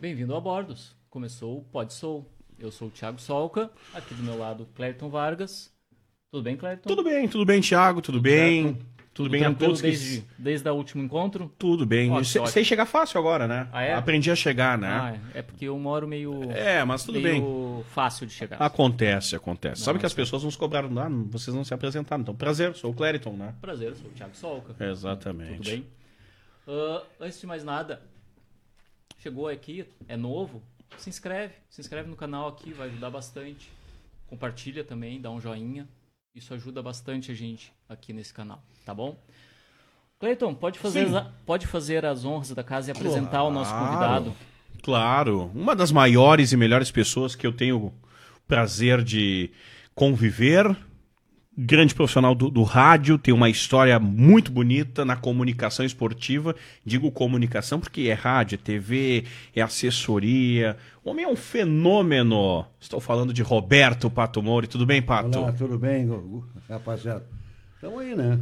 Bem-vindo 0.00 0.34
a 0.34 0.40
Bordos. 0.40 0.96
Começou 1.10 1.58
o 1.58 1.62
Pod 1.64 1.92
Soul. 1.92 2.24
Eu 2.58 2.70
sou 2.70 2.88
o 2.88 2.90
Thiago 2.90 3.20
Solca, 3.20 3.70
aqui 3.94 4.14
do 4.14 4.22
meu 4.22 4.36
lado, 4.36 4.68
Clériton 4.74 5.08
Vargas. 5.08 5.72
Tudo 6.30 6.42
bem, 6.42 6.56
Clériton? 6.56 6.88
Tudo 6.88 7.04
bem, 7.04 7.28
tudo 7.28 7.44
bem, 7.44 7.60
Thiago, 7.60 8.00
tudo 8.02 8.20
bem. 8.20 8.76
Tudo, 9.14 9.30
bem 9.30 9.44
a 9.44 9.52
todos 9.52 9.80
que... 9.80 9.88
desde, 9.88 10.24
desde 10.38 10.68
o 10.68 10.74
último 10.74 11.02
encontro? 11.02 11.52
Tudo 11.58 11.84
bem. 11.84 12.10
Ó, 12.12 12.22
Sei- 12.22 12.62
chegar 12.64 12.86
fácil 12.86 13.18
agora, 13.18 13.48
né? 13.48 13.68
Ah, 13.72 13.82
é? 13.82 13.94
Aprendi 13.94 14.30
a 14.30 14.36
chegar, 14.36 14.78
né? 14.78 14.88
Ah, 14.88 15.18
é 15.34 15.42
porque 15.42 15.64
eu 15.64 15.76
moro 15.76 16.06
meio, 16.06 16.44
É, 16.52 16.84
mas 16.84 17.02
tudo 17.04 17.20
bem. 17.20 17.40
meio 17.40 17.84
fácil 17.92 18.26
de 18.26 18.32
chegar. 18.32 18.56
Acontece, 18.62 19.34
acontece. 19.34 19.82
Sabe 19.82 19.96
Não, 19.96 20.00
que 20.00 20.06
as 20.06 20.14
pessoas 20.14 20.44
nos 20.44 20.54
cobraram, 20.54 20.88
ah, 21.00 21.08
vocês 21.30 21.54
não 21.54 21.64
se 21.64 21.74
apresentaram. 21.74 22.22
Então, 22.22 22.34
prazer, 22.34 22.74
sou 22.76 22.92
o 22.92 22.94
Clériton, 22.94 23.32
né? 23.32 23.54
Prazer, 23.60 23.96
sou 23.96 24.08
o 24.08 24.12
Thiago 24.12 24.36
Solca. 24.36 24.76
Exatamente. 24.84 25.56
Tudo 25.56 25.70
bem? 25.70 25.86
Ah, 26.68 27.02
antes 27.20 27.40
de 27.40 27.46
mais 27.46 27.64
nada, 27.64 28.00
chegou 29.18 29.48
aqui, 29.48 29.84
é 30.06 30.16
novo, 30.16 30.62
se 30.96 31.08
inscreve. 31.08 31.54
Se 31.68 31.80
inscreve 31.80 32.08
no 32.08 32.16
canal 32.16 32.48
aqui, 32.48 32.72
vai 32.72 32.88
ajudar 32.88 33.10
bastante. 33.10 33.70
Compartilha 34.26 34.84
também, 34.84 35.20
dá 35.20 35.30
um 35.30 35.40
joinha. 35.40 35.88
Isso 36.34 36.54
ajuda 36.54 36.82
bastante 36.82 37.30
a 37.30 37.34
gente 37.34 37.72
aqui 37.88 38.12
nesse 38.12 38.32
canal, 38.32 38.62
tá 38.84 38.94
bom? 38.94 39.18
Cleiton, 40.20 40.54
pode 40.54 40.78
fazer, 40.78 41.06
pode 41.46 41.66
fazer 41.66 42.04
as 42.04 42.24
honras 42.24 42.50
da 42.50 42.62
casa 42.64 42.90
e 42.90 42.92
apresentar 42.92 43.44
o 43.44 43.50
nosso 43.50 43.70
Claro. 43.70 43.86
convidado. 43.86 44.34
Claro, 44.82 45.50
uma 45.54 45.74
das 45.74 45.90
maiores 45.92 46.52
e 46.52 46.56
melhores 46.56 46.90
pessoas 46.90 47.34
que 47.34 47.46
eu 47.46 47.52
tenho 47.52 47.86
o 47.86 47.94
prazer 48.46 49.02
de 49.02 49.50
conviver. 49.94 50.76
Grande 51.60 51.92
profissional 51.92 52.36
do, 52.36 52.48
do 52.50 52.62
rádio, 52.62 53.18
tem 53.18 53.34
uma 53.34 53.50
história 53.50 53.98
muito 53.98 54.52
bonita 54.52 55.04
na 55.04 55.16
comunicação 55.16 55.84
esportiva. 55.84 56.54
Digo 56.84 57.10
comunicação 57.10 57.80
porque 57.80 58.02
é 58.02 58.12
rádio, 58.12 58.54
é 58.54 58.58
TV, 58.58 59.24
é 59.56 59.60
assessoria. 59.60 60.76
O 61.02 61.10
homem 61.10 61.24
é 61.24 61.28
um 61.28 61.34
fenômeno. 61.34 62.64
Estou 62.78 63.00
falando 63.00 63.32
de 63.32 63.42
Roberto 63.42 64.08
Pato 64.08 64.40
Moura. 64.40 64.68
Tudo 64.68 64.86
bem, 64.86 65.02
Pato? 65.02 65.36
Olá, 65.36 65.52
tudo 65.52 65.76
bem, 65.76 66.08
rapaziada? 66.68 67.26
Estamos 67.74 67.98
aí, 67.98 68.14
né? 68.14 68.38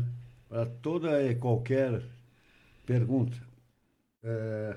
Para 0.47 0.67
toda 0.67 1.23
e 1.23 1.35
qualquer 1.37 2.03
pergunta. 2.85 3.39
É, 4.23 4.77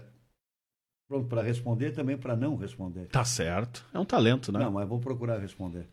Pronto 1.09 1.27
para 1.27 1.41
responder 1.41 1.91
também 1.91 2.15
para 2.15 2.35
não 2.35 2.55
responder. 2.55 3.07
Tá 3.07 3.25
certo. 3.25 3.83
É 3.91 3.97
um 3.97 4.05
talento, 4.05 4.51
né? 4.51 4.59
Não, 4.59 4.71
mas 4.71 4.87
vou 4.87 4.99
procurar 4.99 5.39
responder. 5.39 5.89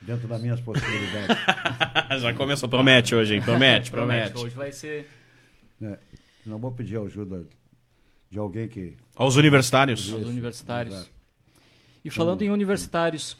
Dentro 0.00 0.28
das 0.28 0.40
minhas 0.42 0.60
possibilidades. 0.60 1.36
Já 2.20 2.34
começou. 2.34 2.68
Promete 2.68 3.14
hoje, 3.14 3.34
hein? 3.34 3.42
Promete, 3.42 3.90
promete. 3.90 4.36
Hoje 4.38 4.54
vai 4.54 4.70
ser. 4.72 5.08
né? 5.80 5.98
Não 6.44 6.58
vou 6.58 6.70
pedir 6.72 6.98
ajuda 6.98 7.46
de 8.30 8.38
alguém 8.38 8.68
que. 8.68 8.96
Aos 9.16 9.36
universitários. 9.36 10.00
Os 10.12 10.20
Isso, 10.20 10.28
universitários. 10.28 10.94
exato. 10.94 11.10
E 12.04 12.10
falando 12.10 12.42
em 12.42 12.50
universitários, 12.50 13.36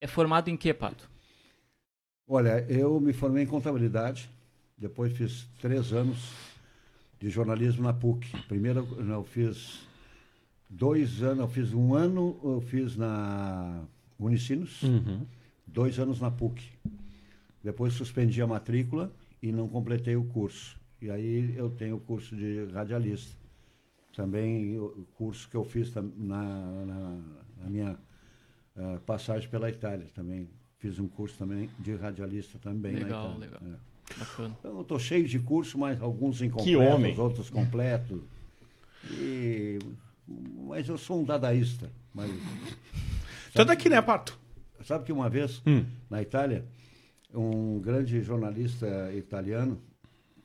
é 0.00 0.06
formado 0.06 0.48
em 0.48 0.56
que, 0.56 0.72
Pato? 0.72 1.10
Olha, 2.28 2.64
eu 2.68 3.00
me 3.00 3.12
formei 3.12 3.42
em 3.42 3.46
contabilidade, 3.46 4.30
depois 4.78 5.12
fiz 5.16 5.48
três 5.60 5.92
anos 5.92 6.30
de 7.18 7.28
jornalismo 7.28 7.82
na 7.82 7.92
PUC. 7.92 8.28
Primeiro 8.46 8.86
eu 8.96 9.24
fiz 9.24 9.80
dois 10.68 11.20
anos, 11.24 11.40
eu 11.40 11.48
fiz 11.48 11.72
um 11.74 11.92
ano, 11.94 12.38
eu 12.44 12.60
fiz 12.60 12.96
na 12.96 13.82
Unicinos, 14.20 14.80
Uhum. 14.84 15.26
Dois 15.72 15.98
anos 15.98 16.20
na 16.20 16.30
PUC. 16.30 16.62
Depois 17.62 17.92
suspendi 17.94 18.40
a 18.40 18.46
matrícula 18.46 19.12
e 19.42 19.52
não 19.52 19.68
completei 19.68 20.16
o 20.16 20.24
curso. 20.24 20.78
E 21.00 21.10
aí 21.10 21.54
eu 21.56 21.70
tenho 21.70 21.96
o 21.96 22.00
curso 22.00 22.36
de 22.36 22.66
radialista. 22.72 23.36
Também 24.14 24.78
o 24.78 25.06
curso 25.14 25.48
que 25.48 25.56
eu 25.56 25.64
fiz 25.64 25.94
na, 25.94 26.02
na, 26.02 27.18
na 27.58 27.70
minha 27.70 27.96
ah, 28.76 28.98
passagem 29.04 29.48
pela 29.48 29.68
Itália 29.70 30.06
também. 30.14 30.48
Fiz 30.78 30.98
um 30.98 31.06
curso 31.06 31.36
também 31.36 31.68
de 31.78 31.94
radialista 31.94 32.58
também 32.58 32.94
Legal, 32.94 33.38
na 33.38 33.46
Itália. 33.46 33.58
legal. 33.60 33.78
É. 33.86 33.90
Bacana. 34.18 34.56
Então, 34.58 34.74
eu 34.74 34.80
estou 34.80 34.98
cheio 34.98 35.26
de 35.26 35.38
curso, 35.38 35.78
mas 35.78 36.00
alguns 36.00 36.42
incompletos, 36.42 36.94
homem. 36.94 37.18
outros 37.18 37.48
completos. 37.50 38.20
E, 39.12 39.78
mas 40.66 40.88
eu 40.88 40.98
sou 40.98 41.20
um 41.20 41.24
dadaísta. 41.24 41.90
Mas, 42.12 42.30
Tu 43.54 43.62
é 43.62 43.64
daqui, 43.64 43.88
né, 43.88 44.00
Pato? 44.02 44.39
Sabe 44.84 45.04
que 45.04 45.12
uma 45.12 45.28
vez, 45.28 45.62
Hum. 45.66 45.84
na 46.08 46.22
Itália, 46.22 46.64
um 47.34 47.78
grande 47.80 48.20
jornalista 48.22 49.12
italiano, 49.14 49.80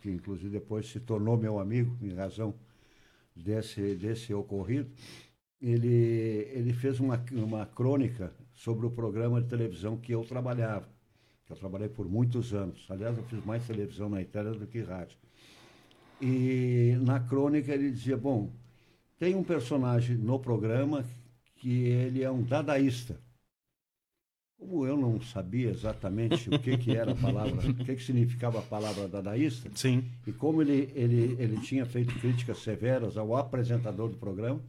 que 0.01 0.09
inclusive 0.09 0.50
depois 0.50 0.88
se 0.88 1.00
tornou 1.00 1.38
meu 1.38 1.59
amigo 1.59 1.97
em 2.01 2.13
razão 2.13 2.53
desse, 3.35 3.96
desse 3.96 4.34
ocorrido, 4.34 4.90
ele, 5.62 6.47
ele 6.53 6.73
fez 6.73 7.00
uma, 7.00 7.23
uma 7.31 7.66
crônica 7.66 8.31
sobre 8.53 8.85
o 8.85 8.91
programa 8.91 9.41
de 9.41 9.47
televisão 9.47 9.97
que 9.97 10.12
eu 10.12 10.23
trabalhava. 10.23 10.88
que 11.46 11.52
Eu 11.52 11.57
trabalhei 11.57 11.90
por 11.90 12.07
muitos 12.07 12.53
anos. 12.53 12.85
Aliás, 12.90 13.17
eu 13.17 13.23
fiz 13.23 13.44
mais 13.44 13.66
televisão 13.66 14.09
na 14.09 14.22
Itália 14.22 14.52
do 14.52 14.67
que 14.67 14.81
rádio. 14.81 15.17
E 16.22 16.97
na 17.02 17.19
crônica 17.19 17.73
ele 17.73 17.91
dizia, 17.91 18.16
bom, 18.16 18.50
tem 19.17 19.35
um 19.35 19.44
personagem 19.44 20.16
no 20.16 20.40
programa 20.40 21.03
que 21.56 21.85
ele 21.88 22.23
é 22.23 22.29
um 22.29 22.44
dadaísta. 22.44 23.19
Como 24.57 24.85
eu 24.85 24.95
não 24.97 25.19
sabia 25.19 25.69
exatamente 25.69 26.49
o 26.49 26.57
que, 26.59 26.77
que 26.77 26.95
era 26.95 27.11
a 27.11 27.16
palavra, 27.16 27.69
o 27.69 27.75
que, 27.75 27.95
que 27.95 28.03
significava 28.03 28.59
a 28.59 28.61
palavra 28.61 29.07
dadaísta, 29.07 29.69
Sim. 29.75 30.05
e 30.25 30.31
como 30.31 30.61
ele, 30.61 30.91
ele, 30.95 31.35
ele 31.38 31.59
tinha 31.59 31.85
feito 31.85 32.17
críticas 32.19 32.59
severas 32.59 33.17
ao 33.17 33.35
apresentador 33.35 34.09
do 34.09 34.17
programa, 34.17 34.61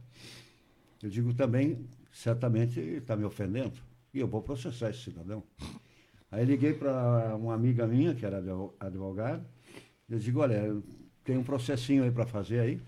eu 1.01 1.09
digo 1.09 1.33
também, 1.33 1.85
certamente 2.11 2.79
está 2.79 3.15
me 3.15 3.23
ofendendo, 3.23 3.79
e 4.13 4.19
eu 4.19 4.27
vou 4.27 4.41
processar 4.41 4.89
esse 4.89 5.03
cidadão. 5.03 5.41
Aí 6.29 6.43
liguei 6.43 6.73
para 6.73 7.35
uma 7.35 7.53
amiga 7.53 7.87
minha, 7.87 8.13
que 8.13 8.25
era 8.25 8.39
advo- 8.39 8.75
advogada, 8.79 9.45
eu 10.09 10.19
digo, 10.19 10.41
olha, 10.41 10.75
tem 11.23 11.37
um 11.37 11.43
processinho 11.43 12.03
aí 12.03 12.11
para 12.11 12.25
fazer 12.25 12.59
aí, 12.59 12.81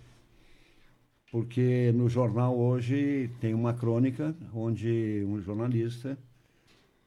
porque 1.32 1.92
no 1.94 2.10
jornal 2.10 2.58
hoje 2.58 3.30
tem 3.40 3.54
uma 3.54 3.74
crônica 3.74 4.36
onde 4.54 5.24
um 5.26 5.40
jornalista 5.40 6.18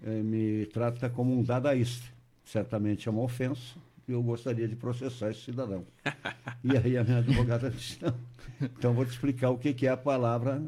me 0.03 0.67
trata 0.67 1.09
como 1.09 1.33
um 1.33 1.43
dadaísta. 1.43 2.07
Certamente 2.45 3.09
é 3.09 3.13
uma 3.13 3.23
ofensa 3.23 3.77
e 4.09 4.13
eu 4.13 4.23
gostaria 4.23 4.67
de 4.67 4.77
processar 4.77 5.31
esse 5.31 5.43
cidadão. 5.43 5.87
e 6.65 6.77
aí 6.77 6.97
a 6.97 7.05
minha 7.05 7.19
advogada 7.19 7.71
disse, 7.71 7.99
não, 8.03 8.15
então 8.61 8.93
vou 8.93 9.05
te 9.05 9.13
explicar 9.13 9.51
o 9.51 9.59
que, 9.59 9.73
que 9.73 9.87
é 9.87 9.91
a 9.91 9.97
palavra 9.97 10.63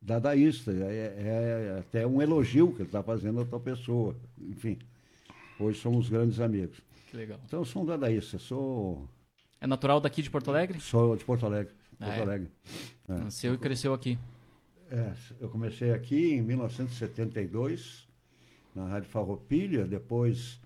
dadaísta. 0.00 0.72
É, 0.72 1.74
é 1.74 1.78
até 1.78 2.06
um 2.06 2.20
elogio 2.20 2.72
que 2.72 2.82
ele 2.82 2.88
está 2.88 3.02
fazendo 3.02 3.40
à 3.40 3.44
tua 3.44 3.60
pessoa. 3.60 4.16
Enfim, 4.40 4.78
hoje 5.58 5.78
somos 5.80 6.08
grandes 6.08 6.40
amigos. 6.40 6.80
Que 7.10 7.16
legal. 7.16 7.38
Então 7.46 7.60
eu 7.60 7.64
sou 7.64 7.82
um 7.82 7.86
dadaísta, 7.86 8.38
sou, 8.38 9.08
É 9.60 9.66
natural 9.66 10.00
daqui 10.00 10.20
de 10.20 10.30
Porto 10.30 10.50
Alegre? 10.50 10.80
sou 10.80 11.16
de 11.16 11.24
Porto 11.24 11.46
Alegre. 11.46 11.72
Ah, 12.00 12.06
Porto 12.06 12.18
é? 12.18 12.22
Alegre. 12.22 12.50
É. 13.08 13.12
Nasceu 13.14 13.54
e 13.54 13.58
cresceu 13.58 13.94
aqui. 13.94 14.18
É, 14.90 15.12
eu 15.40 15.48
comecei 15.48 15.92
aqui 15.92 16.34
em 16.34 16.42
1972, 16.42 18.06
na 18.74 18.86
Rádio 18.86 19.08
Farroupilha, 19.08 19.86
depois 19.86 20.60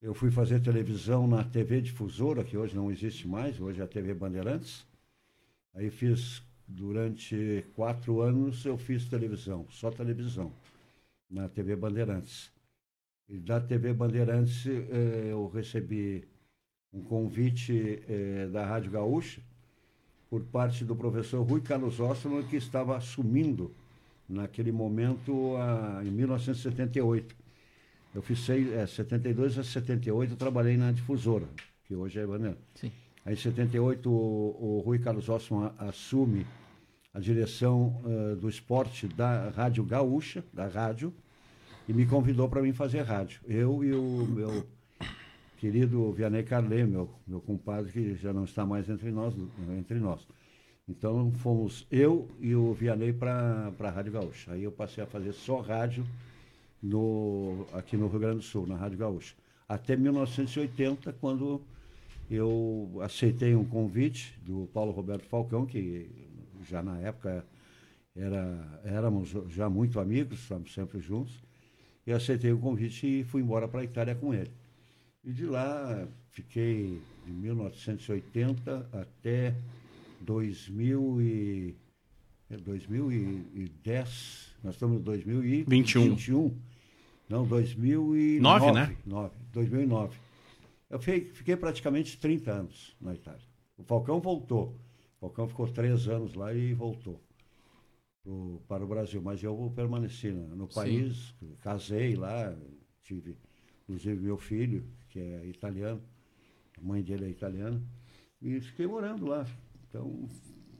eu 0.00 0.14
fui 0.14 0.30
fazer 0.30 0.60
televisão 0.60 1.26
na 1.26 1.44
TV 1.44 1.80
Difusora, 1.80 2.42
que 2.42 2.56
hoje 2.56 2.74
não 2.74 2.90
existe 2.90 3.28
mais, 3.28 3.60
hoje 3.60 3.80
é 3.80 3.84
a 3.84 3.86
TV 3.86 4.14
Bandeirantes. 4.14 4.86
Aí 5.74 5.90
fiz, 5.90 6.42
durante 6.66 7.64
quatro 7.76 8.20
anos, 8.20 8.64
eu 8.64 8.76
fiz 8.76 9.04
televisão, 9.04 9.66
só 9.70 9.90
televisão, 9.90 10.52
na 11.30 11.48
TV 11.48 11.76
Bandeirantes. 11.76 12.50
E 13.28 13.38
da 13.38 13.60
TV 13.60 13.92
Bandeirantes 13.92 14.66
eh, 14.66 15.28
eu 15.30 15.48
recebi 15.48 16.26
um 16.92 17.02
convite 17.02 18.02
eh, 18.08 18.48
da 18.52 18.66
Rádio 18.66 18.90
Gaúcha, 18.90 19.40
por 20.28 20.42
parte 20.44 20.84
do 20.84 20.96
professor 20.96 21.42
Rui 21.42 21.60
Carlos 21.60 22.00
Osterman, 22.00 22.42
que 22.44 22.56
estava 22.56 22.96
assumindo 22.96 23.74
naquele 24.32 24.72
momento, 24.72 25.56
a, 25.56 26.02
em 26.04 26.10
1978. 26.10 27.34
Eu 28.14 28.22
fiz 28.22 28.40
seis, 28.40 28.70
é, 28.72 28.86
72 28.86 29.58
a 29.58 29.64
78, 29.64 30.32
eu 30.32 30.36
trabalhei 30.36 30.76
na 30.76 30.92
difusora, 30.92 31.46
que 31.84 31.94
hoje 31.94 32.18
é 32.18 32.26
Bandeira. 32.26 32.58
Sim. 32.74 32.90
Aí 33.24 33.34
em 33.34 33.36
78 33.36 34.10
o, 34.10 34.56
o 34.60 34.82
Rui 34.84 34.98
Carlos 34.98 35.28
Osterman 35.28 35.70
assume 35.78 36.46
a 37.14 37.20
direção 37.20 38.02
eh, 38.04 38.34
do 38.36 38.48
esporte 38.48 39.06
da 39.06 39.50
Rádio 39.50 39.84
Gaúcha, 39.84 40.42
da 40.52 40.66
rádio, 40.66 41.12
e 41.86 41.92
me 41.92 42.06
convidou 42.06 42.48
para 42.48 42.62
mim 42.62 42.72
fazer 42.72 43.02
rádio. 43.02 43.40
Eu 43.46 43.84
e 43.84 43.92
o 43.92 44.26
meu 44.26 44.66
querido 45.58 46.10
Vianney 46.12 46.42
Carlet, 46.42 46.84
meu, 46.84 47.10
meu 47.26 47.40
compadre, 47.40 47.92
que 47.92 48.14
já 48.14 48.32
não 48.32 48.44
está 48.44 48.64
mais 48.64 48.88
entre 48.88 49.10
nós. 49.10 49.34
Entre 49.78 49.98
nós. 49.98 50.26
Então 50.92 51.32
fomos 51.32 51.86
eu 51.90 52.28
e 52.38 52.54
o 52.54 52.74
Vianney 52.74 53.14
para 53.14 53.72
a 53.80 53.90
Rádio 53.90 54.12
Gaúcha. 54.12 54.52
Aí 54.52 54.62
eu 54.64 54.70
passei 54.70 55.02
a 55.02 55.06
fazer 55.06 55.32
só 55.32 55.60
rádio 55.60 56.04
no, 56.82 57.66
aqui 57.72 57.96
no 57.96 58.08
Rio 58.08 58.20
Grande 58.20 58.36
do 58.36 58.42
Sul, 58.42 58.66
na 58.66 58.76
Rádio 58.76 58.98
Gaúcha. 58.98 59.34
Até 59.66 59.96
1980, 59.96 61.14
quando 61.14 61.62
eu 62.30 62.98
aceitei 63.00 63.54
um 63.54 63.64
convite 63.64 64.38
do 64.44 64.68
Paulo 64.74 64.92
Roberto 64.92 65.24
Falcão, 65.24 65.64
que 65.64 66.10
já 66.68 66.82
na 66.82 66.98
época 66.98 67.44
Era, 68.14 68.80
éramos 68.84 69.30
já 69.48 69.70
muito 69.70 69.98
amigos, 69.98 70.40
estávamos 70.40 70.74
sempre 70.74 71.00
juntos. 71.00 71.42
E 72.06 72.12
aceitei 72.12 72.52
o 72.52 72.58
convite 72.58 73.06
e 73.06 73.24
fui 73.24 73.40
embora 73.40 73.66
para 73.66 73.80
a 73.80 73.84
Itália 73.84 74.14
com 74.14 74.34
ele. 74.34 74.50
E 75.24 75.32
de 75.32 75.46
lá 75.46 76.06
fiquei 76.32 77.00
de 77.24 77.32
1980 77.32 78.90
até 78.92 79.54
2000 80.22 81.22
e, 81.22 81.76
é 82.50 82.56
2010. 82.56 84.56
Nós 84.62 84.74
estamos 84.74 85.00
em 85.00 85.02
2021. 85.02 86.10
21. 86.10 86.56
Não, 87.28 87.46
2009. 87.46 88.40
9, 88.40 88.72
né? 88.72 88.96
9, 89.06 89.34
2009. 89.52 90.18
Eu 90.90 90.98
fiquei, 90.98 91.24
fiquei 91.32 91.56
praticamente 91.56 92.18
30 92.18 92.52
anos 92.52 92.96
na 93.00 93.14
Itália. 93.14 93.40
O 93.76 93.82
Falcão 93.82 94.20
voltou. 94.20 94.76
O 95.16 95.20
Falcão 95.20 95.48
ficou 95.48 95.66
três 95.68 96.08
anos 96.08 96.34
lá 96.34 96.52
e 96.52 96.74
voltou 96.74 97.20
pro, 98.22 98.60
para 98.68 98.84
o 98.84 98.86
Brasil. 98.86 99.22
Mas 99.22 99.42
eu 99.42 99.72
permaneci 99.74 100.30
no, 100.30 100.54
no 100.54 100.68
país, 100.68 101.34
casei 101.60 102.14
lá, 102.14 102.54
tive 103.02 103.34
inclusive 103.82 104.20
meu 104.20 104.38
filho, 104.38 104.86
que 105.08 105.18
é 105.18 105.46
italiano, 105.46 106.00
a 106.78 106.80
mãe 106.80 107.02
dele 107.02 107.26
é 107.26 107.28
italiana, 107.28 107.82
e 108.40 108.60
fiquei 108.60 108.86
morando 108.86 109.26
lá. 109.26 109.46
Então, 109.92 110.26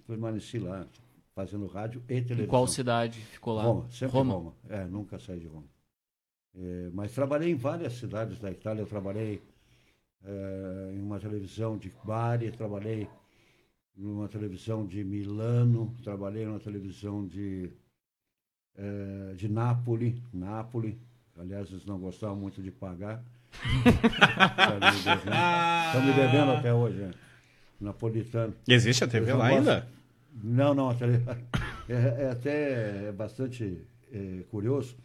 permaneci 0.07 0.59
lá, 0.59 0.87
fazendo 1.35 1.67
rádio 1.67 2.03
e 2.05 2.23
televisão. 2.23 2.45
Em 2.45 2.49
qual 2.49 2.67
cidade 2.67 3.21
ficou 3.21 3.53
lá? 3.53 3.65
Roma, 3.65 3.91
sempre 3.91 4.17
Roma. 4.17 4.33
Roma. 4.33 4.55
É, 4.71 4.87
nunca 4.87 5.19
saí 5.19 5.39
de 5.39 5.47
Roma. 5.47 5.67
É, 6.55 6.91
mas 6.95 7.13
trabalhei 7.13 7.51
em 7.51 7.55
várias 7.55 7.93
cidades 7.93 8.39
da 8.39 8.51
Itália. 8.51 8.81
Eu 8.81 8.87
trabalhei 8.87 9.43
é, 10.25 10.93
em 10.95 11.03
uma 11.03 11.21
televisão 11.21 11.77
de 11.77 11.93
Bari, 12.03 12.53
trabalhei 12.53 13.07
em 13.99 14.07
uma 14.07 14.29
televisão 14.29 14.87
de 14.87 15.05
Milano, 15.05 15.95
trabalhei 16.03 16.47
numa 16.47 16.59
televisão 16.59 17.27
de, 17.27 17.71
é, 18.75 19.35
de 19.35 19.47
Nápoles, 19.47 20.15
Nápoles. 20.33 20.97
Aliás, 21.37 21.71
eles 21.71 21.85
não 21.85 21.99
gostavam 21.99 22.37
muito 22.37 22.63
de 22.63 22.71
pagar. 22.71 23.23
Estão 25.87 26.03
me 26.03 26.13
devendo 26.15 26.53
até 26.53 26.73
hoje, 26.73 26.97
né? 26.97 27.11
Napolitano. 27.83 28.55
Existe 28.67 29.05
a 29.05 29.09
TV 29.09 29.33
lá 29.33 29.47
ainda? 29.47 29.87
Não, 30.43 30.75
não, 30.75 30.91
a 30.91 30.95
tele... 30.95 31.23
é, 31.89 32.25
é 32.25 32.31
até 32.31 33.09
é 33.09 33.13
bastante 33.13 33.79
é, 34.13 34.43
curioso 34.51 34.97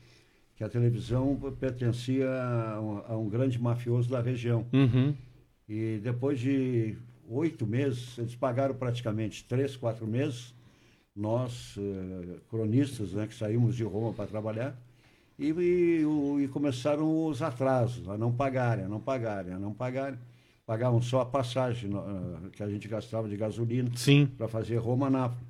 que 0.55 0.63
a 0.63 0.69
televisão 0.69 1.37
pertencia 1.59 2.27
a 2.27 2.81
um, 2.81 2.97
a 3.07 3.17
um 3.17 3.29
grande 3.29 3.61
mafioso 3.61 4.09
da 4.09 4.19
região. 4.19 4.65
Uhum. 4.73 5.13
E 5.69 5.99
depois 6.01 6.39
de 6.39 6.97
oito 7.29 7.67
meses, 7.67 8.17
eles 8.17 8.35
pagaram 8.35 8.73
praticamente 8.73 9.43
três, 9.43 9.75
quatro 9.75 10.07
meses, 10.07 10.55
nós, 11.15 11.75
eh, 11.77 12.37
cronistas, 12.49 13.11
né, 13.11 13.27
que 13.27 13.35
saímos 13.35 13.75
de 13.75 13.83
Roma 13.83 14.13
para 14.13 14.27
trabalhar, 14.27 14.75
e, 15.37 15.51
e, 15.51 16.43
e, 16.43 16.47
começaram 16.47 17.27
os 17.27 17.41
atrasos, 17.41 18.07
a 18.09 18.17
não 18.17 18.31
pagarem, 18.31 18.85
a 18.85 18.87
não 18.87 18.99
pagarem, 18.99 19.53
a 19.53 19.59
não 19.59 19.73
pagarem. 19.73 20.17
Pagavam 20.67 21.01
só 21.01 21.21
a 21.21 21.25
passagem 21.25 21.89
uh, 21.95 22.49
que 22.51 22.61
a 22.61 22.69
gente 22.69 22.89
gastava 22.89 23.29
de 23.29 23.37
gasolina 23.37 23.89
para 24.37 24.49
fazer 24.49 24.75
Roma-Nápoles. 24.75 25.47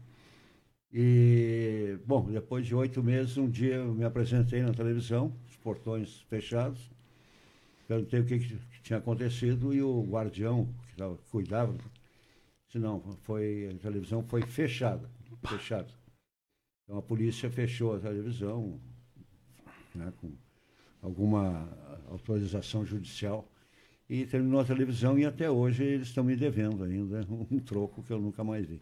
E, 0.93 1.97
bom, 2.05 2.29
depois 2.31 2.67
de 2.67 2.75
oito 2.75 3.01
meses, 3.01 3.35
um 3.35 3.49
dia 3.49 3.77
eu 3.77 3.95
me 3.95 4.05
apresentei 4.05 4.61
na 4.61 4.71
televisão, 4.71 5.33
os 5.49 5.55
portões 5.57 6.21
fechados, 6.29 6.91
perguntei 7.87 8.19
o 8.19 8.25
que, 8.25 8.37
que 8.37 8.81
tinha 8.83 8.99
acontecido 8.99 9.73
e 9.73 9.81
o 9.81 10.03
guardião 10.03 10.69
que 10.87 10.95
tava, 10.95 11.17
cuidava 11.31 11.75
disse, 12.67 12.77
não, 12.77 13.01
foi, 13.23 13.71
a 13.75 13.81
televisão 13.81 14.21
foi 14.21 14.43
fechada, 14.43 15.09
fechada. 15.47 15.89
Então 16.83 16.99
a 16.99 17.01
polícia 17.01 17.49
fechou 17.49 17.95
a 17.95 17.99
televisão, 17.99 18.79
né, 19.95 20.13
com 20.21 20.31
alguma 21.01 21.67
autorização 22.07 22.85
judicial 22.85 23.49
e 24.09 24.25
terminou 24.25 24.61
a 24.61 24.63
televisão 24.63 25.19
e 25.19 25.25
até 25.25 25.49
hoje 25.49 25.83
eles 25.83 26.07
estão 26.07 26.23
me 26.23 26.35
devendo 26.35 26.83
ainda 26.83 27.25
um 27.29 27.59
troco 27.59 28.01
que 28.03 28.11
eu 28.11 28.19
nunca 28.19 28.43
mais 28.43 28.65
vi. 28.65 28.79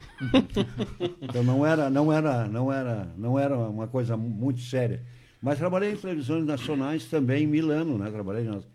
então 1.22 1.44
não 1.44 1.66
era, 1.66 1.90
não 1.90 2.14
era, 2.14 2.48
não 2.48 2.72
era, 2.72 3.14
não 3.18 3.40
era 3.40 3.58
uma 3.58 3.88
coisa 3.88 4.16
muito 4.16 4.62
séria. 4.62 5.04
Mas 5.42 5.58
trabalhei 5.58 5.94
em 5.94 5.98
televisões 5.98 6.46
nacionais 6.46 7.06
também 7.06 7.44
em 7.44 7.48
Milano, 7.48 7.98
né? 7.98 8.10
Trabalhei 8.10 8.46
nas 8.46 8.68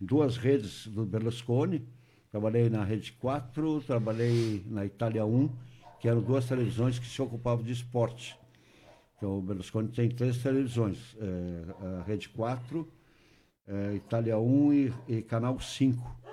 duas 0.00 0.36
redes 0.36 0.86
do 0.86 1.04
Berlusconi, 1.04 1.86
trabalhei 2.30 2.68
na 2.70 2.84
Rede 2.84 3.12
4, 3.12 3.82
trabalhei 3.82 4.62
na 4.66 4.84
Itália 4.84 5.24
1, 5.24 5.50
que 6.00 6.08
eram 6.08 6.22
duas 6.22 6.46
televisões 6.46 6.98
que 6.98 7.06
se 7.06 7.20
ocupavam 7.20 7.64
de 7.64 7.72
esporte. 7.72 8.38
Então 9.16 9.38
o 9.38 9.42
Berlusconi 9.42 9.88
tem 9.88 10.08
três 10.10 10.38
televisões, 10.38 11.16
é, 11.18 12.00
a 12.00 12.02
Rede 12.02 12.28
4, 12.28 12.86
é, 13.66 13.94
Itália 13.94 14.38
1 14.38 14.72
e, 14.72 14.94
e, 15.08 15.22
Canal 15.22 15.58
5. 15.58 16.24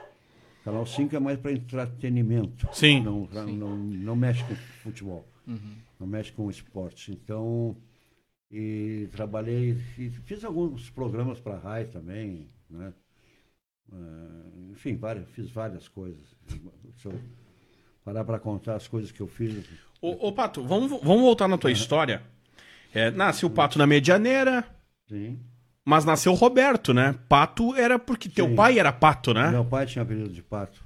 Canal 0.64 0.86
5 0.86 1.16
é 1.16 1.20
mais 1.20 1.40
para 1.40 1.52
entretenimento. 1.52 2.68
Sim. 2.74 3.02
Não, 3.02 3.28
Sim. 3.32 3.58
não, 3.58 3.78
não 3.78 4.16
mexe 4.16 4.44
com 4.44 4.56
futebol. 4.56 5.28
Uhum. 5.48 5.76
Não 6.00 6.08
mexe 6.08 6.32
com 6.32 6.50
esporte. 6.50 7.12
Então, 7.12 7.76
e 8.52 9.08
trabalhei, 9.12 9.78
e 9.98 10.10
fiz 10.10 10.44
alguns 10.44 10.90
programas 10.90 11.40
para 11.40 11.56
a 11.56 11.60
RAI 11.60 11.86
também, 11.86 12.50
né? 12.70 12.94
Uh, 13.92 14.72
enfim, 14.72 14.96
várias, 14.96 15.28
fiz 15.30 15.50
várias 15.50 15.88
coisas. 15.88 16.36
Se 16.98 17.06
eu 17.06 17.20
parar 18.06 18.24
para 18.24 18.40
contar 18.40 18.76
as 18.76 18.88
coisas 18.88 19.12
que 19.12 19.22
eu 19.22 19.28
fiz. 19.28 19.66
Ô, 20.02 20.28
ô 20.28 20.32
Pato, 20.32 20.64
vamos, 20.64 20.90
vamos 20.90 21.22
voltar 21.22 21.48
na 21.48 21.58
tua 21.58 21.72
história. 21.72 22.22
É, 22.94 23.10
nasce 23.10 23.46
o 23.46 23.50
Pato 23.50 23.78
na 23.78 23.88
Medianeira. 23.88 24.66
Sim. 25.08 25.40
Mas 25.86 26.06
nasceu 26.06 26.34
Roberto, 26.34 26.94
né? 26.94 27.16
Pato 27.28 27.76
era 27.76 27.98
porque 27.98 28.30
Sim. 28.30 28.36
teu 28.36 28.56
pai 28.56 28.80
era 28.80 28.92
Pato, 28.94 29.34
né? 29.34 29.50
Meu 29.50 29.66
pai 29.66 29.86
tinha 29.86 30.04
apelido 30.04 30.30
de 30.30 30.44
Pato. 30.44 30.84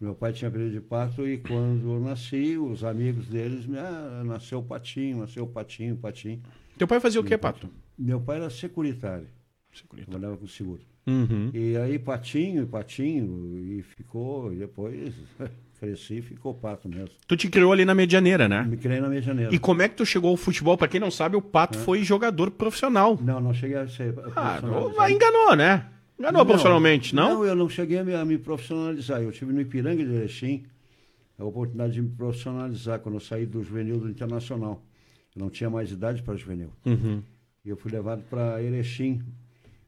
Meu 0.00 0.14
pai 0.14 0.32
tinha 0.32 0.48
apelido 0.48 0.70
de 0.70 0.80
Pato 0.80 1.26
e 1.26 1.38
quando 1.38 1.92
eu 1.92 2.00
nasci, 2.00 2.56
os 2.56 2.84
amigos 2.84 3.26
deles, 3.26 3.66
me, 3.66 3.78
ah, 3.78 4.22
nasceu 4.24 4.62
Patinho, 4.62 5.18
nasceu 5.18 5.46
Patinho, 5.46 5.96
Patinho. 5.96 6.40
Teu 6.78 6.86
pai 6.86 7.00
fazia 7.00 7.20
o 7.20 7.24
que, 7.24 7.36
Pato? 7.36 7.68
Meu 7.98 8.20
pai 8.20 8.36
era 8.36 8.48
securitário. 8.48 9.26
Securitário. 9.72 10.10
Trabalhava 10.10 10.40
com 10.40 10.46
seguro. 10.46 10.80
Uhum. 11.06 11.50
E 11.52 11.76
aí 11.76 11.98
Patinho, 11.98 12.66
Patinho, 12.66 13.58
e 13.58 13.82
ficou, 13.82 14.52
e 14.52 14.56
depois 14.56 15.14
cresci 15.78 16.18
e 16.18 16.22
ficou 16.22 16.54
pato 16.54 16.88
mesmo. 16.88 17.10
Tu 17.26 17.36
te 17.36 17.48
criou 17.48 17.72
ali 17.72 17.84
na 17.84 17.94
Medianeira, 17.94 18.48
né? 18.48 18.62
Me 18.62 18.76
criei 18.76 19.00
na 19.00 19.08
Medianeira. 19.08 19.54
E 19.54 19.58
como 19.58 19.82
é 19.82 19.88
que 19.88 19.96
tu 19.96 20.04
chegou 20.04 20.30
ao 20.30 20.36
futebol? 20.36 20.76
Pra 20.76 20.88
quem 20.88 21.00
não 21.00 21.10
sabe, 21.10 21.36
o 21.36 21.42
Pato 21.42 21.78
é. 21.78 21.82
foi 21.82 22.02
jogador 22.02 22.50
profissional. 22.50 23.18
Não, 23.22 23.40
não 23.40 23.54
cheguei 23.54 23.76
a 23.76 23.88
ser 23.88 24.14
Ah, 24.36 24.60
enganou, 25.10 25.56
né? 25.56 25.86
Enganou 26.18 26.40
não, 26.40 26.46
profissionalmente, 26.46 27.14
não? 27.14 27.34
Não, 27.34 27.44
eu 27.44 27.54
não 27.54 27.68
cheguei 27.68 27.98
a 27.98 28.04
me, 28.04 28.14
a 28.14 28.24
me, 28.24 28.38
profissionalizar. 28.38 29.22
Eu 29.22 29.30
tive 29.30 29.52
no 29.52 29.60
Ipiranga 29.60 30.04
de 30.04 30.12
Erechim 30.12 30.64
a 31.38 31.44
oportunidade 31.44 31.92
de 31.92 32.02
me 32.02 32.08
profissionalizar 32.08 32.98
quando 32.98 33.14
eu 33.14 33.20
saí 33.20 33.46
do 33.46 33.62
juvenil 33.62 33.98
do 34.00 34.10
Internacional. 34.10 34.82
Eu 35.34 35.42
não 35.42 35.50
tinha 35.50 35.70
mais 35.70 35.92
idade 35.92 36.22
para 36.22 36.34
juvenil. 36.34 36.70
Uhum. 36.84 37.22
E 37.64 37.68
eu 37.68 37.76
fui 37.76 37.92
levado 37.92 38.22
para 38.28 38.60
Erechim, 38.60 39.22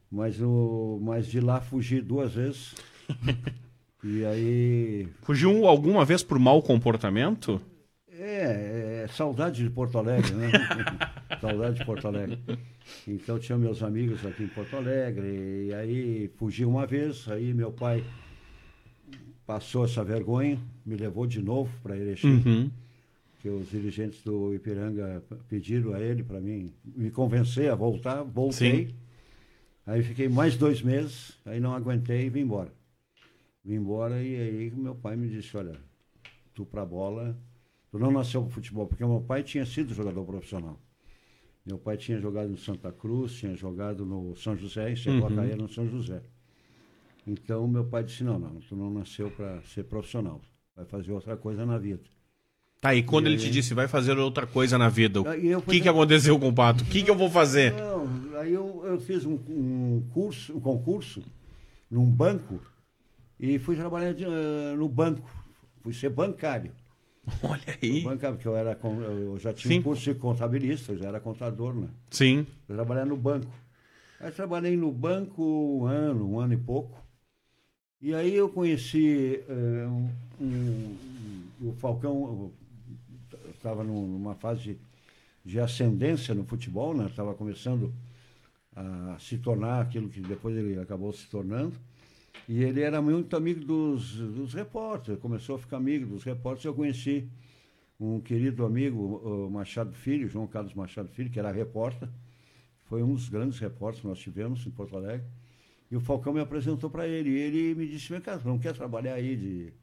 mas, 0.09 0.41
o, 0.41 0.99
mas 1.01 1.27
de 1.27 1.41
lá 1.41 1.59
fugi 1.59 1.99
duas 1.99 2.33
vezes. 2.33 2.75
E 4.03 4.25
aí. 4.25 5.07
Fugiu 5.21 5.67
alguma 5.67 6.03
vez 6.03 6.23
por 6.23 6.39
mau 6.39 6.61
comportamento? 6.61 7.61
É, 8.11 9.03
é 9.03 9.07
saudade 9.07 9.63
de 9.63 9.69
Porto 9.69 9.97
Alegre, 9.97 10.33
né? 10.33 10.51
saudade 11.39 11.79
de 11.79 11.85
Porto 11.85 12.07
Alegre. 12.07 12.39
Então 13.07 13.39
tinha 13.39 13.57
meus 13.57 13.81
amigos 13.83 14.25
aqui 14.25 14.43
em 14.43 14.47
Porto 14.47 14.75
Alegre, 14.75 15.67
e 15.67 15.73
aí 15.73 16.31
fugi 16.35 16.65
uma 16.65 16.85
vez, 16.85 17.27
aí 17.29 17.53
meu 17.53 17.71
pai 17.71 18.03
passou 19.45 19.85
essa 19.85 20.03
vergonha, 20.03 20.59
me 20.85 20.95
levou 20.95 21.25
de 21.25 21.41
novo 21.41 21.71
para 21.83 21.97
Erechim, 21.97 22.41
uhum. 22.45 22.71
que 23.39 23.49
os 23.49 23.69
dirigentes 23.69 24.21
do 24.23 24.53
Ipiranga 24.53 25.23
pediram 25.49 25.93
a 25.93 25.99
ele 25.99 26.23
para 26.23 26.39
mim 26.39 26.71
me 26.83 27.11
convencer 27.11 27.71
a 27.71 27.75
voltar, 27.75 28.23
voltei. 28.23 28.87
Sim. 28.87 28.95
Aí 29.85 30.03
fiquei 30.03 30.29
mais 30.29 30.55
dois 30.55 30.81
meses, 30.81 31.37
aí 31.45 31.59
não 31.59 31.73
aguentei 31.73 32.27
e 32.27 32.29
vim 32.29 32.41
embora. 32.41 32.71
Vim 33.63 33.75
embora 33.75 34.21
e 34.21 34.35
aí 34.35 34.71
meu 34.71 34.95
pai 34.95 35.15
me 35.15 35.29
disse, 35.29 35.55
olha, 35.55 35.79
tu 36.53 36.65
pra 36.65 36.83
bola, 36.83 37.37
tu 37.91 37.99
não 37.99 38.11
nasceu 38.11 38.41
pro 38.41 38.51
futebol, 38.51 38.87
porque 38.87 39.05
meu 39.05 39.21
pai 39.21 39.43
tinha 39.43 39.65
sido 39.65 39.93
jogador 39.93 40.25
profissional. 40.25 40.79
Meu 41.63 41.77
pai 41.77 41.95
tinha 41.95 42.19
jogado 42.19 42.49
no 42.49 42.57
Santa 42.57 42.91
Cruz, 42.91 43.33
tinha 43.33 43.55
jogado 43.55 44.03
no 44.03 44.35
São 44.35 44.57
José, 44.57 44.93
e 44.93 44.95
chegou 44.95 45.29
uhum. 45.29 45.39
a 45.39 45.43
cair 45.43 45.55
no 45.55 45.69
São 45.69 45.87
José. 45.87 46.23
Então 47.25 47.67
meu 47.67 47.85
pai 47.85 48.03
disse, 48.03 48.23
não, 48.23 48.39
não, 48.39 48.59
tu 48.61 48.75
não 48.75 48.89
nasceu 48.89 49.29
para 49.29 49.61
ser 49.61 49.83
profissional, 49.83 50.41
vai 50.75 50.85
fazer 50.85 51.11
outra 51.11 51.37
coisa 51.37 51.63
na 51.63 51.77
vida. 51.77 52.01
Tá, 52.81 52.95
e 52.95 53.03
quando 53.03 53.27
e 53.27 53.29
ele 53.29 53.35
aí... 53.35 53.43
te 53.43 53.51
disse, 53.51 53.75
vai 53.75 53.87
fazer 53.87 54.17
outra 54.17 54.47
coisa 54.47 54.75
na 54.75 54.89
vida, 54.89 55.21
o 55.21 55.61
que, 55.61 55.81
que 55.81 55.87
aconteceu 55.87 56.39
com 56.39 56.49
o 56.49 56.53
Pato? 56.53 56.83
O 56.83 56.87
que, 56.87 57.03
que 57.03 57.11
eu 57.11 57.15
vou 57.15 57.29
fazer? 57.29 57.73
Não, 57.73 58.39
aí 58.39 58.51
eu, 58.51 58.81
eu 58.83 58.99
fiz 58.99 59.23
um, 59.23 59.35
um 59.47 60.03
curso, 60.11 60.57
um 60.57 60.59
concurso 60.59 61.21
num 61.91 62.09
banco 62.09 62.59
e 63.41 63.57
fui 63.59 63.75
trabalhar 63.75 64.13
de, 64.13 64.23
uh, 64.25 64.77
no 64.77 64.87
banco. 64.87 65.27
Fui 65.81 65.91
ser 65.93 66.09
bancário. 66.09 66.71
Olha 67.43 67.61
aí. 67.81 68.01
bancava, 68.03 68.35
porque 68.35 68.47
eu, 68.47 68.55
era, 68.55 68.77
eu 68.83 69.37
já 69.39 69.51
tinha 69.51 69.73
Sim. 69.73 69.79
um 69.79 69.83
curso 69.83 70.03
de 70.13 70.19
contabilista, 70.19 70.91
eu 70.91 70.97
já 70.99 71.07
era 71.07 71.19
contador, 71.19 71.73
né? 71.73 71.87
Sim. 72.11 72.45
Eu 72.69 72.75
trabalhava 72.75 73.09
no 73.09 73.17
banco. 73.17 73.51
Aí 74.19 74.31
trabalhei 74.31 74.77
no 74.77 74.91
banco 74.91 75.41
um 75.43 75.85
ano, 75.85 76.29
um 76.31 76.39
ano 76.39 76.53
e 76.53 76.57
pouco. 76.57 77.01
E 77.99 78.13
aí 78.13 78.35
eu 78.35 78.47
conheci 78.49 79.43
eh, 79.47 79.87
um, 79.87 80.09
um- 80.39 80.97
um- 81.61 81.69
o 81.69 81.73
Falcão, 81.73 82.51
estava 83.55 83.83
numa 83.83 84.33
fase 84.35 84.61
de, 84.61 84.77
de 85.45 85.59
ascendência 85.59 86.33
no 86.35 86.43
futebol, 86.43 86.95
né? 86.95 87.05
Estava 87.07 87.33
começando 87.33 87.91
a 88.75 89.17
se 89.19 89.37
tornar 89.37 89.81
aquilo 89.81 90.09
que 90.09 90.19
depois 90.21 90.55
ele 90.55 90.79
acabou 90.79 91.11
se 91.13 91.27
tornando. 91.27 91.73
E 92.47 92.63
ele 92.63 92.81
era 92.81 93.01
muito 93.01 93.35
amigo 93.35 93.63
dos, 93.63 94.15
dos 94.15 94.53
repórteres, 94.53 95.19
começou 95.19 95.55
a 95.55 95.59
ficar 95.59 95.77
amigo 95.77 96.05
dos 96.05 96.23
repórteres. 96.23 96.65
Eu 96.65 96.73
conheci 96.73 97.29
um 97.99 98.19
querido 98.19 98.65
amigo, 98.65 99.17
o 99.17 99.49
Machado 99.49 99.93
Filho, 99.93 100.27
João 100.27 100.47
Carlos 100.47 100.73
Machado 100.73 101.09
Filho, 101.09 101.29
que 101.29 101.39
era 101.39 101.51
repórter. 101.51 102.09
Foi 102.85 103.03
um 103.03 103.13
dos 103.13 103.29
grandes 103.29 103.59
repórteres 103.59 104.01
que 104.01 104.07
nós 104.07 104.19
tivemos 104.19 104.65
em 104.65 104.71
Porto 104.71 104.97
Alegre. 104.97 105.25
E 105.89 105.95
o 105.95 105.99
Falcão 105.99 106.33
me 106.33 106.39
apresentou 106.39 106.89
para 106.89 107.07
ele. 107.07 107.29
E 107.29 107.37
ele 107.37 107.75
me 107.75 107.87
disse: 107.87 108.09
Vem 108.09 108.21
cá, 108.21 108.39
não 108.43 108.57
quer 108.57 108.73
trabalhar 108.73 109.13
aí, 109.13 109.35
de 109.35 109.73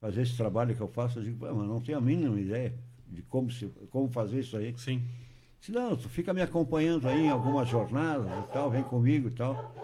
fazer 0.00 0.22
esse 0.22 0.36
trabalho 0.36 0.74
que 0.74 0.80
eu 0.80 0.88
faço? 0.88 1.18
Eu 1.18 1.22
digo: 1.22 1.38
"Pô, 1.38 1.54
mas 1.54 1.68
não 1.68 1.80
tenho 1.80 1.98
a 1.98 2.00
mínima 2.00 2.38
ideia 2.38 2.74
de 3.06 3.22
como, 3.22 3.50
se, 3.50 3.66
como 3.90 4.08
fazer 4.08 4.40
isso 4.40 4.56
aí. 4.56 4.74
Sim. 4.76 5.02
Se 5.60 5.72
não, 5.72 5.96
tu 5.96 6.08
fica 6.08 6.34
me 6.34 6.42
acompanhando 6.42 7.08
aí 7.08 7.26
em 7.26 7.30
algumas 7.30 7.68
jornadas 7.68 8.26
e 8.44 8.52
tal, 8.52 8.70
vem 8.70 8.82
comigo 8.82 9.28
e 9.28 9.30
tal, 9.30 9.74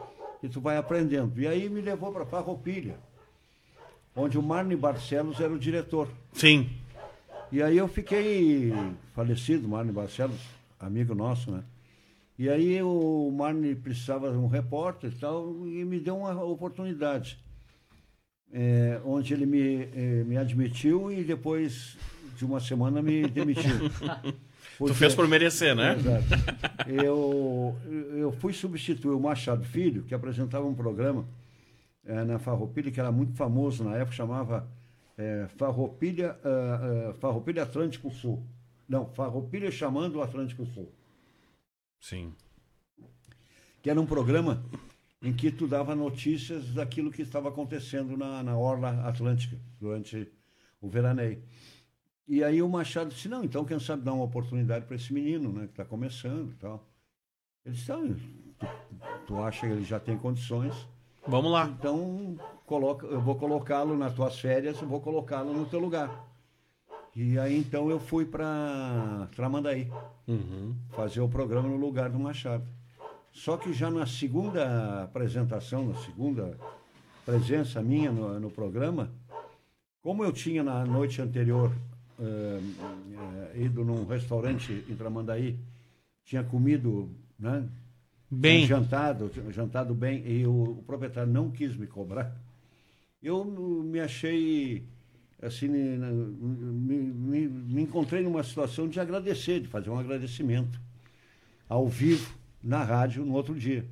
e 0.42 0.48
tu 0.48 0.60
vai 0.60 0.76
aprendendo. 0.76 1.40
E 1.40 1.46
aí 1.46 1.68
me 1.68 1.80
levou 1.80 2.12
para 2.12 2.26
Farroupilha, 2.26 2.96
onde 4.14 4.38
o 4.38 4.42
Marne 4.42 4.76
Barcelos 4.76 5.40
era 5.40 5.52
o 5.52 5.58
diretor. 5.58 6.08
Sim. 6.32 6.70
E 7.52 7.62
aí 7.62 7.76
eu 7.76 7.88
fiquei 7.88 8.72
falecido, 9.14 9.68
Marne 9.68 9.92
Barcelos, 9.92 10.40
amigo 10.78 11.14
nosso, 11.14 11.50
né? 11.50 11.64
E 12.38 12.48
aí 12.48 12.82
o 12.82 13.30
Marne 13.36 13.74
precisava 13.74 14.30
de 14.30 14.38
um 14.38 14.46
repórter 14.46 15.10
e 15.12 15.14
tal, 15.14 15.50
e 15.66 15.84
me 15.84 16.00
deu 16.00 16.16
uma 16.16 16.42
oportunidade. 16.42 17.38
É, 18.52 19.00
onde 19.04 19.34
ele 19.34 19.46
me, 19.46 19.82
eh, 19.94 20.24
me 20.26 20.36
admitiu 20.36 21.12
e 21.12 21.22
depois 21.22 21.96
de 22.36 22.44
uma 22.44 22.58
semana 22.58 23.02
me 23.02 23.28
demitiu. 23.28 23.70
Tu 24.80 24.84
Porque- 24.86 24.94
fez 24.98 25.14
por 25.14 25.28
merecer, 25.28 25.76
né? 25.76 25.94
Exato. 25.94 26.24
Eu, 26.88 27.76
eu 28.16 28.32
fui 28.32 28.52
substituir 28.54 29.12
o 29.14 29.20
Machado 29.20 29.62
Filho, 29.62 30.02
que 30.02 30.14
apresentava 30.14 30.66
um 30.66 30.74
programa 30.74 31.28
eh, 32.04 32.24
na 32.24 32.38
Farroupilha, 32.38 32.90
que 32.90 32.98
era 32.98 33.12
muito 33.12 33.34
famoso 33.36 33.84
na 33.84 33.94
época, 33.96 34.16
chamava 34.16 34.66
eh, 35.18 35.46
Farroupilha, 35.58 36.36
ah, 36.42 37.10
ah, 37.10 37.14
Farroupilha 37.20 37.62
Atlântico 37.62 38.10
Sul. 38.10 38.42
Não, 38.88 39.06
Farroupilha 39.12 39.70
chamando 39.70 40.16
o 40.16 40.22
Atlântico 40.22 40.64
Sul. 40.66 40.90
Sim. 42.00 42.32
Que 43.82 43.90
era 43.90 44.00
um 44.00 44.06
programa 44.06 44.64
em 45.22 45.32
que 45.34 45.50
tu 45.52 45.68
dava 45.68 45.94
notícias 45.94 46.72
daquilo 46.72 47.10
que 47.12 47.22
estava 47.22 47.50
acontecendo 47.50 48.16
na, 48.16 48.42
na 48.42 48.56
Orla 48.56 49.06
Atlântica 49.06 49.58
durante 49.78 50.26
o 50.80 50.88
veraneio. 50.88 51.40
E 52.32 52.44
aí 52.44 52.62
o 52.62 52.68
Machado 52.68 53.10
disse, 53.10 53.28
não, 53.28 53.42
então 53.42 53.64
quem 53.64 53.80
sabe 53.80 54.04
dar 54.04 54.12
uma 54.12 54.22
oportunidade 54.22 54.84
para 54.86 54.94
esse 54.94 55.12
menino, 55.12 55.52
né, 55.52 55.64
que 55.64 55.72
está 55.72 55.84
começando 55.84 56.52
e 56.52 56.54
tal. 56.54 56.86
Ele 57.66 57.74
disse, 57.74 57.90
"Ah, 57.90 57.98
tu, 58.56 58.66
tu 59.26 59.42
acha 59.42 59.66
que 59.66 59.72
ele 59.72 59.82
já 59.82 59.98
tem 59.98 60.16
condições, 60.16 60.72
Vamos 61.26 61.50
lá. 61.50 61.66
então 61.66 62.36
coloca, 62.66 63.04
eu 63.06 63.20
vou 63.20 63.34
colocá-lo 63.34 63.98
nas 63.98 64.14
tuas 64.14 64.38
férias, 64.38 64.80
eu 64.80 64.86
vou 64.86 65.00
colocá-lo 65.00 65.52
no 65.52 65.66
teu 65.66 65.80
lugar. 65.80 66.24
E 67.16 67.36
aí 67.36 67.58
então 67.58 67.90
eu 67.90 67.98
fui 67.98 68.24
para 68.24 69.28
Tramandaí 69.34 69.90
Uhum. 70.28 70.76
fazer 70.92 71.20
o 71.20 71.28
programa 71.28 71.68
no 71.68 71.76
lugar 71.76 72.10
do 72.10 72.18
Machado. 72.20 72.64
Só 73.32 73.56
que 73.56 73.72
já 73.72 73.90
na 73.90 74.06
segunda 74.06 75.02
apresentação, 75.02 75.84
na 75.88 75.94
segunda 75.96 76.56
presença 77.26 77.82
minha 77.82 78.12
no, 78.12 78.38
no 78.38 78.50
programa, 78.52 79.10
como 80.00 80.22
eu 80.24 80.32
tinha 80.32 80.62
na 80.62 80.84
noite 80.86 81.20
anterior 81.20 81.72
eh, 82.20 82.60
eh, 83.54 83.62
ido 83.64 83.84
num 83.84 84.04
restaurante 84.06 84.84
em 84.88 84.96
Tramandaí, 84.96 85.58
tinha 86.24 86.44
comido, 86.44 87.10
né? 87.38 87.68
Bem. 88.30 88.66
Tinha 88.66 88.78
jantado, 88.78 89.30
jantado 89.50 89.94
bem, 89.94 90.22
e 90.26 90.46
o, 90.46 90.78
o 90.80 90.82
proprietário 90.84 91.32
não 91.32 91.50
quis 91.50 91.76
me 91.76 91.86
cobrar. 91.86 92.36
Eu 93.22 93.44
me 93.44 94.00
achei, 94.00 94.84
assim, 95.42 95.68
me, 95.68 96.96
me- 96.96 97.48
me 97.48 97.82
encontrei 97.82 98.22
numa 98.22 98.42
situação 98.42 98.88
de 98.88 99.00
agradecer, 99.00 99.60
de 99.60 99.68
fazer 99.68 99.90
um 99.90 99.98
agradecimento 99.98 100.80
ao 101.68 101.88
vivo, 101.88 102.34
na 102.62 102.82
rádio, 102.84 103.24
no 103.24 103.34
outro 103.34 103.54
dia. 103.54 103.86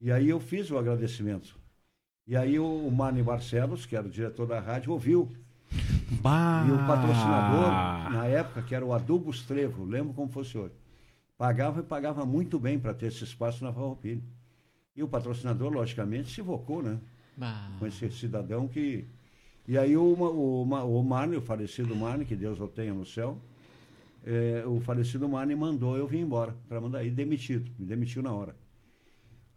E 0.00 0.10
aí 0.12 0.28
eu 0.28 0.40
fiz 0.40 0.70
o 0.70 0.78
agradecimento. 0.78 1.56
E 2.26 2.36
aí 2.36 2.58
o, 2.58 2.90
Marne 2.90 3.22
Barcelos, 3.22 3.86
que 3.86 3.96
era 3.96 4.06
o 4.06 4.10
diretor 4.10 4.46
da 4.46 4.60
rádio, 4.60 4.92
ouviu. 4.92 5.32
Bah. 6.20 6.64
E 6.68 6.72
o 6.72 6.78
patrocinador, 6.86 8.12
na 8.12 8.26
época, 8.26 8.62
que 8.62 8.74
era 8.74 8.84
o 8.84 8.92
Adubos 8.92 9.42
Trevo, 9.42 9.84
lembro 9.84 10.14
como 10.14 10.28
fosse 10.28 10.56
hoje, 10.56 10.74
pagava 11.36 11.80
e 11.80 11.82
pagava 11.82 12.24
muito 12.24 12.58
bem 12.58 12.78
para 12.78 12.94
ter 12.94 13.06
esse 13.06 13.24
espaço 13.24 13.64
na 13.64 13.72
Farroupilha. 13.72 14.22
E 14.94 15.02
o 15.02 15.08
patrocinador, 15.08 15.72
logicamente, 15.72 16.30
se 16.30 16.40
invocou, 16.40 16.82
né? 16.82 16.98
Bah. 17.36 17.70
Com 17.78 17.86
esse 17.86 18.10
cidadão 18.10 18.66
que... 18.66 19.04
E 19.68 19.76
aí 19.76 19.96
o, 19.96 20.02
o, 20.02 20.62
o 20.62 21.04
Marne, 21.04 21.36
o 21.36 21.42
falecido 21.42 21.94
Marne, 21.94 22.24
que 22.24 22.36
Deus 22.36 22.60
o 22.60 22.68
tenha 22.68 22.94
no 22.94 23.04
céu, 23.04 23.36
eh, 24.24 24.64
o 24.64 24.80
falecido 24.80 25.28
Marne 25.28 25.56
mandou 25.56 25.96
eu 25.96 26.06
vir 26.06 26.20
embora 26.20 26.54
para 26.68 26.80
Mandaí, 26.80 27.10
demitido, 27.10 27.70
me 27.76 27.84
demitiu 27.84 28.22
na 28.22 28.32
hora. 28.32 28.54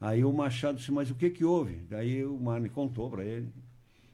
Aí 0.01 0.23
o 0.25 0.31
Machado 0.33 0.77
disse, 0.77 0.91
mas 0.91 1.11
o 1.11 1.15
que 1.15 1.29
que 1.29 1.45
houve? 1.45 1.75
Daí 1.89 2.25
o 2.25 2.39
Marne 2.39 2.69
contou 2.69 3.09
para 3.09 3.23
ele. 3.23 3.51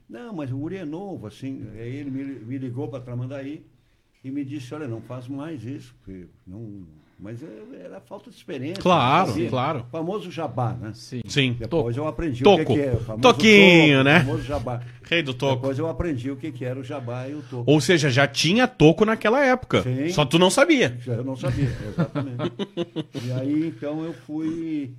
Não, 0.08 0.32
mas 0.32 0.52
o 0.52 0.56
Uri 0.58 0.76
é 0.76 0.84
novo, 0.84 1.26
assim. 1.26 1.66
Aí 1.74 1.96
ele 1.96 2.10
me, 2.10 2.24
me 2.24 2.58
ligou 2.58 2.88
para 2.88 3.00
Tramandaí 3.00 3.64
e 4.22 4.30
me 4.30 4.44
disse, 4.44 4.74
olha, 4.74 4.86
não 4.88 5.00
faz 5.00 5.28
mais 5.28 5.64
isso, 5.64 5.94
porque 6.02 6.26
não... 6.46 6.86
Mas 7.18 7.42
é- 7.42 7.84
era 7.84 7.98
falta 7.98 8.28
de 8.28 8.36
experiência. 8.36 8.82
Claro, 8.82 9.32
claro. 9.48 9.80
O 9.80 9.84
famoso 9.90 10.30
jabá, 10.30 10.74
né? 10.74 10.92
Sim. 10.94 11.22
Sim. 11.26 11.56
Depois 11.58 11.96
eu 11.96 12.06
aprendi 12.06 12.44
Toco. 12.44 12.62
o 12.62 12.66
que, 12.66 12.74
que 12.74 12.80
é. 12.80 12.92
O 12.92 13.00
famoso 13.00 13.22
Toquinho, 13.22 13.98
toco, 13.98 14.04
né? 14.04 14.16
O 14.18 14.20
famoso 14.20 14.42
jabá. 14.42 14.82
Rei 15.02 15.22
do 15.22 15.32
toco. 15.32 15.54
Depois 15.56 15.78
eu 15.78 15.88
aprendi 15.88 16.30
o 16.30 16.36
que, 16.36 16.52
que 16.52 16.62
era 16.62 16.78
o 16.78 16.84
jabá 16.84 17.26
e 17.26 17.34
o 17.34 17.42
toco. 17.42 17.70
Ou 17.70 17.80
seja, 17.80 18.10
já 18.10 18.26
tinha 18.26 18.68
toco 18.68 19.06
naquela 19.06 19.42
época. 19.42 19.82
Sim. 19.82 20.10
Só 20.10 20.26
tu 20.26 20.38
não 20.38 20.50
sabia. 20.50 20.98
Eu 21.06 21.24
não 21.24 21.36
sabia, 21.36 21.70
exatamente. 21.88 22.52
e 23.24 23.32
aí, 23.32 23.68
então, 23.68 24.04
eu 24.04 24.12
fui... 24.12 24.94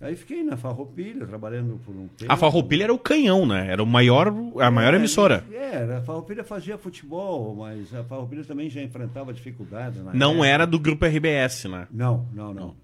Aí 0.00 0.14
fiquei 0.14 0.44
na 0.44 0.56
Farroupilha, 0.56 1.26
trabalhando 1.26 1.80
por 1.84 1.94
um 1.94 2.06
tempo. 2.08 2.32
A 2.32 2.36
Farroupilha 2.36 2.84
era 2.84 2.94
o 2.94 2.98
canhão, 2.98 3.44
né? 3.44 3.66
Era 3.72 3.82
o 3.82 3.86
maior, 3.86 4.28
a 4.60 4.70
maior 4.70 4.94
É, 4.94 4.96
emissora. 4.96 5.44
É, 5.52 5.96
a 5.96 6.02
Farroupilha 6.02 6.44
fazia 6.44 6.78
futebol, 6.78 7.56
mas 7.56 7.92
a 7.92 8.04
Farroupilha 8.04 8.44
também 8.44 8.70
já 8.70 8.80
enfrentava 8.80 9.32
dificuldades. 9.32 10.02
na 10.04 10.12
Não 10.14 10.34
época. 10.34 10.46
era 10.46 10.66
do 10.66 10.78
grupo 10.78 11.04
RBS, 11.04 11.64
né? 11.64 11.88
Não, 11.90 12.28
não, 12.32 12.54
não. 12.54 12.76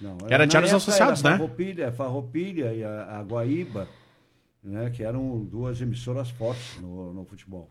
não. 0.00 0.18
Era 0.28 0.44
Na 0.44 0.44
Diários 0.46 0.74
Associados, 0.74 1.20
era 1.20 1.30
né? 1.30 1.36
a 1.36 1.38
Farroupilha, 1.38 1.88
a 1.88 1.92
Farroupilha 1.92 2.74
e 2.74 2.84
a, 2.84 3.18
a 3.18 3.22
Guaíba, 3.22 3.88
né, 4.62 4.90
que 4.90 5.02
eram 5.02 5.40
duas 5.44 5.80
emissoras 5.80 6.30
fortes 6.30 6.78
no, 6.80 7.12
no 7.14 7.24
futebol. 7.24 7.70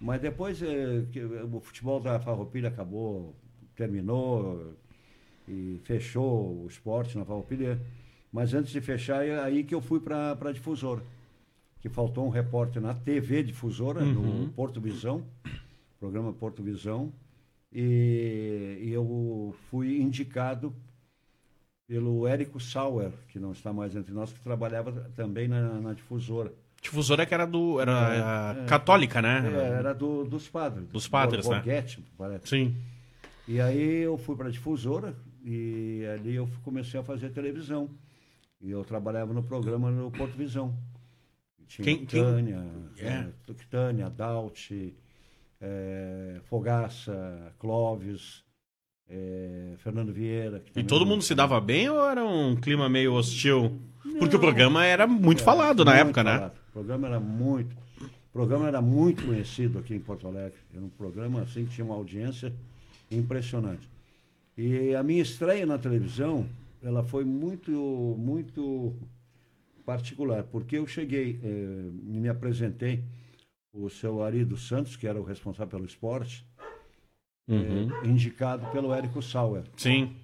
Mas 0.00 0.20
depois 0.20 0.60
eh, 0.62 1.04
que 1.12 1.22
o 1.24 1.60
futebol 1.60 2.00
da 2.00 2.18
Farroupilha 2.20 2.68
acabou, 2.68 3.34
terminou 3.76 4.74
e 5.48 5.80
fechou 5.84 6.62
o 6.64 6.66
esporte 6.68 7.16
na 7.18 7.24
Farroupilha. 7.24 7.80
Mas 8.32 8.52
antes 8.54 8.72
de 8.72 8.80
fechar, 8.80 9.24
é 9.26 9.38
aí 9.40 9.62
que 9.64 9.74
eu 9.74 9.80
fui 9.80 10.00
para 10.00 10.32
a 10.32 10.52
difusora. 10.52 11.02
Que 11.80 11.88
faltou 11.88 12.26
um 12.26 12.30
repórter 12.30 12.80
na 12.80 12.94
TV 12.94 13.42
Difusora, 13.42 14.02
no 14.04 14.48
Porto 14.50 14.80
Visão, 14.80 15.22
programa 16.00 16.32
Porto 16.32 16.62
Visão. 16.62 17.12
E, 17.72 18.78
e 18.82 18.90
eu 18.92 19.54
fui 19.70 20.00
indicado 20.00 20.74
pelo 21.86 22.26
Érico 22.26 22.58
Sauer, 22.58 23.10
que 23.28 23.38
não 23.38 23.52
está 23.52 23.72
mais 23.72 23.94
entre 23.94 24.12
nós, 24.14 24.32
que 24.32 24.40
trabalhava 24.40 24.92
também 25.14 25.46
na, 25.48 25.80
na 25.80 25.92
difusora. 25.92 26.52
Difusora 26.80 27.26
que 27.26 27.34
era 27.34 27.46
do. 27.46 27.80
Era 27.80 28.56
É, 28.62 28.66
católica, 28.66 29.20
né? 29.20 29.42
É, 29.54 29.68
era 29.78 29.92
do- 29.94 30.24
dos 30.24 30.48
padres. 30.48 30.88
Dos 30.88 31.06
padres, 31.08 31.46
né? 31.48 31.56
Borghetti, 31.56 32.02
parece. 32.16 32.48
Sim. 32.48 32.74
E 33.46 33.60
aí 33.60 33.98
eu 34.02 34.16
fui 34.16 34.36
para 34.36 34.48
a 34.48 34.50
difusora 34.50 35.14
e 35.44 36.04
ali 36.14 36.34
eu 36.36 36.48
comecei 36.64 36.98
a 36.98 37.04
fazer 37.04 37.30
televisão. 37.30 37.90
E 38.60 38.70
eu 38.70 38.82
trabalhava 38.84 39.32
no 39.34 39.42
programa 39.42 39.90
no 39.90 40.10
Porto 40.10 40.36
Visão. 40.36 40.74
Tinha 41.66 41.84
Quem- 41.84 42.06
quem- 42.06 42.22
Tânia, 42.22 42.64
É. 42.98 43.06
é, 43.06 43.28
Tânia, 43.70 44.08
Daut, 44.10 44.94
é, 45.60 46.40
Fogaça, 46.44 47.52
Clóvis, 47.58 48.42
é, 49.08 49.74
Fernando 49.78 50.12
Vieira. 50.12 50.62
E 50.74 50.82
todo 50.82 51.04
mundo 51.06 51.22
se 51.22 51.34
dava 51.34 51.60
bem 51.60 51.88
ou 51.90 52.00
era 52.08 52.24
um 52.24 52.56
clima 52.56 52.88
meio 52.88 53.12
hostil? 53.14 53.78
Porque 54.18 54.36
o 54.36 54.40
programa 54.40 54.84
era 54.84 55.06
muito 55.06 55.42
falado 55.42 55.84
na 55.84 55.92
Muito 55.92 56.04
época, 56.06 56.22
né? 56.24 56.32
falado. 56.36 56.52
O 56.68 56.72
programa 56.72 57.06
era 57.08 57.20
muito. 57.20 57.76
programa 58.32 58.66
era 58.66 58.82
muito 58.82 59.24
conhecido 59.26 59.78
aqui 59.78 59.94
em 59.94 60.00
Porto 60.00 60.26
Alegre. 60.26 60.58
Era 60.74 60.82
um 60.84 60.88
programa 60.88 61.42
assim 61.42 61.64
que 61.66 61.70
tinha 61.74 61.84
uma 61.84 61.94
audiência 61.94 62.52
impressionante. 63.10 63.88
E 64.56 64.94
a 64.94 65.02
minha 65.02 65.22
estreia 65.22 65.66
na 65.66 65.78
televisão, 65.78 66.46
ela 66.82 67.02
foi 67.02 67.24
muito, 67.24 67.70
muito 68.18 68.94
particular, 69.84 70.44
porque 70.44 70.78
eu 70.78 70.86
cheguei, 70.86 71.40
eh, 71.42 71.90
me 72.02 72.28
apresentei, 72.28 73.02
o 73.72 73.90
seu 73.90 74.22
Ari 74.22 74.44
dos 74.44 74.68
Santos, 74.68 74.94
que 74.94 75.06
era 75.06 75.20
o 75.20 75.24
responsável 75.24 75.66
pelo 75.68 75.84
esporte, 75.84 76.46
Uhum. 77.48 77.90
eh, 78.02 78.06
indicado 78.08 78.64
pelo 78.70 78.94
Érico 78.94 79.20
Sauer. 79.20 79.64
Sim. 79.76 80.14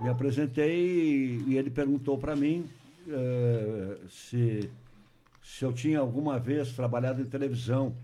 Me 0.00 0.08
apresentei 0.08 1.42
e, 1.46 1.56
ele 1.56 1.68
perguntou 1.70 2.16
para 2.16 2.36
mim 2.36 2.64
eh, 3.08 3.98
se, 4.08 4.70
se 5.42 5.64
eu 5.64 5.72
tinha 5.72 5.98
alguma 5.98 6.38
vez 6.38 6.72
trabalhado 6.72 7.20
em 7.20 7.24
televisão. 7.26 7.94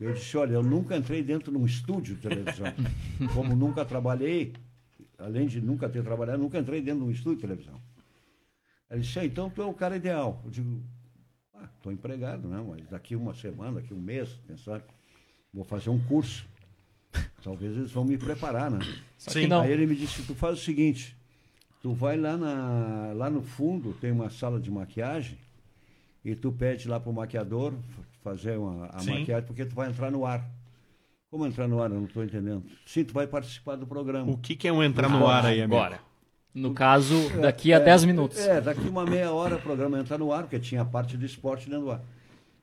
Eu 0.00 0.14
disse, 0.14 0.36
olha, 0.38 0.54
eu 0.54 0.62
nunca 0.62 0.96
entrei 0.96 1.22
dentro 1.22 1.52
de 1.52 1.58
um 1.58 1.66
estúdio 1.66 2.14
de 2.16 2.22
televisão. 2.22 2.66
Como 3.34 3.54
nunca 3.54 3.84
trabalhei, 3.84 4.54
além 5.20 5.46
de 5.46 5.60
nunca 5.60 5.88
ter 5.88 6.02
trabalhado, 6.02 6.42
nunca 6.42 6.58
entrei 6.58 6.80
dentro 6.80 7.00
de 7.00 7.06
um 7.06 7.10
estúdio 7.10 7.36
de 7.36 7.42
televisão. 7.42 7.80
Ele 8.90 9.00
disse, 9.00 9.18
"Ah, 9.18 9.24
então 9.24 9.48
tu 9.48 9.62
é 9.62 9.64
o 9.64 9.72
cara 9.74 9.96
ideal. 9.96 10.40
Eu 10.44 10.50
digo, 10.50 10.82
ah, 11.54 11.68
estou 11.76 11.92
empregado, 11.92 12.48
né? 12.48 12.64
Mas 12.66 12.88
daqui 12.88 13.14
uma 13.14 13.34
semana, 13.34 13.80
daqui 13.80 13.94
um 13.94 14.00
mês, 14.00 14.30
pensar, 14.46 14.82
vou 15.52 15.64
fazer 15.64 15.90
um 15.90 15.98
curso. 16.04 16.48
Talvez 17.42 17.76
eles 17.76 17.90
vão 17.92 18.04
me 18.04 18.18
preparar, 18.18 18.70
né? 18.70 18.78
Sim. 19.16 19.46
não. 19.46 19.60
Aí 19.62 19.72
ele 19.72 19.86
me 19.86 19.94
disse, 19.94 20.22
tu 20.22 20.34
faz 20.34 20.58
o 20.58 20.62
seguinte, 20.62 21.16
tu 21.82 21.92
vai 21.92 22.16
lá, 22.16 22.36
na, 22.36 23.12
lá 23.14 23.30
no 23.30 23.42
fundo, 23.42 23.94
tem 23.94 24.10
uma 24.10 24.30
sala 24.30 24.60
de 24.60 24.70
maquiagem, 24.70 25.38
e 26.24 26.34
tu 26.34 26.52
pede 26.52 26.88
lá 26.88 27.00
pro 27.00 27.12
maquiador 27.12 27.74
fazer 28.22 28.58
uma, 28.58 28.86
a 28.86 28.98
Sim. 29.00 29.10
maquiagem, 29.10 29.46
porque 29.46 29.64
tu 29.64 29.74
vai 29.74 29.88
entrar 29.88 30.10
no 30.10 30.26
ar. 30.26 30.48
Como 31.30 31.46
entrar 31.46 31.68
no 31.68 31.80
ar? 31.82 31.90
Eu 31.90 31.96
não 31.98 32.04
estou 32.06 32.24
entendendo. 32.24 32.64
Sim, 32.84 33.04
tu 33.04 33.14
vai 33.14 33.26
participar 33.26 33.76
do 33.76 33.86
programa. 33.86 34.30
O 34.32 34.36
que, 34.36 34.56
que 34.56 34.66
é 34.66 34.72
um 34.72 34.82
entrar 34.82 35.08
no 35.08 35.26
ar 35.26 35.46
aí, 35.46 35.60
amigo? 35.62 35.76
Agora. 35.80 36.00
No 36.52 36.74
caso, 36.74 37.14
daqui 37.40 37.72
a 37.72 37.78
10 37.78 38.04
minutos. 38.04 38.38
É, 38.38 38.60
daqui 38.60 38.88
uma 38.88 39.04
meia 39.04 39.30
hora 39.30 39.54
o 39.56 39.62
programa 39.62 40.00
entra 40.00 40.18
no 40.18 40.32
ar, 40.32 40.42
porque 40.42 40.58
tinha 40.58 40.82
a 40.82 40.84
parte 40.84 41.16
do 41.16 41.24
esporte 41.24 41.70
dentro 41.70 41.84
do 41.84 41.90
ar. 41.92 42.02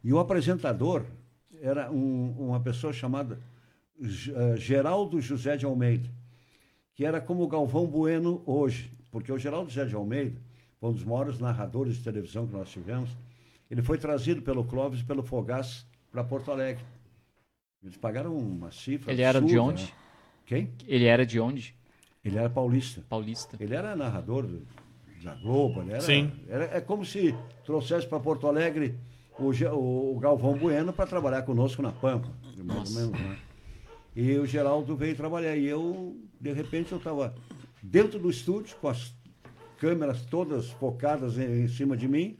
E 0.03 0.11
o 0.11 0.19
apresentador 0.19 1.03
era 1.61 1.89
um- 1.89 2.35
uma 2.37 2.59
pessoa 2.59 2.91
chamada 2.91 3.39
eh, 3.99 4.55
Geraldo 4.57 5.19
José 5.21 5.55
de 5.57 5.65
Almeida, 5.65 6.07
que 6.93 7.05
era 7.05 7.19
como 7.21 7.41
o 7.43 7.47
Galvão 7.47 7.87
Bueno 7.87 8.43
hoje, 8.45 8.91
porque 9.09 9.31
o 9.31 9.39
Geraldo 9.39 9.69
José 9.71 9.85
de 9.87 9.95
Almeida 9.95 10.39
foi 10.79 10.89
um 10.89 10.93
dos 10.93 11.03
maiores 11.05 11.39
narradores 11.39 11.95
de 11.97 12.03
televisão 12.03 12.45
que 12.45 12.53
nós 12.53 12.69
tivemos. 12.69 13.09
Ele 13.71 13.81
foi 13.81 13.97
trazido 13.97 14.41
pelo 14.41 14.63
Clóvis 14.65 14.99
e 14.99 15.03
pelo 15.05 15.23
Fogás 15.23 15.85
para 16.11 16.23
Porto 16.23 16.51
Alegre. 16.51 16.83
Eles 17.87 17.97
pagaram 17.97 18.35
uma 18.37 18.69
cifra. 18.71 19.11
Ele 19.13 19.21
era 19.21 19.39
de 19.39 19.45
absurda, 19.45 19.63
onde? 19.63 19.83
né? 19.83 19.89
Quem? 20.45 20.69
Ele 20.87 21.05
era 21.05 21.25
de 21.25 21.39
onde? 21.39 21.73
Ele 22.23 22.37
era 22.37 22.49
paulista. 22.49 23.01
Paulista. 23.07 23.55
Ele 23.59 23.73
era 23.73 23.95
narrador 23.95 24.45
do- 24.45 24.67
da 25.23 25.33
Globo, 25.35 25.81
ele 25.81 25.91
era, 25.91 26.01
Sim. 26.01 26.31
era- 26.49 26.65
é 26.77 26.81
como 26.81 27.05
se 27.05 27.33
trouxesse 27.65 28.05
para 28.05 28.19
Porto 28.19 28.45
Alegre 28.47 28.95
o- 29.39 30.15
o 30.15 30.19
Galvão 30.19 30.57
Bueno 30.57 30.91
para 30.91 31.07
trabalhar 31.07 31.41
conosco 31.43 31.81
na 31.81 31.91
Pampa, 31.91 32.27
mais 32.65 32.89
ou 32.93 33.01
menos, 33.01 33.19
né? 33.19 33.37
E 34.15 34.37
o 34.37 34.45
Geraldo 34.45 34.95
veio 34.95 35.15
trabalhar 35.15 35.55
e 35.55 35.65
eu, 35.65 36.17
de 36.41 36.51
repente, 36.51 36.91
eu 36.91 36.97
estava 36.97 37.33
dentro 37.81 38.19
do 38.19 38.29
estúdio 38.29 38.75
com 38.81 38.89
as 38.89 39.13
câmeras 39.79 40.25
todas 40.25 40.69
focadas 40.71 41.37
em, 41.37 41.63
em 41.63 41.67
cima 41.67 41.95
de 41.95 42.07
mim 42.07 42.37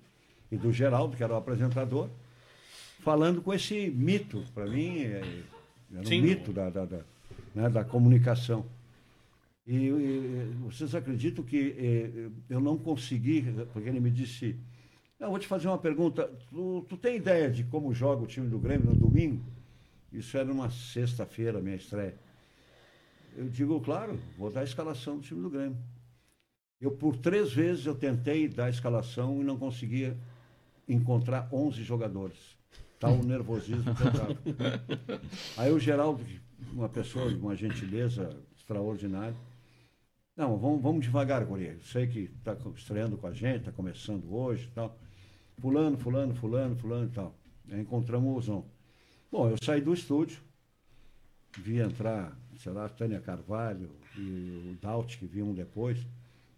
e 0.52 0.58
do 0.58 0.72
Geraldo, 0.74 1.16
que 1.16 1.24
era 1.24 1.34
o 1.34 1.38
apresentador, 1.38 2.10
falando 3.08 3.42
com 3.42 3.54
esse 3.54 3.90
mito, 3.90 4.44
para 4.54 4.66
mim, 4.66 5.00
é, 5.00 5.22
era 5.94 6.06
um 6.06 6.22
mito 6.22 6.52
da, 6.52 6.70
da, 6.70 6.84
da, 6.84 7.00
né, 7.56 7.70
da 7.70 7.82
comunicação. 7.82 8.66
E, 9.66 9.76
e, 9.78 10.54
vocês 10.64 10.94
acreditam 10.94 11.42
que 11.42 11.74
eh, 11.78 12.30
eu 12.50 12.60
não 12.60 12.78
consegui, 12.78 13.44
porque 13.72 13.88
ele 13.88 14.02
me 14.02 14.12
disse, 14.12 14.58
não, 15.18 15.30
vou 15.30 15.40
te 15.40 15.48
fazer 15.48 15.70
uma 15.70 15.78
pergunta, 15.78 16.30
tu, 16.50 16.86
tu 16.90 16.98
tem 16.98 17.16
ideia 17.16 17.50
de 17.50 17.64
como 17.64 17.94
joga 17.94 18.24
o 18.24 18.28
time 18.28 18.50
do 18.50 18.60
Grêmio 18.60 18.88
no 18.88 18.96
domingo? 18.98 19.42
Isso 20.12 20.38
era 20.38 20.52
uma 20.52 20.70
sexta-feira, 20.70 21.62
minha 21.62 21.78
estreia. 21.78 22.16
Eu 23.38 23.48
digo, 23.48 23.80
claro, 23.80 24.20
vou 24.38 24.52
dar 24.52 24.62
a 24.62 24.66
escalação 24.66 25.16
do 25.16 25.22
time 25.22 25.42
do 25.42 25.50
Grêmio. 25.50 25.78
Eu, 26.82 26.92
por 26.92 27.16
três 27.16 27.54
vezes, 27.54 27.86
eu 27.86 27.96
tentei 27.96 28.50
dar 28.50 28.66
a 28.66 28.70
escalação 28.70 29.40
e 29.40 29.46
não 29.46 29.58
conseguia 29.58 30.18
encontrar 30.90 31.48
11 31.54 31.82
jogadores. 31.84 32.57
Tal 33.00 33.14
o 33.14 33.24
nervosismo 33.24 33.96
que 33.96 34.02
eu 34.02 34.08
estava. 34.08 35.22
Aí 35.58 35.72
o 35.72 35.80
Geraldo, 35.80 36.24
uma 36.74 36.90
pessoa 36.90 37.30
de 37.30 37.36
uma 37.36 37.56
gentileza 37.56 38.36
extraordinária, 38.58 39.36
não, 40.38 40.56
vamos, 40.56 40.82
vamos 40.84 41.04
devagar, 41.04 41.44
Guria. 41.46 41.80
Sei 41.84 42.06
que 42.06 42.30
está 42.38 42.56
estreando 42.76 43.18
com 43.18 43.26
a 43.26 43.34
gente, 43.34 43.60
está 43.60 43.72
começando 43.72 44.32
hoje 44.32 44.66
e 44.66 44.72
tal. 44.72 44.96
Fulano, 45.60 45.98
fulano, 45.98 46.36
fulano, 46.36 46.76
fulano 46.76 47.06
e 47.06 47.10
tal. 47.10 47.36
Aí 47.72 47.82
encontramos 47.82 48.38
o 48.38 48.42
Zon. 48.42 48.66
Bom, 49.32 49.50
eu 49.50 49.58
saí 49.62 49.82
do 49.82 49.94
estúdio, 49.94 50.40
vi 51.58 51.80
entrar, 51.80 52.38
sei 52.60 52.72
lá, 52.72 52.88
Tânia 52.88 53.20
Carvalho 53.20 53.90
e 54.16 54.72
o 54.72 54.78
Daut, 54.80 55.18
que 55.18 55.26
vinham 55.26 55.56
depois. 55.56 56.06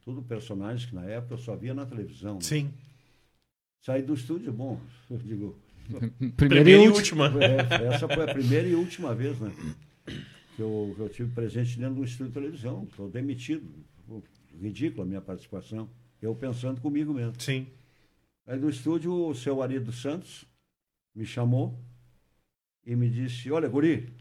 Tudo 0.04 0.22
personagens 0.22 0.86
que 0.86 0.94
na 0.94 1.06
época 1.06 1.36
eu 1.36 1.38
só 1.38 1.56
via 1.56 1.74
na 1.74 1.86
televisão. 1.86 2.36
né? 2.36 2.42
Sim. 2.42 2.74
Saí 3.82 4.02
do 4.02 4.14
estúdio, 4.14 4.52
bom, 4.52 4.78
eu 5.10 5.18
digo, 5.18 5.58
Primeiro, 5.90 6.36
Primeira 6.36 6.70
e 6.70 6.88
última. 6.90 7.26
é, 7.44 7.88
essa 7.94 8.08
foi 8.08 8.24
a 8.30 8.34
primeira 8.34 8.68
e 8.68 8.76
última 8.76 9.14
vez, 9.16 9.40
né? 9.40 9.52
Que 10.56 10.62
eu, 10.62 10.94
que 10.96 11.02
eu 11.02 11.10
tive 11.10 11.32
presente 11.34 11.78
dentro 11.80 11.96
do 11.96 12.04
estúdio 12.04 12.28
de 12.28 12.34
televisão. 12.34 12.84
Estou 12.90 13.10
demitido. 13.10 13.68
Ridícula 14.62 15.04
a 15.06 15.08
minha 15.08 15.22
participação. 15.22 15.90
Eu 16.22 16.36
pensando 16.36 16.82
comigo 16.82 17.14
mesmo. 17.14 17.34
Sim. 17.40 17.68
Aí 18.46 18.60
do 18.60 18.70
estúdio, 18.70 19.14
o 19.14 19.34
seu 19.36 19.62
Ari 19.62 19.80
dos 19.80 20.02
Santos 20.02 20.46
me 21.16 21.26
chamou 21.26 21.80
e 22.86 22.96
me 22.96 23.10
disse, 23.10 23.52
olha, 23.52 23.70
guri, 23.70 24.12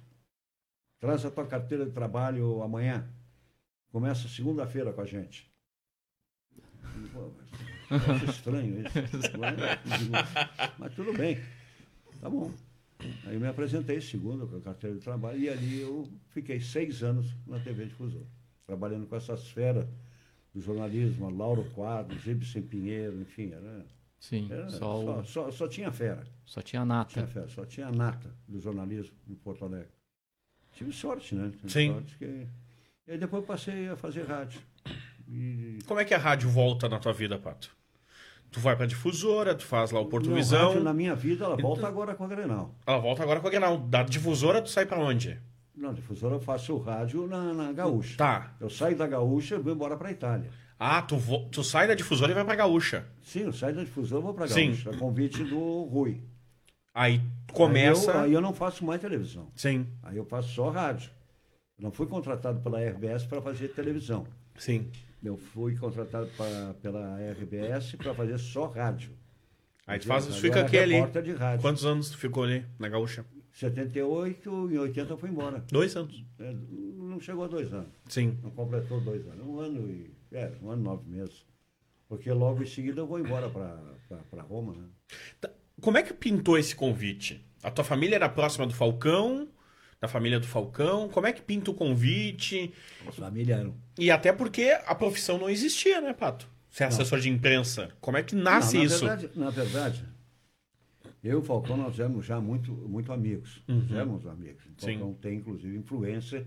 traz 1.01 1.25
a 1.25 1.31
tua 1.31 1.47
carteira 1.47 1.85
de 1.87 1.93
trabalho 1.93 2.63
amanhã. 2.63 3.09
Começa 3.91 4.29
segunda-feira 4.29 4.93
com 4.93 5.01
a 5.01 5.07
gente. 5.07 5.51
"Pô, 7.13 7.31
mas 7.91 8.11
acho 8.11 8.31
estranho 8.31 8.81
isso. 8.81 8.93
Digo, 9.99 10.13
mas 10.79 10.95
tudo 10.95 11.13
bem. 11.15 11.39
Tá 12.21 12.29
bom. 12.29 12.53
Aí 13.25 13.35
eu 13.35 13.41
me 13.41 13.47
apresentei 13.47 14.01
segunda 14.01 14.47
com 14.47 14.57
a 14.57 14.61
carteira 14.61 14.97
de 14.97 15.03
trabalho 15.03 15.39
e 15.39 15.49
ali 15.49 15.81
eu 15.81 16.09
fiquei 16.31 16.61
seis 16.61 17.03
anos 17.03 17.35
na 17.47 17.61
TV 17.61 17.87
Difusor, 17.87 18.23
trabalhando 18.67 19.07
com 19.07 19.15
essas 19.15 19.49
feras 19.51 19.87
do 20.53 20.61
jornalismo, 20.61 21.31
Lauro 21.31 21.65
Quadros, 21.75 22.27
Ibsen 22.27 22.63
Pinheiro, 22.63 23.21
enfim, 23.21 23.53
era, 23.53 23.87
Sim, 24.19 24.49
era- 24.51 24.69
só, 24.71 24.79
só, 24.79 25.19
o- 25.21 25.25
só, 25.25 25.51
só 25.53 25.69
tinha 25.69 25.93
fera, 25.93 26.25
só 26.45 26.61
tinha 26.61 26.85
nata. 26.85 27.13
tinha 27.13 27.27
fera, 27.27 27.49
só 27.49 27.65
tinha 27.65 27.87
a 27.87 27.93
nata 27.93 28.35
do 28.49 28.59
jornalismo 28.59 29.15
em 29.29 29.35
Porto 29.37 29.65
Alegre. 29.65 29.93
Tive 30.73 30.93
sorte, 30.93 31.35
né? 31.37 31.51
Tive 31.57 31.73
Sim. 31.73 31.93
Sorte 31.93 32.17
que... 32.19 32.25
E 33.07 33.13
aí 33.13 33.19
depois 33.19 33.45
passei 33.45 33.89
a 33.89 33.97
fazer 33.97 34.25
rádio. 34.27 34.61
E 35.29 35.79
Como 35.87 36.01
é 36.01 36.05
que 36.05 36.15
a 36.15 36.19
rádio 36.19 36.49
volta 36.51 36.89
na 36.89 36.99
tua 36.99 37.13
vida, 37.13 37.39
Pato? 37.39 37.75
Tu 38.51 38.61
vai 38.61 38.75
pra 38.77 38.87
difusora, 38.87 39.55
tu 39.55 39.65
faz 39.65 39.91
lá 39.91 40.01
o 40.01 40.07
Porto 40.07 40.33
Visão. 40.33 40.69
rádio, 40.69 40.83
na 40.83 40.95
minha 40.95 41.15
vida, 41.15 41.45
ela 41.45 41.57
volta 41.57 41.87
agora 41.87 42.15
com 42.15 42.25
a 42.25 42.29
Grenal. 42.29 42.75
Ela 42.87 42.99
volta 42.99 43.23
agora 43.23 43.41
com 43.41 43.47
a 43.47 43.51
Grenal. 43.51 43.77
Da 43.79 44.03
difusora, 44.03 44.63
tu 44.63 44.71
sai 44.71 44.87
pra 44.87 44.99
onde? 44.99 45.39
Não, 45.77 45.93
difusora 45.93 46.35
eu 46.37 46.41
faço 46.41 46.77
rádio 46.79 47.27
na, 47.27 47.53
na 47.53 47.73
Gaúcha. 47.73 48.17
Tá. 48.17 48.55
Eu 48.59 48.69
saio 48.71 48.97
da 48.97 49.07
Gaúcha 49.07 49.55
e 49.57 49.59
vou 49.59 49.73
embora 49.73 49.97
para 49.97 50.09
a 50.09 50.13
Itália. 50.13 50.51
Ah, 50.79 51.03
tu, 51.03 51.17
vo- 51.17 51.49
tu 51.53 51.63
sai 51.63 51.87
da 51.87 51.95
difusora 51.95 52.31
e 52.33 52.35
vai 52.35 52.45
pra 52.45 52.55
Gaúcha. 52.57 53.05
Sim, 53.23 53.41
eu 53.41 53.53
saio 53.53 53.75
da 53.77 53.85
difusora 53.85 54.21
e 54.21 54.25
vou 54.25 54.35
para 54.35 54.47
a 54.47 54.49
Sim. 54.49 54.69
Gaúcha. 54.69 54.91
A 54.91 54.97
convite 54.97 55.45
do 55.45 55.83
Rui. 55.85 56.21
Aí 56.95 57.21
começa. 57.53 58.11
Aí 58.13 58.17
eu, 58.17 58.23
aí 58.25 58.33
eu 58.33 58.41
não 58.41 58.53
faço 58.55 58.85
mais 58.85 59.01
televisão. 59.01 59.49
Sim, 59.55 59.87
Aí 60.03 60.17
eu 60.17 60.25
faço 60.25 60.49
só 60.49 60.69
rádio. 60.71 61.11
Eu 61.79 61.85
não 61.85 61.91
fui 61.93 62.07
contratado 62.07 62.61
pela 62.61 62.81
RBS 62.81 63.25
para 63.27 63.41
fazer 63.43 63.69
televisão. 63.69 64.27
sim. 64.57 64.91
Eu 65.23 65.37
fui 65.37 65.77
contratado 65.77 66.29
pra, 66.37 66.75
pela 66.81 67.19
RBS 67.33 67.97
para 67.97 68.15
fazer 68.15 68.39
só 68.39 68.67
rádio. 68.67 69.13
Aí 69.87 69.99
tu 69.99 70.07
faz, 70.07 70.27
fica 70.37 70.59
era 70.59 70.67
aqui 70.67 70.79
ali. 70.79 70.95
repórter 70.95 71.23
de 71.23 71.33
rádio. 71.33 71.63
Quantos 71.63 71.85
anos 71.85 72.11
tu 72.11 72.19
ficou 72.19 72.45
ali 72.45 72.65
na 72.79 72.89
Gaúcha? 72.89 73.25
78 73.53 74.71
e 74.71 74.79
80 74.79 75.13
eu 75.13 75.17
fui 75.19 75.31
embora. 75.31 75.65
Dois 75.71 75.97
anos. 75.97 76.25
É, 76.39 76.55
Não 76.97 77.19
chegou 77.19 77.45
a 77.45 77.49
dois 77.49 77.73
anos. 77.73 77.89
Sim. 78.09 78.39
Não 78.43 78.51
completou 78.51 79.01
dois 79.01 79.27
anos. 79.27 79.45
Um 79.45 79.59
ano 79.59 79.91
e. 79.91 80.11
É, 80.31 80.53
um 80.63 80.71
ano 80.71 80.83
e 80.83 80.85
nove 80.85 81.11
meses. 81.11 81.45
Porque 82.09 82.31
logo 82.33 82.63
em 82.63 82.67
seguida 82.67 83.01
eu 83.01 83.07
vou 83.07 83.19
embora 83.19 83.49
para 83.51 84.43
Roma, 84.43 84.75
né? 84.75 84.85
Tá, 85.41 85.51
Como 85.81 85.99
é 85.99 86.03
que 86.03 86.15
pintou 86.15 86.57
esse 86.57 86.75
convite? 86.77 87.45
A 87.63 87.71
tua 87.71 87.85
família 87.85 88.15
era 88.17 88.29
próxima 88.29 88.67
do 88.67 88.75
Falcão? 88.75 89.49
Da 90.01 90.07
família 90.07 90.39
do 90.39 90.47
Falcão? 90.47 91.09
Como 91.09 91.27
é 91.27 91.33
que 91.33 91.43
pinta 91.43 91.71
o 91.71 91.75
convite? 91.75 92.73
Os 93.09 93.17
familiares. 93.17 93.73
E 93.99 94.11
até 94.11 94.33
porque 94.33 94.79
a 94.87 94.95
profissão 94.95 95.39
não 95.39 95.51
existia, 95.51 96.01
né, 96.01 96.13
Pato? 96.13 96.49
Ser 96.71 96.85
assessor 96.85 97.19
de 97.19 97.29
imprensa. 97.29 97.91
Como 98.01 98.17
é 98.17 98.23
que 98.23 98.37
nasce 98.37 98.75
Não, 98.77 98.81
na 98.85 98.87
isso? 98.87 99.05
Verdade, 99.07 99.31
na 99.35 99.51
verdade, 99.51 100.05
Eu 101.25 101.33
e 101.33 101.35
o 101.35 101.43
Falcão, 101.43 101.77
nós 101.77 101.99
éramos 101.99 102.25
já 102.25 102.41
muito, 102.41 102.71
muito 102.71 103.13
amigos. 103.13 103.61
Uhum. 103.67 103.81
Nós 103.81 103.91
éramos 103.91 104.27
amigos. 104.27 104.65
O 104.67 104.69
Sim. 104.85 104.99
Falcão 104.99 105.15
tem, 105.15 105.39
inclusive, 105.39 105.77
influência 105.77 106.47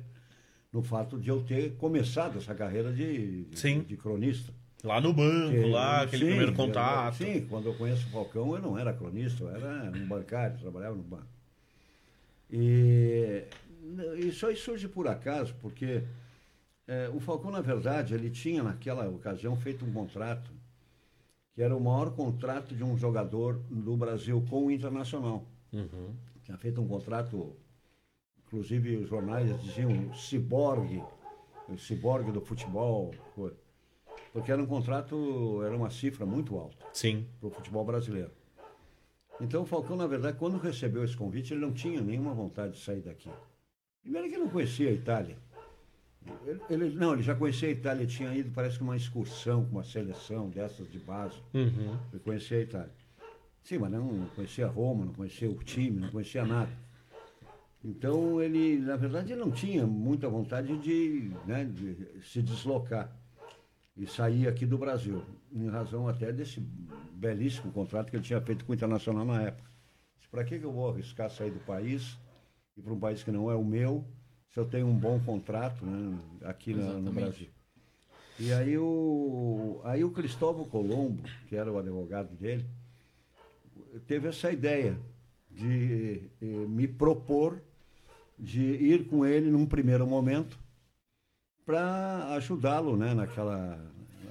no 0.71 0.81
fato 0.81 1.19
de 1.19 1.27
eu 1.29 1.41
ter 1.43 1.73
começado 1.75 2.37
essa 2.37 2.55
carreira 2.55 2.93
de, 2.93 3.43
de, 3.45 3.81
de 3.81 3.97
cronista. 3.97 4.53
Lá 4.81 5.01
no 5.01 5.11
banco, 5.13 5.51
Que- 5.51 5.65
lá, 5.69 6.03
aquele 6.03 6.23
sim, 6.23 6.29
primeiro 6.29 6.51
eu- 6.53 6.55
contato. 6.55 7.15
sim, 7.17 7.45
quando 7.49 7.65
eu 7.67 7.73
conheço 7.73 8.07
o 8.07 8.11
Falcão, 8.11 8.55
eu 8.55 8.61
não 8.61 8.79
era 8.79 8.93
cronista, 8.93 9.43
eu 9.43 9.49
era 9.53 9.91
um 9.93 10.07
bancário, 10.07 10.57
trabalhava 10.57 10.95
no 10.95 11.03
banco. 11.03 11.27
E 12.51 13.45
isso 14.17 14.45
aí 14.45 14.55
surge 14.55 14.87
por 14.87 15.07
acaso, 15.07 15.55
porque 15.61 16.03
eh, 16.87 17.09
o 17.13 17.19
Falcão, 17.19 17.51
na 17.51 17.61
verdade, 17.61 18.13
ele 18.13 18.29
tinha 18.29 18.61
naquela 18.61 19.07
ocasião 19.09 19.55
feito 19.55 19.85
um 19.85 19.93
contrato 19.93 20.51
que 21.53 21.61
era 21.61 21.75
o 21.75 21.81
maior 21.81 22.11
contrato 22.11 22.73
de 22.73 22.83
um 22.83 22.97
jogador 22.97 23.61
do 23.69 23.95
Brasil 23.97 24.43
com 24.49 24.67
o 24.67 24.71
Internacional. 24.71 25.45
Uhum. 25.71 26.15
Tinha 26.43 26.57
feito 26.57 26.81
um 26.81 26.87
contrato, 26.87 27.55
inclusive 28.45 28.97
os 28.97 29.09
jornais 29.09 29.61
diziam 29.61 30.13
ciborgue, 30.13 31.03
o 31.67 31.77
ciborgue 31.77 32.31
do 32.31 32.41
futebol, 32.41 33.13
porque 34.33 34.51
era 34.51 34.61
um 34.61 34.65
contrato, 34.65 35.61
era 35.63 35.75
uma 35.75 35.89
cifra 35.89 36.25
muito 36.25 36.57
alta 36.57 36.85
Sim. 36.93 37.27
para 37.39 37.47
o 37.47 37.51
futebol 37.51 37.85
brasileiro. 37.85 38.31
Então 39.41 39.63
o 39.63 39.65
Falcão, 39.65 39.95
na 39.97 40.07
verdade, 40.07 40.37
quando 40.37 40.57
recebeu 40.57 41.03
esse 41.03 41.15
convite, 41.17 41.53
ele 41.53 41.61
não 41.61 41.71
tinha 41.73 41.99
nenhuma 42.01 42.33
vontade 42.33 42.73
de 42.73 42.79
sair 42.79 43.01
daqui. 43.01 43.29
Primeiro 44.01 44.27
que 44.29 44.35
ele 44.35 44.43
não 44.43 44.49
conhecia 44.51 44.89
a 44.89 44.93
Itália. 44.93 45.37
Ele, 46.45 46.61
ele- 46.69 46.89
não, 46.95 47.13
ele 47.13 47.23
já 47.23 47.33
conhecia 47.33 47.67
a 47.69 47.71
Itália, 47.71 48.05
tinha 48.05 48.33
ido, 48.35 48.51
parece 48.53 48.77
que 48.77 48.83
uma 48.83 48.95
excursão 48.95 49.65
com 49.65 49.71
uma 49.71 49.83
seleção 49.83 50.49
dessas 50.49 50.89
de 50.91 50.99
base. 50.99 51.37
Uhum. 51.53 51.97
Ele 52.11 52.21
conhecia 52.23 52.57
a 52.57 52.61
Itália. 52.61 52.91
Sim, 53.63 53.79
mas 53.79 53.91
não, 53.91 54.11
não 54.11 54.27
conhecia 54.27 54.67
Roma, 54.67 55.05
não 55.05 55.13
conhecia 55.13 55.49
o 55.49 55.55
time, 55.55 55.99
não 55.99 56.09
conhecia 56.09 56.45
nada. 56.45 56.71
Então 57.83 58.39
ele, 58.41 58.77
na 58.77 58.95
verdade, 58.95 59.33
ele 59.33 59.41
não 59.41 59.51
tinha 59.51 59.85
muita 59.87 60.29
vontade 60.29 60.77
de, 60.77 61.31
né, 61.47 61.65
de 61.65 61.95
se 62.23 62.41
deslocar 62.41 63.11
e 63.95 64.07
sair 64.07 64.47
aqui 64.47 64.65
do 64.65 64.77
Brasil, 64.77 65.23
em 65.51 65.69
razão 65.69 66.07
até 66.07 66.31
desse 66.31 66.59
belíssimo 67.13 67.71
contrato 67.71 68.09
que 68.09 68.15
ele 68.15 68.23
tinha 68.23 68.41
feito 68.41 68.63
com 68.65 68.71
o 68.71 68.75
Internacional 68.75 69.25
na 69.25 69.41
época. 69.43 69.69
Para 70.31 70.43
que, 70.45 70.57
que 70.57 70.65
eu 70.65 70.71
vou 70.71 70.89
arriscar 70.89 71.29
sair 71.29 71.51
do 71.51 71.59
país 71.59 72.17
e 72.77 72.81
para 72.81 72.93
um 72.93 72.99
país 72.99 73.21
que 73.21 73.31
não 73.31 73.51
é 73.51 73.55
o 73.55 73.65
meu, 73.65 74.05
se 74.49 74.59
eu 74.59 74.65
tenho 74.65 74.87
um 74.87 74.97
bom 74.97 75.19
contrato 75.19 75.85
né, 75.85 76.17
aqui 76.45 76.73
na- 76.73 76.93
no. 76.93 77.11
Brasil? 77.11 77.49
E 78.39 78.51
aí 78.53 78.77
o, 78.77 79.81
aí 79.83 80.03
o 80.03 80.09
Cristóvão 80.11 80.65
Colombo, 80.65 81.21
que 81.47 81.55
era 81.55 81.71
o 81.71 81.77
advogado 81.77 82.33
dele, 82.33 82.65
teve 84.07 84.29
essa 84.29 84.51
ideia 84.51 84.97
de 85.49 86.29
eh, 86.41 86.45
me 86.67 86.87
propor 86.87 87.61
de 88.39 88.61
ir 88.61 89.05
com 89.07 89.25
ele 89.25 89.51
num 89.51 89.65
primeiro 89.65 90.07
momento 90.07 90.57
para 91.65 92.33
ajudá-lo 92.35 92.97
né, 92.97 93.13
naquela, 93.13 93.79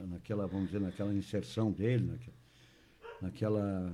naquela, 0.09 0.47
vamos 0.47 0.67
dizer, 0.67 0.81
naquela 0.81 1.13
inserção 1.15 1.71
dele, 1.71 2.19
naquela, 3.23 3.93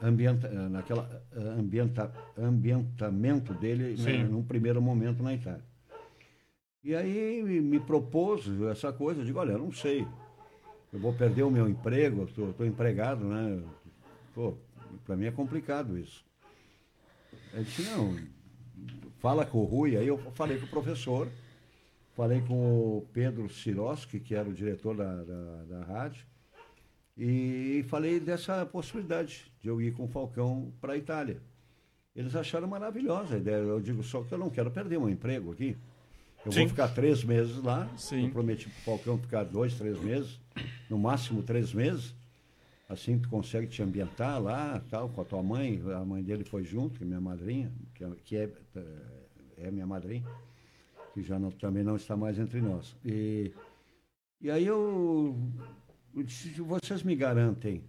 ambienta, 0.00 0.48
naquela 0.68 1.22
eh, 1.32 1.40
ambienta, 1.58 2.12
ambientamento 2.38 3.52
dele 3.54 3.96
né, 4.02 4.24
num 4.24 4.42
primeiro 4.42 4.80
momento 4.80 5.22
na 5.22 5.34
Itália. 5.34 5.64
E 6.84 6.94
aí 6.96 7.42
me- 7.42 7.78
propôs 7.78 8.44
essa 8.70 8.92
coisa, 8.92 9.20
eu 9.20 9.24
digo, 9.24 9.38
olha, 9.38 9.52
eu 9.52 9.58
não 9.58 9.70
sei, 9.72 10.06
eu 10.92 10.98
vou 10.98 11.12
perder 11.12 11.44
o 11.44 11.50
meu 11.50 11.68
emprego, 11.68 12.24
estou 12.24 12.66
empregado, 12.66 13.24
né? 13.24 13.62
Pô, 14.34 14.54
para 15.04 15.14
mim 15.16 15.26
é 15.26 15.30
complicado 15.30 15.96
isso. 15.96 16.24
Ele 17.54 17.64
disse, 17.64 17.82
não, 17.82 18.16
fala 19.20 19.46
com 19.46 19.58
o 19.58 19.64
Rui, 19.64 19.96
aí 19.96 20.08
eu 20.08 20.18
falei 20.32 20.58
com 20.58 20.66
o 20.66 20.68
professor, 20.68 21.28
falei 22.14 22.40
com 22.42 22.54
o 22.54 23.06
Pedro 23.12 23.48
Siroski, 23.48 24.20
que 24.20 24.34
era 24.34 24.48
o 24.48 24.52
diretor 24.52 24.96
da, 24.96 25.22
da, 25.22 25.64
da 25.64 25.84
rádio, 25.84 26.24
e 27.16 27.84
falei 27.88 28.18
dessa 28.18 28.64
possibilidade 28.64 29.52
de 29.60 29.68
eu 29.68 29.80
ir 29.80 29.92
com 29.92 30.04
o 30.04 30.08
Falcão 30.08 30.72
para 30.80 30.94
a 30.94 30.96
Itália. 30.96 31.40
Eles 32.14 32.34
acharam 32.34 32.68
maravilhosa 32.68 33.36
a 33.36 33.38
ideia. 33.38 33.56
Eu 33.56 33.80
digo 33.80 34.02
só 34.02 34.22
que 34.22 34.32
eu 34.32 34.38
não 34.38 34.50
quero 34.50 34.70
perder 34.70 34.98
meu 34.98 35.08
emprego 35.08 35.52
aqui. 35.52 35.76
Eu 36.44 36.52
Sim. 36.52 36.60
vou 36.60 36.68
ficar 36.70 36.88
três 36.88 37.22
meses 37.22 37.62
lá. 37.62 37.88
Sim. 37.96 38.26
Eu 38.26 38.30
prometi 38.30 38.68
para 38.68 38.78
o 38.80 38.82
Falcão 38.82 39.18
ficar 39.18 39.44
dois, 39.44 39.74
três 39.74 39.98
meses, 40.00 40.38
no 40.90 40.98
máximo 40.98 41.42
três 41.42 41.72
meses. 41.72 42.14
Assim 42.88 43.18
tu 43.18 43.28
consegue 43.28 43.66
te 43.66 43.82
ambientar 43.82 44.42
lá, 44.42 44.82
tal, 44.90 45.08
com 45.08 45.22
a 45.22 45.24
tua 45.24 45.42
mãe. 45.42 45.80
A 45.96 46.04
mãe 46.04 46.22
dele 46.22 46.44
foi 46.44 46.64
junto, 46.64 46.98
que 46.98 47.04
é 47.04 47.06
minha 47.06 47.20
madrinha, 47.20 47.72
que 47.94 48.04
é, 48.04 48.10
que 48.24 48.36
é, 48.36 48.50
é 49.58 49.70
minha 49.70 49.86
madrinha, 49.86 50.24
que 51.14 51.22
já 51.22 51.38
não- 51.38 51.50
também 51.50 51.82
não 51.82 51.96
está 51.96 52.16
mais 52.16 52.38
entre 52.38 52.60
nós. 52.60 52.96
E, 53.04 53.52
e 54.40 54.50
aí 54.50 54.66
eu, 54.66 55.36
eu 56.14 56.22
disse, 56.22 56.54
"Se 56.54 56.60
vocês 56.60 57.02
me 57.02 57.14
garantem 57.14 57.82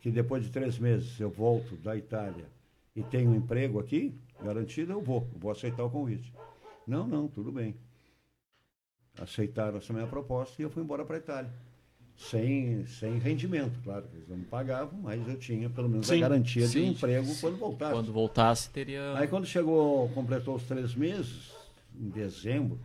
que 0.00 0.10
depois 0.10 0.44
de 0.44 0.50
três 0.50 0.78
meses 0.78 1.18
eu 1.20 1.30
volto 1.30 1.76
da 1.76 1.96
Itália 1.96 2.46
e 2.94 3.02
tenho 3.02 3.30
um 3.30 3.34
emprego 3.34 3.78
aqui, 3.78 4.14
garantido, 4.42 4.92
eu 4.92 5.00
vou, 5.00 5.26
eu 5.32 5.38
vou 5.38 5.50
aceitar 5.50 5.84
o 5.84 5.90
convite. 5.90 6.32
Não, 6.86 7.06
não, 7.06 7.28
tudo 7.28 7.50
bem. 7.52 7.74
Aceitaram 9.18 9.78
essa 9.78 9.92
minha 9.92 10.06
proposta 10.06 10.60
e 10.60 10.64
eu 10.64 10.70
fui 10.70 10.82
embora 10.82 11.04
para 11.04 11.16
a 11.16 11.18
Itália. 11.18 11.50
Sem, 12.18 12.86
sem 12.86 13.18
rendimento, 13.18 13.78
claro, 13.84 14.06
eles 14.14 14.26
não 14.26 14.38
me 14.38 14.44
pagavam, 14.44 14.98
mas 15.02 15.26
eu 15.28 15.38
tinha 15.38 15.68
pelo 15.68 15.86
menos 15.88 16.06
Sim, 16.06 16.16
a 16.16 16.20
garantia 16.20 16.66
de 16.66 16.78
um 16.78 16.82
sim. 16.82 16.88
emprego 16.88 17.34
quando 17.40 17.56
voltasse. 17.58 17.92
Quando 17.92 18.12
voltasse, 18.12 18.70
teria. 18.70 19.18
Aí 19.18 19.28
quando 19.28 19.44
chegou, 19.46 20.08
completou 20.10 20.54
os 20.54 20.62
três 20.62 20.94
meses, 20.94 21.52
em 22.00 22.08
dezembro, 22.08 22.78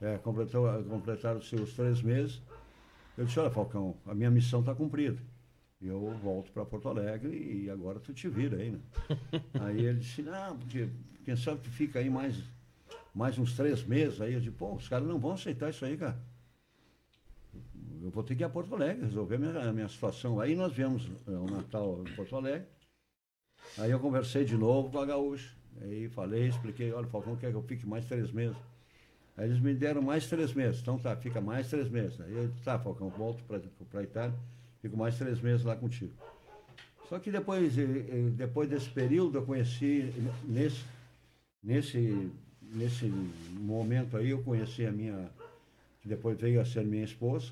é, 0.00 0.18
completou, 0.18 0.66
completaram-se 0.84 1.54
os 1.56 1.74
três 1.74 2.02
meses, 2.02 2.42
eu 3.16 3.24
disse, 3.24 3.38
olha 3.38 3.50
Falcão, 3.50 3.96
a 4.06 4.14
minha 4.14 4.30
missão 4.30 4.60
está 4.60 4.74
cumprida. 4.74 5.18
Eu 5.80 6.10
volto 6.22 6.52
para 6.52 6.64
Porto 6.64 6.88
Alegre 6.88 7.30
e 7.36 7.70
agora 7.70 7.98
tu 7.98 8.12
te 8.12 8.28
vira 8.28 8.58
aí, 8.58 8.70
né? 8.70 8.80
aí 9.60 9.84
ele 9.84 9.98
disse, 9.98 10.22
não, 10.22 10.56
porque 10.56 10.88
quem 11.24 11.36
sabe 11.36 11.60
tu 11.62 11.70
fica 11.70 11.98
aí 11.98 12.10
mais, 12.10 12.42
mais 13.14 13.38
uns 13.38 13.54
três 13.54 13.82
meses. 13.84 14.20
Aí 14.20 14.34
eu 14.34 14.40
disse, 14.40 14.52
pô, 14.52 14.74
os 14.74 14.88
caras 14.88 15.06
não 15.06 15.18
vão 15.18 15.32
aceitar 15.32 15.70
isso 15.70 15.84
aí, 15.84 15.96
cara. 15.96 16.18
Eu 18.02 18.10
vou 18.10 18.22
ter 18.22 18.34
que 18.34 18.42
ir 18.42 18.44
a 18.44 18.48
Porto 18.48 18.74
Alegre, 18.74 19.04
resolver 19.04 19.36
a 19.36 19.38
minha, 19.38 19.60
a 19.68 19.72
minha 19.72 19.88
situação. 19.88 20.40
Aí 20.40 20.54
nós 20.54 20.72
viemos 20.72 21.10
é, 21.26 21.30
o 21.30 21.46
Natal 21.46 22.02
em 22.06 22.14
Porto 22.14 22.36
Alegre. 22.36 22.66
Aí 23.78 23.90
eu 23.90 24.00
conversei 24.00 24.44
de 24.44 24.56
novo 24.56 24.90
com 24.90 24.98
a 24.98 25.06
Gaúcha. 25.06 25.54
Aí 25.82 26.08
falei, 26.08 26.48
expliquei, 26.48 26.92
olha, 26.92 27.06
Falcão 27.06 27.36
quer 27.36 27.50
que 27.50 27.56
eu 27.56 27.62
fique 27.62 27.86
mais 27.86 28.06
três 28.06 28.30
meses. 28.30 28.56
Aí 29.36 29.48
eles 29.48 29.60
me 29.60 29.74
deram 29.74 30.02
mais 30.02 30.26
três 30.26 30.52
meses. 30.52 30.80
Então 30.80 30.98
tá, 30.98 31.16
fica 31.16 31.40
mais 31.40 31.68
três 31.68 31.88
meses. 31.88 32.20
Aí 32.20 32.32
eu 32.32 32.48
disse, 32.48 32.62
tá, 32.62 32.78
Falcão, 32.78 33.08
volto 33.08 33.42
para 33.90 34.02
Itália, 34.02 34.34
fico 34.82 34.96
mais 34.96 35.16
três 35.16 35.40
meses 35.40 35.64
lá 35.64 35.76
contigo. 35.76 36.12
Só 37.08 37.18
que 37.18 37.30
depois, 37.30 37.76
eh, 37.76 37.82
eh, 37.82 38.30
depois 38.36 38.68
desse 38.68 38.88
período 38.88 39.38
eu 39.38 39.42
conheci, 39.42 40.12
nesse, 40.44 40.84
nesse, 41.60 42.30
nesse 42.62 43.06
momento 43.50 44.16
aí, 44.16 44.30
eu 44.30 44.42
conheci 44.42 44.86
a 44.86 44.92
minha, 44.92 45.28
que 46.00 46.08
depois 46.08 46.38
veio 46.38 46.60
a 46.60 46.64
ser 46.64 46.84
minha 46.84 47.02
esposa, 47.02 47.50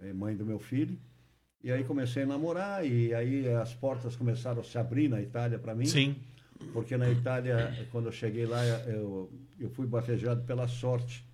eh, 0.00 0.12
mãe 0.12 0.36
do 0.36 0.44
meu 0.44 0.58
filho. 0.58 0.98
E 1.64 1.72
aí 1.72 1.84
comecei 1.84 2.24
a 2.24 2.26
namorar 2.26 2.86
e 2.86 3.14
aí 3.14 3.48
as 3.48 3.72
portas 3.72 4.14
começaram 4.14 4.60
a 4.60 4.64
se 4.64 4.76
abrir 4.76 5.08
na 5.08 5.22
Itália 5.22 5.58
para 5.58 5.74
mim. 5.74 5.86
Sim. 5.86 6.14
Porque 6.72 6.96
na 6.96 7.08
Itália, 7.10 7.86
quando 7.90 8.06
eu 8.06 8.12
cheguei 8.12 8.46
lá, 8.46 8.64
eu, 8.64 9.30
eu 9.58 9.70
fui 9.70 9.86
bafejado 9.86 10.42
pela 10.44 10.66
sorte. 10.68 11.24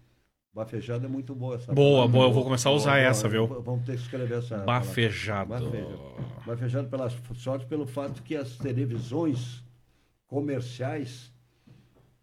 Bafejado 0.54 1.06
é 1.06 1.08
muito 1.08 1.34
boa 1.34 1.54
essa 1.56 1.72
Boa, 1.72 2.00
palavra. 2.02 2.12
boa, 2.12 2.26
eu 2.26 2.32
vou 2.32 2.44
começar 2.44 2.68
a 2.68 2.72
usar 2.72 2.98
essa, 2.98 3.26
viu? 3.28 3.46
Vamos 3.62 3.86
ter 3.86 3.96
que 3.96 4.02
escrever 4.02 4.38
essa. 4.38 4.58
Bafejado. 4.58 5.48
Bafejado. 5.48 5.98
Bafejado 6.46 6.88
pela 6.88 7.08
sorte 7.34 7.64
pelo 7.66 7.86
fato 7.86 8.22
que 8.22 8.36
as 8.36 8.56
televisões 8.58 9.64
comerciais, 10.26 11.32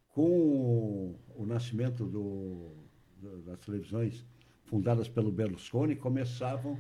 com 0.10 1.16
o 1.36 1.46
nascimento 1.46 2.06
do, 2.06 2.72
das 3.46 3.60
televisões 3.60 4.26
fundadas 4.66 5.08
pelo 5.08 5.32
Berlusconi, 5.32 5.96
começavam 5.96 6.78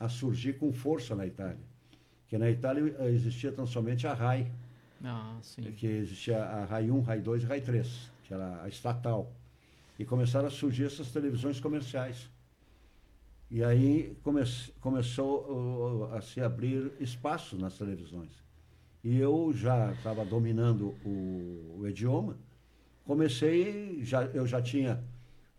a 0.00 0.08
surgir 0.08 0.54
com 0.54 0.72
força 0.72 1.14
na 1.14 1.26
Itália. 1.26 1.58
Porque 2.22 2.36
na 2.38 2.50
Itália 2.50 2.94
eh, 2.98 3.10
existia 3.10 3.52
tão 3.52 3.66
somente 3.66 4.06
a 4.06 4.14
RAI, 4.14 4.50
Ah, 5.04 5.38
sim. 5.42 5.62
que 5.72 5.86
existia 5.86 6.42
a 6.42 6.64
RAI 6.64 6.90
1, 6.90 7.00
RAI 7.02 7.20
2 7.20 7.42
e 7.42 7.46
RAI 7.46 7.60
3, 7.60 8.10
que 8.24 8.34
era 8.34 8.62
a 8.62 8.68
estatal. 8.68 9.32
E 9.98 10.04
começaram 10.04 10.46
a 10.46 10.50
surgir 10.50 10.84
essas 10.84 11.10
televisões 11.10 11.60
comerciais. 11.60 12.28
E 13.50 13.64
aí 13.64 14.16
come 14.22 14.42
começou 14.80 16.08
uh, 16.10 16.14
a 16.14 16.20
se 16.20 16.40
abrir 16.40 16.92
espaço 17.00 17.56
nas 17.56 17.78
televisões. 17.78 18.30
E 19.02 19.16
eu 19.16 19.52
já 19.54 19.92
estava 19.92 20.24
dominando 20.24 20.94
o, 21.04 21.78
o 21.78 21.88
idioma, 21.88 22.36
comecei, 23.04 24.04
já, 24.04 24.24
eu 24.26 24.46
já 24.46 24.60
tinha 24.60 25.02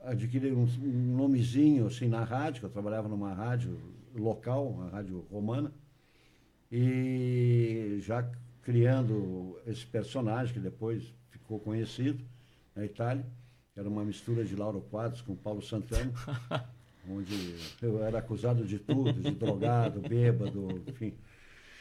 adquirido 0.02 0.56
um, 0.56 0.63
um 0.63 1.17
nomezinho 1.17 1.88
assim 1.88 2.08
na 2.08 2.23
rádio, 2.23 2.60
que 2.60 2.65
eu 2.65 2.69
trabalhava 2.69 3.08
numa 3.08 3.34
rádio 3.34 3.80
local, 4.15 4.67
uma 4.67 4.89
rádio 4.89 5.25
romana, 5.32 5.73
e 6.71 7.97
já 8.02 8.30
criando 8.69 9.60
esse 9.65 9.84
personagem 9.84 10.53
que 10.53 10.60
depois 10.60 11.12
ficou 11.32 11.60
conhecido 11.60 12.23
na 12.75 12.86
Itália. 12.86 13.25
Era 13.75 13.89
uma 13.89 14.05
mistura 14.05 14.45
de 14.45 14.55
Lauro 14.55 14.79
Quadros 14.91 15.23
com 15.23 15.36
Paulo 15.36 15.60
Santana, 15.60 16.13
onde 17.10 17.55
eu 17.82 18.03
era 18.03 18.19
acusado 18.19 18.63
de 18.67 18.77
tudo, 18.77 19.13
de 19.13 19.32
drogado, 19.32 19.99
bêbado, 20.01 20.84
enfim. 20.86 21.15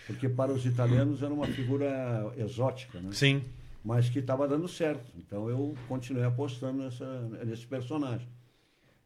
Porque 0.06 0.30
para 0.30 0.50
os 0.50 0.64
italianos 0.64 1.22
era 1.22 1.34
uma 1.34 1.46
figura 1.48 2.32
exótica, 2.38 2.98
né? 2.98 3.10
Sim. 3.12 3.42
mas 3.84 4.08
que 4.08 4.20
estava 4.20 4.48
dando 4.48 4.66
certo. 4.66 5.12
Então 5.18 5.50
eu 5.50 5.74
continuei 5.88 6.24
apostando 6.24 6.84
nessa, 6.84 7.20
nesse 7.44 7.66
personagem. 7.66 8.26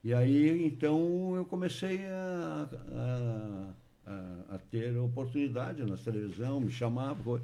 E 0.04 0.14
aí, 0.14 0.64
então, 0.64 1.34
eu 1.34 1.44
comecei 1.44 2.06
a, 2.06 2.68
a, 2.92 4.10
a, 4.12 4.54
a 4.54 4.58
ter 4.70 4.96
oportunidade 4.98 5.82
na 5.84 5.96
televisão, 5.96 6.60
me 6.60 6.70
chamava. 6.70 7.40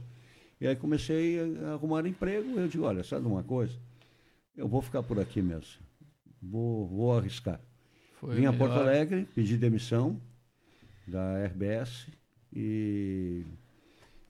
E 0.61 0.66
aí 0.66 0.75
comecei 0.75 1.38
a 1.64 1.73
arrumar 1.75 2.07
emprego. 2.07 2.59
Eu 2.59 2.68
digo, 2.68 2.85
olha, 2.85 3.05
sabe 3.05 3.27
uma 3.27 3.42
coisa? 3.42 3.75
Eu 4.57 4.66
vou 4.66 4.83
ficar 4.83 5.03
por 5.03 5.21
aqui 5.21 5.40
mesmo. 5.40 5.81
Vou, 6.42 6.87
vou 6.87 7.16
arriscar. 7.16 7.61
Foi 8.14 8.35
Vim 8.35 8.47
a 8.47 8.53
melhor. 8.53 8.68
Porto 8.68 8.81
Alegre, 8.81 9.29
pedi 9.35 9.57
demissão 9.57 10.21
da 11.07 11.44
RBS 11.47 12.09
e 12.53 13.44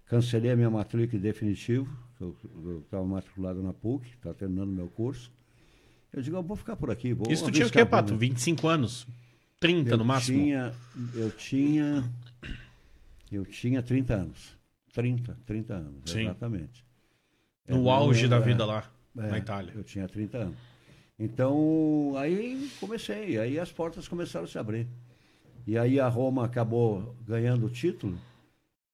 cancelei 0.06 0.50
a 0.50 0.56
minha 0.56 0.70
matrícula 0.70 1.18
em 1.18 1.22
definitivo. 1.22 1.88
Eu 2.20 2.36
estava 2.84 3.04
matriculado 3.04 3.62
na 3.62 3.72
PUC, 3.72 4.06
estava 4.08 4.34
terminando 4.34 4.68
meu 4.68 4.88
curso. 4.88 5.30
Eu 6.12 6.20
digo, 6.20 6.36
eu 6.36 6.42
vou 6.42 6.56
ficar 6.56 6.76
por 6.76 6.90
aqui. 6.90 7.12
Vou 7.12 7.30
Isso 7.30 7.44
tu 7.44 7.50
tinha 7.50 7.66
o 7.66 7.70
quê, 7.70 7.84
Pato? 7.84 8.12
por 8.12 8.20
mim. 8.20 8.28
25 8.28 8.68
anos? 8.68 9.06
30 9.60 9.90
eu 9.90 9.96
no 9.96 10.04
máximo? 10.04 10.38
Tinha, 10.38 10.74
eu 11.14 11.30
tinha. 11.30 12.04
Eu 13.30 13.44
tinha 13.44 13.82
30 13.82 14.14
anos. 14.14 14.57
30, 14.92 15.38
30 15.46 15.74
anos, 15.74 16.10
Sim. 16.10 16.22
exatamente. 16.22 16.84
No 17.68 17.88
É, 17.88 17.92
auge 17.92 18.24
eu- 18.24 18.28
da 18.30 18.38
vida 18.38 18.64
lá, 18.64 18.90
é, 19.16 19.28
na 19.28 19.38
Itália. 19.38 19.72
Eu 19.74 19.84
tinha 19.84 20.08
30 20.08 20.38
anos. 20.38 20.56
Então, 21.18 22.12
aí 22.16 22.70
comecei, 22.80 23.38
aí 23.38 23.58
as 23.58 23.72
portas 23.72 24.06
começaram 24.06 24.44
a 24.44 24.48
se 24.48 24.58
abrir. 24.58 24.86
E 25.66 25.76
aí 25.76 25.98
a 26.00 26.08
Roma 26.08 26.44
acabou 26.44 27.14
ganhando 27.26 27.66
o 27.66 27.70
título 27.70 28.18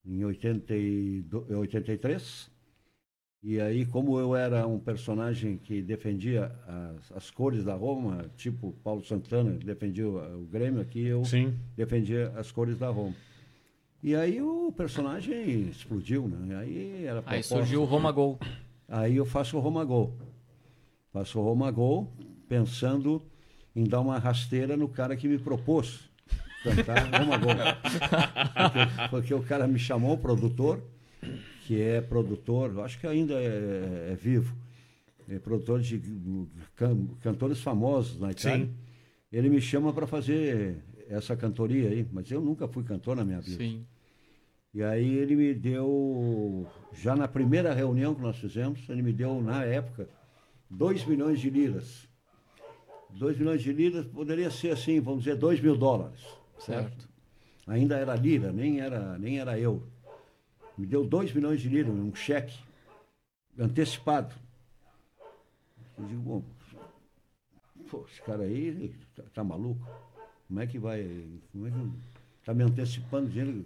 em 0.05 0.25
82 0.25 1.51
em 1.51 1.55
83. 1.55 2.51
E 3.43 3.61
aí, 3.61 3.85
como 3.85 4.19
eu 4.19 4.35
era 4.35 4.67
um 4.67 4.79
personagem 4.79 5.59
que 5.59 5.83
defendia 5.83 6.51
as, 6.67 7.13
as 7.13 7.31
cores 7.31 7.63
da 7.63 7.75
Roma, 7.75 8.25
tipo 8.39 8.73
Paulo 8.83 9.05
Santana 9.05 9.51
defendia 9.53 10.09
o, 10.09 10.43
o 10.43 10.47
Grêmio, 10.47 10.81
aqui 10.81 11.05
eu 11.07 11.23
Sim. 11.27 11.55
defendia 11.77 12.33
as 12.37 12.51
cores 12.51 12.79
da 12.79 12.89
Roma. 12.89 13.15
E 14.05 14.15
aí 14.15 14.39
o 14.43 14.71
personagem 14.71 15.63
explodiu, 15.71 16.29
né? 16.29 16.59
Aí 16.59 17.07
era 17.07 17.23
Aí 17.25 17.43
surgiu 17.43 17.81
o 17.81 17.85
Roma 17.87 18.13
Gol. 18.13 18.39
Aí 18.87 19.17
eu 19.17 19.25
faço 19.25 19.57
o 19.57 19.61
Roma 19.61 19.83
Gol. 19.83 20.15
Faço 21.11 21.39
o 21.41 21.43
Roma 21.43 21.71
Gol 21.71 22.13
pensando 22.47 23.23
em 23.75 23.85
dar 23.85 24.03
uma 24.03 24.19
rasteira 24.19 24.77
no 24.77 24.89
cara 24.91 25.17
que 25.17 25.27
me 25.27 25.39
propôs 25.39 26.01
cantar 26.63 27.19
Roma 27.19 27.39
Gol. 27.39 27.55
Porque, 27.55 29.11
porque 29.11 29.35
o 29.35 29.43
cara 29.43 29.67
me 29.67 29.79
chamou, 29.79 30.13
o 30.13 30.19
produtor, 30.19 30.83
que 31.67 31.81
é 31.81 32.03
produtor, 32.03 32.79
acho 32.81 33.01
que 33.01 33.07
ainda 33.07 33.33
é, 33.33 34.11
é 34.13 34.19
vivo, 34.21 34.55
é 35.27 35.39
produtor 35.39 35.81
de 35.81 35.99
can- 36.77 37.07
cantores 37.23 37.59
famosos 37.63 38.21
na 38.21 38.33
Itália. 38.33 38.67
Sim. 38.67 38.75
Ele 39.33 39.49
me 39.49 39.63
chama 39.63 39.95
para 39.95 40.07
fazer 40.07 40.77
essa 41.09 41.35
cantoria 41.35 41.89
aí, 41.89 42.07
mas 42.13 42.31
eu 42.31 42.43
nunca 42.43 42.69
fui 42.69 42.85
cantor 42.85 43.17
na 43.17 43.25
minha 43.25 43.41
vida. 43.41 43.57
Sim. 43.57 43.87
E 44.75 44.83
aí 44.83 45.19
ele 45.19 45.37
me 45.37 45.55
deu, 45.55 46.67
já 46.93 47.15
na 47.15 47.29
primeira 47.29 47.73
reunião 47.73 48.13
que 48.13 48.21
nós 48.21 48.37
fizemos, 48.37 48.89
ele 48.89 49.03
me 49.03 49.13
deu, 49.13 49.41
na 49.41 49.65
época, 49.65 50.09
2 50.69 51.05
milhões 51.07 51.39
de 51.39 51.49
liras. 51.49 52.09
2 53.11 53.39
milhões 53.39 53.63
de 53.63 53.73
liras 53.73 54.05
poderia 54.07 54.51
ser 54.51 54.73
assim, 54.73 54.99
vamos 55.01 55.23
dizer, 55.23 55.37
2 55.37 55.61
mil 55.61 55.77
dólares. 55.77 56.21
Certo. 56.59 57.09
Ainda 57.69 57.97
era 57.97 58.17
lira, 58.17 58.53
nem 58.53 58.81
era, 58.81 59.17
nem 59.17 59.39
era 59.39 59.57
eu. 59.57 59.81
Me 60.77 60.85
deu 60.85 61.07
2 61.07 61.33
milhões 61.33 61.61
de 61.61 61.69
liras, 61.69 61.95
um 61.95 62.13
cheque 62.13 62.59
antecipado. 63.57 64.35
Eu 65.97 66.05
digo, 66.05 66.21
bom, 66.21 66.45
pô, 67.89 68.05
esse 68.11 68.21
cara 68.23 68.43
aí 68.43 68.93
tá, 69.15 69.23
tá 69.35 69.45
maluco? 69.45 69.87
Como 70.49 70.59
é 70.59 70.67
que 70.67 70.81
vai. 70.81 71.29
Como 71.53 71.69
é 71.69 71.71
que 71.71 71.91
tá 72.45 72.53
me 72.53 72.65
antecipando 72.65 73.29
dinheiro 73.29 73.65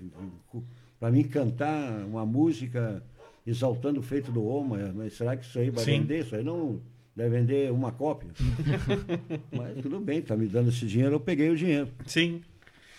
para 0.98 1.10
mim 1.10 1.22
cantar 1.24 2.04
uma 2.04 2.24
música 2.26 3.02
exaltando 3.46 4.00
o 4.00 4.02
feito 4.02 4.30
do 4.30 4.44
Oma? 4.46 4.92
Mas 4.94 5.14
será 5.14 5.36
que 5.36 5.44
isso 5.44 5.58
aí 5.58 5.70
vai 5.70 5.84
Sim. 5.84 6.00
vender? 6.00 6.24
Isso 6.24 6.34
aí 6.34 6.42
não 6.44 6.80
deve 7.14 7.38
vender 7.38 7.72
uma 7.72 7.90
cópia. 7.92 8.30
Mas 9.50 9.80
tudo 9.82 9.98
bem, 10.00 10.22
tá 10.22 10.36
me 10.36 10.46
dando 10.46 10.68
esse 10.70 10.86
dinheiro, 10.86 11.14
eu 11.16 11.20
peguei 11.20 11.50
o 11.50 11.56
dinheiro. 11.56 11.88
Sim. 12.06 12.42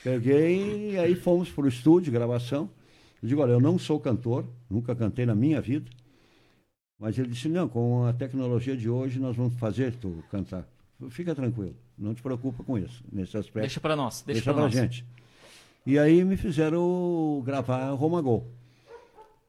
Peguei 0.03 0.91
e 0.91 0.97
aí 0.97 1.15
fomos 1.15 1.49
para 1.49 1.65
o 1.65 1.67
estúdio, 1.67 2.11
gravação. 2.11 2.69
Eu 3.21 3.27
digo, 3.27 3.41
olha, 3.41 3.51
eu 3.51 3.59
não 3.59 3.77
sou 3.77 3.99
cantor, 3.99 4.45
nunca 4.69 4.95
cantei 4.95 5.25
na 5.25 5.35
minha 5.35 5.59
vida. 5.61 5.89
Mas 6.97 7.17
ele 7.17 7.29
disse, 7.29 7.47
não, 7.47 7.67
com 7.67 8.05
a 8.05 8.13
tecnologia 8.13 8.75
de 8.75 8.89
hoje 8.89 9.19
nós 9.19 9.35
vamos 9.35 9.55
fazer 9.55 9.95
tu 9.95 10.23
cantar. 10.29 10.67
Fica 11.09 11.33
tranquilo, 11.33 11.75
não 11.97 12.13
te 12.13 12.21
preocupa 12.21 12.61
com 12.63 12.77
isso, 12.77 13.03
nesse 13.11 13.37
aspecto. 13.37 13.61
Deixa 13.61 13.79
pra 13.79 13.95
nós. 13.95 14.21
Deixa, 14.21 14.39
Deixa 14.39 14.43
pra 14.43 14.53
pra 14.53 14.63
nós. 14.63 14.73
gente. 14.73 15.05
E 15.89 15.97
aí 15.97 16.23
me 16.23 16.37
fizeram 16.37 17.41
gravar 17.43 17.89
Roma 17.93 18.21
Gol. 18.21 18.45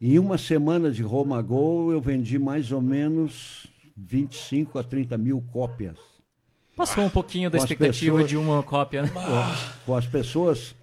Em 0.01 0.19
uma 0.19 0.39
semana 0.39 0.91
de 0.91 1.03
Roma 1.03 1.43
Gol, 1.43 1.93
eu 1.93 2.01
vendi 2.01 2.39
mais 2.39 2.73
ou 2.73 2.81
menos 2.81 3.67
25 3.95 4.79
a 4.79 4.83
30 4.83 5.19
mil 5.19 5.45
cópias. 5.53 5.99
Passou 6.75 7.05
um 7.05 7.11
pouquinho 7.11 7.51
da 7.51 7.59
Com 7.59 7.65
expectativa 7.65 8.13
pessoas- 8.17 8.31
de 8.31 8.37
uma 8.39 8.63
cópia, 8.63 9.03
né? 9.03 9.11
com 9.85 9.95
as 9.95 10.07
pessoas 10.07 10.75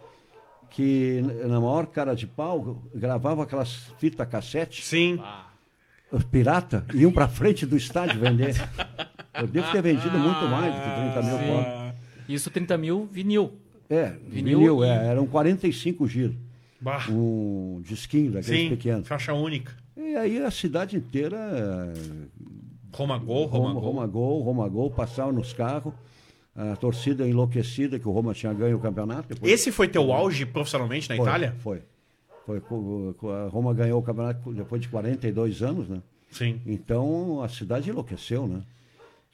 que, 0.69 1.23
na 1.47 1.59
maior 1.59 1.87
cara 1.87 2.13
de 2.15 2.27
pau, 2.27 2.83
gravavam 2.93 3.43
aquelas 3.43 3.73
fitas 3.97 4.29
cassete, 4.29 4.85
Sim. 4.85 5.19
os 6.11 6.23
pirata, 6.23 6.85
iam 6.93 7.11
para 7.11 7.27
frente 7.27 7.65
do 7.65 7.75
estádio 7.75 8.19
vender. 8.19 8.53
Eu 9.33 9.47
devo 9.47 9.71
ter 9.71 9.81
vendido 9.81 10.19
muito 10.19 10.45
mais 10.45 10.75
do 10.75 10.81
que 10.81 10.89
30 11.15 11.21
mil 11.23 11.37
Sim. 11.39 11.47
cópias. 11.47 11.95
Isso 12.29 12.51
30 12.51 12.77
mil 12.77 13.07
vinil. 13.11 13.53
É, 13.89 14.13
Vinil 14.27 14.59
vinil, 14.59 14.83
e- 14.83 14.87
é, 14.87 15.07
eram 15.07 15.25
45 15.27 16.07
giros. 16.07 16.35
Bah. 16.79 17.05
Um 17.09 17.81
disquinho 17.83 18.31
daqueles 18.31 18.61
Sim. 18.61 18.69
pequenos. 18.69 19.07
Faixa 19.07 19.33
única. 19.33 19.73
E 19.95 20.15
aí 20.15 20.43
a 20.43 20.51
cidade 20.51 20.95
inteira, 20.95 21.37
eh, 21.37 22.27
Roma 22.93 23.17
Gol, 23.17 23.45
Roma, 23.47 23.69
Roma, 23.69 23.73
Gol. 23.73 23.81
Roma 23.81 24.07
Gol, 24.07 24.41
Roma 24.43 24.69
Gol, 24.69 24.91
passava 24.91 25.31
nos 25.31 25.53
carros, 25.53 25.93
a 26.55 26.75
torcida 26.75 27.27
enlouquecida 27.27 27.97
que 27.97 28.07
o 28.07 28.11
Roma 28.11 28.33
tinha 28.33 28.53
ganho 28.53 28.77
o 28.77 28.79
campeonato. 28.79 29.29
Depois 29.29 29.51
Esse 29.51 29.71
foi 29.71 29.87
teu 29.87 30.11
auge 30.13 30.45
profissionalmente 30.45 31.09
na 31.09 31.15
foi, 31.15 31.25
Itália? 31.25 31.55
Foi. 31.59 31.81
Foi. 32.45 32.61
A 33.45 33.49
Roma 33.49 33.73
ganhou 33.73 33.99
o 33.99 34.03
campeonato 34.03 34.53
depois 34.53 34.81
de 34.81 34.87
42 34.87 35.61
anos, 35.61 35.87
né? 35.89 36.01
Sim. 36.31 36.61
Então 36.65 37.41
a 37.41 37.49
cidade 37.49 37.89
enlouqueceu, 37.89 38.47
né? 38.47 38.61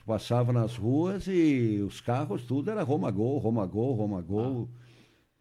Tu 0.04 0.06
Passava 0.06 0.52
nas 0.52 0.76
ruas 0.76 1.28
e 1.28 1.82
os 1.88 2.02
carros, 2.02 2.44
tudo 2.44 2.70
era 2.70 2.84
Roma 2.84 3.10
Gol, 3.10 3.38
Roma 3.38 3.66
Gol, 3.66 3.94
Roma 3.94 4.22
Gol. 4.22 4.70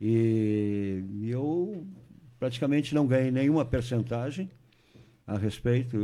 E, 0.01 1.05
e 1.21 1.31
eu 1.31 1.85
praticamente 2.39 2.95
não 2.95 3.07
ganhei 3.07 3.33
nenhuma 3.33 3.65
percentagem 3.65 4.49
a 5.27 5.37
respeito, 5.37 5.97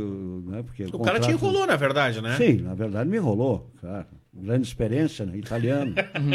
né? 0.45 0.61
Porque 0.61 0.83
O 0.93 0.99
cara 0.99 1.19
te 1.19 1.31
enrolou, 1.31 1.65
na 1.65 1.77
verdade, 1.77 2.21
né? 2.21 2.35
Sim, 2.35 2.57
na 2.57 2.73
verdade 2.73 3.09
me 3.09 3.17
enrolou, 3.17 3.71
cara. 3.81 4.07
Grande 4.33 4.67
experiência, 4.67 5.25
né? 5.25 5.37
Italiano. 5.37 5.93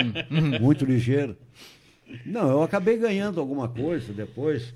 muito 0.61 0.85
ligeiro. 0.85 1.37
Não, 2.25 2.49
eu 2.51 2.63
acabei 2.63 2.97
ganhando 2.97 3.39
alguma 3.39 3.69
coisa 3.69 4.13
depois, 4.13 4.75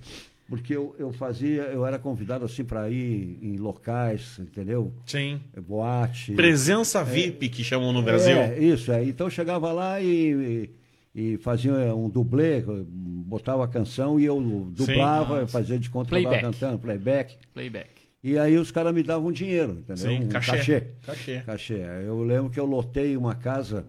porque 0.49 0.75
eu, 0.75 0.97
eu 0.99 1.13
fazia, 1.13 1.63
eu 1.65 1.85
era 1.85 1.99
convidado 1.99 2.45
assim 2.45 2.65
para 2.65 2.89
ir 2.89 3.39
em 3.43 3.57
locais, 3.59 4.39
entendeu? 4.39 4.93
Sim. 5.05 5.41
Boate. 5.61 6.33
Presença 6.33 7.05
VIP 7.05 7.51
que 7.51 7.63
chamam 7.63 7.93
no 7.93 8.03
Brasil. 8.03 8.37
É, 8.37 8.59
isso, 8.59 8.91
é. 8.91 9.05
Então 9.05 9.27
eu 9.27 9.31
chegava 9.31 9.71
lá 9.73 10.01
e, 10.01 10.71
e, 11.15 11.33
e 11.35 11.37
fazia 11.37 11.95
um 11.95 12.09
dublê, 12.09 12.65
botava 12.65 13.63
a 13.65 13.69
canção 13.69 14.19
e 14.19 14.25
eu 14.25 14.41
dublava, 14.71 15.41
Nossa. 15.43 15.53
fazia 15.53 15.79
de 15.79 15.91
conta 15.91 16.09
que 16.09 16.15
eu 16.15 16.19
estava 16.21 16.39
Playback. 16.39 16.59
cantando, 16.59 16.79
playback. 16.79 17.37
Playback. 17.53 17.91
E 18.25 18.39
aí 18.39 18.57
os 18.57 18.71
caras 18.71 18.93
me 18.95 19.03
davam 19.03 19.31
dinheiro, 19.31 19.73
entendeu? 19.73 19.97
Sim, 19.97 20.25
um 20.25 20.29
cachê. 20.29 20.51
cachê. 20.53 20.81
Cachê. 21.05 21.43
Cachê. 21.45 21.81
Eu 22.07 22.23
lembro 22.23 22.51
que 22.51 22.59
eu 22.59 22.67
lotei 22.67 23.17
uma 23.17 23.35
casa, 23.35 23.85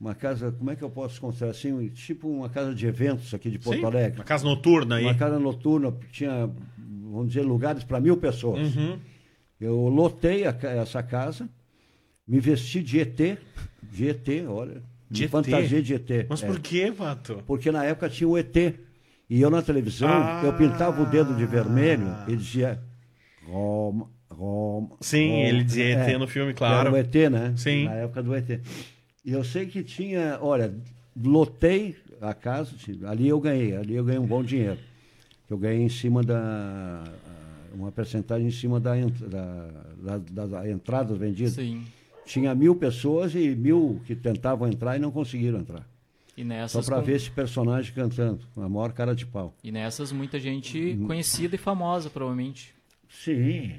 uma 0.00 0.14
casa, 0.14 0.50
como 0.50 0.70
é 0.70 0.76
que 0.76 0.82
eu 0.82 0.88
posso 0.88 1.20
considerar 1.20 1.50
assim? 1.50 1.88
Tipo 1.88 2.28
uma 2.28 2.48
casa 2.48 2.74
de 2.74 2.86
eventos 2.86 3.34
aqui 3.34 3.50
de 3.50 3.58
Porto 3.58 3.78
Sim. 3.80 3.84
Alegre. 3.84 4.18
Uma 4.18 4.24
casa 4.24 4.44
noturna 4.44 4.96
aí. 4.96 5.04
Uma 5.04 5.14
casa 5.14 5.38
noturna, 5.38 5.92
tinha, 6.10 6.50
vamos 6.78 7.28
dizer, 7.28 7.42
lugares 7.42 7.84
para 7.84 8.00
mil 8.00 8.16
pessoas. 8.16 8.74
Uhum. 8.74 8.98
Eu 9.60 9.76
lotei 9.88 10.46
a 10.46 10.56
essa 10.80 11.02
casa, 11.02 11.46
me 12.26 12.40
vesti 12.40 12.82
de 12.82 12.98
ET, 13.00 13.38
de 13.92 14.08
ET, 14.08 14.26
olha, 14.48 14.82
De 15.10 15.24
ET? 15.24 15.30
fantasia 15.30 15.82
de 15.82 15.94
ET. 15.94 16.26
Mas 16.30 16.42
é. 16.42 16.46
por 16.46 16.58
que, 16.60 16.90
Pato? 16.92 17.42
Porque 17.46 17.70
na 17.70 17.84
época 17.84 18.08
tinha 18.08 18.26
o 18.26 18.38
ET. 18.38 18.56
E 19.28 19.40
eu 19.40 19.50
na 19.50 19.60
televisão, 19.62 20.08
Ah. 20.08 20.40
eu 20.44 20.52
pintava 20.54 21.02
o 21.02 21.06
dedo 21.06 21.36
de 21.36 21.44
vermelho 21.46 22.06
e 22.26 22.34
dizia 22.34 22.80
Roma, 23.46 24.08
Roma. 24.30 24.96
Sim, 25.00 25.28
Roma. 25.28 25.42
ele 25.48 25.62
dizia 25.64 25.84
ET 25.90 26.08
É, 26.14 26.18
no 26.18 26.26
filme, 26.26 26.54
que 26.54 26.64
Era 26.64 26.72
claro. 26.82 26.92
o 26.92 26.96
ET, 26.96 27.14
né? 27.30 27.52
Sim. 27.56 27.84
Na 27.84 27.94
época 27.96 28.22
do 28.22 28.34
ET. 28.34 28.60
E 29.24 29.32
eu 29.32 29.44
sei 29.44 29.66
que 29.66 29.82
tinha, 29.82 30.38
olha, 30.40 30.74
lotei 31.22 31.96
a 32.20 32.32
casa, 32.32 32.72
ali 33.06 33.28
eu 33.28 33.38
ganhei, 33.40 33.76
ali 33.76 33.94
eu 33.94 34.04
ganhei 34.04 34.20
um 34.20 34.26
bom 34.26 34.42
dinheiro. 34.42 34.78
Eu 35.48 35.58
ganhei 35.58 35.82
em 35.82 35.88
cima 35.88 36.22
da. 36.22 37.04
Uma 37.72 37.92
percentagem 37.92 38.48
em 38.48 38.50
cima 38.50 38.80
da, 38.80 38.94
da, 38.96 39.70
da, 40.02 40.18
da, 40.18 40.46
da 40.46 40.70
entrada 40.70 41.14
vendida. 41.14 41.50
Sim. 41.50 41.84
Tinha 42.26 42.52
mil 42.54 42.74
pessoas 42.74 43.34
e 43.34 43.54
mil 43.54 44.00
que 44.06 44.14
tentavam 44.16 44.68
entrar 44.68 44.96
e 44.96 44.98
não 44.98 45.10
conseguiram 45.10 45.60
entrar. 45.60 45.86
E 46.36 46.42
Só 46.42 46.48
nessas, 46.48 46.86
para 46.86 46.96
com- 46.98 47.02
ver 47.04 47.16
esse 47.16 47.30
personagem 47.30 47.92
cantando, 47.94 48.40
com 48.54 48.62
a 48.62 48.68
maior 48.68 48.92
cara 48.92 49.14
de 49.14 49.24
pau. 49.26 49.54
e 49.62 49.70
nessas 49.70 50.10
muita 50.10 50.38
gente 50.40 50.78
Uhum. 50.98 51.06
conhecida 51.06 51.54
e 51.54 51.58
famosa, 51.58 52.10
provavelmente. 52.10 52.74
Sim, 53.08 53.72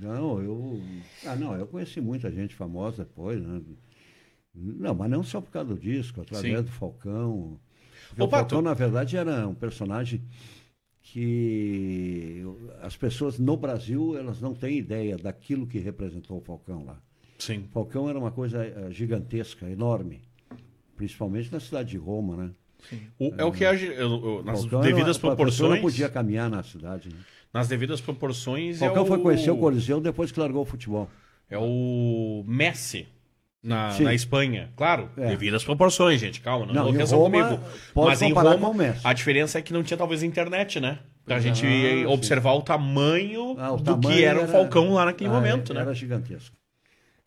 não, 0.00 0.40
eu. 0.42 0.80
Ah, 1.24 1.36
não, 1.36 1.54
eu 1.56 1.66
conheci 1.66 2.00
muita 2.00 2.30
gente 2.32 2.54
famosa 2.54 3.04
depois, 3.04 3.40
né? 3.42 3.60
Não, 4.56 4.94
mas 4.94 5.10
não 5.10 5.22
só 5.22 5.40
por 5.40 5.50
causa 5.50 5.74
do 5.74 5.78
disco, 5.80 6.20
através 6.22 6.56
Sim. 6.58 6.62
do 6.64 6.70
Falcão. 6.72 7.58
Ô, 8.18 8.24
o 8.24 8.28
Pato. 8.28 8.30
Falcão, 8.30 8.62
na 8.62 8.72
verdade, 8.74 9.16
era 9.16 9.46
um 9.46 9.54
personagem 9.54 10.22
que 11.02 12.42
as 12.82 12.96
pessoas 12.96 13.38
no 13.38 13.56
Brasil 13.56 14.16
elas 14.18 14.40
não 14.40 14.54
têm 14.54 14.78
ideia 14.78 15.16
daquilo 15.16 15.66
que 15.66 15.78
representou 15.78 16.38
o 16.38 16.40
Falcão 16.40 16.84
lá. 16.84 16.98
Sim. 17.38 17.64
O 17.70 17.72
Falcão 17.72 18.08
era 18.08 18.18
uma 18.18 18.30
coisa 18.30 18.64
eh, 18.64 18.88
gigantesca, 18.90 19.68
enorme, 19.70 20.20
principalmente 20.96 21.52
na 21.52 21.60
cidade 21.60 21.90
de 21.90 21.96
Roma, 21.96 22.36
né? 22.36 22.50
O- 23.18 23.34
é 23.36 23.44
o 23.44 23.52
que 23.52 23.64
age, 23.64 23.86
eu- 23.86 23.94
eu- 24.24 24.42
nas 24.44 24.60
Falcão 24.60 24.80
era 24.82 24.88
devidas 24.88 25.16
uma- 25.16 25.32
a 25.32 25.36
pessoa 25.36 25.36
proporções. 25.36 25.70
não 25.74 25.80
podia 25.80 26.08
caminhar 26.08 26.48
na 26.50 26.62
cidade. 26.62 27.08
Né? 27.08 27.16
Nas 27.52 27.68
devidas 27.68 28.00
proporções. 28.00 28.78
Falcão 28.78 29.02
é 29.02 29.04
o, 29.04 29.06
foi 29.06 29.18
conhecer 29.20 29.50
o 29.50 29.56
Coliseu 29.58 30.00
depois 30.00 30.32
que 30.32 30.40
largou 30.40 30.62
o 30.62 30.64
futebol. 30.66 31.08
É 31.48 31.56
o 31.58 32.44
Messi. 32.46 33.06
Na, 33.62 33.90
Sim. 33.90 34.04
na 34.04 34.14
Espanha, 34.14 34.70
claro, 34.76 35.10
É. 35.16 35.26
devidas 35.28 35.64
proporções, 35.64 36.20
gente, 36.20 36.40
calma, 36.40 36.66
não, 36.66 36.74
Não, 36.74 36.82
enlouqueçam 36.82 37.18
comigo. 37.18 37.58
Mas 37.96 38.22
em 38.22 38.32
Roma, 38.32 38.56
com 38.58 38.66
o 38.70 38.74
Messi. 38.74 39.00
a 39.02 39.12
diferença 39.12 39.58
é 39.58 39.62
que 39.62 39.72
não 39.72 39.82
tinha 39.82 39.96
talvez 39.96 40.22
internet, 40.22 40.78
né? 40.78 41.00
Pra 41.24 41.40
gente 41.40 41.66
Ah, 41.66 42.08
observar 42.10 42.52
o 42.52 42.62
tamanho 42.62 43.56
Ah, 43.58 43.72
o 43.72 43.76
do 43.78 43.82
tamanho 43.82 44.16
que 44.16 44.24
era, 44.24 44.40
o 44.44 44.46
Falcão 44.46 44.92
lá 44.94 45.06
naquele 45.06 45.30
ah, 45.30 45.32
momento, 45.32 45.72
era 45.72 45.84
né? 45.84 45.94
gigantesco. 45.94 46.54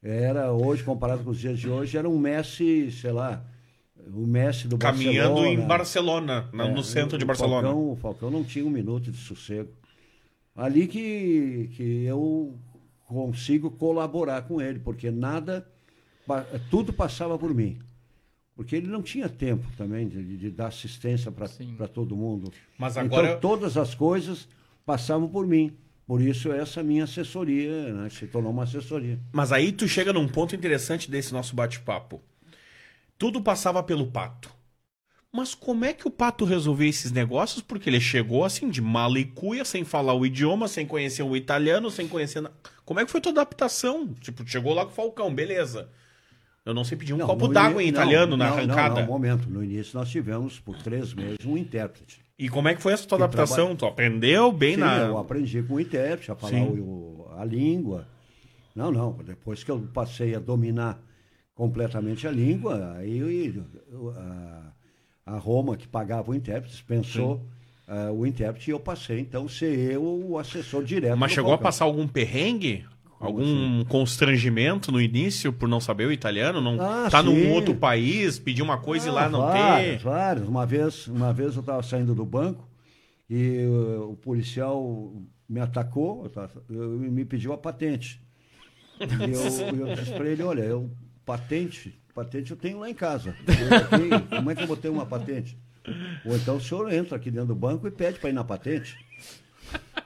Era 0.02 0.54
hoje, 0.54 0.82
comparado 0.84 1.24
com 1.26 1.32
os 1.32 1.40
dias 1.40 1.60
de 1.60 1.68
hoje, 1.70 1.98
era 1.98 2.08
um 2.08 2.18
Messi, 2.18 2.90
sei 2.90 3.12
lá, 3.12 3.44
o 4.14 4.26
Messi 4.26 4.66
do 4.70 4.78
Caminhando 4.78 5.34
Barcelona. 5.36 5.50
em 5.64 5.68
Barcelona, 5.68 6.50
na- 6.54 6.68
É, 6.68 6.72
no 6.72 6.82
centro 6.84 7.18
de 7.18 7.26
Barcelona. 7.26 7.68
Falcão, 7.68 7.92
o 7.92 7.96
Falcão 7.98 8.32
não 8.32 8.46
tinha 8.46 8.64
um 8.66 8.70
minuto 8.70 9.12
de 9.12 9.18
sossego. 9.18 9.72
Ali 10.56 10.88
que, 10.88 11.70
que 11.76 12.06
eu 12.06 12.58
consigo 13.06 13.70
colaborar 13.72 14.44
com 14.44 14.62
ele, 14.62 14.80
porque 14.80 15.12
nada, 15.12 15.68
tudo 16.70 16.94
passava 16.94 17.38
por 17.38 17.54
mim. 17.54 17.80
Porque 18.56 18.76
ele 18.76 18.88
não 18.88 19.02
tinha 19.02 19.30
tempo 19.30 19.66
também 19.78 20.08
de, 20.08 20.38
de- 20.38 20.52
dar 20.52 20.68
assistência 20.68 21.32
para 21.32 21.88
todo 21.88 22.16
mundo. 22.16 22.52
Mas 22.78 22.98
agora- 22.98 23.30
Então 23.30 23.40
todas 23.40 23.78
as 23.78 23.96
coisas 23.96 24.48
passavam 24.86 25.28
por 25.30 25.48
mim. 25.48 25.72
Por 26.06 26.22
isso 26.22 26.52
essa 26.52 26.82
minha 26.84 27.04
assessoria 27.06 27.94
né, 27.94 28.10
se 28.10 28.28
tornou 28.28 28.52
uma 28.52 28.64
assessoria. 28.64 29.20
Mas 29.32 29.52
aí 29.52 29.72
tu 29.72 29.88
chega 29.88 30.12
num 30.12 30.28
ponto 30.28 30.56
interessante 30.56 31.10
desse 31.10 31.32
nosso 31.32 31.56
bate-papo. 31.56 32.22
Tudo 33.18 33.42
passava 33.42 33.84
pelo 33.84 34.08
Pato. 34.08 34.50
Mas 35.32 35.54
como 35.54 35.86
é 35.86 35.94
que 35.94 36.08
o 36.08 36.12
Pato 36.12 36.44
resolveu 36.44 36.88
esses 36.90 37.12
negócios? 37.12 37.62
Porque 37.62 37.90
ele 37.90 38.02
chegou 38.02 38.44
assim 38.44 38.68
de 38.70 38.82
mala 38.82 39.20
e 39.20 39.26
cuia, 39.26 39.64
sem 39.64 39.84
falar 39.86 40.16
o 40.16 40.26
idioma, 40.26 40.68
sem 40.68 40.88
conhecer 40.88 41.22
o 41.22 41.36
italiano, 41.38 41.92
sem 41.92 42.08
conhecer... 42.08 42.42
na- 42.42 42.52
Como 42.84 43.00
é 43.00 43.06
que 43.06 43.12
foi 43.12 43.22
tua 43.22 43.32
adaptação? 43.32 44.08
Tipo, 44.16 44.46
chegou 44.48 44.74
lá 44.74 44.84
com 44.86 44.92
o 44.92 44.96
Falcão, 44.96 45.34
beleza. 45.34 45.88
Eu 46.70 46.74
não 46.76 46.84
sei 46.84 46.98
pedir 46.98 47.14
um 47.14 47.18
Não, 47.18 47.26
copo 47.26 47.48
d'água 47.48 47.82
em 47.84 47.88
italiano 47.88 48.38
não, 48.38 48.46
na 48.46 48.52
arrancada. 48.52 48.96
Não, 48.96 49.02
não, 49.02 49.08
momento. 49.08 49.50
No 49.50 49.64
início 49.64 49.98
nós 49.98 50.08
tivemos, 50.10 50.60
por 50.60 50.78
três 50.78 51.14
meses, 51.14 51.44
um 51.46 51.58
intérprete. 51.58 52.20
E 52.38 52.48
como 52.48 52.68
é 52.68 52.76
que 52.76 52.82
foi 52.82 52.94
essa 52.94 53.08
tua 53.08 53.18
Que 53.18 53.24
adaptação? 53.24 53.76
Tu 53.76 53.86
aprendeu 53.86 54.52
bem 54.52 54.76
Sim, 54.76 54.82
na... 54.82 54.98
eu 55.00 55.18
aprendi 55.18 55.64
com 55.64 55.74
o 55.74 55.80
intérprete 55.80 56.32
a 56.32 56.36
falar 56.36 56.62
o- 56.64 57.28
a 57.38 57.44
língua. 57.44 58.08
Não, 58.76 58.92
não. 58.92 59.14
Depois 59.26 59.64
que 59.64 59.72
eu 59.72 59.80
passei 59.94 60.36
a 60.36 60.40
dominar 60.40 61.00
completamente 61.56 62.28
a 62.28 62.32
língua, 62.32 62.96
aí 62.98 63.18
eu- 63.92 64.12
a, 64.16 64.72
a 65.26 65.38
Roma, 65.38 65.76
que 65.76 65.88
pagava 65.88 66.32
o 66.32 66.36
intérprete, 66.36 66.72
dispensou 66.72 67.42
ah, 67.88 68.12
o 68.12 68.26
intérprete 68.26 68.70
e 68.70 68.74
eu 68.74 68.80
passei, 68.80 69.20
então, 69.20 69.50
ser 69.50 69.78
eu 69.92 70.04
o 70.04 70.38
assessor 70.38 70.84
direto. 70.84 71.18
Mas 71.18 71.32
chegou 71.32 71.52
a 71.52 71.58
passar 71.58 71.86
algum 71.86 72.08
perrengue? 72.08 72.86
Algum 73.20 73.84
constrangimento 73.86 74.92
no 74.92 75.02
início 75.02 75.52
por 75.52 75.68
não 75.68 75.80
saber 75.82 76.06
o 76.06 76.12
italiano? 76.12 76.62
Não 76.62 76.80
Ah, 76.82 77.10
tá 77.10 77.22
num 77.22 77.36
sim. 77.36 77.52
outro 77.52 77.76
país, 77.76 78.40
pedir 78.40 78.62
uma 78.62 78.78
coisa 78.78 79.10
e 79.10 79.12
lá 79.12 79.26
Ah, 79.26 79.30
não 79.30 79.42
vários, 79.42 79.98
ter? 79.98 80.04
Vários. 80.04 80.48
Uma 80.48 80.66
vez, 80.66 81.08
uma 81.08 81.34
vez 81.34 81.56
eu 81.56 81.60
estava 81.60 81.84
saindo 81.84 82.16
do 82.16 82.26
banco 82.26 82.68
e 83.30 83.66
uh, 83.66 84.12
o 84.12 84.16
policial 84.16 85.14
me 85.50 85.60
atacou, 85.60 86.32
eu 86.70 86.96
e 87.04 87.10
me 87.10 87.26
pediu 87.26 87.52
a 87.52 87.58
patente. 87.58 88.22
E 89.00 89.32
eu, 89.32 89.80
eu 89.88 89.96
disse 89.96 90.12
para 90.14 90.28
ele, 90.30 90.42
olha, 90.44 90.62
eu, 90.62 90.90
patente, 91.26 92.00
patente 92.16 92.52
eu 92.52 92.58
tenho 92.58 92.80
lá 92.80 92.90
em 92.90 92.94
casa. 92.94 93.36
Como 94.30 94.50
é 94.50 94.56
que 94.56 94.64
eu 94.64 94.68
vou 94.68 94.78
ter 94.78 94.90
uma 94.90 95.06
patente? 95.06 95.58
Ou 96.26 96.36
então 96.36 96.56
o 96.58 96.62
senhor 96.62 96.92
entra 96.94 97.16
aqui 97.18 97.30
dentro 97.32 97.48
do 97.48 97.56
banco 97.56 97.88
e 97.88 97.92
pede 97.92 98.20
para 98.20 98.30
ir 98.30 98.34
na 98.34 98.44
patente. 98.44 98.96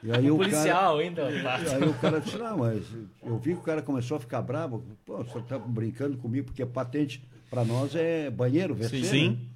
E 0.04 0.12
aí 0.12 0.30
o 0.30 0.38
cara, 0.38 0.50
Policial 0.50 0.98
ainda. 0.98 1.28
Aí 1.28 1.88
o 1.88 1.94
cara 1.94 2.20
disse, 2.20 2.38
não, 2.38 2.58
mas 2.58 2.86
eu 3.24 3.38
vi 3.38 3.54
que 3.54 3.60
o 3.60 3.64
cara 3.64 3.82
começou 3.82 4.18
a 4.18 4.20
ficar 4.20 4.42
bravo. 4.42 4.84
Pô, 5.06 5.22
o 5.22 5.26
senhor 5.26 5.40
está 5.40 5.58
brincando 5.58 6.18
comigo, 6.18 6.48
porque 6.48 6.66
patente 6.66 7.24
para 7.50 7.64
nós 7.64 7.96
é 7.96 8.30
banheiro, 8.30 8.74
WC, 8.74 8.98
né? 8.98 9.04
Sim. 9.06 9.50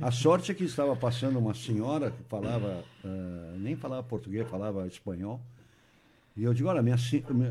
A 0.00 0.10
sorte 0.10 0.52
é 0.52 0.54
que 0.54 0.64
estava 0.64 0.94
passando 0.94 1.38
uma 1.38 1.54
senhora 1.54 2.10
que 2.10 2.22
falava, 2.24 2.84
ah, 3.04 3.54
nem 3.56 3.74
falava 3.76 4.02
português, 4.02 4.48
falava 4.48 4.86
espanhol. 4.86 5.40
E 6.36 6.42
eu 6.42 6.52
digo, 6.52 6.68
olha, 6.68 6.82
me, 6.82 6.90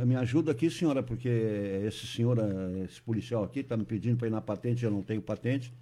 me 0.05 0.15
ajuda 0.15 0.51
aqui, 0.51 0.69
senhora, 0.69 1.01
porque 1.01 1.29
esse 1.88 2.05
senhor, 2.05 2.39
ah, 2.39 2.83
esse 2.86 3.01
policial 3.01 3.43
aqui 3.43 3.59
está 3.59 3.75
me 3.75 3.86
pedindo 3.86 4.17
para 4.17 4.27
ir 4.27 4.31
na 4.31 4.41
patente, 4.41 4.83
eu 4.83 4.91
não 4.91 5.01
tenho 5.01 5.21
patente. 5.21 5.73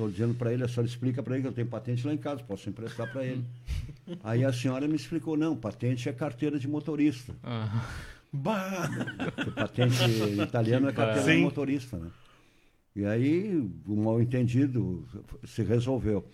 Estou 0.00 0.10
dizendo 0.10 0.34
para 0.34 0.50
ele, 0.50 0.64
a 0.64 0.68
senhora 0.68 0.86
explica 0.88 1.22
para 1.22 1.34
ele 1.34 1.42
que 1.42 1.48
eu 1.48 1.52
tenho 1.52 1.66
patente 1.66 2.06
lá 2.06 2.14
em 2.14 2.16
casa, 2.16 2.42
posso 2.42 2.66
emprestar 2.70 3.06
para 3.12 3.22
ele. 3.22 3.44
Aí 4.24 4.42
a 4.46 4.50
senhora 4.50 4.88
me 4.88 4.96
explicou, 4.96 5.36
não, 5.36 5.54
patente 5.54 6.08
é 6.08 6.12
carteira 6.12 6.58
de 6.58 6.66
motorista. 6.66 7.34
Ah, 7.42 7.86
Bah. 8.32 8.88
Porque 9.34 9.50
patente 9.50 10.02
italiano 10.40 10.88
é 10.88 10.92
carteira 10.92 11.22
Sim. 11.26 11.36
de 11.36 11.42
motorista, 11.42 11.98
né? 11.98 12.10
E 12.96 13.04
aí 13.04 13.56
o 13.86 13.94
mal 13.96 14.22
entendido 14.22 15.06
se 15.44 15.62
resolveu. 15.62 16.24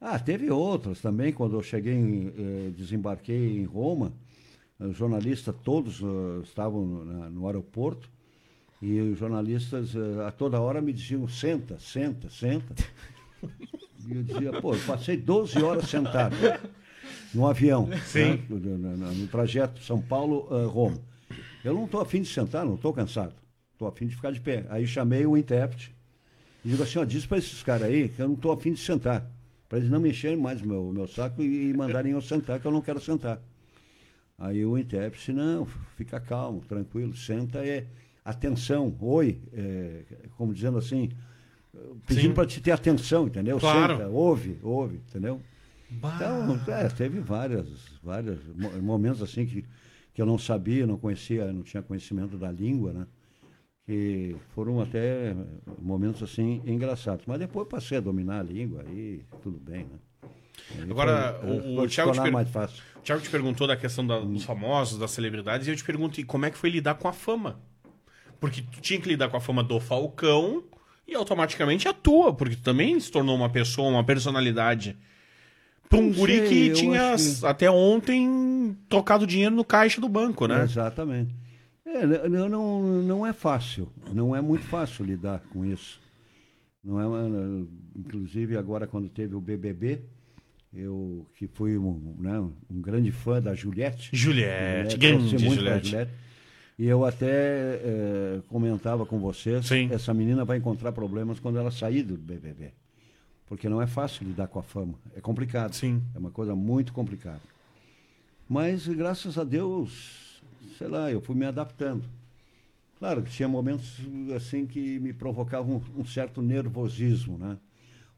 Ah, 0.00 0.18
teve 0.20 0.48
outras 0.50 1.00
também, 1.00 1.32
quando 1.32 1.56
eu 1.56 1.62
cheguei, 1.62 1.94
em, 1.94 2.28
eh, 2.36 2.70
desembarquei 2.76 3.58
em 3.58 3.64
Roma, 3.64 4.12
os 4.78 4.96
jornalistas 4.96 5.54
todos 5.64 6.00
eh, 6.00 6.42
estavam 6.44 6.84
no, 6.86 7.04
na- 7.04 7.30
no 7.30 7.46
aeroporto 7.46 8.08
e 8.82 9.00
os 9.00 9.18
jornalistas 9.18 9.94
eh, 9.96 10.26
a 10.26 10.30
toda 10.30 10.60
hora 10.60 10.80
me 10.82 10.92
diziam, 10.92 11.26
senta, 11.26 11.78
senta, 11.80 12.28
senta. 12.30 12.74
E 14.08 14.14
eu 14.14 14.22
dizia, 14.22 14.52
pô, 14.60 14.74
eu 14.74 14.80
passei 14.86 15.16
12 15.16 15.60
horas 15.62 15.88
sentado 15.88 16.36
no 17.34 17.46
avião, 17.46 17.88
Sim. 18.06 18.36
né, 18.36 18.44
no, 18.48 18.58
no- 18.58 18.96
no- 18.96 19.26
trajeto 19.28 19.82
São 19.82 20.00
Paulo-Roma. 20.00 20.98
Eu 21.64 21.74
não 21.74 21.84
estou 21.86 22.00
afim 22.00 22.22
de 22.22 22.28
sentar, 22.28 22.64
não 22.64 22.74
estou 22.76 22.92
cansado. 22.92 23.34
Estou 23.72 23.88
afim 23.88 24.06
de 24.06 24.14
ficar 24.14 24.30
de 24.32 24.40
pé. 24.40 24.64
Aí 24.70 24.86
chamei 24.86 25.26
o 25.26 25.36
intérprete 25.36 25.94
e 26.64 26.68
digo 26.70 26.82
assim, 26.82 26.98
ó, 26.98 27.04
diz 27.04 27.26
para 27.26 27.38
esses 27.38 27.62
caras 27.62 27.88
aí 27.88 28.08
que 28.08 28.20
eu 28.22 28.28
não 28.28 28.34
estou 28.34 28.52
afim 28.52 28.72
de 28.72 28.80
sentar. 28.80 29.28
Para 29.68 29.78
eles 29.78 29.90
não 29.90 29.98
mexerem 30.00 30.36
mais 30.36 30.62
o 30.62 30.66
meu, 30.66 30.88
o 30.88 30.92
meu 30.92 31.08
saco 31.08 31.42
e, 31.42 31.70
e 31.70 31.74
mandarem 31.74 32.12
eu 32.12 32.20
sentar, 32.22 32.60
que 32.60 32.66
eu 32.66 32.70
não 32.70 32.80
quero 32.80 33.00
sentar. 33.00 33.40
Aí 34.38 34.64
o 34.64 34.78
intérprete, 34.78 35.32
não, 35.32 35.66
fica 35.96 36.20
calmo, 36.20 36.60
tranquilo, 36.68 37.16
senta 37.16 37.66
é 37.66 37.86
atenção, 38.24 38.94
oi, 39.00 39.40
é, 39.52 40.02
como 40.36 40.52
dizendo 40.54 40.78
assim, 40.78 41.10
pedindo 42.06 42.34
para 42.34 42.46
te 42.46 42.60
ter 42.60 42.70
atenção, 42.72 43.26
entendeu? 43.26 43.58
Claro. 43.58 43.96
Senta, 43.96 44.08
ouve, 44.08 44.58
ouve, 44.62 44.96
entendeu? 45.08 45.40
Bah. 45.90 46.14
Então, 46.16 46.60
é, 46.74 46.88
teve 46.88 47.20
várias, 47.20 47.68
vários 48.02 48.38
momentos 48.82 49.22
assim 49.22 49.46
que, 49.46 49.64
que 50.12 50.20
eu 50.20 50.26
não 50.26 50.38
sabia, 50.38 50.86
não 50.86 50.96
conhecia, 50.98 51.52
não 51.52 51.62
tinha 51.62 51.82
conhecimento 51.82 52.36
da 52.36 52.50
língua, 52.50 52.92
né? 52.92 53.06
Que 53.86 54.34
foram 54.54 54.80
até 54.80 55.34
momentos 55.80 56.20
assim 56.22 56.60
engraçados. 56.66 57.24
Mas 57.26 57.38
depois 57.38 57.68
passei 57.68 57.98
a 57.98 58.00
dominar 58.00 58.40
a 58.40 58.42
língua 58.42 58.82
aí 58.86 59.22
tudo 59.42 59.58
bem, 59.58 59.84
né? 59.84 59.98
Aí 60.82 60.90
Agora, 60.90 61.38
foi- 61.40 61.50
o- 61.50 61.80
o 61.82 61.88
Thiago 61.88 62.10
te 62.12 62.20
per-. 62.20 62.68
O 62.96 63.00
Thiago 63.02 63.22
te 63.22 63.30
perguntou 63.30 63.68
da 63.68 63.76
questão 63.76 64.04
da- 64.04 64.18
dos 64.18 64.42
famosos, 64.42 64.98
das 64.98 65.12
celebridades, 65.12 65.68
e 65.68 65.70
eu 65.70 65.76
te 65.76 65.84
pergunto, 65.84 66.20
e 66.20 66.24
como 66.24 66.44
é 66.46 66.50
que 66.50 66.58
foi 66.58 66.70
lidar 66.70 66.94
com 66.96 67.06
a 67.06 67.12
fama? 67.12 67.60
Porque 68.40 68.60
tu 68.60 68.80
tinha 68.80 69.00
que 69.00 69.08
lidar 69.08 69.28
com 69.28 69.36
a 69.36 69.40
fama 69.40 69.62
do 69.62 69.78
Falcão 69.78 70.64
e 71.06 71.14
automaticamente 71.14 71.86
a 71.88 71.92
tua, 71.92 72.32
porque 72.34 72.56
tu 72.56 72.62
também 72.62 72.98
se 73.00 73.10
tornou 73.10 73.36
uma 73.36 73.48
pessoa, 73.48 73.88
uma 73.88 74.04
personalidade. 74.04 74.96
Pra 75.88 75.98
um 76.00 76.12
guri 76.12 76.38
sei, 76.38 76.48
que 76.48 76.70
tinha 76.72 77.14
que- 77.16 77.46
até 77.46 77.70
ontem 77.70 78.76
trocado 78.88 79.26
dinheiro 79.26 79.54
no 79.54 79.64
caixa 79.64 80.00
do 80.00 80.08
banco, 80.08 80.46
né? 80.48 80.62
Exatamente. 80.64 81.32
É, 81.84 82.04
não, 82.28 82.48
não, 82.48 82.82
não 83.02 83.26
é 83.26 83.32
fácil, 83.32 83.88
não 84.12 84.34
é 84.34 84.40
muito 84.40 84.64
fácil 84.64 85.04
lidar 85.04 85.40
com 85.52 85.64
isso. 85.64 86.00
Não 86.82 87.00
é, 87.00 87.06
uma- 87.06 87.66
inclusive 87.96 88.56
agora 88.56 88.86
quando 88.86 89.08
teve 89.08 89.34
o 89.36 89.40
BBB, 89.40 90.00
eu 90.74 91.24
que 91.36 91.46
fui 91.46 91.78
um, 91.78 92.16
né, 92.18 92.38
um 92.68 92.80
grande 92.80 93.12
fã 93.12 93.40
da 93.40 93.54
Juliette. 93.54 94.10
Juliette, 94.12 94.90
Juliette, 94.92 94.96
grande 94.98 95.36
pra 95.36 95.54
Juliette. 95.54 96.08
E 96.78 96.86
eu 96.86 97.04
até 97.06 97.26
eh, 97.26 98.40
comentava 98.48 99.06
com 99.06 99.18
vocês, 99.18 99.66
Sim. 99.66 99.88
essa 99.90 100.12
menina 100.12 100.44
vai 100.44 100.58
encontrar 100.58 100.92
problemas 100.92 101.40
quando 101.40 101.58
ela 101.58 101.70
sair 101.70 102.02
do 102.02 102.16
BBB. 102.16 102.72
Porque 103.46 103.68
não 103.68 103.80
é 103.80 103.86
fácil 103.86 104.26
lidar 104.26 104.48
com 104.48 104.58
a 104.58 104.62
fama, 104.62 104.94
é 105.14 105.20
complicado. 105.20 105.74
Sim. 105.74 106.02
É 106.14 106.18
uma 106.18 106.30
coisa 106.30 106.54
muito 106.54 106.92
complicada. 106.92 107.40
Mas, 108.48 108.86
graças 108.86 109.38
a 109.38 109.44
Deus, 109.44 110.42
sei 110.76 110.88
lá, 110.88 111.10
eu 111.10 111.20
fui 111.20 111.34
me 111.34 111.46
adaptando. 111.46 112.04
Claro 112.98 113.22
que 113.22 113.30
tinha 113.30 113.48
momentos 113.48 113.98
assim 114.34 114.66
que 114.66 114.98
me 114.98 115.12
provocavam 115.12 115.82
um, 115.96 116.00
um 116.00 116.04
certo 116.04 116.40
nervosismo, 116.42 117.36
né? 117.38 117.56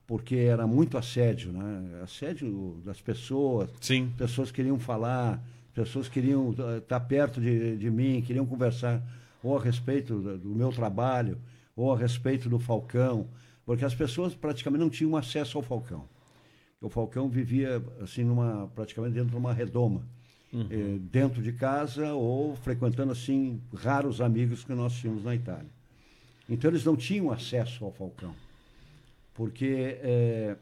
Porque 0.06 0.36
era 0.36 0.66
muito 0.66 0.96
assédio, 0.96 1.52
né? 1.52 2.00
Assédio 2.02 2.80
das 2.84 3.00
pessoas, 3.00 3.70
Sim. 3.80 4.12
pessoas 4.16 4.50
queriam 4.50 4.78
falar, 4.78 5.42
pessoas 5.78 6.08
queriam 6.08 6.54
eh, 6.58 6.78
estar 6.78 7.00
perto 7.00 7.40
de, 7.40 7.76
de 7.76 7.90
mim, 7.90 8.20
queriam 8.20 8.44
conversar 8.44 9.00
ou 9.42 9.56
a 9.56 9.62
respeito 9.62 10.18
do, 10.38 10.48
meu 10.48 10.72
trabalho, 10.72 11.38
ou 11.76 11.92
a 11.92 11.96
respeito 11.96 12.48
do 12.48 12.58
Falcão, 12.58 13.28
porque 13.64 13.84
as 13.84 13.94
pessoas 13.94 14.34
praticamente 14.34 14.80
não 14.80 14.90
tinham 14.90 15.16
acesso 15.16 15.56
ao 15.56 15.62
Falcão. 15.62 16.08
O 16.80 16.88
Falcão 16.88 17.28
vivia 17.28 17.80
assim 18.00 18.24
numa 18.24 18.68
praticamente 18.74 19.14
dentro 19.14 19.30
de 19.30 19.36
uma 19.36 19.52
redoma, 19.52 20.04
eh, 20.52 20.98
dentro 21.00 21.40
de 21.40 21.52
casa 21.52 22.12
ou 22.12 22.56
frequentando 22.56 23.12
assim 23.12 23.60
raros 23.72 24.20
amigos 24.20 24.64
que 24.64 24.74
nós 24.74 24.94
tínhamos 24.94 25.22
na 25.22 25.34
Itália. 25.34 25.70
Então 26.48 26.70
eles 26.70 26.84
não 26.84 26.96
tinham 26.96 27.30
acesso 27.30 27.84
ao 27.84 27.92
Falcão, 27.92 28.34
porque 29.34 29.98
eh, 30.02 30.56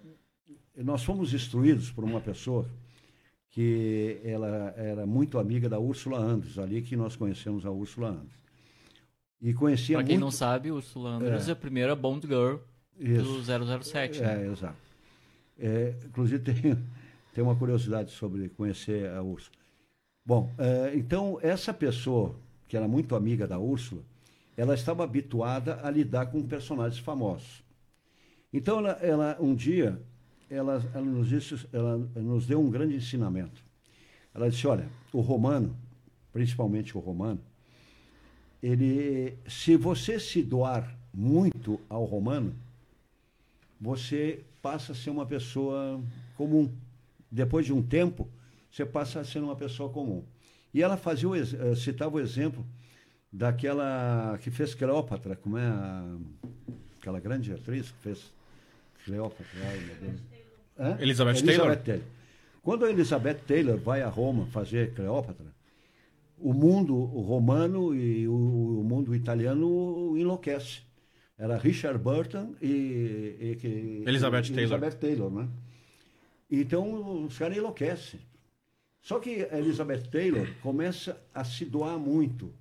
nós 0.76 1.02
fomos 1.02 1.32
instruídos 1.32 1.90
por 1.90 2.04
uma 2.04 2.20
pessoa 2.20 2.68
que 3.56 4.20
ela 4.22 4.74
era 4.76 5.06
muito 5.06 5.38
amiga 5.38 5.66
da 5.66 5.78
Úrsula 5.78 6.18
Andres, 6.18 6.58
ali 6.58 6.82
que 6.82 6.94
nós 6.94 7.16
conhecemos 7.16 7.64
a 7.64 7.70
Úrsula 7.70 8.10
Andres. 8.10 8.36
E 9.40 9.54
conhecia 9.54 9.96
Pra 9.96 10.04
quem 10.04 10.16
muito... 10.16 10.24
não 10.26 10.30
sabe, 10.30 10.70
Ursula 10.70 11.12
Andress 11.12 11.46
é. 11.46 11.48
É. 11.48 11.52
a 11.54 11.56
primeira 11.56 11.96
Bond 11.96 12.26
Girl 12.26 12.56
Isso. 13.00 13.22
do 13.22 13.82
007. 13.82 14.20
né? 14.20 14.42
É, 14.42 14.52
exato. 14.52 14.76
É, 15.58 15.94
inclusive, 16.04 16.44
tem, 16.52 16.86
tem 17.32 17.42
uma 17.42 17.56
curiosidade 17.56 18.10
sobre 18.10 18.50
conhecer 18.50 19.08
a 19.08 19.22
Úrsula. 19.22 19.56
Bom, 20.22 20.52
é, 20.58 20.92
então, 20.94 21.38
essa 21.40 21.72
pessoa, 21.72 22.36
que 22.68 22.76
era 22.76 22.86
muito 22.86 23.16
amiga 23.16 23.46
da 23.46 23.58
Úrsula, 23.58 24.02
ela 24.54 24.74
estava 24.74 25.02
habituada 25.02 25.80
a 25.82 25.90
lidar 25.90 26.26
com 26.26 26.42
personagens 26.42 26.98
famosos. 26.98 27.64
Então, 28.52 28.80
ela, 28.80 28.92
ela, 29.00 29.36
um 29.40 29.54
dia, 29.54 29.98
ela, 30.50 30.82
ela, 30.94 31.04
nos 31.04 31.28
disse, 31.28 31.66
ela 31.72 31.98
nos 32.14 32.46
deu 32.46 32.60
um 32.60 32.70
grande 32.70 32.94
ensinamento. 32.94 33.62
Ela 34.34 34.50
disse, 34.50 34.66
olha, 34.66 34.88
o 35.12 35.20
romano, 35.20 35.76
principalmente 36.32 36.96
o 36.96 37.00
romano, 37.00 37.40
ele, 38.62 39.36
se 39.46 39.76
você 39.76 40.18
se 40.18 40.42
doar 40.42 40.96
muito 41.12 41.80
ao 41.88 42.04
romano, 42.04 42.54
você 43.80 44.44
passa 44.62 44.92
a 44.92 44.94
ser 44.94 45.10
uma 45.10 45.26
pessoa 45.26 46.02
comum. 46.36 46.70
Depois 47.30 47.66
de 47.66 47.72
um 47.72 47.82
tempo, 47.82 48.28
você 48.70 48.84
passa 48.84 49.20
a 49.20 49.24
ser 49.24 49.40
uma 49.40 49.56
pessoa 49.56 49.90
comum. 49.90 50.24
E 50.72 50.82
ela 50.82 50.96
fazia 50.96 51.28
o, 51.28 51.34
eh, 51.34 51.44
citava 51.76 52.16
o 52.16 52.20
exemplo 52.20 52.66
daquela 53.32 54.38
que 54.42 54.50
fez 54.50 54.74
Cleópatra, 54.74 55.36
como 55.36 55.56
é 55.56 55.66
a, 55.66 56.16
aquela 56.98 57.20
grande 57.20 57.52
atriz 57.52 57.90
que 57.90 57.98
fez 57.98 58.32
Hã? 60.78 60.96
Elizabeth 61.00 61.42
Taylor? 61.42 61.76
Taylor. 61.76 62.02
Quando 62.62 62.84
a 62.84 62.90
Elizabeth 62.90 63.38
Taylor 63.46 63.78
vai 63.78 64.02
a 64.02 64.08
Roma 64.08 64.46
fazer 64.46 64.92
Cleópatra, 64.94 65.46
o 66.38 66.52
mundo 66.52 66.94
romano 67.04 67.94
e 67.94 68.26
o, 68.28 68.32
o 68.80 68.84
mundo 68.84 69.14
italiano 69.14 70.14
enlouquece. 70.18 70.80
Era 71.38 71.56
Richard 71.56 71.98
Burton 71.98 72.54
e, 72.60 73.36
e 73.40 73.56
que- 73.60 74.02
Elizabeth 74.06 74.46
e- 74.46 74.54
Taylor. 74.54 74.72
Elizabeth 74.78 74.98
Taylor, 74.98 75.30
né? 75.30 75.48
Então 76.50 77.24
os 77.24 77.36
caras 77.38 77.56
enlouquecem. 77.56 78.20
Só 79.00 79.18
que 79.20 79.46
a 79.50 79.58
Elizabeth 79.58 80.02
Taylor 80.10 80.48
começa 80.62 81.20
a 81.32 81.44
se 81.44 81.64
doar 81.64 81.98
muito 81.98 82.52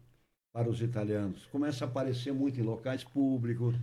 para 0.53 0.69
os 0.69 0.81
italianos. 0.81 1.45
Começa 1.51 1.85
a 1.85 1.87
aparecer 1.87 2.31
muito 2.33 2.59
em 2.59 2.63
locais 2.63 3.03
públicos, 3.03 3.75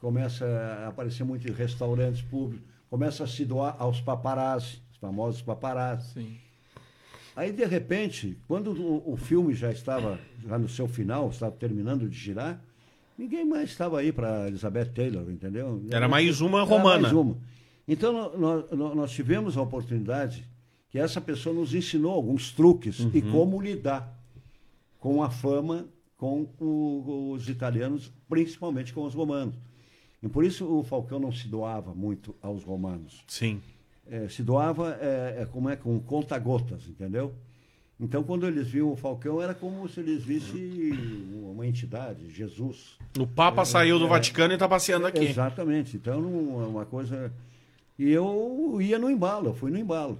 começa 0.00 0.44
a 0.46 0.88
aparecer 0.88 1.24
muito 1.24 1.46
em 1.48 1.52
restaurantes 1.52 2.22
públicos, 2.22 2.66
começa 2.88 3.24
a 3.24 3.26
se 3.26 3.44
doar 3.44 3.76
aos 3.78 4.00
paparazzi, 4.00 4.80
os 4.90 4.96
famosos 4.98 5.42
paparazzi. 5.42 6.12
Sim. 6.14 6.36
Aí, 7.36 7.52
de 7.52 7.64
repente, 7.64 8.36
quando 8.48 8.72
o, 8.72 9.12
o 9.12 9.16
filme 9.16 9.54
já 9.54 9.70
estava 9.70 10.18
já 10.44 10.58
no 10.58 10.68
seu 10.68 10.88
final, 10.88 11.28
estava 11.30 11.52
terminando 11.52 12.08
de 12.08 12.16
girar, 12.18 12.60
ninguém 13.16 13.44
mais 13.44 13.70
estava 13.70 14.00
aí 14.00 14.10
para 14.12 14.48
Elizabeth 14.48 14.86
Taylor, 14.86 15.30
entendeu? 15.30 15.82
Era 15.90 16.08
mais 16.08 16.40
uma 16.40 16.58
Era 16.58 16.66
romana. 16.68 17.02
mais 17.02 17.12
uma. 17.14 17.36
Então, 17.86 18.12
nó- 18.12 18.36
nó- 18.36 18.64
nó- 18.76 18.94
nós 18.94 19.12
tivemos 19.12 19.56
a 19.56 19.62
oportunidade 19.62 20.46
que 20.90 20.98
essa 20.98 21.20
pessoa 21.20 21.54
nos 21.54 21.72
ensinou 21.72 22.12
alguns 22.12 22.50
truques 22.52 22.98
e 23.14 23.22
como 23.22 23.60
lidar 23.60 24.12
com 24.98 25.22
a 25.22 25.30
fama 25.30 25.86
com 26.16 26.46
o- 26.60 27.30
os 27.32 27.48
italianos, 27.48 28.12
principalmente 28.28 28.92
com 28.92 29.04
os 29.04 29.14
romanos. 29.14 29.54
E 30.22 30.28
por 30.28 30.44
isso 30.44 30.66
o 30.66 30.82
Falcão 30.82 31.18
não 31.18 31.32
se 31.32 31.48
doava 31.48 31.94
muito 31.94 32.34
aos 32.42 32.62
romanos 32.62 33.24
Sim. 33.26 33.60
é, 34.06 34.28
se 34.28 34.42
doava 34.42 34.98
é, 35.00 35.42
é, 35.42 35.46
como 35.46 35.68
é 35.70 35.76
com 35.76 35.98
conta-gotas, 36.00 36.86
entendeu? 36.88 37.34
Então, 37.98 38.22
quando 38.22 38.46
eles 38.46 38.68
viam 38.68 38.90
o 38.90 38.96
Falcão, 38.96 39.42
era 39.42 39.52
como 39.52 39.86
se 39.86 40.00
eles 40.00 40.24
vissem 40.24 40.90
uma 41.34 41.66
entidade, 41.66 42.30
Jesus. 42.30 42.96
O 43.18 43.26
Papa 43.26 43.62
saiu 43.66 43.98
do 43.98 44.06
é. 44.06 44.08
Vaticano 44.08 44.54
e 44.54 44.56
tá 44.56 44.66
passeando 44.66 45.06
aqui. 45.06 45.26
Exatamente. 45.26 45.98
Então, 45.98 46.18
não 46.18 46.62
é 46.62 46.66
uma 46.66 46.86
coisa. 46.86 47.30
E 47.98 48.10
eu 48.10 48.78
ia 48.80 48.98
no 48.98 49.10
embalo, 49.10 49.48
eu 49.48 49.54
fui 49.54 49.70
no 49.70 49.78
embalo. 49.78 50.18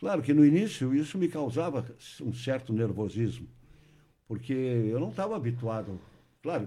Claro 0.00 0.22
que 0.22 0.32
no 0.32 0.44
início 0.44 0.94
isso 0.94 1.18
me 1.18 1.28
causava 1.28 1.84
um 2.22 2.32
certo 2.32 2.72
nervosismo, 2.72 3.46
porque 4.26 4.54
eu 4.54 4.98
não 4.98 5.10
estava 5.10 5.36
habituado. 5.36 6.00
Claro 6.42 6.66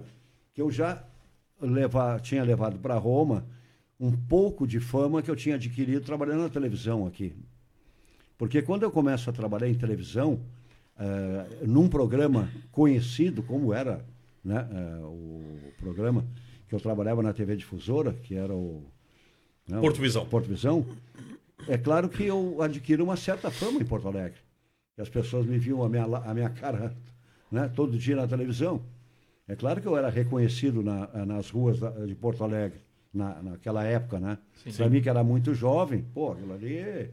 que 0.54 0.62
eu 0.62 0.70
já 0.70 1.04
leva, 1.62 2.20
tinha 2.20 2.44
levado 2.44 2.78
para 2.80 2.96
Roma 2.96 3.46
um 4.00 4.12
pouco 4.12 4.68
de 4.68 4.80
fama 4.80 5.22
que 5.22 5.32
eu 5.32 5.36
tinha 5.36 5.56
adquirido 5.56 6.04
trabalhando 6.04 6.42
na 6.42 6.50
televisão 6.50 7.08
aqui. 7.08 7.34
Porque 8.38 8.62
quando 8.62 8.84
eu 8.84 8.92
começo 8.92 9.30
a 9.30 9.34
trabalhar 9.34 9.70
em 9.70 9.74
televisão, 9.74 10.42
eh, 10.98 11.66
num 11.66 11.88
programa 11.88 12.50
conhecido 12.72 13.42
como 13.42 13.74
era 13.74 14.06
né, 14.44 14.68
eh, 14.70 15.00
o 15.04 15.72
programa 15.78 16.26
que 16.68 16.76
eu 16.76 16.80
trabalhava 16.80 17.24
na 17.24 17.32
TV 17.32 17.56
Difusora, 17.56 18.14
que 18.14 18.36
era 18.36 18.54
o 18.54 18.84
né, 19.68 19.80
Porto 19.80 20.02
Visão. 20.02 20.26
Porto 20.26 20.48
Visão, 20.48 20.86
é 21.68 21.78
claro 21.78 22.10
que 22.10 22.24
eu 22.24 22.62
adquiri 22.62 23.02
uma 23.02 23.16
certa 23.16 23.50
fama 23.50 23.80
em 23.80 23.86
Porto 23.86 24.08
Alegre. 24.08 24.40
As 24.98 25.10
pessoas 25.10 25.46
me 25.46 25.58
viam 25.58 25.84
a 25.84 25.90
minha, 25.90 26.04
a 26.04 26.34
minha 26.34 26.50
cara 26.50 26.96
né, 27.52 27.70
todo 27.74 27.98
dia 27.98 28.16
na 28.16 28.28
televisão. 28.28 28.82
É 29.48 29.56
claro 29.56 29.80
que 29.82 29.88
eu 29.88 29.96
era 29.98 30.10
reconhecido 30.10 30.82
na- 30.82 31.08
nas 31.26 31.50
ruas 31.50 31.78
de 32.08 32.16
Porto 32.16 32.44
Alegre, 32.44 32.80
na, 33.14 33.42
naquela 33.44 33.84
época, 33.84 34.20
né? 34.20 34.38
Para 34.78 34.90
mim 34.90 35.02
que 35.02 35.10
era 35.10 35.24
muito 35.24 35.54
jovem, 35.54 36.04
pô, 36.14 36.32
aquilo 36.32 36.54
ali, 36.54 37.10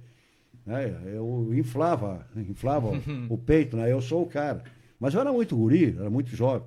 né, 0.64 0.94
eu 1.14 1.50
inflava, 1.54 2.26
inflava 2.36 2.88
o 3.28 3.36
peito, 3.38 3.76
né? 3.76 3.92
Eu 3.92 4.00
sou 4.00 4.22
o 4.22 4.26
cara. 4.26 4.64
Mas 4.98 5.14
eu 5.14 5.20
era 5.20 5.32
muito 5.32 5.56
guri, 5.56 5.94
era 5.98 6.08
muito 6.08 6.30
jovem. 6.34 6.66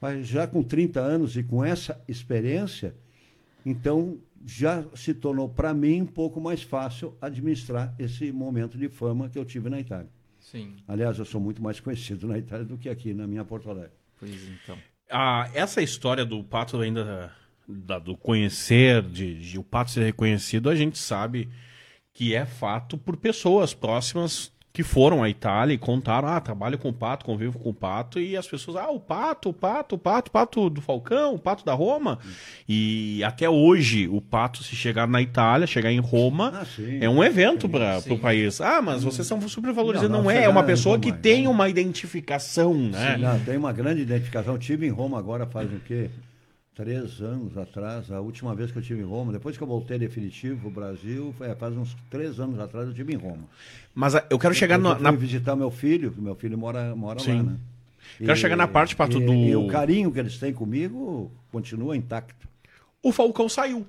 Mas 0.00 0.26
já 0.26 0.46
com 0.46 0.62
30 0.62 1.00
anos 1.00 1.36
e 1.36 1.42
com 1.42 1.64
essa 1.64 2.00
experiência, 2.06 2.94
então 3.64 4.18
já 4.44 4.84
se 4.94 5.12
tornou 5.12 5.48
para 5.48 5.74
mim 5.74 6.02
um 6.02 6.06
pouco 6.06 6.40
mais 6.40 6.62
fácil 6.62 7.14
administrar 7.20 7.92
esse 7.98 8.30
momento 8.30 8.78
de 8.78 8.88
fama 8.88 9.28
que 9.28 9.38
eu 9.38 9.44
tive 9.44 9.68
na 9.68 9.80
Itália. 9.80 10.08
Sim. 10.38 10.76
Aliás, 10.86 11.18
eu 11.18 11.24
sou 11.24 11.40
muito 11.40 11.60
mais 11.60 11.80
conhecido 11.80 12.28
na 12.28 12.38
Itália 12.38 12.64
do 12.64 12.76
que 12.78 12.88
aqui 12.88 13.12
na 13.12 13.26
minha 13.26 13.44
Porto 13.44 13.68
Alegre. 13.68 13.90
Pois 14.18 14.48
então. 14.48 14.78
Ah, 15.10 15.48
essa 15.54 15.82
história 15.82 16.24
do 16.24 16.42
Pato 16.42 16.80
ainda 16.80 17.32
da- 17.68 17.98
do 17.98 18.16
conhecer, 18.16 19.02
de, 19.02 19.34
de 19.38 19.58
o 19.58 19.62
Pato 19.64 19.90
ser 19.90 20.04
reconhecido, 20.04 20.68
a 20.70 20.74
gente 20.74 20.98
sabe 20.98 21.48
que 22.12 22.34
é 22.34 22.46
fato 22.46 22.96
por 22.96 23.16
pessoas 23.16 23.74
próximas 23.74 24.52
que 24.76 24.82
foram 24.82 25.22
à 25.22 25.30
Itália 25.30 25.72
e 25.72 25.78
contaram, 25.78 26.28
ah, 26.28 26.38
trabalho 26.38 26.76
com 26.76 26.90
o 26.90 26.92
Pato, 26.92 27.24
convivo 27.24 27.58
com 27.58 27.70
o 27.70 27.72
Pato, 27.72 28.20
e 28.20 28.36
as 28.36 28.46
pessoas, 28.46 28.76
ah, 28.76 28.90
o 28.90 29.00
Pato, 29.00 29.48
o 29.48 29.52
Pato, 29.54 29.94
o 29.94 29.98
Pato, 29.98 30.28
o 30.28 30.30
Pato 30.30 30.68
do 30.68 30.82
Falcão, 30.82 31.34
o 31.34 31.38
Pato 31.38 31.64
da 31.64 31.72
Roma. 31.72 32.18
E 32.68 33.24
até 33.24 33.48
hoje, 33.48 34.06
o 34.06 34.20
Pato, 34.20 34.62
se 34.62 34.76
chegar 34.76 35.08
na 35.08 35.22
Itália, 35.22 35.66
chegar 35.66 35.90
em 35.90 35.98
Roma, 35.98 36.52
Ah, 36.60 36.66
sim. 36.66 36.98
é 37.00 37.08
um 37.08 37.24
evento 37.24 37.66
para 37.70 38.02
sim. 38.02 38.12
o 38.12 38.18
país. 38.18 38.60
Ah, 38.60 38.82
mas 38.82 39.02
vocês 39.02 39.26
são 39.26 39.40
super 39.48 39.72
valorizados. 39.72 40.10
Não, 40.10 40.18
Não, 40.18 40.24
não, 40.24 40.30
é, 40.30 40.44
é 40.44 40.48
uma 40.50 40.60
em 40.60 40.66
pessoa 40.66 40.98
que 40.98 41.08
é. 41.08 41.12
tem 41.12 41.48
uma 41.48 41.70
identificação, 41.70 42.74
né? 42.74 43.16
Não, 43.16 43.40
tem 43.40 43.56
uma 43.56 43.72
grande 43.72 44.02
identificação. 44.02 44.58
Tive 44.58 44.86
em 44.86 44.90
Roma 44.90 45.18
agora 45.18 45.46
faz 45.46 45.72
o 45.72 45.80
quê? 45.86 46.10
Três 46.76 47.22
anos 47.22 47.56
atrás, 47.56 48.10
a 48.12 48.20
última 48.20 48.54
vez 48.54 48.70
que 48.70 48.76
eu 48.76 48.82
estive 48.82 49.00
em 49.00 49.04
Roma, 49.04 49.32
depois 49.32 49.56
que 49.56 49.62
eu 49.62 49.66
voltei 49.66 49.98
definitivo 49.98 50.60
pro 50.60 50.70
Brasil, 50.70 51.34
foi- 51.38 51.54
faz 51.54 51.74
uns 51.74 51.96
três 52.10 52.38
anos 52.38 52.58
atrás 52.60 52.84
eu 52.84 52.90
estive 52.92 53.14
em 53.14 53.16
Roma. 53.16 53.44
Mas 53.94 54.14
ah, 54.14 54.26
eu 54.28 54.38
quero 54.38 54.52
chegar 54.54 54.74
eu 54.74 54.82
no- 54.82 54.92
fui 54.94 55.02
na, 55.02 55.10
visitar 55.12 55.56
meu 55.56 55.70
filho, 55.70 56.10
que 56.12 56.20
meu 56.20 56.34
filho 56.34 56.58
mora, 56.58 56.94
mora 56.94 57.18
Sim. 57.18 57.36
lá, 57.38 57.42
né? 57.44 57.56
Quero 58.18 58.36
chegar 58.36 58.56
na 58.56 58.68
parte, 58.68 58.94
Pato, 58.94 59.16
e, 59.16 59.24
do- 59.24 59.32
E 59.32 59.56
o 59.56 59.68
carinho 59.68 60.12
que 60.12 60.18
eles 60.18 60.38
têm 60.38 60.52
comigo 60.52 61.32
continua 61.50 61.96
intacto. 61.96 62.46
O 63.02 63.10
Falcão 63.10 63.48
saiu. 63.48 63.86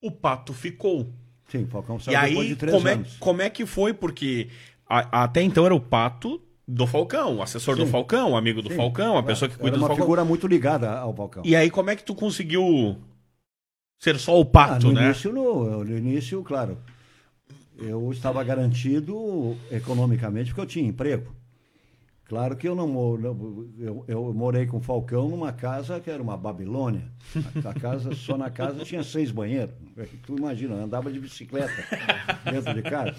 O 0.00 0.08
Pato 0.08 0.52
ficou. 0.52 1.12
Sim, 1.48 1.64
o 1.64 1.66
Falcão 1.66 1.96
E 1.96 2.00
saiu 2.00 2.20
depois 2.20 2.38
aí, 2.38 2.48
de 2.48 2.56
três 2.56 2.76
como 2.76 2.86
é, 2.88 2.92
anos. 2.92 3.16
como 3.18 3.42
é 3.42 3.50
que 3.50 3.66
foi? 3.66 3.92
Porque 3.92 4.48
a- 4.88 5.24
até 5.24 5.42
então 5.42 5.66
era 5.66 5.74
o 5.74 5.80
Pato 5.80 6.40
do 6.66 6.86
Falcão, 6.86 7.36
o 7.36 7.42
assessor 7.42 7.76
do 7.76 7.84
Sim. 7.84 7.90
Falcão, 7.92 8.32
o 8.32 8.36
amigo 8.36 8.62
do 8.62 8.70
Sim, 8.70 8.76
Falcão, 8.76 9.18
a 9.18 9.22
pessoa 9.22 9.48
que 9.48 9.56
cuida 9.56 9.76
era 9.76 9.76
do 9.76 9.82
uma 9.82 9.88
Falcão. 9.88 10.04
figura 10.04 10.24
muito 10.24 10.46
ligada 10.46 10.90
ao 10.98 11.14
Falcão. 11.14 11.42
E 11.44 11.54
aí, 11.54 11.70
como 11.70 11.90
é 11.90 11.96
que 11.96 12.04
tu 12.04 12.14
conseguiu 12.14 12.96
ser 14.00 14.18
só 14.18 14.38
o 14.38 14.42
Ah, 14.42 14.46
Pato, 14.46 14.86
no, 14.88 14.92
né? 14.94 15.04
início, 15.06 15.32
no, 15.32 15.84
no 15.84 15.96
início, 15.98 16.42
claro, 16.42 16.78
eu 17.78 18.10
estava 18.12 18.42
garantido 18.44 19.56
economicamente 19.70 20.50
porque 20.50 20.60
eu 20.60 20.66
tinha 20.66 20.88
emprego. 20.88 21.34
Claro 22.26 22.56
que 22.56 22.66
eu 22.66 22.74
não, 22.74 22.88
eu, 23.78 24.04
eu 24.08 24.32
morei 24.32 24.64
com 24.66 24.78
o 24.78 24.80
Falcão 24.80 25.28
numa 25.28 25.52
casa 25.52 26.00
que 26.00 26.10
era 26.10 26.22
uma 26.22 26.36
Babilônia. 26.38 27.02
A, 27.62 27.68
a 27.68 27.74
casa, 27.74 28.14
só 28.14 28.38
na 28.38 28.48
casa 28.48 28.82
tinha 28.84 29.02
seis 29.04 29.30
banheiros. 29.30 29.74
Tu 30.26 30.34
imagina, 30.36 30.74
eu 30.74 30.84
andava 30.84 31.12
de 31.12 31.20
bicicleta 31.20 31.70
dentro 32.50 32.72
de 32.72 32.82
casa. 32.82 33.14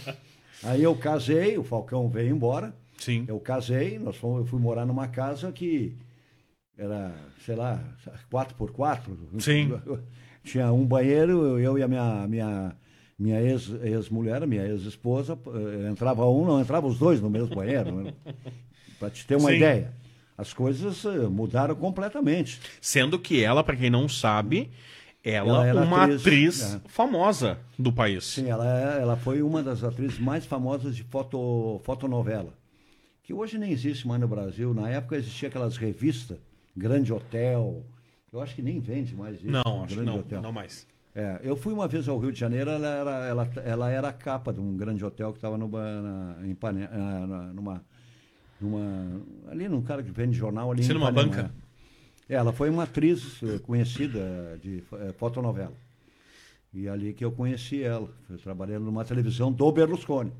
Aí 0.63 0.81
eu 0.81 0.95
casei, 0.95 1.55
o 1.57 1.63
Falcão 1.63 2.09
veio 2.09 2.31
embora. 2.35 2.73
Sim. 2.97 3.25
Eu 3.27 3.39
casei, 3.39 3.99
nós 3.99 4.15
fomos, 4.17 4.39
eu 4.41 4.45
fui 4.45 4.59
morar 4.59 4.85
numa 4.85 5.07
casa 5.07 5.51
que 5.51 5.95
era, 6.77 7.13
sei 7.45 7.55
lá, 7.55 7.79
4x4. 8.31 8.99
Sim. 9.39 9.73
Tinha 10.43 10.71
um 10.71 10.85
banheiro, 10.85 11.57
eu 11.59 11.77
e 11.77 11.83
a 11.83 11.87
minha, 11.87 12.27
minha, 12.27 12.75
minha 13.17 13.41
ex- 13.41 13.71
ex-mulher, 13.83 14.45
minha 14.45 14.65
ex-esposa, 14.67 15.37
eh, 15.47 15.89
entrava 15.89 16.25
um, 16.29 16.45
não 16.45 16.61
entrava 16.61 16.85
os 16.85 16.99
dois 16.99 17.19
no 17.19 17.29
mesmo 17.29 17.55
banheiro. 17.55 17.91
Né? 17.95 18.13
Para 18.99 19.09
te 19.09 19.25
ter 19.25 19.35
uma 19.37 19.49
Sim. 19.49 19.55
ideia. 19.57 19.93
As 20.37 20.53
coisas 20.53 21.03
eh, 21.05 21.27
mudaram 21.27 21.73
completamente. 21.75 22.59
Sendo 22.79 23.17
que 23.17 23.41
ela, 23.43 23.63
pra 23.63 23.75
quem 23.75 23.89
não 23.89 24.07
sabe, 24.07 24.69
ela, 25.23 25.65
Ela 25.65 25.67
era 25.67 25.81
uma 25.83 26.03
atriz, 26.03 26.21
atriz, 26.21 26.75
é. 26.75 26.81
famosa 26.87 27.57
do 27.79 27.91
país. 27.91 28.25
Sim, 28.25 28.47
ela, 28.49 28.97
é- 28.97 29.01
ela 29.01 29.15
foi 29.17 29.41
uma 29.41 29.63
das 29.63 29.83
atrizes 29.83 30.19
mais 30.19 30.45
famosas 30.45 30.95
de 30.95 31.03
foto, 31.05 31.81
fotonovela, 31.83 32.53
que 33.25 33.33
hoje 33.33 33.57
nem 33.57 33.71
existe 33.71 34.07
mais 34.07 34.21
no 34.21 34.27
Brasil. 34.27 34.73
Na 34.73 34.87
época 34.89 35.17
existia 35.17 35.49
aquelas 35.49 35.77
revistas, 35.77 36.37
Grande 36.77 37.11
Hotel, 37.11 37.83
eu 38.31 38.39
acho 38.39 38.53
que 38.55 38.61
nem 38.61 38.79
vende 38.79 39.15
mais 39.15 39.35
isso. 39.37 39.49
Não, 39.51 39.61
acho 39.83 39.87
que 39.87 39.95
Grande 39.95 40.11
não, 40.11 40.19
Hotel. 40.19 40.41
não 40.41 40.51
mais. 40.51 40.87
É, 41.15 41.39
eu 41.43 41.55
fui 41.55 41.73
uma 41.73 41.87
vez 41.87 42.07
ao 42.07 42.19
Rio 42.19 42.31
de 42.31 42.39
Janeiro, 42.39 42.69
ela 42.69 42.87
era, 42.87 43.25
ela, 43.25 43.49
ela 43.65 43.89
era 43.89 44.07
a 44.09 44.13
capa 44.13 44.53
de 44.53 44.59
um 44.59 44.75
grande 44.77 45.03
hotel 45.03 45.31
que 45.31 45.37
estava 45.37 45.57
na- 45.57 45.65
numa, 47.53 47.83
numa. 48.61 49.21
Ali 49.49 49.67
num 49.67 49.81
cara 49.81 50.03
que 50.03 50.11
vende 50.11 50.37
jornal 50.37 50.71
ali 50.71 50.83
Sim, 50.83 50.93
numa 50.93 51.09
Ipanema, 51.09 51.35
banca. 51.35 51.51
é. 52.29 52.35
Ela 52.35 52.51
foi 52.51 52.69
uma 52.69 52.83
atriz 52.83 53.41
eh, 53.43 53.59
conhecida 53.59 54.59
de 54.61 54.83
eh, 54.93 55.13
fotonovela. 55.17 55.73
E 56.73 56.89
ali 56.89 57.13
que 57.13 57.23
eu 57.23 57.31
conheci 57.31 57.81
ela. 57.83 58.09
Eu 58.29 58.37
trabalhei 58.39 58.77
numa 58.77 59.05
televisão 59.05 59.51
do 59.51 59.71
Berlusconi. 59.71 60.33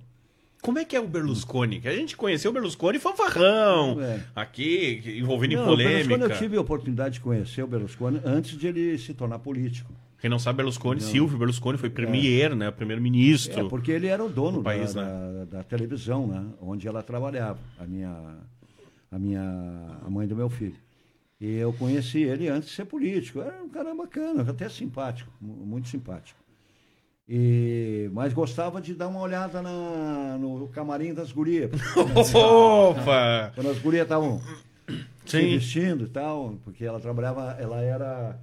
Como 0.66 0.80
é 0.80 0.84
que 0.86 0.95
é 0.95 0.99
o 0.99 1.07
Berlusconi? 1.07 1.80
Que 1.80 1.88
a 1.88 1.95
gente 1.95 2.18
conheceu 2.18 2.49
o 2.49 2.53
Berlusconi 2.53 2.97
fanfarrão. 2.97 4.01
É. 4.01 4.20
Aqui, 4.36 4.99
envolvido 5.20 5.53
em 5.53 5.57
Não, 5.57 5.76
Berlusconi, 5.76 6.03
polêmica. 6.07 6.34
eu 6.34 6.38
tive 6.39 6.57
a 6.57 6.61
oportunidade 6.61 7.13
de 7.16 7.20
conhecer 7.22 7.61
o 7.63 7.68
Berlusconi 7.68 8.20
antes 8.26 8.57
de 8.57 8.66
ele 8.68 8.97
se 8.97 9.13
tornar 9.13 9.38
político. 9.39 9.93
Quem 10.20 10.28
não 10.30 10.39
sabe, 10.39 10.57
Berlusconi, 10.57 11.01
Não. 11.01 11.07
Silvio 11.07 11.38
Berlusconi 11.38 11.78
foi 11.78 11.89
premier, 11.91 12.55
né? 12.55 12.72
Primeiro-ministro. 12.72 13.68
É, 13.68 13.70
porque 13.70 13.91
ele 13.91 14.07
era 14.07 14.24
o 14.24 14.28
dono 14.30 14.57
do 14.57 14.63
da, 14.63 14.72
país, 14.72 14.95
né? 14.95 15.03
da, 15.03 15.57
da 15.57 15.63
televisão, 15.63 16.26
né? 16.26 16.43
Onde 16.59 16.88
ela 16.88 17.03
trabalhava, 17.03 17.59
a 17.80 17.86
minha, 17.86 18.38
a 19.11 19.20
minha, 19.20 19.99
a 20.03 20.09
mãe 20.09 20.28
do 20.28 20.36
meu 20.36 20.49
filho. 20.49 20.78
E 21.39 21.53
eu 21.57 21.72
conheci 21.74 22.24
ele 22.24 22.47
antes 22.47 22.70
de 22.70 22.76
ser 22.76 22.86
político. 22.86 23.39
Era 23.39 23.61
um 23.61 23.70
cara 23.70 23.93
bacana, 23.93 24.41
até 24.49 24.68
simpático, 24.68 25.32
mu- 25.39 25.63
muito 25.66 25.89
simpático. 25.89 26.39
E, 27.28 28.07
mas 28.13 28.34
gostava 28.34 28.80
de 28.80 28.93
dar 28.93 29.07
uma 29.07 29.19
olhada 29.19 29.61
na, 29.61 30.38
no 30.39 30.67
camarim 30.67 31.13
das 31.13 31.32
gurias. 31.32 31.71
Opa! 32.36 33.51
Quando 33.55 33.69
as 33.71 33.80
gurias 33.80 34.03
estavam 34.03 34.39
se 35.26 35.41
vestindo 35.41 36.05
e 36.05 36.09
tal, 36.09 36.55
porque 36.63 36.86
ela 36.86 36.99
trabalhava, 36.99 37.55
ela 37.59 37.82
era, 37.82 38.39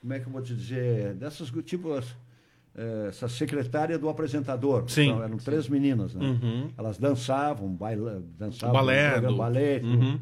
como 0.00 0.12
é 0.12 0.18
que 0.18 0.26
eu 0.26 0.32
vou 0.32 0.42
te 0.42 0.54
dizer, 0.56 1.14
dessas 1.14 1.52
tipo 1.64 1.96
eh, 2.74 3.06
essa 3.08 3.28
secretária 3.28 3.96
do 3.96 4.08
apresentador. 4.08 4.90
Sim. 4.90 5.10
Então, 5.10 5.22
eram 5.22 5.36
três 5.36 5.68
meninas, 5.68 6.12
né? 6.12 6.26
Uhum. 6.26 6.70
Elas 6.76 6.98
dançavam, 6.98 7.68
baila, 7.68 8.20
dançavam, 8.36 8.72
balé 8.74 9.20
do- 9.20 9.36
balé. 9.36 9.80
Uhum. 9.84 10.20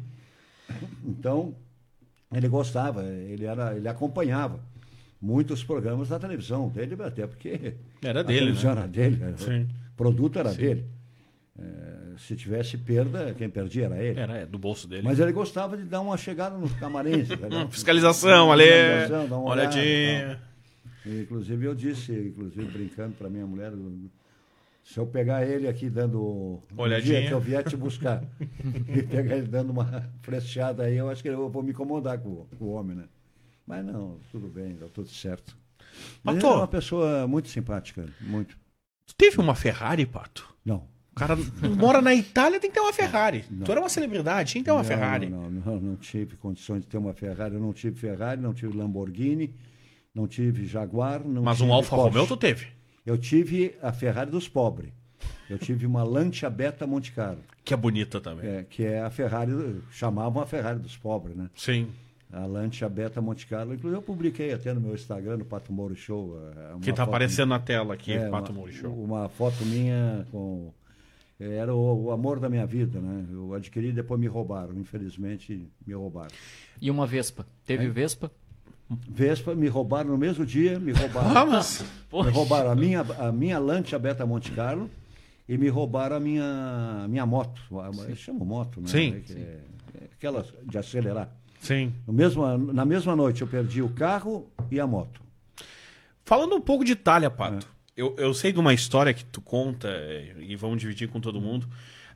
Então, 1.03 1.55
ele 2.31 2.47
gostava, 2.47 3.03
ele 3.03 3.45
era, 3.45 3.75
ele 3.75 3.87
acompanhava 3.87 4.59
muitos 5.19 5.63
programas 5.63 6.09
da 6.09 6.19
televisão 6.19 6.69
dele, 6.69 6.95
até 7.03 7.25
porque 7.25 7.73
Era 8.07 8.19
a 8.21 8.23
dele, 8.23 8.39
televisão 8.39 8.75
né? 8.75 8.81
era 8.81 8.87
dele? 8.87 9.19
Sim. 9.37 9.67
o 9.91 9.95
produto 9.95 10.39
era 10.39 10.53
dele. 10.53 10.85
Eh, 11.57 12.13
se 12.17 12.35
tivesse 12.35 12.77
perda, 12.77 13.33
quem 13.33 13.49
perdia 13.49 13.85
era 13.85 14.01
ele. 14.01 14.19
Era, 14.19 14.37
é, 14.39 14.45
do 14.45 14.57
bolso 14.59 14.87
dele. 14.87 15.01
Mas 15.03 15.19
ele 15.19 15.31
gostava 15.31 15.75
de 15.77 15.83
dar 15.83 16.01
uma 16.01 16.17
chegada 16.17 16.57
nos 16.57 16.71
camarins. 16.73 17.27
fiscalização, 17.71 18.51
ali. 18.51 18.63
Fiscalização, 18.63 19.27
dar 19.27 19.37
uma 19.37 19.49
Olhadinha. 19.51 20.39
E, 21.05 21.21
Inclusive, 21.21 21.65
eu 21.65 21.75
disse, 21.75 22.11
inclusive 22.11 22.65
brincando 22.65 23.13
para 23.15 23.29
minha 23.29 23.45
mulher, 23.45 23.71
se 24.83 24.97
eu 24.99 25.05
pegar 25.05 25.45
ele 25.47 25.67
aqui 25.67 25.89
dando. 25.89 26.19
um 26.21 26.61
Olhadinha. 26.81 27.19
dia 27.19 27.27
que 27.27 27.33
eu 27.33 27.39
vier 27.39 27.63
te 27.63 27.75
buscar 27.77 28.23
e 28.87 29.03
pegar 29.03 29.37
ele 29.37 29.47
dando 29.47 29.69
uma 29.71 30.09
frecheada 30.21 30.83
aí, 30.83 30.97
eu 30.97 31.09
acho 31.09 31.21
que 31.21 31.29
eu 31.29 31.47
vou 31.49 31.61
me 31.63 31.71
incomodar 31.71 32.17
com, 32.19 32.29
o- 32.29 32.47
com 32.57 32.65
o 32.65 32.71
homem, 32.73 32.95
né? 32.97 33.03
Mas 33.67 33.83
não, 33.85 34.17
tudo 34.31 34.47
bem, 34.47 34.73
deu 34.75 34.89
tudo 34.89 35.07
certo. 35.09 35.55
Mas 36.23 36.35
ele 36.35 36.43
Pato. 36.43 36.53
é 36.55 36.57
uma 36.59 36.67
pessoa 36.67 37.27
muito 37.27 37.49
simpática, 37.49 38.05
muito. 38.21 38.57
Tu 39.05 39.15
teve 39.15 39.39
uma 39.39 39.55
Ferrari, 39.55 40.05
Pato? 40.05 40.47
Não. 40.63 40.87
O 41.11 41.15
cara 41.15 41.37
mora 41.77 42.01
na 42.01 42.13
Itália, 42.13 42.59
tem 42.59 42.69
que 42.69 42.73
ter 42.73 42.81
uma 42.81 42.91
Ferrari. 42.91 43.45
Não. 43.49 43.63
Tu 43.65 43.71
era 43.71 43.79
uma 43.79 43.87
celebridade, 43.89 44.51
tinha 44.51 44.61
que 44.61 44.65
ter 44.65 44.71
uma 44.71 44.79
Não, 44.81 44.85
Ferrari. 44.85 45.29
Não, 45.29 45.49
não, 45.49 45.61
não, 45.75 45.79
não 45.79 45.95
tive 45.95 46.35
condições 46.35 46.81
de 46.81 46.87
ter 46.87 46.97
uma 46.97 47.13
Ferrari. 47.13 47.53
Eu 47.55 47.61
não 47.61 47.71
tive 47.71 47.97
Ferrari, 47.97 48.41
não 48.41 48.53
tive 48.53 48.75
Lamborghini, 48.77 49.55
não 50.13 50.27
tive 50.27 50.65
Jaguar. 50.65 51.23
Não 51.25 51.41
Mas 51.43 51.57
tive 51.57 51.69
um 51.69 51.73
Alfa 51.73 51.95
Porsche. 51.95 52.09
Romeo 52.09 52.27
tu 52.27 52.35
teve. 52.35 52.67
Eu 53.05 53.17
tive 53.17 53.75
a 53.81 53.93
Ferrari 53.93 54.29
dos 54.31 54.47
pobres. 54.49 54.91
Eu 55.49 55.57
tive 55.59 55.85
uma 55.85 56.03
Lancia 56.03 56.49
Beta 56.49 56.85
Monte 56.87 57.11
Carlo, 57.11 57.39
Que 57.63 57.73
é 57.73 57.77
bonita 57.77 58.19
também. 58.19 58.45
é, 58.49 58.63
que 58.63 58.83
é 58.83 59.01
a 59.01 59.09
Ferrari, 59.11 59.51
chamavam 59.91 60.41
a 60.41 60.45
Ferrari 60.45 60.79
dos 60.79 60.97
pobres, 60.97 61.35
né? 61.37 61.49
Sim. 61.55 61.87
A 62.33 62.45
Lancia 62.45 62.89
Beta 62.89 63.21
Monte 63.21 63.45
Carlo. 63.47 63.73
Inclusive 63.73 63.97
eu 63.97 64.01
publiquei 64.01 64.51
até 64.53 64.73
no 64.73 64.81
meu 64.81 64.93
Instagram, 64.93 65.37
no 65.37 65.45
Pato 65.45 65.71
Moro 65.71 65.95
Show. 65.95 66.37
é, 66.55 66.71
uma 66.73 66.79
Que 66.79 66.91
tá 66.91 66.97
foto 67.05 67.09
aparecendo 67.09 67.49
na 67.49 67.59
tela 67.59 67.93
aqui, 67.93 68.13
é, 68.13 68.29
Pato 68.29 68.51
Moura 68.51 68.71
Show. 68.71 68.91
Uma 68.93 69.29
foto 69.29 69.63
minha 69.65 70.25
com. 70.31 70.73
Era 71.39 71.73
o, 71.75 72.05
o 72.05 72.11
amor 72.11 72.39
da 72.39 72.49
minha 72.49 72.65
vida, 72.65 72.99
né? 72.99 73.25
Eu 73.31 73.53
adquiri 73.53 73.89
e 73.89 73.91
depois 73.91 74.19
me 74.19 74.25
roubaram. 74.27 74.73
Infelizmente, 74.77 75.67
me 75.85 75.93
roubaram. 75.93 76.31
E 76.81 76.89
uma 76.89 77.05
Vespa. 77.05 77.45
Teve 77.65 77.89
Vespa? 77.89 78.31
Vespa, 78.89 79.53
me 79.55 79.67
roubaram 79.67 80.11
no 80.11 80.17
mesmo 80.17 80.45
dia, 80.45 80.79
me 80.79 80.91
roubaram. 80.91 81.35
Ah, 81.37 81.45
mas... 81.45 81.83
me 82.13 82.29
roubaram 82.29 82.69
a 82.71 82.75
minha, 82.75 83.01
a 83.01 83.31
minha 83.31 83.59
Lancia 83.59 83.97
Beta 83.99 84.25
Monte 84.25 84.51
Carlo 84.51 84.89
e 85.49 85.57
me 85.57 85.67
roubaram 85.69 86.15
a 86.15 86.19
minha, 86.19 87.01
a 87.03 87.07
minha 87.07 87.25
moto. 87.25 87.61
A- 87.79 87.91
Eu 88.09 88.15
chamo 88.15 88.45
moto, 88.45 88.79
né? 88.81 88.87
Sim. 88.87 89.23
É, 89.29 89.33
é- 89.33 89.59
é 90.01 90.05
aquela 90.13 90.45
de 90.63 90.77
acelerar. 90.77 91.29
Sim. 91.65 91.93
No 92.05 92.13
mesmo, 92.13 92.57
na 92.57 92.85
mesma 92.85 93.15
noite 93.15 93.41
eu 93.41 93.47
perdi 93.47 93.81
o 93.81 93.89
carro 93.89 94.47
e 94.69 94.79
a 94.79 94.85
moto. 94.85 95.21
Falando 96.23 96.55
um 96.55 96.61
pouco 96.61 96.85
de 96.85 96.91
Itália, 96.91 97.29
Pato. 97.29 97.65
É. 97.65 97.75
Eu, 97.97 98.15
eu 98.17 98.33
sei 98.33 98.51
de 98.51 98.59
uma 98.59 98.73
história 98.73 99.13
que 99.13 99.23
tu 99.23 99.41
conta 99.41 99.87
eh, 99.87 100.35
e 100.39 100.55
vamos 100.55 100.79
dividir 100.79 101.07
com 101.07 101.19
todo 101.21 101.39
mundo. 101.39 101.67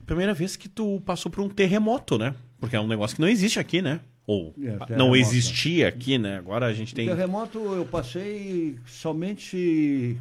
Primeira 0.04 0.34
vez 0.34 0.56
que 0.56 0.68
tu 0.68 1.00
passou 1.06 1.32
por 1.32 1.42
um 1.42 1.48
terremoto, 1.48 2.18
né? 2.18 2.34
Porque 2.58 2.76
é 2.76 2.80
um 2.80 2.86
negócio 2.86 3.16
que 3.16 3.22
não 3.22 3.28
existe 3.28 3.58
aqui, 3.58 3.80
né? 3.80 4.00
Ou 4.26 4.54
É, 4.58 4.72
não 4.72 4.86
terremoto, 4.86 5.16
existia 5.16 5.88
aqui, 5.88 6.18
né? 6.18 6.36
Agora 6.38 6.66
a 6.66 6.72
gente 6.72 6.94
tem. 6.94 7.06
Terremoto 7.08 7.58
eu 7.58 7.86
passei 7.86 8.78
somente 8.86 10.18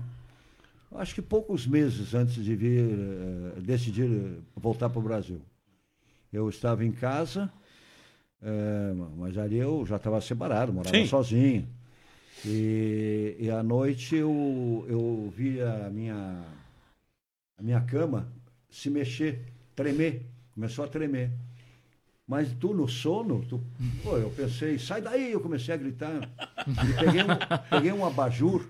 acho 0.95 1.13
que 1.13 1.21
poucos 1.21 1.67
meses 1.67 2.13
antes 2.13 2.43
de 2.43 2.55
vir, 2.55 2.89
eh, 3.57 3.61
decidir 3.61 4.09
eh, 4.09 4.39
voltar 4.55 4.89
para 4.89 4.99
o 4.99 5.03
Brasil. 5.03 5.41
Eu 6.31 6.49
estava 6.49 6.85
em 6.85 6.91
casa, 6.91 7.51
eh, 8.41 8.93
mas 9.17 9.37
ali 9.37 9.57
eu 9.57 9.85
já 9.85 9.97
estava 9.97 10.19
separado, 10.21 10.73
morava 10.73 10.95
Sim. 10.95 11.05
sozinho. 11.05 11.67
E, 12.45 13.35
e 13.39 13.49
à 13.49 13.61
noite 13.61 14.15
eu, 14.15 14.85
eu 14.87 15.33
vi 15.35 15.61
a 15.61 15.89
minha, 15.89 16.43
a 17.57 17.61
minha 17.61 17.81
cama 17.81 18.31
se 18.69 18.89
mexer, 18.89 19.41
tremer, 19.75 20.25
começou 20.53 20.85
a 20.85 20.87
tremer. 20.87 21.31
Mas 22.25 22.53
tu 22.53 22.73
no 22.73 22.87
sono, 22.87 23.43
tu, 23.49 23.59
pô, 24.03 24.15
eu 24.15 24.29
pensei, 24.29 24.77
sai 24.77 25.01
daí, 25.01 25.31
eu 25.31 25.39
comecei 25.41 25.73
a 25.73 25.77
gritar. 25.77 26.29
E 26.67 26.93
peguei 26.99 27.23
um, 27.23 27.27
peguei 27.69 27.91
um 27.91 28.05
abajur, 28.05 28.69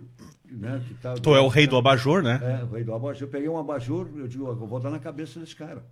né? 0.49 0.81
Que 0.87 0.93
tava, 0.95 1.19
Tu 1.19 1.35
é 1.35 1.41
o 1.41 1.49
rei 1.49 1.67
do 1.67 1.75
abajur, 1.75 2.23
né? 2.23 2.39
é, 2.41 2.63
o 2.63 2.69
rei 2.69 2.85
do 2.85 2.93
abajur. 2.93 3.23
Eu 3.23 3.27
peguei 3.27 3.49
um 3.49 3.57
abajur, 3.57 4.09
eu 4.15 4.29
digo, 4.29 4.47
eu 4.47 4.55
vou 4.55 4.79
dar 4.79 4.89
na 4.89 4.99
cabeça 4.99 5.41
desse 5.41 5.55
cara. 5.55 5.83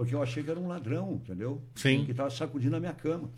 Porque 0.00 0.14
eu 0.14 0.22
achei 0.22 0.42
que 0.42 0.50
era 0.50 0.58
um 0.58 0.66
ladrão, 0.66 1.20
entendeu? 1.22 1.60
Sim. 1.74 2.06
Que 2.06 2.12
estava 2.12 2.30
sacudindo 2.30 2.74
a 2.74 2.80
minha 2.80 2.94
cama. 2.94 3.28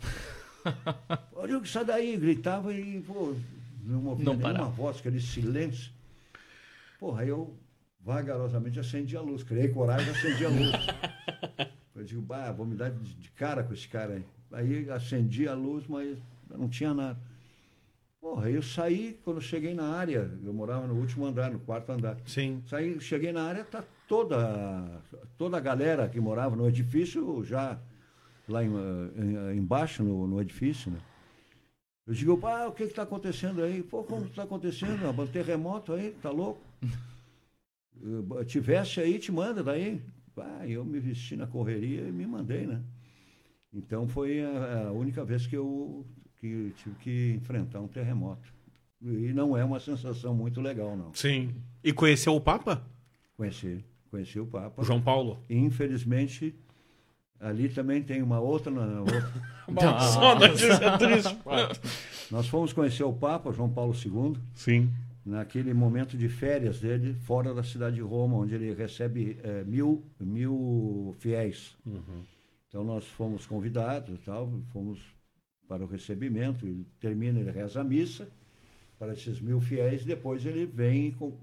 Eu 1.35 1.45
digo, 1.45 1.67
sai 1.67 1.83
daí, 1.83 2.15
gritava 2.15 2.73
e, 2.73 3.01
pô, 3.01 3.35
não 3.83 4.05
ouvia 4.05 4.23
Não 4.23 4.37
nenhuma 4.37 4.69
voz, 4.69 4.97
aquele 4.97 5.19
silêncio. 5.19 5.91
Porra, 6.97 7.23
aí 7.23 7.27
eu 7.27 7.53
vagarosamente 7.99 8.79
acendi 8.79 9.17
a 9.17 9.21
luz, 9.21 9.43
criei 9.43 9.67
coragem 9.67 10.07
e 10.07 10.11
acendi 10.11 10.45
a 10.45 10.49
luz. 10.49 10.71
Eu 11.93 12.03
digo, 12.05 12.21
bah, 12.21 12.49
vou 12.53 12.65
me 12.65 12.77
dar 12.77 12.91
de, 12.91 13.13
de 13.13 13.29
cara 13.31 13.61
com 13.61 13.73
esse 13.73 13.89
cara 13.89 14.13
aí. 14.13 14.25
Aí 14.53 14.89
acendi 14.89 15.49
a 15.49 15.53
luz, 15.53 15.85
mas 15.85 16.17
não 16.49 16.69
tinha 16.69 16.93
nada. 16.93 17.19
Porra, 18.21 18.47
aí 18.47 18.55
eu 18.55 18.63
saí, 18.63 19.19
quando 19.25 19.41
cheguei 19.41 19.73
na 19.73 19.89
área, 19.89 20.31
eu 20.41 20.53
morava 20.53 20.87
no 20.87 20.95
último 20.95 21.25
andar, 21.25 21.51
no 21.51 21.59
quarto 21.59 21.91
andar. 21.91 22.17
Sim. 22.25 22.63
Saí, 22.67 22.99
cheguei 23.01 23.33
na 23.33 23.43
área, 23.43 23.65
tá 23.65 23.83
toda, 24.07 25.01
toda 25.37 25.57
a 25.57 25.59
galera 25.61 26.07
que 26.09 26.19
morava 26.19 26.55
no 26.55 26.67
edifício 26.67 27.43
já 27.43 27.79
lá 28.47 28.63
em, 28.63 28.69
em- 28.69 29.57
embaixo 29.57 30.03
no, 30.03 30.27
no 30.27 30.41
edifício, 30.41 30.91
né? 30.91 30.99
Eu 32.05 32.13
digo, 32.13 32.37
pá, 32.37 32.67
o 32.67 32.73
que 32.73 32.87
que 32.87 32.93
tá 32.93 33.03
acontecendo 33.03 33.63
aí? 33.63 33.81
Pô, 33.81 34.03
como 34.03 34.25
que 34.25 34.35
tá 34.35 34.43
acontecendo? 34.43 35.09
Um 35.09 35.27
terremoto 35.27 35.93
aí, 35.93 36.11
tá 36.21 36.29
louco? 36.29 36.59
Tivesse 38.45 38.99
aí, 38.99 39.17
te 39.19 39.31
manda 39.31 39.63
daí. 39.63 40.01
Pá, 40.35 40.67
eu 40.67 40.83
me 40.83 40.99
vesti 40.99 41.35
na 41.37 41.47
correria 41.47 42.01
e 42.01 42.11
me 42.11 42.25
mandei, 42.25 42.65
né? 42.65 42.81
Então 43.73 44.07
foi 44.07 44.43
a, 44.43 44.87
a 44.87 44.91
única 44.91 45.23
vez 45.23 45.47
que 45.47 45.55
eu 45.55 46.05
que 46.39 46.73
tive 46.75 46.95
que 46.97 47.33
enfrentar 47.37 47.79
um 47.79 47.87
terremoto. 47.87 48.53
E 49.01 49.31
não 49.33 49.55
é 49.57 49.63
uma 49.63 49.79
sensação 49.79 50.33
muito 50.35 50.59
legal, 50.59 50.97
não. 50.97 51.13
Sim. 51.13 51.55
E 51.83 51.93
conheceu 51.93 52.35
o 52.35 52.41
Papa? 52.41 52.83
Conheci, 53.37 53.83
conheci 54.13 54.39
o 54.39 54.45
Papa. 54.45 54.83
João 54.83 55.01
Paulo. 55.01 55.39
Infelizmente, 55.49 56.53
ali 57.39 57.67
também 57.67 58.03
tem 58.03 58.21
uma 58.21 58.39
outra, 58.39 58.71
na- 58.71 59.01
outra. 59.01 59.99
Só 60.01 60.37
notícia 60.37 60.97
triste. 60.99 61.35
Nós 62.29 62.47
fomos 62.47 62.71
conhecer 62.71 63.03
o 63.03 63.11
Papa, 63.11 63.51
João 63.51 63.71
Paulo 63.71 63.91
II, 63.93 64.37
Sim. 64.53 64.89
naquele 65.25 65.73
momento 65.73 66.15
de 66.15 66.29
férias 66.29 66.79
dele, 66.79 67.15
fora 67.25 67.55
da 67.55 67.63
cidade 67.63 67.95
de 67.95 68.01
Roma, 68.01 68.37
onde 68.37 68.53
ele 68.53 68.71
recebe 68.75 69.37
eh, 69.43 69.63
mil, 69.65 70.03
mil 70.19 71.15
fiéis. 71.17 71.75
Então 72.69 72.83
nós 72.83 73.05
fomos 73.07 73.47
convidados 73.47 74.13
e 74.13 74.17
tal, 74.19 74.51
fomos 74.71 74.99
para 75.67 75.83
o 75.83 75.87
recebimento, 75.87 76.67
ele 76.67 76.85
termina, 76.99 77.39
ele 77.39 77.49
reza 77.51 77.81
a 77.81 77.83
missa 77.83 78.27
para 78.99 79.13
esses 79.13 79.39
mil 79.41 79.59
fiéis, 79.59 80.05
depois 80.05 80.45
ele 80.45 80.65
vem 80.67 81.11
com, 81.11 81.33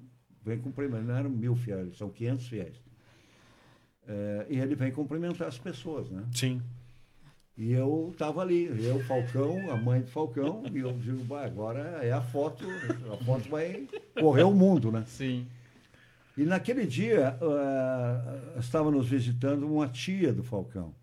vem 0.45 0.59
cumprimentar, 0.59 1.05
não 1.05 1.17
eram 1.17 1.31
mil 1.31 1.55
fiéis, 1.55 1.97
são 1.97 2.11
500 2.11 2.49
fiéis. 2.49 2.83
Eh, 4.09 4.47
e 4.51 4.59
ele 4.59 4.75
vem 4.75 4.91
cumprimentar 4.91 5.49
as 5.49 5.59
pessoas, 5.59 6.11
né? 6.11 6.25
Sim. 6.35 6.61
E 7.57 7.73
eu 7.73 8.09
estava 8.11 8.41
ali, 8.41 8.65
eu, 8.85 9.01
Falcão, 9.05 9.71
a 9.71 9.77
mãe 9.77 10.01
do 10.01 10.07
Falcão, 10.07 10.63
e 10.73 10.79
eu 10.79 10.93
digo, 10.95 11.23
"Bah, 11.25 11.45
agora 11.45 11.81
é 12.03 12.11
a 12.11 12.21
foto, 12.23 12.65
a 13.13 13.25
foto 13.25 13.49
vai 13.51 13.87
correr 14.19 14.45
o 14.45 14.53
mundo, 14.53 14.91
né? 14.91 15.05
Sim. 15.07 15.47
E 16.37 16.45
naquele 16.45 16.87
dia 16.87 17.37
ah, 17.43 18.57
estava 18.59 18.91
nos 18.91 19.07
visitando 19.09 19.71
uma 19.71 19.87
tia 19.89 20.33
do 20.33 20.43
Falcão, 20.43 20.95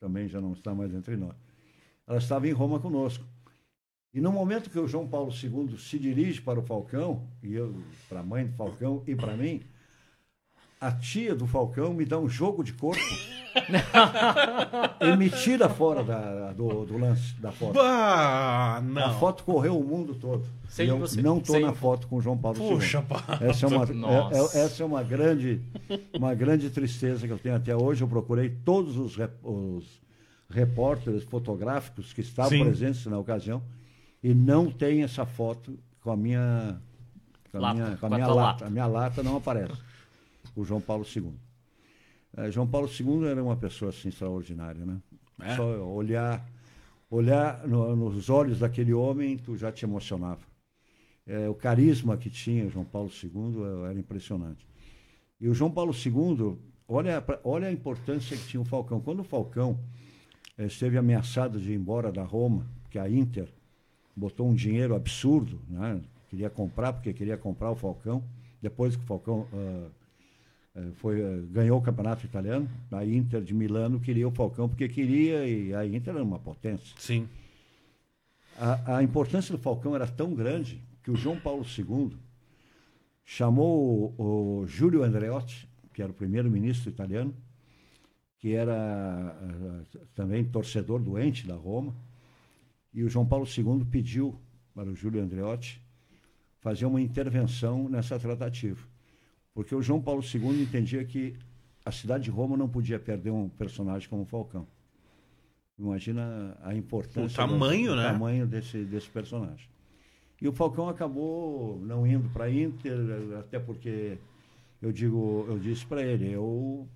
também 0.00 0.28
já 0.28 0.40
não 0.40 0.52
está 0.52 0.74
mais 0.74 0.94
entre 0.94 1.14
nós. 1.16 1.36
Ela 2.06 2.18
estava 2.18 2.48
em 2.48 2.52
Roma 2.52 2.80
conosco. 2.80 3.24
E 4.14 4.20
no 4.20 4.30
momento 4.30 4.68
que 4.68 4.78
o 4.78 4.86
João 4.86 5.06
Paulo 5.06 5.32
II 5.32 5.76
se 5.78 5.98
dirige 5.98 6.40
para 6.42 6.60
o 6.60 6.62
Falcão, 6.62 7.22
e 7.42 7.54
eu 7.54 7.74
para 8.08 8.20
a 8.20 8.22
mãe 8.22 8.46
do 8.46 8.52
Falcão 8.54 9.02
e 9.06 9.14
para 9.14 9.34
mim, 9.34 9.62
a 10.78 10.92
tia 10.92 11.34
do 11.34 11.46
Falcão 11.46 11.94
me 11.94 12.04
dá 12.04 12.18
um 12.18 12.28
jogo 12.28 12.62
de 12.62 12.74
corpo 12.74 13.00
e 15.00 15.16
me 15.16 15.30
tira 15.30 15.68
fora 15.68 16.04
da- 16.04 16.52
do, 16.52 16.84
do 16.84 16.98
lance 16.98 17.34
da 17.40 17.50
foto. 17.52 17.72
Bah, 17.74 18.76
A 18.76 18.80
não. 18.82 19.18
foto 19.18 19.44
correu 19.44 19.78
o 19.78 19.84
mundo 19.84 20.14
todo. 20.14 20.44
Sem 20.68 20.86
e 20.86 20.88
eu 20.90 20.98
você. 20.98 21.22
não 21.22 21.38
estou 21.38 21.56
Sem- 21.56 21.64
na 21.64 21.72
foto 21.72 22.06
com 22.06 22.16
o 22.16 22.20
João 22.20 22.36
Paulo 22.36 22.58
Puxa, 22.58 22.98
II. 22.98 23.04
pá. 23.04 23.38
Essa 23.40 23.64
é 23.64 23.68
uma, 23.68 23.84
é- 23.84 24.34
é- 24.38 24.60
essa 24.64 24.82
é 24.82 24.86
uma 24.86 25.02
grande, 25.02 25.62
uma 26.12 26.34
grande 26.34 26.68
tristeza 26.68 27.26
que 27.26 27.32
eu 27.32 27.38
tenho 27.38 27.56
até 27.56 27.74
hoje. 27.74 28.02
Eu 28.02 28.08
procurei 28.08 28.50
todos 28.50 28.96
os, 28.98 29.16
rep- 29.16 29.42
os 29.42 30.02
repórteres 30.50 31.22
fotográficos 31.24 32.12
que 32.12 32.20
estavam 32.20 32.50
Sim. 32.50 32.64
presentes 32.64 33.06
na 33.06 33.18
ocasião 33.18 33.62
e 34.22 34.34
não 34.34 34.70
tem 34.70 35.02
essa 35.02 35.26
foto 35.26 35.78
com 36.00 36.10
a 36.10 36.16
minha, 36.16 36.80
com 37.50 37.58
a 37.58 37.60
Lata, 37.60 37.74
minha, 37.74 37.96
com 37.96 38.06
a 38.06 38.10
minha 38.10 38.26
lata. 38.26 38.34
lata. 38.40 38.66
A 38.66 38.70
minha 38.70 38.86
lata 38.86 39.22
não 39.22 39.36
aparece. 39.36 39.80
O 40.54 40.64
João 40.64 40.80
Paulo 40.80 41.04
II. 41.04 41.32
Eh, 42.36 42.50
João 42.50 42.66
Paulo 42.66 42.88
II 42.88 43.26
era 43.26 43.42
uma 43.42 43.56
pessoa 43.56 43.90
assim 43.90 44.08
extraordinária, 44.08 44.84
né? 44.84 44.98
É? 45.40 45.56
Só 45.56 45.64
olhar, 45.64 46.46
olhar 47.10 47.66
no- 47.66 47.96
nos 47.96 48.30
olhos 48.30 48.58
daquele 48.60 48.92
homem, 48.92 49.36
tu 49.38 49.56
já 49.56 49.72
te 49.72 49.84
emocionava. 49.84 50.40
É, 51.26 51.48
o 51.48 51.54
carisma 51.54 52.16
que 52.16 52.28
tinha 52.30 52.68
João 52.68 52.84
Paulo 52.84 53.10
II 53.10 53.30
eh, 53.86 53.90
era 53.90 53.98
impressionante. 53.98 54.66
E 55.40 55.48
o 55.48 55.54
João 55.54 55.70
Paulo 55.70 55.92
II, 55.92 56.56
olha, 56.88 57.22
olha 57.44 57.68
a 57.68 57.72
importância 57.72 58.36
que 58.36 58.46
tinha 58.46 58.60
o 58.60 58.64
Falcão. 58.64 59.00
Quando 59.00 59.20
o 59.20 59.24
Falcão 59.24 59.78
eh, 60.58 60.66
esteve 60.66 60.96
ameaçado 60.98 61.60
de 61.60 61.72
ir 61.72 61.76
embora 61.76 62.10
da 62.12 62.22
Roma, 62.24 62.66
que 62.90 62.98
a 62.98 63.08
Inter 63.08 63.48
botou 64.14 64.48
um 64.48 64.54
dinheiro 64.54 64.94
absurdo, 64.94 65.60
né? 65.68 66.00
queria 66.28 66.50
comprar, 66.50 66.92
porque 66.92 67.12
queria 67.12 67.36
comprar 67.36 67.70
o 67.70 67.76
Falcão, 67.76 68.22
depois 68.60 68.96
que 68.96 69.02
o 69.02 69.06
Falcão 69.06 69.46
eh, 70.74 70.90
foi, 70.94 71.20
eh, 71.20 71.42
ganhou 71.50 71.78
o 71.78 71.82
campeonato 71.82 72.24
italiano, 72.24 72.68
a 72.90 73.04
Inter 73.04 73.42
de 73.42 73.52
Milano 73.52 74.00
queria 74.00 74.26
o 74.26 74.30
Falcão 74.30 74.68
porque 74.68 74.88
queria, 74.88 75.46
e 75.46 75.74
a 75.74 75.86
Inter 75.86 76.14
era 76.14 76.24
uma 76.24 76.38
potência. 76.38 76.94
Sim. 76.98 77.28
A, 78.58 78.96
a 78.96 79.02
importância 79.02 79.54
do 79.54 79.62
Falcão 79.62 79.94
era 79.94 80.06
tão 80.06 80.34
grande 80.34 80.80
que 81.02 81.10
o 81.10 81.16
João 81.16 81.38
Paulo 81.38 81.64
II 81.64 82.16
chamou 83.24 84.14
o, 84.16 84.60
o 84.60 84.66
Júlio 84.66 85.02
Andreotti, 85.02 85.68
que 85.92 86.02
era 86.02 86.10
o 86.10 86.14
primeiro-ministro 86.14 86.88
italiano, 86.88 87.34
que 88.38 88.54
era 88.54 88.74
ah, 88.74 89.98
também 90.14 90.44
torcedor 90.44 91.00
doente 91.00 91.46
da 91.46 91.54
Roma, 91.54 91.94
e 92.92 93.02
o 93.02 93.08
João 93.08 93.26
Paulo 93.26 93.46
II 93.46 93.84
pediu 93.84 94.38
para 94.74 94.88
o 94.88 94.94
Júlio 94.94 95.22
Andreotti 95.22 95.82
fazer 96.60 96.86
uma 96.86 97.00
intervenção 97.00 97.88
nessa 97.88 98.18
tratativa. 98.18 98.86
Porque 99.54 99.74
o 99.74 99.82
João 99.82 100.00
Paulo 100.00 100.22
II 100.22 100.62
entendia 100.62 101.04
que 101.04 101.34
a 101.84 101.90
cidade 101.90 102.24
de 102.24 102.30
Roma 102.30 102.56
não 102.56 102.68
podia 102.68 102.98
perder 102.98 103.30
um 103.30 103.48
personagem 103.48 104.08
como 104.08 104.22
o 104.22 104.26
Falcão. 104.26 104.66
Imagina 105.78 106.56
a 106.62 106.74
importância. 106.74 107.42
O 107.42 107.48
tamanho, 107.48 107.90
do, 107.90 107.96
né? 107.96 108.08
O 108.08 108.12
tamanho 108.12 108.46
desse, 108.46 108.84
desse 108.84 109.10
personagem. 109.10 109.68
E 110.40 110.48
o 110.48 110.52
Falcão 110.52 110.88
acabou 110.88 111.80
não 111.80 112.06
indo 112.06 112.28
para 112.30 112.44
a 112.44 112.50
Inter, 112.52 112.98
até 113.38 113.58
porque 113.58 114.18
eu 114.80 114.92
digo, 114.92 115.44
eu 115.48 115.58
disse 115.58 115.86
para 115.86 116.02
ele, 116.02 116.30
eu 116.30 116.88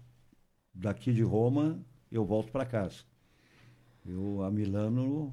daqui 0.75 1.13
de 1.13 1.23
Roma 1.23 1.79
eu 2.11 2.25
volto 2.25 2.51
para 2.51 2.65
casa. 2.65 3.05
Eu 4.05 4.43
a 4.43 4.51
Milano 4.51 5.33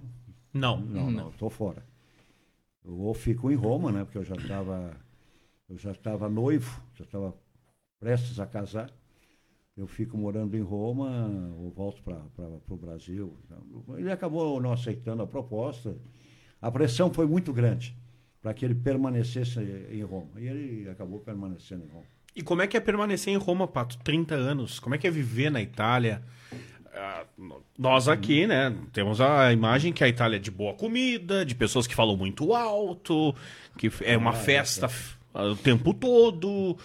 Não. 0.54 0.80
não, 0.80 1.10
não, 1.10 1.30
estou 1.30 1.50
fora. 1.50 1.84
Eu 2.86 3.00
ou 3.00 3.14
fico 3.14 3.50
em 3.50 3.56
Roma, 3.56 3.92
né? 3.92 4.04
Porque 4.04 4.18
eu 4.18 4.24
já 4.24 4.36
estava 4.36 4.96
eu 5.70 5.78
já 5.78 5.92
estava 5.92 6.30
noivo, 6.30 6.82
já 6.96 7.04
estava 7.04 7.34
prestes 8.00 8.40
a 8.40 8.46
casar. 8.46 8.92
Eu 9.76 9.88
fico 9.88 10.16
morando 10.16 10.56
em 10.56 10.62
Roma 10.62 11.52
ou 11.58 11.72
volto 11.72 12.04
para 12.04 12.20
o 12.70 12.78
Brasil. 12.78 13.36
Ele 13.98 14.12
acabou 14.12 14.62
não 14.62 14.72
aceitando 14.72 15.24
a 15.24 15.28
proposta. 15.28 15.98
A 16.62 16.70
pressão 16.70 17.12
foi 17.12 17.26
muito 17.26 17.52
grande 17.52 17.98
para 18.40 18.54
que 18.54 18.64
ele 18.64 18.76
permanecesse 18.76 19.60
em 19.90 20.04
Roma. 20.04 20.40
E 20.40 20.48
ele 20.48 20.90
acabou 20.90 21.20
permanecendo 21.20 21.86
em 21.86 21.88
Roma. 21.88 22.06
E 22.36 22.42
como 22.44 22.62
é 22.62 22.68
que 22.68 22.76
é 22.76 22.80
permanecer 22.80 23.34
em 23.34 23.38
Roma, 23.38 23.68
Pato? 23.68 23.98
30 24.00 24.36
anos. 24.36 24.80
Como 24.80 24.94
é 24.94 24.98
que 24.98 25.08
é 25.08 25.12
viver 25.12 25.50
na 25.50 25.62
Itália? 25.62 26.24
Nós 27.78 28.08
aqui, 28.08 28.46
né, 28.46 28.76
temos 28.92 29.20
a 29.20 29.52
imagem 29.52 29.92
que 29.92 30.04
a 30.04 30.08
Itália 30.08 30.38
é 30.38 30.40
de 30.40 30.52
boa 30.52 30.74
comida, 30.74 31.46
de 31.46 31.56
pessoas 31.56 31.88
que 31.88 31.96
falam 31.96 32.16
muito 32.16 32.54
alto, 32.54 33.36
que 33.78 33.92
é 34.02 34.16
uma 34.18 34.30
Ah, 34.32 34.34
festa, 34.34 34.90
o 35.34 35.56
tempo 35.56 35.94
todo. 35.94 36.78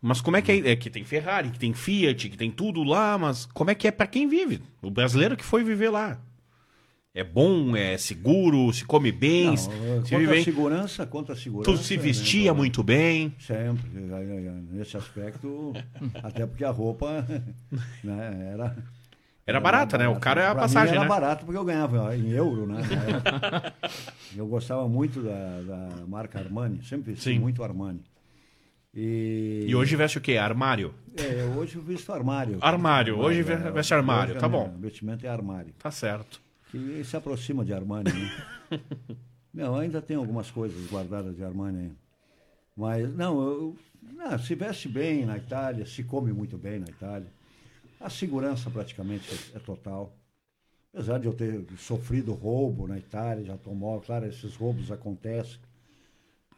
Mas 0.00 0.20
como 0.20 0.36
é 0.36 0.42
que 0.42 0.52
é? 0.52 0.70
é? 0.70 0.76
que 0.76 0.88
tem 0.88 1.04
Ferrari, 1.04 1.50
que 1.50 1.58
tem 1.58 1.72
Fiat, 1.74 2.28
que 2.28 2.36
tem 2.36 2.50
tudo 2.50 2.84
lá, 2.84 3.18
mas 3.18 3.46
como 3.46 3.70
é 3.70 3.74
que 3.74 3.88
é 3.88 3.90
para 3.90 4.06
quem 4.06 4.28
vive? 4.28 4.62
O 4.82 4.90
brasileiro 4.90 5.36
que 5.36 5.44
foi 5.44 5.64
viver 5.64 5.90
lá. 5.90 6.20
É 7.12 7.24
bom, 7.24 7.74
é 7.74 7.96
seguro, 7.96 8.70
se 8.74 8.84
come 8.84 9.10
bem, 9.10 9.46
Não, 9.46 9.56
se 9.56 9.70
vive 10.16 10.26
bem. 10.26 10.44
segurança, 10.44 11.06
contra 11.06 11.32
a 11.32 11.36
segurança. 11.36 11.72
Tu 11.72 11.78
se 11.82 11.96
né, 11.96 12.02
vestia 12.02 12.52
pô, 12.52 12.58
muito 12.58 12.82
bem. 12.82 13.34
Sempre, 13.38 13.88
nesse 14.70 14.98
aspecto, 14.98 15.72
até 16.22 16.46
porque 16.46 16.62
a 16.62 16.70
roupa 16.70 17.26
né, 18.04 18.50
era. 18.52 18.76
Era 19.46 19.60
barata, 19.60 19.96
né? 19.96 20.08
O 20.08 20.18
cara 20.18 20.40
é 20.42 20.46
a 20.48 20.52
Pra 20.52 20.62
passagem, 20.62 20.90
mim 20.92 20.96
era 20.98 21.02
né? 21.04 21.08
barato 21.08 21.44
porque 21.44 21.56
eu 21.56 21.64
ganhava 21.64 22.16
em 22.16 22.30
euro, 22.30 22.66
né? 22.66 22.80
época. 22.80 23.74
eu 24.36 24.46
gostava 24.46 24.88
muito 24.88 25.22
da, 25.22 25.60
da 25.62 26.06
marca 26.06 26.38
Armani, 26.40 26.82
sempre 26.84 27.12
vesti 27.12 27.30
Sim. 27.34 27.38
muito 27.38 27.62
Armani. 27.62 28.02
E, 28.92 29.66
E 29.68 29.74
hoje 29.76 29.94
veste 29.94 30.18
o 30.18 30.20
quê? 30.20 30.36
Armário. 30.36 30.92
É, 31.16 31.44
hoje 31.56 31.76
eu 31.76 31.82
visto 31.82 32.12
armário. 32.12 32.58
Armário, 32.60 33.18
hoje 33.18 33.40
É, 33.40 33.70
veste 33.70 33.94
armário, 33.94 34.32
hoje 34.32 34.40
tá 34.40 34.46
é 34.46 34.48
bom. 34.48 34.68
meu 34.68 34.78
investimento 34.78 35.24
é 35.24 35.28
armário. 35.28 35.72
Tá 35.78 35.90
certo. 35.90 36.40
Que 36.70 37.04
se 37.04 37.16
aproxima 37.16 37.64
de 37.64 37.72
Armani, 37.72 38.10
né? 38.12 38.80
não, 39.54 39.76
ainda 39.76 40.02
tem 40.02 40.16
algumas 40.16 40.50
coisas 40.50 40.90
guardadas 40.90 41.36
de 41.36 41.44
Armani 41.44 41.78
ainda. 41.78 41.96
Mas, 42.76 43.14
não, 43.14 43.40
eu, 43.40 43.76
não, 44.12 44.36
se 44.38 44.54
veste 44.56 44.88
bem 44.88 45.24
na 45.24 45.36
Itália, 45.36 45.86
se 45.86 46.02
come 46.02 46.32
muito 46.32 46.58
bem 46.58 46.80
na 46.80 46.86
Itália. 46.88 47.28
A 48.00 48.10
segurança 48.10 48.70
praticamente 48.70 49.28
é, 49.32 49.56
é 49.56 49.60
total. 49.60 50.12
Apesar 50.92 51.18
de 51.18 51.26
eu 51.26 51.32
ter 51.32 51.64
sofrido 51.78 52.32
roubo 52.32 52.86
na 52.86 52.98
Itália, 52.98 53.44
de 53.44 53.50
automóvel, 53.50 54.02
claro, 54.06 54.26
esses 54.26 54.56
roubos 54.56 54.90
acontecem. 54.90 55.58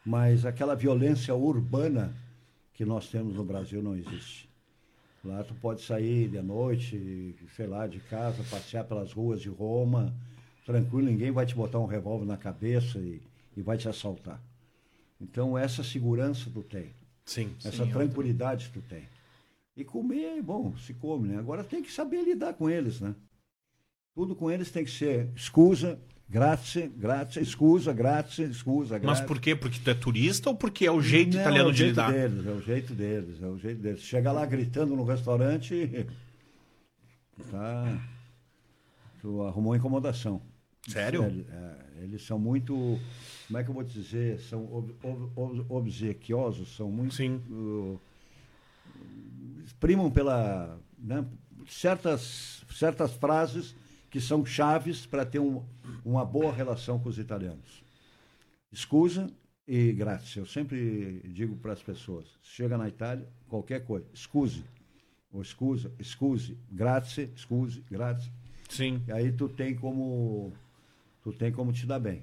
Mas 0.04 0.44
aquela 0.44 0.74
violência 0.74 1.34
urbana 1.34 2.14
que 2.72 2.84
nós 2.84 3.08
temos 3.08 3.34
no 3.34 3.44
Brasil 3.44 3.82
não 3.82 3.96
existe. 3.96 4.48
Lá 5.24 5.42
tu 5.42 5.52
pode 5.54 5.82
sair 5.82 6.28
de 6.28 6.40
noite, 6.40 7.34
sei 7.56 7.66
lá, 7.66 7.86
de 7.86 7.98
casa, 7.98 8.42
passear 8.48 8.84
pelas 8.84 9.12
ruas 9.12 9.40
de 9.40 9.48
Roma, 9.48 10.14
tranquilo, 10.64 11.08
ninguém 11.08 11.32
vai 11.32 11.44
te 11.44 11.54
botar 11.54 11.80
um 11.80 11.86
revólver 11.86 12.24
na 12.24 12.36
cabeça 12.36 12.98
e, 12.98 13.20
e 13.56 13.62
vai 13.62 13.76
te 13.76 13.88
assaltar. 13.88 14.40
Então 15.20 15.58
essa 15.58 15.82
segurança 15.82 16.48
tu 16.54 16.62
tem, 16.62 16.94
Sim. 17.24 17.52
essa 17.64 17.84
tranquilidade 17.86 18.70
tu 18.72 18.80
tem. 18.82 19.08
E 19.78 19.84
comer, 19.84 20.42
bom, 20.42 20.76
se 20.76 20.92
come, 20.92 21.28
né? 21.28 21.38
Agora 21.38 21.62
tem 21.62 21.80
que 21.84 21.92
saber 21.92 22.24
lidar 22.24 22.52
com 22.54 22.68
eles, 22.68 23.00
né? 23.00 23.14
Tudo 24.12 24.34
com 24.34 24.50
eles 24.50 24.72
tem 24.72 24.84
que 24.84 24.90
ser 24.90 25.30
escusa, 25.36 26.00
grazie, 26.28 26.88
grazie, 26.88 27.40
escusa, 27.40 27.92
grazie, 27.92 28.44
escusa, 28.46 28.94
Mas 28.96 29.02
grazie. 29.02 29.26
por 29.26 29.40
quê? 29.40 29.54
Porque 29.54 29.78
tu 29.78 29.88
é 29.88 29.94
turista 29.94 30.50
ou 30.50 30.56
porque 30.56 30.84
é 30.84 30.90
o 30.90 31.00
jeito 31.00 31.34
Não, 31.34 31.40
italiano 31.42 31.68
é 31.68 31.70
o 31.70 31.72
de 31.72 31.78
jeito 31.78 31.90
lidar? 31.90 32.12
deles, 32.12 32.44
é 32.46 32.50
o 32.50 32.60
jeito 32.60 32.92
deles, 32.92 33.40
é 33.40 33.46
o 33.46 33.56
jeito 33.56 33.80
deles. 33.80 34.00
Chega 34.02 34.32
lá 34.32 34.44
gritando 34.44 34.96
no 34.96 35.04
restaurante, 35.04 36.06
tá, 37.48 38.00
tu 39.20 39.42
arrumou 39.42 39.76
incomodação. 39.76 40.42
Sério? 40.88 41.20
Sério, 41.22 41.46
é, 41.50 42.02
eles 42.02 42.22
são 42.22 42.36
muito, 42.38 42.74
como 43.46 43.58
é 43.58 43.62
que 43.62 43.70
eu 43.70 43.74
vou 43.74 43.84
te 43.84 43.92
dizer, 43.92 44.40
são 44.40 44.64
ob, 44.74 44.92
ob, 45.04 45.30
ob- 45.36 45.66
obsequiosos, 45.70 46.74
são 46.74 46.90
muito... 46.90 47.14
Sim. 47.14 47.40
uh, 47.48 48.00
primam 49.72 50.10
pela... 50.10 50.78
né, 50.98 51.24
certas, 51.68 52.64
certas 52.70 53.12
frases 53.12 53.74
que 54.10 54.20
são 54.20 54.44
chaves 54.44 55.06
para 55.06 55.24
ter 55.24 55.38
um, 55.38 55.64
uma 56.04 56.24
boa 56.24 56.52
relação 56.52 56.98
com 56.98 57.08
os 57.08 57.18
italianos. 57.18 57.84
Escusa 58.72 59.30
e 59.66 59.92
grazie. 59.92 60.40
Eu 60.40 60.46
sempre 60.46 61.20
digo 61.26 61.56
para 61.56 61.72
as 61.72 61.82
pessoas, 61.82 62.26
chega 62.42 62.78
na 62.78 62.88
Itália, 62.88 63.28
qualquer 63.48 63.84
coisa, 63.84 64.06
escuse. 64.12 64.64
Ou 65.30 65.42
escusa, 65.42 65.92
escuse, 65.98 66.56
grazie, 66.70 67.30
escuse, 67.36 67.84
grazie. 67.90 68.32
Sim. 68.70 69.02
E 69.06 69.12
aí 69.12 69.30
tu 69.30 69.48
tem 69.48 69.74
como 69.74 70.52
tu 71.22 71.32
tem 71.32 71.52
como 71.52 71.72
te 71.72 71.86
dar 71.86 71.98
bem. 71.98 72.22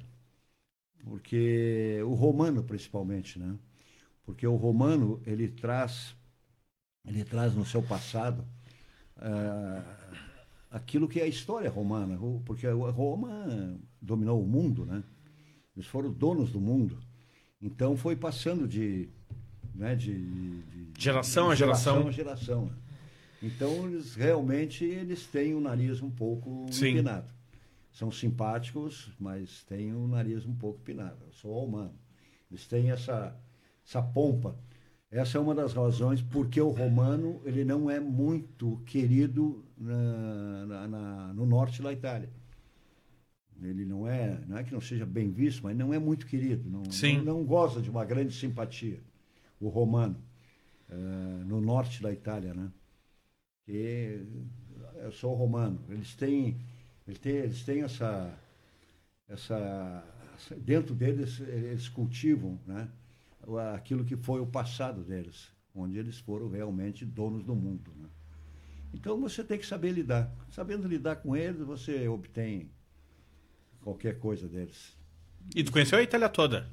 Porque 1.03 2.01
o 2.03 2.15
romano 2.15 2.63
principalmente, 2.63 3.37
né? 3.37 3.55
Porque 4.25 4.47
o 4.47 4.55
romano, 4.55 5.21
ele 5.23 5.47
traz 5.47 6.15
ele 7.07 7.23
traz 7.23 7.53
no 7.55 7.65
seu 7.65 7.81
passado 7.83 8.45
ah, 9.17 9.81
aquilo 10.71 11.07
que 11.07 11.19
é 11.19 11.23
a 11.23 11.27
história 11.27 11.69
romana, 11.69 12.17
porque 12.45 12.67
Roma 12.67 13.79
dominou 14.01 14.41
o 14.41 14.47
mundo, 14.47 14.85
né? 14.85 15.03
Eles 15.75 15.87
foram 15.87 16.11
donos 16.11 16.51
do 16.51 16.59
mundo. 16.59 16.99
Então 17.61 17.95
foi 17.97 18.15
passando 18.15 18.67
de, 18.67 19.09
né, 19.73 19.95
de, 19.95 20.13
de- 20.13 20.91
Geração 20.97 21.49
a 21.49 21.53
de 21.53 21.59
geração. 21.59 22.07
a 22.07 22.11
geração. 22.11 22.65
né? 22.67 22.73
Então 23.43 23.85
eles 23.87 24.15
realmente 24.15 24.83
eles 24.85 25.25
têm 25.27 25.53
o 25.53 25.59
nariz 25.59 26.01
um 26.01 26.09
pouco 26.09 26.65
Sim. 26.71 26.91
empinado. 26.91 27.27
São 27.91 28.11
simpáticos, 28.11 29.09
mas 29.19 29.63
têm 29.63 29.93
o 29.93 30.07
nariz 30.07 30.45
um 30.45 30.53
pouco 30.55 30.79
empinado. 30.81 31.17
Eu 31.25 31.31
sou 31.33 31.65
humano. 31.65 31.93
Eles 32.51 32.65
têm 32.67 32.91
essa 32.91 33.35
essa 33.85 34.01
pompa. 34.01 34.55
Essa 35.11 35.37
é 35.37 35.41
uma 35.41 35.55
das 35.55 35.73
razões 35.73 36.21
porque 36.21 36.59
o 36.59 36.69
romano 36.69 37.41
ele 37.45 37.63
não 37.63 37.89
é 37.89 37.99
muito 37.99 38.77
querido 38.85 39.63
na- 39.77 40.65
na- 40.65 40.87
na- 40.87 41.33
no 41.33 41.45
norte 41.45 41.81
da 41.81 41.93
Itália. 41.93 42.29
Ele 43.61 43.85
não 43.85 44.07
é, 44.07 44.41
não 44.47 44.57
é 44.57 44.63
que 44.63 44.73
não 44.73 44.81
seja 44.81 45.05
bem 45.05 45.31
visto, 45.31 45.63
mas 45.63 45.75
não 45.77 45.93
é 45.93 45.99
muito 45.99 46.25
querido. 46.27 46.69
Não, 46.69 46.83
Sim. 46.91 47.17
não, 47.17 47.23
não 47.39 47.43
goza 47.45 47.81
de 47.81 47.89
uma 47.89 48.03
grande 48.03 48.33
simpatia, 48.33 48.99
o 49.59 49.69
romano, 49.69 50.17
eh, 50.89 51.43
no 51.45 51.61
norte 51.61 52.01
da 52.03 52.11
Itália, 52.11 52.53
né? 52.53 52.71
Que 53.65 54.21
eu 54.95 55.11
sou 55.11 55.33
romano. 55.35 55.79
Eles 55.89 56.15
têm, 56.15 56.57
eles 57.07 57.19
têm, 57.19 57.35
eles 57.35 57.63
têm 57.63 57.81
essa, 57.83 58.37
essa, 59.29 60.03
essa- 60.35 60.55
dentro 60.55 60.93
deles 60.93 61.39
eles 61.39 61.87
cultivam, 61.89 62.59
né? 62.67 62.89
Aquilo 63.73 64.03
que 64.03 64.15
foi 64.15 64.41
o 64.41 64.47
passado 64.47 65.03
deles, 65.03 65.51
onde 65.73 65.97
eles 65.97 66.19
foram 66.19 66.49
realmente 66.49 67.05
donos 67.05 67.43
do 67.43 67.55
mundo. 67.55 67.91
Né? 67.97 68.09
Então 68.93 69.19
você 69.19 69.43
tem 69.43 69.59
que 69.59 69.65
saber 69.65 69.91
lidar. 69.91 70.31
Sabendo 70.49 70.87
lidar 70.87 71.17
com 71.17 71.35
eles, 71.35 71.61
você 71.61 72.07
obtém 72.07 72.71
qualquer 73.81 74.17
coisa 74.19 74.47
deles. 74.47 74.97
E 75.55 75.63
tu 75.63 75.71
conheceu 75.71 75.99
a 75.99 76.03
Itália 76.03 76.29
toda? 76.29 76.67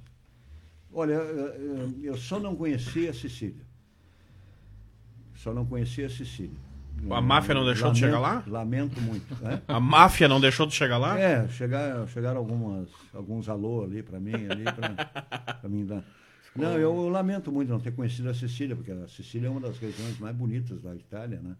Olha, 0.92 1.14
eh, 1.14 1.56
eh, 1.58 1.88
eu 2.02 2.16
só 2.16 2.38
não 2.38 2.54
conhecia 2.54 3.10
a 3.10 3.14
Sicília. 3.14 3.66
Só 5.34 5.52
não 5.52 5.66
conhecia 5.66 6.06
a 6.06 6.10
Sicília. 6.10 6.56
A 7.10 7.20
máfia 7.20 7.54
não 7.54 7.64
deixou 7.64 7.90
de 7.90 7.98
chegar 7.98 8.20
lá? 8.20 8.44
Lamento 8.46 9.00
muito. 9.00 9.34
né? 9.42 9.60
A 9.66 9.80
máfia 9.80 10.28
não 10.28 10.40
deixou 10.40 10.66
de 10.66 10.74
chegar 10.74 10.98
lá? 10.98 11.18
É, 11.18 11.48
chegar, 11.48 12.06
chegaram 12.08 12.38
algumas, 12.38 12.88
alguns 13.12 13.48
alô 13.48 13.82
ali 13.82 14.02
para 14.02 14.20
mim, 14.20 14.34
ali 14.34 14.64
para 14.64 15.68
mim 15.68 15.84
dar. 15.84 16.04
Não, 16.54 16.78
eu 16.78 17.08
lamento 17.08 17.50
muito 17.50 17.70
não 17.70 17.80
ter 17.80 17.94
conhecido 17.94 18.28
a 18.28 18.34
Sicília, 18.34 18.76
porque 18.76 18.90
a 18.90 19.08
Sicília 19.08 19.46
é 19.46 19.50
uma 19.50 19.60
das 19.60 19.78
regiões 19.78 20.18
mais 20.18 20.36
bonitas 20.36 20.82
da 20.82 20.94
Itália, 20.94 21.40
né? 21.40 21.56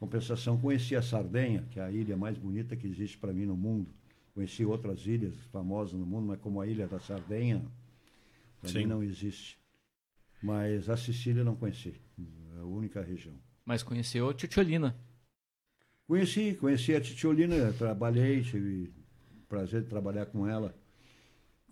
Compensação, 0.00 0.58
conheci 0.58 0.96
a 0.96 1.02
Sardenha, 1.02 1.66
que 1.70 1.78
é 1.78 1.82
a 1.82 1.90
ilha 1.90 2.16
mais 2.16 2.38
bonita 2.38 2.74
que 2.76 2.86
existe 2.86 3.18
para 3.18 3.32
mim 3.32 3.44
no 3.44 3.56
mundo. 3.56 3.90
Conheci 4.32 4.64
outras 4.64 5.06
ilhas 5.06 5.34
famosas 5.52 5.98
no 5.98 6.06
mundo, 6.06 6.28
mas 6.28 6.40
como 6.40 6.60
a 6.60 6.66
ilha 6.66 6.86
da 6.86 6.98
Sardenha, 7.00 7.62
para 8.60 8.72
mim 8.72 8.86
não 8.86 9.02
existe. 9.02 9.58
Mas 10.40 10.88
a 10.88 10.96
Sicília 10.96 11.42
não 11.42 11.56
conheci, 11.56 11.94
é 12.56 12.60
a 12.60 12.64
única 12.64 13.02
região. 13.02 13.34
Mas 13.66 13.82
conheceu 13.82 14.28
a 14.30 14.34
Titiolina. 14.34 14.96
Conheci, 16.06 16.54
conheci 16.54 16.94
a 16.94 17.00
Titiolina, 17.00 17.72
trabalhei, 17.72 18.42
tive 18.42 18.84
o 19.42 19.46
prazer 19.48 19.82
de 19.82 19.88
trabalhar 19.88 20.26
com 20.26 20.46
ela 20.46 20.74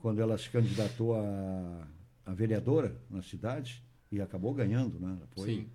quando 0.01 0.21
ela 0.21 0.37
se 0.37 0.51
candidatou 0.51 1.15
a, 1.15 1.89
a 2.27 2.35
vereadora 2.35 2.95
na 3.09 3.23
cidade 3.23 3.83
e 4.11 4.21
acabou 4.21 4.53
ganhando, 4.53 4.99
né? 4.99 5.17
Ela 5.17 5.29
foi, 5.29 5.55
Sim. 5.55 5.69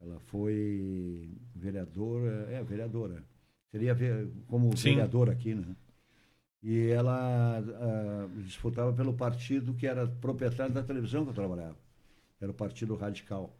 ela 0.00 0.20
foi 0.26 1.30
vereadora, 1.54 2.48
é, 2.50 2.62
vereadora. 2.64 3.22
Seria 3.70 3.96
como 4.48 4.76
Sim. 4.76 4.90
vereadora 4.90 5.32
aqui, 5.32 5.54
né? 5.54 5.76
E 6.62 6.88
ela 6.88 7.58
ah, 7.58 8.28
disputava 8.44 8.92
pelo 8.92 9.14
partido 9.14 9.72
que 9.72 9.86
era 9.86 10.06
proprietário 10.06 10.74
da 10.74 10.82
televisão 10.82 11.22
que 11.22 11.30
eu 11.30 11.34
trabalhava. 11.34 11.76
Era 12.40 12.50
o 12.50 12.54
Partido 12.54 12.96
Radical. 12.96 13.56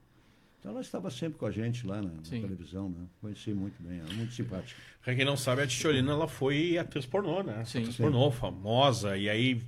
Então 0.59 0.73
ela 0.73 0.81
estava 0.81 1.09
sempre 1.11 1.39
com 1.39 1.47
a 1.47 1.51
gente 1.51 1.87
lá 1.87 2.03
na, 2.03 2.11
na 2.11 2.23
televisão, 2.23 2.89
né? 2.89 3.07
Conheci 3.21 3.53
muito 3.53 3.81
bem, 3.81 4.01
ela 4.01 4.13
muito 4.15 4.33
simpática. 4.33 4.81
Pra 5.03 5.15
quem 5.15 5.25
não 5.25 5.37
sabe, 5.37 5.63
a 5.63 5.67
Titiolina 5.67 6.13
ela 6.13 6.27
foi 6.27 6.77
atriz 6.79 7.07
pornô, 7.07 7.43
né? 7.43 7.65
Sim. 7.65 7.81
atriz 7.83 7.97
pornô, 7.97 8.31
famosa, 8.33 9.17
e 9.17 9.29
aí 9.29 9.63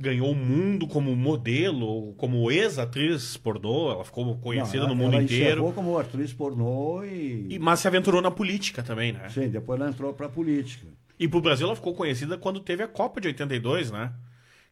ganhou 0.00 0.30
o 0.30 0.34
mundo 0.34 0.86
como 0.86 1.14
modelo, 1.16 2.14
como 2.16 2.50
ex-atriz 2.50 3.36
pornô, 3.36 3.90
ela 3.90 4.04
ficou 4.04 4.36
conhecida 4.38 4.86
Não, 4.86 4.88
no 4.88 4.92
ela- 4.94 5.02
mundo 5.02 5.14
ela 5.14 5.22
inteiro. 5.24 5.46
encerrou 5.50 5.72
como 5.72 5.98
atriz 5.98 6.32
pornô 6.32 7.02
e... 7.04 7.46
E, 7.50 7.58
mas 7.58 7.80
se 7.80 7.88
aventurou 7.88 8.22
na 8.22 8.30
política 8.30 8.82
também, 8.82 9.12
né? 9.12 9.28
Sim, 9.28 9.48
depois 9.48 9.80
ela 9.80 9.90
entrou 9.90 10.12
para 10.14 10.26
a 10.26 10.28
política. 10.28 10.86
E 11.18 11.26
pro 11.26 11.40
Brasil 11.40 11.66
ela 11.66 11.74
ficou 11.74 11.94
conhecida 11.94 12.38
quando 12.38 12.60
teve 12.60 12.82
a 12.82 12.88
Copa 12.88 13.20
de 13.20 13.26
82, 13.28 13.90
né? 13.90 14.12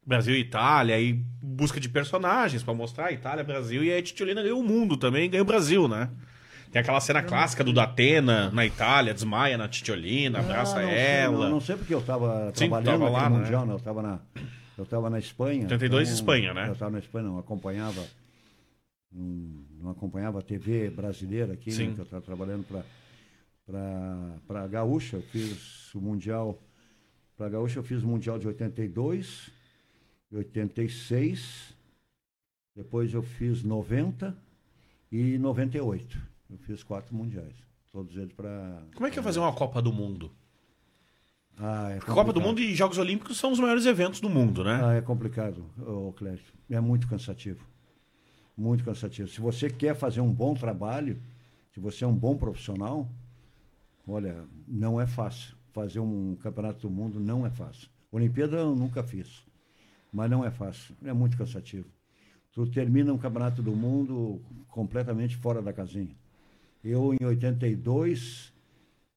Brasil 0.06 0.36
e 0.36 0.38
Itália, 0.40 0.94
aí 0.94 1.12
busca 1.42 1.80
de 1.80 1.88
personagens 1.88 2.62
pra 2.62 2.72
mostrar 2.72 3.10
Itália, 3.10 3.42
Brasil, 3.42 3.82
e 3.82 3.92
a 3.92 4.00
Titiolina 4.00 4.40
ganhou 4.40 4.60
o 4.60 4.64
mundo 4.64 4.96
também, 4.96 5.28
ganhou 5.28 5.42
o 5.42 5.46
Brasil, 5.46 5.88
né? 5.88 6.08
Tem 6.70 6.80
aquela 6.80 7.00
cena 7.00 7.20
clássica 7.22 7.64
do 7.64 7.72
Datena 7.72 8.48
na 8.52 8.64
Itália, 8.64 9.12
desmaia 9.12 9.58
na 9.58 9.66
Titiolina, 9.66 10.38
abraça 10.38 10.78
Ah, 10.78 10.82
não, 10.82 10.88
ela. 10.90 11.44
Não, 11.46 11.50
não 11.54 11.60
sei 11.60 11.74
porque 11.74 11.92
eu 11.92 11.98
estava 11.98 12.52
Sim, 12.54 12.68
trabalhando 12.68 13.00
tava 13.00 13.08
lá, 13.10 13.28
né? 13.28 13.38
Mundial, 13.38 13.66
né? 13.66 13.72
Eu 13.72 13.76
estava 13.78 14.02
na, 14.02 14.18
eu 14.76 14.86
tava 14.86 15.08
na 15.08 15.18
Espanha. 15.18 15.62
82 15.62 16.10
Espanha, 16.10 16.52
né? 16.52 16.68
Eu 16.68 16.72
estava 16.72 16.90
na 16.90 16.98
Espanha, 16.98 17.26
não 17.26 17.38
acompanhava, 17.38 18.06
não, 19.10 19.64
não 19.80 19.90
acompanhava 19.90 20.38
a 20.40 20.42
TV 20.42 20.90
brasileira 20.90 21.54
aqui, 21.54 21.70
Sim. 21.70 21.88
né? 21.88 21.94
Que 21.94 22.00
eu 22.00 22.04
estava 22.04 22.22
trabalhando 22.22 22.64
para 23.66 24.62
a 24.62 24.66
Gaúcha. 24.66 25.16
Eu 25.16 25.22
fiz 25.22 25.94
o 25.94 26.00
Mundial, 26.00 26.58
para 27.36 27.46
a 27.46 27.50
Gaúcha 27.50 27.78
eu 27.78 27.84
fiz 27.84 28.02
o 28.02 28.06
Mundial 28.06 28.38
de 28.38 28.46
82, 28.46 29.50
de 30.30 30.36
86, 30.36 31.74
depois 32.74 33.14
eu 33.14 33.22
fiz 33.22 33.62
90 33.62 34.36
e 35.10 35.38
98. 35.38 36.18
Eu 36.50 36.58
fiz 36.58 36.82
quatro 36.82 37.14
mundiais. 37.14 37.54
Todos 37.90 38.16
eles 38.16 38.32
para. 38.32 38.82
Como 38.94 39.06
é 39.06 39.10
que 39.10 39.18
é 39.18 39.22
fazer 39.22 39.38
uma 39.38 39.52
Copa 39.52 39.80
do 39.80 39.92
Mundo? 39.92 40.30
Ah, 41.58 41.90
é 41.90 41.98
Copa 42.00 42.32
do. 42.32 42.40
Mundo 42.40 42.60
e 42.60 42.74
Jogos 42.74 42.98
Olímpicos 42.98 43.38
são 43.38 43.50
os 43.50 43.58
maiores 43.58 43.86
eventos 43.86 44.20
do 44.20 44.28
mundo, 44.28 44.62
né? 44.62 44.80
Ah, 44.84 44.94
é 44.94 45.00
complicado, 45.00 45.64
Clécio. 46.16 46.52
É 46.68 46.78
muito 46.80 47.08
cansativo. 47.08 47.64
Muito 48.56 48.84
cansativo. 48.84 49.28
Se 49.28 49.40
você 49.40 49.70
quer 49.70 49.94
fazer 49.94 50.20
um 50.20 50.32
bom 50.32 50.54
trabalho, 50.54 51.20
se 51.72 51.80
você 51.80 52.04
é 52.04 52.06
um 52.06 52.14
bom 52.14 52.36
profissional, 52.36 53.08
olha, 54.06 54.44
não 54.66 55.00
é 55.00 55.06
fácil. 55.06 55.54
Fazer 55.72 56.00
um 56.00 56.36
campeonato 56.36 56.80
do 56.80 56.90
mundo 56.90 57.20
não 57.20 57.46
é 57.46 57.50
fácil. 57.50 57.88
Olimpíada 58.10 58.56
eu 58.56 58.74
nunca 58.74 59.02
fiz, 59.02 59.44
mas 60.10 60.30
não 60.30 60.44
é 60.44 60.50
fácil. 60.50 60.94
É 61.04 61.12
muito 61.12 61.36
cansativo. 61.36 61.86
Tu 62.52 62.66
termina 62.68 63.12
um 63.12 63.18
campeonato 63.18 63.62
do 63.62 63.72
mundo 63.72 64.40
completamente 64.68 65.36
fora 65.36 65.60
da 65.60 65.74
casinha. 65.74 66.16
Eu, 66.82 67.12
em 67.12 67.24
82, 67.24 68.52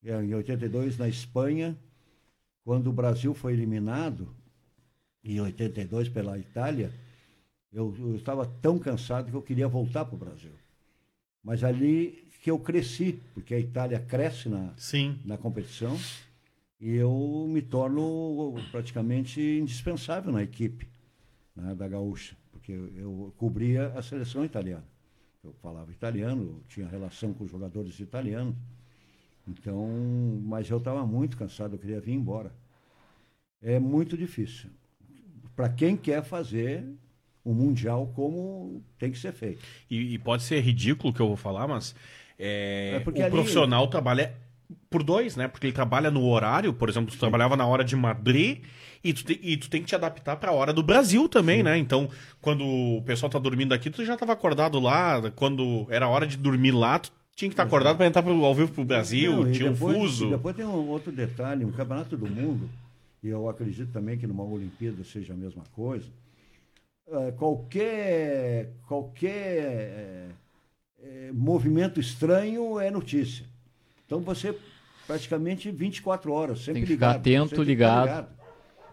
é, 0.03 0.21
em 0.21 0.33
82 0.33 0.97
na 0.97 1.07
Espanha, 1.07 1.77
quando 2.69 2.85
o 2.85 2.93
Brasil 2.93 3.33
foi 3.33 3.53
eliminado, 3.53 4.29
em 5.23 5.41
82 5.41 6.07
pela 6.07 6.37
Itália, 6.37 6.93
eu, 7.73 7.95
eu 7.97 8.15
estava 8.15 8.45
tão 8.45 8.77
cansado 8.77 9.31
que 9.31 9.35
eu 9.35 9.41
queria 9.41 9.67
voltar 9.67 10.05
para 10.05 10.13
o 10.13 10.19
Brasil. 10.19 10.51
Mas 11.43 11.63
ali 11.63 12.29
que 12.43 12.51
eu 12.51 12.59
cresci, 12.59 13.19
porque 13.33 13.55
a 13.55 13.59
Itália 13.59 13.99
cresce 13.99 14.49
na, 14.49 14.71
Sim. 14.77 15.17
na 15.25 15.35
competição 15.35 15.97
e 16.79 16.93
eu 16.93 17.47
me 17.49 17.63
torno 17.63 18.53
praticamente 18.69 19.41
indispensável 19.41 20.31
na 20.31 20.43
equipe 20.43 20.87
né, 21.55 21.73
da 21.73 21.87
Gaúcha, 21.87 22.37
porque 22.51 22.71
eu, 22.71 22.95
eu 22.95 23.33
cobria 23.35 23.87
a 23.97 24.03
seleção 24.03 24.45
italiana. 24.45 24.85
Eu 25.43 25.53
falava 25.53 25.91
italiano, 25.91 26.43
eu 26.43 26.63
tinha 26.67 26.87
relação 26.87 27.33
com 27.33 27.45
os 27.45 27.49
jogadores 27.49 27.99
italianos. 27.99 28.53
Então, 29.49 29.87
mas 30.43 30.69
eu 30.69 30.77
estava 30.77 31.05
muito 31.05 31.37
cansado, 31.37 31.75
eu 31.75 31.79
queria 31.79 31.99
vir 31.99 32.13
embora. 32.13 32.51
É 33.61 33.79
muito 33.79 34.17
difícil. 34.17 34.69
Para 35.55 35.69
quem 35.69 35.97
quer 35.97 36.23
fazer 36.23 36.85
o 37.43 37.53
Mundial 37.53 38.11
como 38.15 38.83
tem 38.97 39.11
que 39.11 39.17
ser 39.17 39.33
feito. 39.33 39.61
E, 39.89 40.13
e 40.13 40.19
pode 40.19 40.43
ser 40.43 40.59
ridículo 40.61 41.09
o 41.11 41.13
que 41.13 41.21
eu 41.21 41.27
vou 41.27 41.35
falar, 41.37 41.67
mas 41.67 41.95
é, 42.37 42.93
É 42.95 42.99
porque 42.99 43.21
o 43.21 43.25
ali- 43.25 43.31
profissional 43.31 43.87
trabalha 43.87 44.33
por 44.89 45.03
dois, 45.03 45.35
né? 45.35 45.47
Porque 45.47 45.65
ele 45.67 45.73
trabalha 45.73 46.11
no 46.11 46.25
horário, 46.27 46.73
por 46.73 46.87
exemplo, 46.89 47.11
tu 47.11 47.17
trabalhava 47.17 47.57
na 47.57 47.65
hora 47.65 47.83
de 47.83 47.95
Madrid 47.95 48.63
e 49.03 49.13
tu, 49.13 49.23
te- 49.25 49.39
e 49.41 49.57
tu 49.57 49.69
tem 49.69 49.81
que 49.81 49.87
te 49.87 49.95
adaptar 49.95 50.35
para 50.37 50.51
a 50.51 50.53
hora 50.53 50.71
do 50.71 50.83
Brasil 50.83 51.27
também, 51.27 51.63
né? 51.63 51.77
Então, 51.77 52.09
quando 52.41 52.63
o 52.65 53.01
pessoal 53.03 53.29
tá 53.29 53.39
dormindo 53.39 53.73
aqui, 53.73 53.89
tu 53.89 54.05
já 54.05 54.13
estava 54.13 54.33
acordado 54.33 54.79
lá, 54.79 55.31
quando 55.35 55.87
era 55.89 56.07
hora 56.07 56.27
de 56.27 56.37
dormir 56.37 56.71
lá, 56.71 56.99
tu 56.99 57.11
tinha 57.39 57.47
que 57.49 57.53
estar 57.53 57.63
acordado 57.63 57.95
para 57.95 58.05
entrar 58.05 58.21
pro, 58.21 58.43
ao 58.43 58.53
vivo 58.53 58.73
pro 58.73 58.83
Brasil, 58.83 59.31
Não, 59.45 59.51
tinha 59.51 59.71
depois- 59.71 59.95
um 59.95 59.99
fuso. 60.01 60.29
depois 60.29 60.53
tem 60.57 60.65
um 60.65 60.89
outro 60.89 61.09
detalhe, 61.09 61.63
um 61.63 61.71
campeonato 61.71 62.17
do 62.17 62.27
mundo, 62.27 62.69
e 63.23 63.29
eu 63.29 63.47
acredito 63.47 63.93
também 63.93 64.17
que 64.17 64.27
numa 64.27 64.43
Olimpíada 64.43 65.01
seja 65.05 65.31
a 65.33 65.37
mesma 65.37 65.63
coisa. 65.73 66.05
eh, 67.11 67.31
qualquer 67.37 68.69
qualquer 68.87 69.57
eh, 69.63 70.27
eh, 71.01 71.31
movimento 71.33 71.99
estranho 71.99 72.77
é 72.79 72.91
notícia. 72.91 73.45
Então 74.05 74.19
você 74.19 74.53
praticamente 75.07 75.71
24 75.71 76.31
horas, 76.31 76.59
sempre 76.59 76.73
Tem 76.73 76.83
que 76.83 76.93
ficar 76.93 77.07
ligado. 77.07 77.19
atento, 77.21 77.49
você 77.49 77.55
tem 77.55 77.63
que 77.65 77.69
ligado. 77.71 78.27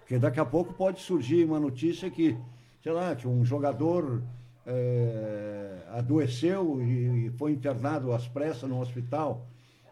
Porque 0.01 0.19
daqui 0.19 0.41
a 0.41 0.45
pouco 0.47 0.73
pode 0.73 1.01
surgir 1.01 1.45
uma 1.45 1.59
notícia 1.61 2.09
que, 2.09 2.35
sei 2.83 2.93
lá, 2.93 3.15
que 3.15 3.27
um 3.29 3.45
jogador 3.45 4.23
eh, 4.67 5.79
adoeceu 5.93 6.81
e, 6.83 7.27
e 7.27 7.31
foi 7.31 7.53
internado 7.53 8.13
às 8.13 8.27
pressas 8.27 8.69
no 8.69 8.81
hospital, 8.81 9.47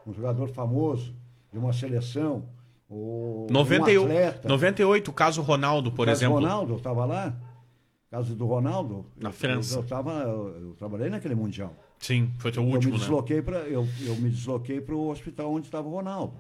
um 0.07 0.13
jogador 0.13 0.49
famoso 0.49 1.15
de 1.53 1.59
uma 1.59 1.73
seleção, 1.73 2.45
um 2.91 3.47
98, 3.51 4.03
atleta. 4.05 4.49
98, 4.49 5.11
o 5.11 5.15
caso 5.15 5.41
Ronaldo, 5.43 5.91
por 5.93 6.03
O 6.03 6.07
caso 6.07 6.19
exemplo. 6.19 6.35
Ronaldo, 6.37 6.73
eu 6.73 6.77
estava 6.77 7.05
lá. 7.05 7.35
Caso 8.11 8.35
do 8.37 8.47
Ronaldo. 8.47 9.07
Na 9.17 9.31
eu- 9.31 9.33
França. 9.33 9.77
Eu, 9.77 9.83
eu, 9.83 9.89
tava, 9.89 10.13
eu, 10.23 10.69
eu 10.69 10.75
trabalhei 10.75 11.09
naquele 11.09 11.35
Mundial. 11.35 11.75
Sim, 11.99 12.31
foi 12.39 12.53
teu 12.53 12.63
eu 12.63 12.69
último, 12.69 12.93
me 12.93 12.99
né? 12.99 13.05
desloquei 13.05 13.43
para 13.43 13.59
eu, 13.61 13.87
eu 14.03 14.15
me 14.17 14.29
desloquei 14.31 14.81
para 14.81 14.95
o 14.95 15.09
hospital 15.11 15.53
onde 15.53 15.67
estava 15.67 15.89
o 15.89 15.91
Ronaldo. 15.91 16.35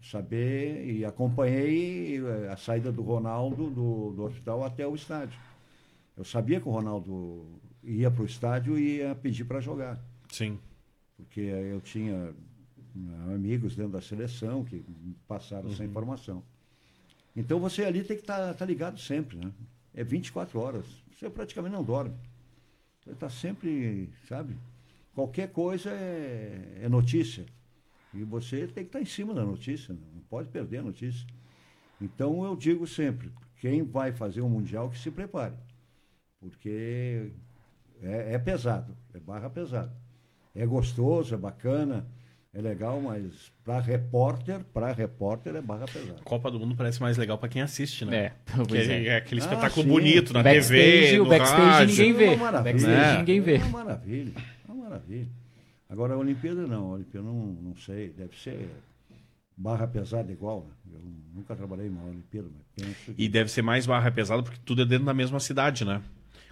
Saber 0.00 0.84
e 0.84 1.04
acompanhei 1.04 2.18
eh, 2.24 2.48
a 2.52 2.56
saída 2.56 2.90
do 2.90 3.02
Ronaldo 3.02 3.70
do, 3.70 4.12
do 4.12 4.22
hospital 4.24 4.64
até 4.64 4.86
o 4.86 4.94
estádio. 4.94 5.38
Eu 6.16 6.24
sabia 6.24 6.60
que 6.60 6.68
o 6.68 6.70
Ronaldo 6.70 7.60
ia 7.82 8.10
para 8.10 8.22
o 8.22 8.26
estádio 8.26 8.78
e 8.78 8.98
ia 8.98 9.14
pedir 9.14 9.44
para 9.44 9.60
jogar 9.60 10.00
Sim. 10.30 10.58
porque 11.16 11.40
eu 11.40 11.80
tinha 11.80 12.34
né, 12.94 13.34
amigos 13.34 13.74
dentro 13.74 13.92
da 13.92 14.00
seleção 14.00 14.64
que 14.64 14.84
passaram 15.26 15.70
essa 15.70 15.84
informação. 15.84 16.42
Então 17.34 17.58
você 17.58 17.84
ali 17.84 18.04
tem 18.04 18.16
que 18.16 18.22
estar 18.22 18.64
ligado 18.66 19.00
sempre, 19.00 19.36
né? 19.38 19.50
É 19.94 20.04
24 20.04 20.58
horas. 20.58 20.86
Você 21.12 21.28
praticamente 21.30 21.74
não 21.74 21.82
dorme. 21.82 22.14
Você 23.02 23.10
está 23.10 23.28
sempre, 23.28 24.10
sabe? 24.28 24.56
Qualquer 25.14 25.50
coisa 25.50 25.90
é, 25.90 26.80
é 26.82 26.88
notícia. 26.88 27.44
E 28.14 28.22
você 28.22 28.66
tem 28.66 28.84
que 28.84 28.88
estar 28.88 29.00
em 29.00 29.06
cima 29.06 29.34
da 29.34 29.44
notícia, 29.44 29.94
não 29.94 30.22
pode 30.28 30.48
perder 30.48 30.78
a 30.78 30.82
notícia. 30.82 31.26
Então 32.00 32.44
eu 32.44 32.54
digo 32.54 32.86
sempre, 32.86 33.30
quem 33.60 33.82
vai 33.82 34.12
fazer 34.12 34.42
um 34.42 34.48
Mundial 34.48 34.90
que 34.90 34.98
se 34.98 35.10
prepare. 35.10 35.54
Porque 36.42 37.30
é, 38.02 38.34
é 38.34 38.38
pesado, 38.38 38.94
é 39.14 39.18
barra 39.20 39.48
pesada. 39.48 39.92
É 40.54 40.66
gostoso, 40.66 41.34
é 41.34 41.38
bacana, 41.38 42.04
é 42.52 42.60
legal, 42.60 43.00
mas 43.00 43.50
para 43.64 43.80
repórter, 43.80 44.60
para 44.74 44.92
repórter 44.92 45.54
é 45.56 45.62
barra 45.62 45.86
pesada. 45.86 46.20
Copa 46.24 46.50
do 46.50 46.58
Mundo 46.58 46.74
parece 46.76 47.00
mais 47.00 47.16
legal 47.16 47.38
pra 47.38 47.48
quem 47.48 47.62
assiste, 47.62 48.04
né? 48.04 48.16
É, 48.16 48.28
Que 48.58 48.66
pois 48.68 48.88
é. 48.88 49.06
é. 49.06 49.16
aquele 49.16 49.40
Ah, 49.40 49.44
espetáculo 49.44 49.82
sim. 49.84 49.88
bonito 49.88 50.32
na 50.34 50.42
Backstage, 50.42 50.82
TV, 50.82 51.20
o 51.20 51.24
no 51.24 51.30
backstage 51.30 51.62
rádio. 51.62 51.86
ninguém 51.96 52.12
vê. 52.12 52.24
É 52.26 52.34
uma. 52.36 52.52
Backstage 52.52 53.14
É. 53.14 53.18
ninguém 53.18 53.40
vê. 53.40 53.54
É 53.54 53.58
uma 53.64 53.84
maravilha, 53.84 54.32
é 54.68 54.72
uma 54.72 54.82
maravilha. 54.84 55.28
Agora 55.88 56.14
a 56.14 56.16
Olimpíada 56.18 56.66
não, 56.66 56.86
a 56.90 56.94
Olimpíada 56.94 57.26
não, 57.26 57.34
não 57.62 57.76
sei, 57.76 58.10
deve 58.10 58.36
ser 58.38 58.68
barra 59.56 59.86
pesada 59.86 60.30
igual. 60.32 60.66
Né? 60.86 60.98
Eu 60.98 61.00
nunca 61.34 61.54
trabalhei 61.54 61.86
em 61.86 61.90
uma 61.90 62.04
Olimpíada, 62.04 62.48
mas 62.52 62.66
penso 62.74 63.12
que 63.14 63.22
E 63.22 63.28
deve 63.28 63.50
ser 63.50 63.62
mais 63.62 63.86
barra 63.86 64.10
pesada 64.10 64.42
porque 64.42 64.58
tudo 64.64 64.82
é 64.82 64.84
dentro 64.84 65.04
da 65.06 65.14
mesma 65.14 65.38
cidade, 65.38 65.84
né? 65.84 66.02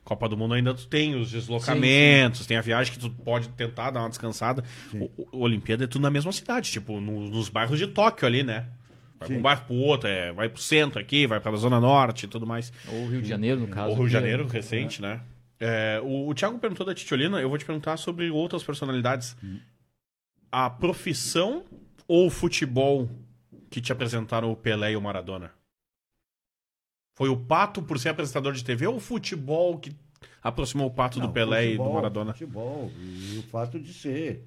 Copa 0.05 0.29
do 0.29 0.37
Mundo 0.37 0.55
ainda 0.55 0.75
tu 0.75 0.87
tem 0.87 1.15
os 1.15 1.31
deslocamentos, 1.31 2.47
tem 2.47 2.57
a 2.57 2.61
viagem 2.61 2.93
que 2.93 2.99
tu 2.99 3.11
pode 3.11 3.49
tentar 3.51 3.91
dar 3.91 4.01
uma 4.01 4.09
descansada. 4.09 4.65
Sim. 4.91 5.09
O, 5.17 5.29
o 5.39 5.41
Olimpíada 5.43 5.85
é 5.85 5.87
tudo 5.87 6.03
na 6.03 6.11
mesma 6.11 6.33
cidade, 6.33 6.71
tipo, 6.71 7.01
no- 7.01 7.29
nos 7.29 7.49
bairros 7.49 7.79
de 7.79 7.87
Tóquio 7.87 8.27
ali, 8.27 8.43
né? 8.43 8.67
Vai 9.19 9.19
pra 9.19 9.27
Sim. 9.29 9.37
um 9.37 9.43
bairro 9.43 9.63
pro 9.67 9.75
outro, 9.77 10.09
é, 10.09 10.33
vai 10.33 10.49
pro 10.49 10.61
centro 10.63 10.99
aqui, 11.01 11.27
vai 11.27 11.39
pra 11.39 11.55
Zona 11.57 11.79
Norte 11.79 12.25
e 12.25 12.29
tudo 12.29 12.47
mais. 12.47 12.73
Ou 12.89 13.07
Rio 13.09 13.21
de 13.23 13.29
Janeiro, 13.29 13.61
no 13.61 13.69
caso. 13.69 13.91
O 13.93 13.95
Rio 13.95 14.05
de 14.05 14.09
que- 14.09 14.13
Janeiro, 14.13 14.47
recente, 14.47 15.01
né? 15.03 15.21
É, 15.61 16.01
o, 16.03 16.27
o 16.29 16.35
Thiago 16.35 16.59
perguntou 16.59 16.87
da 16.87 16.95
Titiolina, 16.95 17.39
eu 17.39 17.49
vou 17.51 17.59
te 17.59 17.67
perguntar 17.67 17.97
sobre 17.99 18.31
outras 18.31 18.63
personalidades. 18.63 19.37
A 20.51 20.71
profissão 20.71 21.65
ou 22.09 22.27
o 22.27 22.31
futebol 22.31 23.09
que 23.71 23.81
te 23.81 23.93
apresentaram 23.93 24.51
o 24.51 24.57
Pelé 24.57 24.93
e 24.93 24.97
o 24.97 25.01
Maradona? 25.01 25.51
Foi 27.21 27.29
o 27.29 27.37
Pato 27.37 27.83
por 27.83 27.99
ser 27.99 28.09
apresentador 28.09 28.55
de 28.55 28.65
TV 28.65 28.87
ou 28.87 28.97
o 28.97 28.99
futebol 28.99 29.77
que 29.77 29.95
aproximou 30.43 30.87
o 30.87 30.91
Pato 30.91 31.21
do 31.21 31.27
Não, 31.27 31.33
Pelé 31.35 31.67
e 31.67 31.71
do 31.73 31.77
futebol, 31.77 31.93
Maradona? 31.93 32.33
Futebol, 32.33 32.91
e 32.99 33.37
o 33.37 33.43
fato 33.43 33.79
de 33.79 33.93
ser 33.93 34.43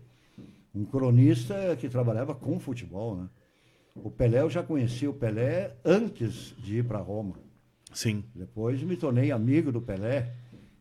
um 0.74 0.84
cronista 0.84 1.78
que 1.80 1.88
trabalhava 1.88 2.34
com 2.34 2.60
futebol, 2.60 3.16
né? 3.16 3.30
O 3.94 4.10
Pelé, 4.10 4.42
eu 4.42 4.50
já 4.50 4.64
conheci 4.64 5.08
o 5.08 5.14
Pelé 5.14 5.76
antes 5.86 6.56
de 6.58 6.78
ir 6.80 6.84
para 6.84 6.98
Roma. 6.98 7.36
Sim. 7.94 8.24
Depois 8.34 8.82
me 8.82 8.98
tornei 8.98 9.32
amigo 9.32 9.72
do 9.72 9.80
Pelé. 9.80 10.34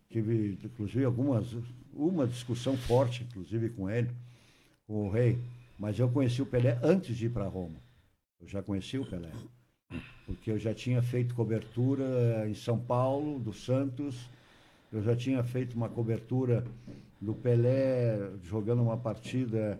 Tive, 0.08 0.58
inclusive, 0.64 1.04
algumas, 1.04 1.54
uma 1.92 2.26
discussão 2.26 2.74
forte, 2.74 3.22
inclusive, 3.24 3.68
com 3.68 3.90
ele, 3.90 4.08
com 4.86 5.08
o 5.08 5.10
rei. 5.10 5.38
Mas 5.78 5.98
eu 5.98 6.08
conheci 6.08 6.40
o 6.40 6.46
Pelé 6.46 6.78
antes 6.82 7.14
de 7.14 7.26
ir 7.26 7.30
para 7.30 7.46
Roma. 7.46 7.76
Eu 8.40 8.48
já 8.48 8.62
conheci 8.62 8.96
o 8.96 9.04
Pelé. 9.04 9.28
Porque 10.26 10.50
eu 10.50 10.58
já 10.58 10.72
tinha 10.74 11.02
feito 11.02 11.34
cobertura 11.34 12.48
em 12.48 12.54
São 12.54 12.78
Paulo, 12.78 13.38
do 13.38 13.52
Santos, 13.52 14.30
eu 14.92 15.02
já 15.02 15.16
tinha 15.16 15.42
feito 15.42 15.74
uma 15.74 15.88
cobertura 15.88 16.64
do 17.20 17.34
Pelé 17.34 18.18
jogando 18.42 18.82
uma 18.82 18.96
partida 18.96 19.78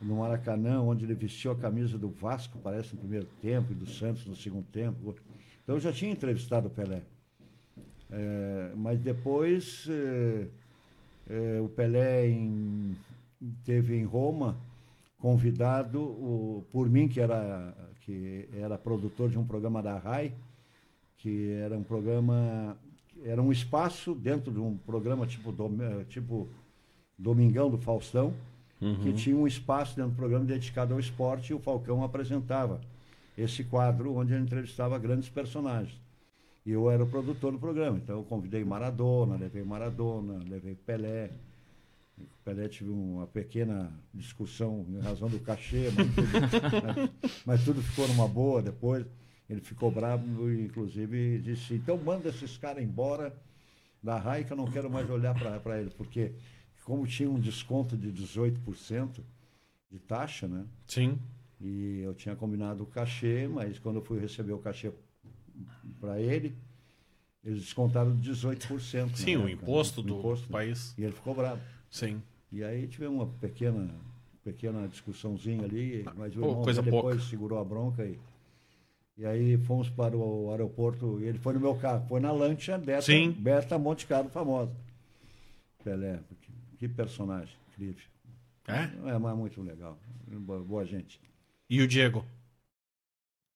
no 0.00 0.16
Maracanã, 0.16 0.80
onde 0.80 1.04
ele 1.04 1.14
vestiu 1.14 1.52
a 1.52 1.56
camisa 1.56 1.98
do 1.98 2.08
Vasco, 2.08 2.58
parece, 2.62 2.94
no 2.94 3.00
primeiro 3.00 3.26
tempo, 3.40 3.72
e 3.72 3.74
do 3.74 3.86
Santos 3.86 4.26
no 4.26 4.34
segundo 4.34 4.66
tempo. 4.72 5.14
Então 5.62 5.76
eu 5.76 5.80
já 5.80 5.92
tinha 5.92 6.10
entrevistado 6.10 6.68
o 6.68 6.70
Pelé. 6.70 7.02
É, 8.10 8.72
mas 8.74 8.98
depois 8.98 9.86
é, 9.88 10.48
é, 11.28 11.60
o 11.60 11.68
Pelé 11.68 12.28
em, 12.28 12.96
teve 13.64 13.96
em 13.96 14.04
Roma 14.04 14.58
convidado 15.18 16.00
o, 16.00 16.64
por 16.72 16.88
mim, 16.88 17.06
que 17.06 17.20
era, 17.20 17.74
que 18.00 18.48
era 18.52 18.78
produtor 18.78 19.28
de 19.28 19.38
um 19.38 19.44
programa 19.44 19.82
da 19.82 19.98
RAI, 19.98 20.32
que 21.18 21.52
era 21.52 21.76
um 21.76 21.82
programa, 21.82 22.76
era 23.24 23.42
um 23.42 23.52
espaço 23.52 24.14
dentro 24.14 24.50
de 24.50 24.58
um 24.58 24.76
programa 24.76 25.26
tipo, 25.26 25.52
tipo 26.08 26.48
Domingão 27.18 27.70
do 27.70 27.78
Faustão, 27.78 28.32
uhum. 28.80 28.96
que 28.96 29.12
tinha 29.12 29.36
um 29.36 29.46
espaço 29.46 29.94
dentro 29.94 30.12
do 30.12 30.16
programa 30.16 30.44
dedicado 30.44 30.94
ao 30.94 31.00
esporte 31.00 31.50
e 31.50 31.54
o 31.54 31.58
Falcão 31.58 32.02
apresentava 32.02 32.80
esse 33.36 33.64
quadro 33.64 34.16
onde 34.16 34.32
ele 34.32 34.42
entrevistava 34.42 34.98
grandes 34.98 35.28
personagens. 35.28 35.98
E 36.64 36.72
eu 36.72 36.90
era 36.90 37.02
o 37.02 37.06
produtor 37.06 37.52
do 37.52 37.58
programa, 37.58 37.98
então 37.98 38.16
eu 38.18 38.24
convidei 38.24 38.64
Maradona, 38.64 39.36
levei 39.36 39.62
Maradona, 39.62 40.42
levei 40.48 40.74
Pelé. 40.74 41.30
Pelé 42.44 42.68
tive 42.68 42.90
uma 42.90 43.26
pequena 43.26 43.92
discussão 44.12 44.86
em 44.88 44.98
razão 44.98 45.28
do 45.28 45.38
cachê, 45.40 45.90
mas 45.96 46.14
tudo, 46.14 46.30
mas, 46.86 47.42
mas 47.46 47.64
tudo 47.64 47.82
ficou 47.82 48.08
numa 48.08 48.28
boa 48.28 48.62
depois. 48.62 49.06
Ele 49.48 49.60
ficou 49.60 49.90
bravo 49.90 50.50
e, 50.50 50.64
inclusive, 50.64 51.38
disse: 51.40 51.74
então 51.74 51.98
manda 51.98 52.28
esses 52.28 52.56
caras 52.56 52.82
embora 52.82 53.34
da 54.02 54.16
RAI 54.16 54.44
que 54.44 54.52
eu 54.52 54.56
não 54.56 54.70
quero 54.70 54.88
mais 54.88 55.08
olhar 55.10 55.34
para 55.60 55.80
ele, 55.80 55.90
porque 55.90 56.32
como 56.84 57.06
tinha 57.06 57.30
um 57.30 57.38
desconto 57.38 57.96
de 57.96 58.12
18% 58.12 59.20
de 59.90 59.98
taxa, 59.98 60.48
né? 60.48 60.66
Sim. 60.86 61.18
E 61.60 62.00
eu 62.00 62.14
tinha 62.14 62.34
combinado 62.34 62.82
o 62.82 62.86
cachê, 62.86 63.46
mas 63.46 63.78
quando 63.78 63.96
eu 63.96 64.02
fui 64.02 64.18
receber 64.18 64.52
o 64.52 64.58
cachê 64.58 64.92
para 66.00 66.20
ele, 66.20 66.56
eles 67.44 67.60
descontaram 67.60 68.16
18%. 68.18 69.16
Sim, 69.16 69.36
o 69.36 69.48
imposto 69.48 70.02
do 70.02 70.18
imposto, 70.18 70.48
país. 70.48 70.94
E 70.96 71.04
ele 71.04 71.12
ficou 71.12 71.34
bravo. 71.34 71.60
Sim. 71.90 72.22
E 72.52 72.64
aí 72.64 72.86
tivemos 72.86 73.16
uma 73.16 73.26
pequena, 73.26 73.94
pequena 74.42 74.88
discussãozinha 74.88 75.64
ali, 75.64 76.04
mas 76.16 76.34
o 76.36 76.40
irmão 76.40 76.62
depois 76.62 76.84
pouca. 76.88 77.18
segurou 77.20 77.58
a 77.58 77.64
bronca 77.64 78.04
e, 78.04 78.18
e 79.18 79.26
aí 79.26 79.58
fomos 79.58 79.90
para 79.90 80.16
o 80.16 80.50
aeroporto, 80.50 81.20
e 81.20 81.24
ele 81.24 81.38
foi 81.38 81.54
no 81.54 81.60
meu 81.60 81.74
carro, 81.74 82.06
foi 82.08 82.20
na 82.20 82.32
lancha 82.32 82.78
Berta, 82.78 83.02
Sim. 83.02 83.32
Berta 83.32 83.78
Monte 83.78 84.06
Carlo 84.06 84.30
famosa. 84.30 84.72
Pelé, 85.84 86.20
que 86.78 86.88
personagem 86.88 87.54
incrível. 87.68 88.04
É? 88.66 89.10
É, 89.10 89.18
mas 89.18 89.36
muito 89.36 89.60
legal. 89.62 89.98
Boa, 90.26 90.60
boa 90.60 90.84
gente. 90.84 91.20
E 91.68 91.80
o 91.80 91.88
Diego? 91.88 92.24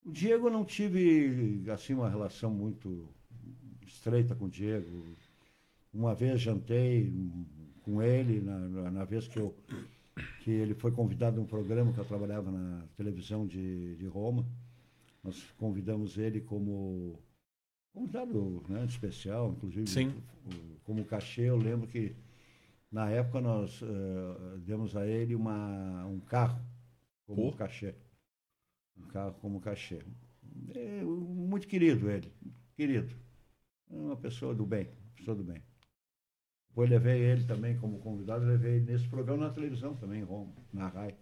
O 0.04 0.10
Diego 0.10 0.50
não 0.50 0.64
tive 0.64 1.62
assim 1.70 1.94
uma 1.94 2.08
relação 2.08 2.50
muito 2.50 3.08
estreita 3.86 4.34
com 4.34 4.46
o 4.46 4.50
Diego. 4.50 5.16
Uma 5.92 6.14
vez 6.14 6.40
jantei 6.40 7.12
com 7.84 8.02
ele, 8.02 8.40
na, 8.40 8.90
na 8.90 9.04
vez 9.04 9.28
que, 9.28 9.38
eu, 9.38 9.54
que 10.40 10.50
ele 10.50 10.74
foi 10.74 10.90
convidado 10.90 11.38
a 11.38 11.42
um 11.42 11.46
programa 11.46 11.92
que 11.92 11.98
eu 11.98 12.04
trabalhava 12.04 12.50
na 12.50 12.82
televisão 12.96 13.46
de, 13.46 13.94
de 13.96 14.06
Roma. 14.06 14.46
Nós 15.22 15.42
convidamos 15.58 16.18
ele 16.18 16.40
como 16.40 17.18
convidado 17.92 18.64
né, 18.68 18.84
especial, 18.86 19.52
inclusive 19.52 19.88
Sim. 19.88 20.14
como 20.82 21.04
cachê. 21.04 21.42
Eu 21.42 21.56
lembro 21.56 21.86
que 21.86 22.14
na 22.90 23.10
época 23.10 23.40
nós 23.40 23.80
uh, 23.82 24.58
demos 24.58 24.96
a 24.96 25.06
ele 25.06 25.34
uma, 25.34 26.06
um 26.06 26.20
carro 26.20 26.60
como 27.26 27.50
Pô. 27.50 27.56
cachê. 27.56 27.94
Um 28.96 29.06
carro 29.08 29.34
como 29.40 29.60
cachê. 29.60 30.00
É, 30.74 31.02
muito 31.02 31.66
querido 31.66 32.10
ele, 32.10 32.32
querido. 32.76 33.14
Uma 33.88 34.16
pessoa 34.16 34.54
do 34.54 34.64
bem, 34.64 34.88
pessoa 35.16 35.36
do 35.36 35.44
bem. 35.44 35.62
Depois 36.74 36.90
levei 36.90 37.20
ele 37.20 37.44
também 37.44 37.78
como 37.78 38.00
convidado, 38.00 38.44
levei 38.44 38.78
ele 38.78 38.90
nesse 38.90 39.06
programa 39.06 39.46
na 39.46 39.52
televisão 39.52 39.94
também, 39.94 40.22
em 40.22 40.24
Roma, 40.24 40.52
na 40.72 40.88
RAI. 40.88 41.14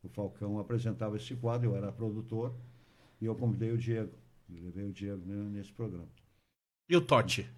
O 0.00 0.08
Falcão 0.08 0.60
apresentava 0.60 1.16
esse 1.16 1.34
quadro, 1.34 1.70
eu 1.70 1.76
era 1.76 1.90
produtor, 1.90 2.54
e 3.20 3.24
eu 3.24 3.34
convidei 3.34 3.72
o 3.72 3.76
Diego. 3.76 4.12
Eu 4.48 4.62
levei 4.62 4.84
o 4.84 4.92
Diego 4.92 5.26
nesse 5.26 5.72
programa. 5.72 6.06
E 6.88 6.96
o 6.96 7.00
Totti? 7.00 7.50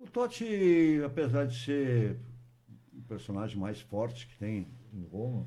O 0.00 0.06
Totti, 0.10 1.00
apesar 1.06 1.46
de 1.46 1.56
ser 1.56 2.16
o 2.92 3.02
personagem 3.02 3.56
mais 3.56 3.80
forte 3.80 4.26
que 4.26 4.36
tem 4.36 4.66
em 4.92 5.04
Roma, 5.04 5.46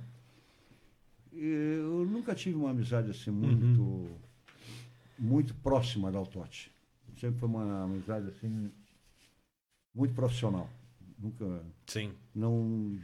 eu 1.33 2.05
nunca 2.05 2.33
tive 2.33 2.55
uma 2.55 2.69
amizade 2.69 3.11
assim 3.11 3.31
muito, 3.31 3.81
uhum. 3.81 4.17
muito 5.19 5.53
próxima 5.55 6.09
da 6.09 6.23
Totti. 6.23 6.71
Sempre 7.17 7.41
foi 7.41 7.49
uma 7.49 7.83
amizade 7.83 8.29
assim 8.29 8.71
muito 9.93 10.13
profissional. 10.13 10.69
Nunca. 11.19 11.63
Sim. 11.87 12.13
Não, 12.33 12.99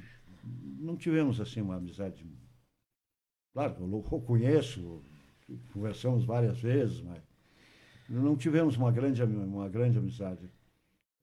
não 0.80 0.98
tivemos 0.98 1.40
assim 1.40 1.62
uma 1.62 1.76
amizade. 1.76 2.26
Claro, 3.54 3.76
eu 3.80 4.22
conheço, 4.22 5.02
conversamos 5.74 6.26
várias 6.26 6.60
vezes, 6.60 7.02
mas 7.02 7.22
não 8.10 8.36
tivemos 8.36 8.76
uma 8.76 8.92
grande, 8.92 9.24
uma 9.24 9.70
grande 9.70 9.98
amizade. 9.98 10.50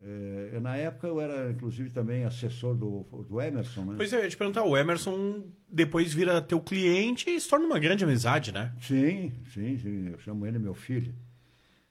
É, 0.00 0.60
na 0.60 0.76
época 0.76 1.06
eu 1.06 1.20
era, 1.20 1.50
inclusive, 1.50 1.88
também 1.90 2.24
assessor 2.24 2.74
do, 2.74 3.02
do 3.28 3.40
Emerson, 3.40 3.84
né? 3.84 3.94
Pois 3.96 4.12
é, 4.12 4.18
eu 4.18 4.24
ia 4.24 4.28
te 4.28 4.36
perguntar, 4.36 4.62
o 4.62 4.76
Emerson 4.76 5.44
depois 5.68 6.12
vira 6.12 6.42
teu 6.42 6.60
cliente 6.60 7.30
e 7.30 7.40
se 7.40 7.48
torna 7.48 7.64
uma 7.64 7.78
grande 7.78 8.04
amizade, 8.04 8.52
né? 8.52 8.74
Sim, 8.80 9.32
sim, 9.52 9.78
sim. 9.78 10.08
Eu 10.10 10.18
chamo 10.18 10.46
ele 10.46 10.58
meu 10.58 10.74
filho. 10.74 11.14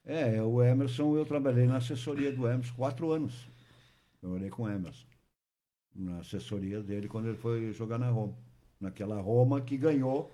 É, 0.05 0.39
o 0.41 0.61
Emerson, 0.61 1.17
eu 1.17 1.26
trabalhei 1.26 1.65
na 1.65 1.78
assessoria 1.78 2.32
do 2.32 2.47
Emerson 2.47 2.73
quatro 2.76 3.11
anos. 3.11 3.47
Eu 4.26 4.32
trabalhei 4.32 4.49
com 4.49 4.63
o 4.63 4.69
Emerson. 4.69 5.05
Na 5.95 6.17
assessoria 6.17 6.82
dele 6.82 7.07
quando 7.07 7.28
ele 7.28 7.38
foi 7.38 7.71
jogar 7.71 7.99
na 7.99 8.09
Roma. 8.09 8.34
Naquela 8.82 9.21
Roma 9.21 9.61
que 9.61 9.78
ganhou 9.78 10.32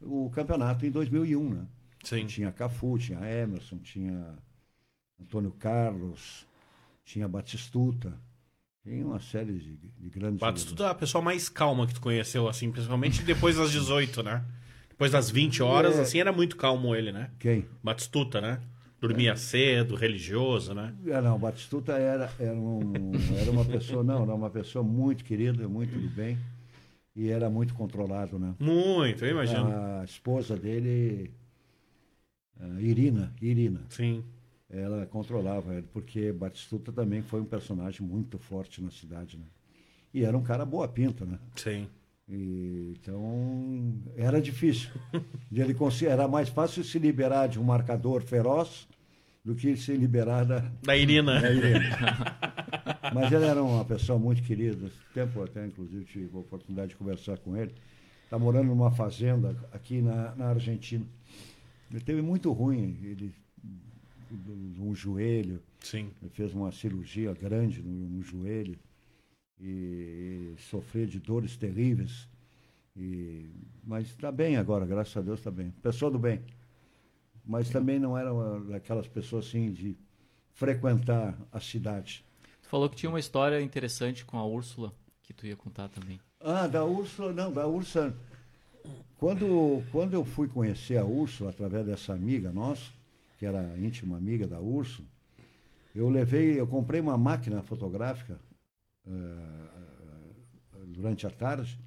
o 0.00 0.30
campeonato 0.30 0.84
em 0.84 0.90
2001, 0.90 1.54
né? 1.54 1.66
Sim. 2.04 2.26
Tinha 2.26 2.52
Cafu, 2.52 2.98
tinha 2.98 3.18
Emerson, 3.18 3.78
tinha 3.78 4.36
Antônio 5.20 5.50
Carlos, 5.52 6.46
tinha 7.04 7.26
Batistuta, 7.26 8.12
tinha 8.82 9.04
uma 9.04 9.18
série 9.18 9.58
de, 9.58 9.76
de 9.76 10.10
grandes. 10.10 10.38
Batistuta 10.38 10.84
é 10.84 10.90
a 10.90 10.94
pessoa 10.94 11.22
mais 11.22 11.48
calma 11.48 11.86
que 11.86 11.94
tu 11.94 12.00
conheceu, 12.00 12.48
assim, 12.48 12.70
principalmente 12.70 13.22
depois 13.22 13.56
das 13.56 13.72
18, 13.72 14.22
né? 14.22 14.44
Depois 14.88 15.10
das 15.10 15.30
20 15.30 15.62
horas, 15.62 15.96
é... 15.96 16.02
assim, 16.02 16.20
era 16.20 16.32
muito 16.32 16.56
calmo 16.56 16.94
ele, 16.94 17.10
né? 17.10 17.30
Quem? 17.38 17.66
Batistuta, 17.82 18.40
né? 18.40 18.60
Dormia 19.02 19.32
é. 19.32 19.36
cedo, 19.36 19.94
religioso, 19.94 20.72
né? 20.72 20.94
É, 21.06 21.20
não, 21.20 21.38
Batistuta 21.38 21.92
era, 21.92 22.30
era, 22.38 22.54
um, 22.54 23.12
era 23.38 23.50
uma 23.50 23.64
pessoa, 23.64 24.02
não, 24.02 24.22
era 24.22 24.34
uma 24.34 24.48
pessoa 24.48 24.82
muito 24.82 25.24
querida, 25.24 25.68
muito 25.68 25.98
do 25.98 26.08
bem. 26.08 26.38
E 27.14 27.28
era 27.28 27.50
muito 27.50 27.74
controlado, 27.74 28.38
né? 28.38 28.54
Muito, 28.58 29.24
eu 29.24 29.32
imagino. 29.32 29.66
A 30.00 30.04
esposa 30.04 30.56
dele, 30.56 31.30
Irina, 32.78 33.34
Irina. 33.42 33.82
Sim 33.90 34.24
ela 34.72 35.04
controlava 35.06 35.74
ele, 35.74 35.86
porque 35.92 36.32
Batistuta 36.32 36.90
também 36.90 37.20
foi 37.20 37.40
um 37.42 37.44
personagem 37.44 38.00
muito 38.06 38.38
forte 38.38 38.82
na 38.82 38.90
cidade, 38.90 39.36
né? 39.36 39.44
E 40.14 40.24
era 40.24 40.36
um 40.36 40.42
cara 40.42 40.64
boa 40.64 40.88
pinta, 40.88 41.26
né? 41.26 41.38
Sim. 41.54 41.88
E, 42.28 42.94
então, 42.98 43.94
era 44.16 44.40
difícil. 44.40 44.90
ele 45.50 45.76
era 46.08 46.28
mais 46.28 46.48
fácil 46.48 46.84
se 46.84 46.98
liberar 46.98 47.48
de 47.48 47.58
um 47.58 47.64
marcador 47.64 48.22
feroz 48.22 48.86
do 49.44 49.54
que 49.54 49.76
se 49.76 49.92
liberar 49.96 50.44
da... 50.44 50.70
Da 50.82 50.96
Irina. 50.96 51.40
Da 51.40 51.50
Irina. 51.50 51.96
Mas 53.12 53.32
ele 53.32 53.44
era 53.44 53.62
uma 53.62 53.84
pessoa 53.84 54.18
muito 54.18 54.42
querida. 54.42 54.86
Esse 54.86 55.12
tempo 55.12 55.42
até, 55.42 55.66
inclusive, 55.66 56.04
tive 56.04 56.30
a 56.34 56.40
oportunidade 56.40 56.90
de 56.90 56.96
conversar 56.96 57.38
com 57.38 57.56
ele. 57.56 57.74
Está 58.24 58.38
morando 58.38 58.68
numa 58.68 58.90
fazenda 58.90 59.56
aqui 59.72 60.00
na, 60.00 60.34
na 60.36 60.46
Argentina. 60.46 61.04
Ele 61.90 62.00
teve 62.00 62.22
muito 62.22 62.50
ruim. 62.52 62.96
Ele 63.02 63.34
um 64.80 64.94
joelho. 64.94 65.60
Sim. 65.80 66.10
Ele 66.22 66.30
fez 66.30 66.54
uma 66.54 66.72
cirurgia 66.72 67.34
grande 67.34 67.82
no, 67.82 68.08
no 68.08 68.22
joelho 68.22 68.78
e, 69.62 70.54
e 70.56 70.56
sofreu 70.58 71.06
de 71.06 71.18
dores 71.20 71.56
terríveis. 71.56 72.28
E, 72.96 73.48
mas 73.84 74.08
está 74.08 74.30
bem 74.30 74.56
agora, 74.56 74.84
graças 74.84 75.16
a 75.16 75.20
Deus 75.20 75.38
está 75.38 75.50
bem. 75.50 75.70
Pessoa 75.82 76.10
do 76.10 76.18
bem. 76.18 76.42
Mas 77.44 77.70
também 77.70 77.98
não 77.98 78.16
era 78.18 78.30
daquelas 78.60 79.08
pessoas 79.08 79.46
assim 79.46 79.72
de 79.72 79.96
frequentar 80.52 81.38
a 81.50 81.60
cidade. 81.60 82.24
Tu 82.62 82.68
falou 82.68 82.88
que 82.88 82.96
tinha 82.96 83.10
uma 83.10 83.20
história 83.20 83.60
interessante 83.60 84.24
com 84.24 84.36
a 84.36 84.46
Úrsula 84.46 84.92
que 85.22 85.32
tu 85.32 85.46
ia 85.46 85.56
contar 85.56 85.88
também. 85.88 86.20
Ah, 86.40 86.66
da 86.66 86.84
Úrsula, 86.84 87.32
não, 87.32 87.52
da 87.52 87.66
Úrsula. 87.66 88.14
quando, 89.16 89.82
quando 89.90 90.14
eu 90.14 90.24
fui 90.24 90.48
conhecer 90.48 90.98
a 90.98 91.04
Urso 91.04 91.48
através 91.48 91.86
dessa 91.86 92.12
amiga 92.12 92.52
nossa, 92.52 92.90
que 93.38 93.46
era 93.46 93.76
íntima 93.78 94.16
amiga 94.16 94.46
da 94.46 94.60
Urso, 94.60 95.04
eu 95.94 96.08
levei, 96.08 96.58
eu 96.58 96.66
comprei 96.66 97.00
uma 97.00 97.16
máquina 97.16 97.62
fotográfica 97.62 98.38
uh, 99.06 100.86
durante 100.86 101.26
a 101.26 101.30
tarde, 101.30 101.78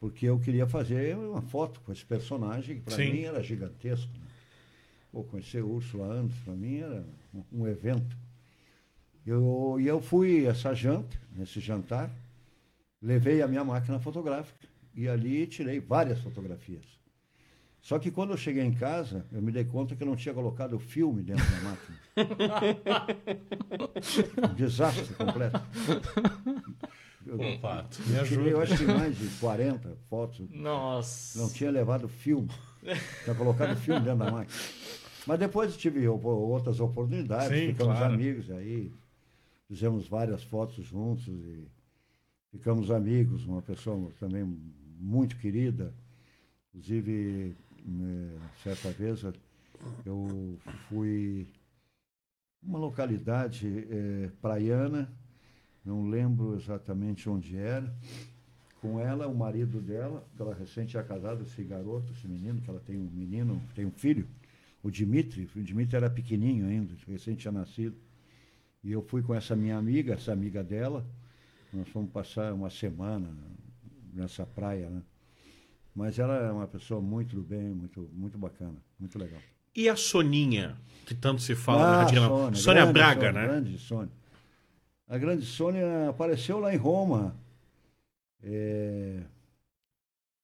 porque 0.00 0.26
eu 0.26 0.38
queria 0.38 0.66
fazer 0.66 1.16
uma 1.16 1.42
foto 1.42 1.80
com 1.80 1.92
esse 1.92 2.04
personagem, 2.04 2.76
que 2.76 2.82
para 2.82 2.96
mim 2.98 3.22
era 3.22 3.42
gigantesco. 3.42 4.12
Né? 4.12 4.26
Pô, 5.10 5.24
conhecer 5.24 5.62
o 5.62 5.70
Urso 5.70 5.98
lá 5.98 6.06
antes, 6.06 6.36
para 6.38 6.54
mim 6.54 6.78
era 6.78 7.04
um, 7.34 7.44
um 7.60 7.66
evento. 7.66 8.16
Eu, 9.26 9.76
e 9.78 9.86
eu 9.86 10.00
fui 10.00 10.46
essa 10.46 10.72
janta, 10.74 11.18
nesse 11.32 11.60
jantar, 11.60 12.10
levei 13.00 13.42
a 13.42 13.48
minha 13.48 13.64
máquina 13.64 13.98
fotográfica 13.98 14.66
e 14.94 15.08
ali 15.08 15.46
tirei 15.46 15.80
várias 15.80 16.20
fotografias. 16.20 16.97
Só 17.80 17.98
que 17.98 18.10
quando 18.10 18.32
eu 18.32 18.36
cheguei 18.36 18.62
em 18.62 18.72
casa, 18.72 19.24
eu 19.32 19.40
me 19.40 19.52
dei 19.52 19.64
conta 19.64 19.96
que 19.96 20.02
eu 20.02 20.06
não 20.06 20.16
tinha 20.16 20.34
colocado 20.34 20.74
o 20.74 20.78
filme 20.78 21.22
dentro 21.22 21.44
da 21.44 21.60
máquina. 21.60 21.98
um 24.50 24.54
desastre 24.54 25.14
completo. 25.14 25.60
Eu, 27.26 27.36
Pô, 27.36 27.58
Pato, 27.60 28.00
me 28.06 28.18
ajuda. 28.18 28.48
Eu 28.48 28.60
acho 28.60 28.76
que 28.76 28.84
mais 28.84 29.16
de 29.16 29.28
40 29.38 29.96
fotos. 30.08 30.48
Nossa. 30.50 31.38
Não 31.38 31.48
tinha 31.50 31.70
levado 31.70 32.08
filme. 32.08 32.48
Tinha 33.24 33.36
colocado 33.36 33.76
filme 33.76 34.00
dentro 34.00 34.18
da 34.18 34.30
máquina. 34.30 34.58
Mas 35.26 35.38
depois 35.38 35.76
tive 35.76 36.08
outras 36.08 36.80
oportunidades, 36.80 37.48
Sim, 37.48 37.68
ficamos 37.68 37.98
claro. 37.98 38.14
amigos 38.14 38.50
aí, 38.50 38.90
fizemos 39.68 40.08
várias 40.08 40.42
fotos 40.42 40.86
juntos 40.86 41.28
e 41.28 41.68
ficamos 42.50 42.90
amigos, 42.90 43.44
uma 43.44 43.60
pessoa 43.60 44.10
também 44.18 44.44
muito 44.98 45.36
querida. 45.36 45.92
Inclusive, 46.70 47.54
certa 48.62 48.90
vez 48.90 49.22
eu 50.04 50.58
fui 50.88 51.46
uma 52.62 52.78
localidade 52.78 53.86
é, 53.90 54.30
praiana, 54.42 55.10
não 55.84 56.08
lembro 56.08 56.56
exatamente 56.56 57.28
onde 57.28 57.56
era, 57.56 57.94
com 58.80 59.00
ela, 59.00 59.26
o 59.26 59.34
marido 59.34 59.80
dela, 59.80 60.26
que 60.36 60.42
ela 60.42 60.54
recente 60.54 60.90
tinha 60.90 61.02
casado, 61.02 61.42
esse 61.42 61.62
garoto, 61.64 62.12
esse 62.12 62.28
menino, 62.28 62.60
que 62.60 62.70
ela 62.70 62.80
tem 62.80 62.96
um 62.96 63.10
menino, 63.10 63.60
tem 63.74 63.86
um 63.86 63.90
filho, 63.90 64.28
o 64.82 64.90
Dimitri, 64.90 65.48
o 65.56 65.62
Dimitri 65.62 65.96
era 65.96 66.08
pequenininho 66.08 66.66
ainda, 66.66 66.94
recente 67.06 67.40
tinha 67.40 67.52
nascido. 67.52 67.96
E 68.82 68.92
eu 68.92 69.02
fui 69.02 69.22
com 69.22 69.34
essa 69.34 69.56
minha 69.56 69.76
amiga, 69.76 70.14
essa 70.14 70.32
amiga 70.32 70.62
dela, 70.62 71.04
nós 71.72 71.88
fomos 71.88 72.10
passar 72.10 72.52
uma 72.52 72.70
semana 72.70 73.28
nessa 74.12 74.46
praia, 74.46 74.88
né? 74.88 75.02
Mas 75.94 76.18
ela 76.18 76.36
é 76.36 76.52
uma 76.52 76.66
pessoa 76.66 77.00
muito 77.00 77.34
do 77.34 77.42
bem, 77.42 77.74
muito, 77.74 78.08
muito 78.12 78.38
bacana, 78.38 78.76
muito 78.98 79.18
legal. 79.18 79.40
E 79.74 79.88
a 79.88 79.96
Soninha, 79.96 80.76
que 81.06 81.14
tanto 81.14 81.42
se 81.42 81.54
fala 81.54 82.02
ah, 82.02 82.02
na 82.02 82.08
Sônia, 82.08 82.54
Sônia 82.54 82.86
Braga, 82.86 83.26
Sônia, 83.26 83.40
né? 83.40 83.46
Grande 83.46 83.78
Sônia. 83.78 84.12
A 85.08 85.18
grande 85.18 85.46
Sônia 85.46 86.08
apareceu 86.10 86.58
lá 86.58 86.74
em 86.74 86.76
Roma. 86.76 87.34
É... 88.42 89.22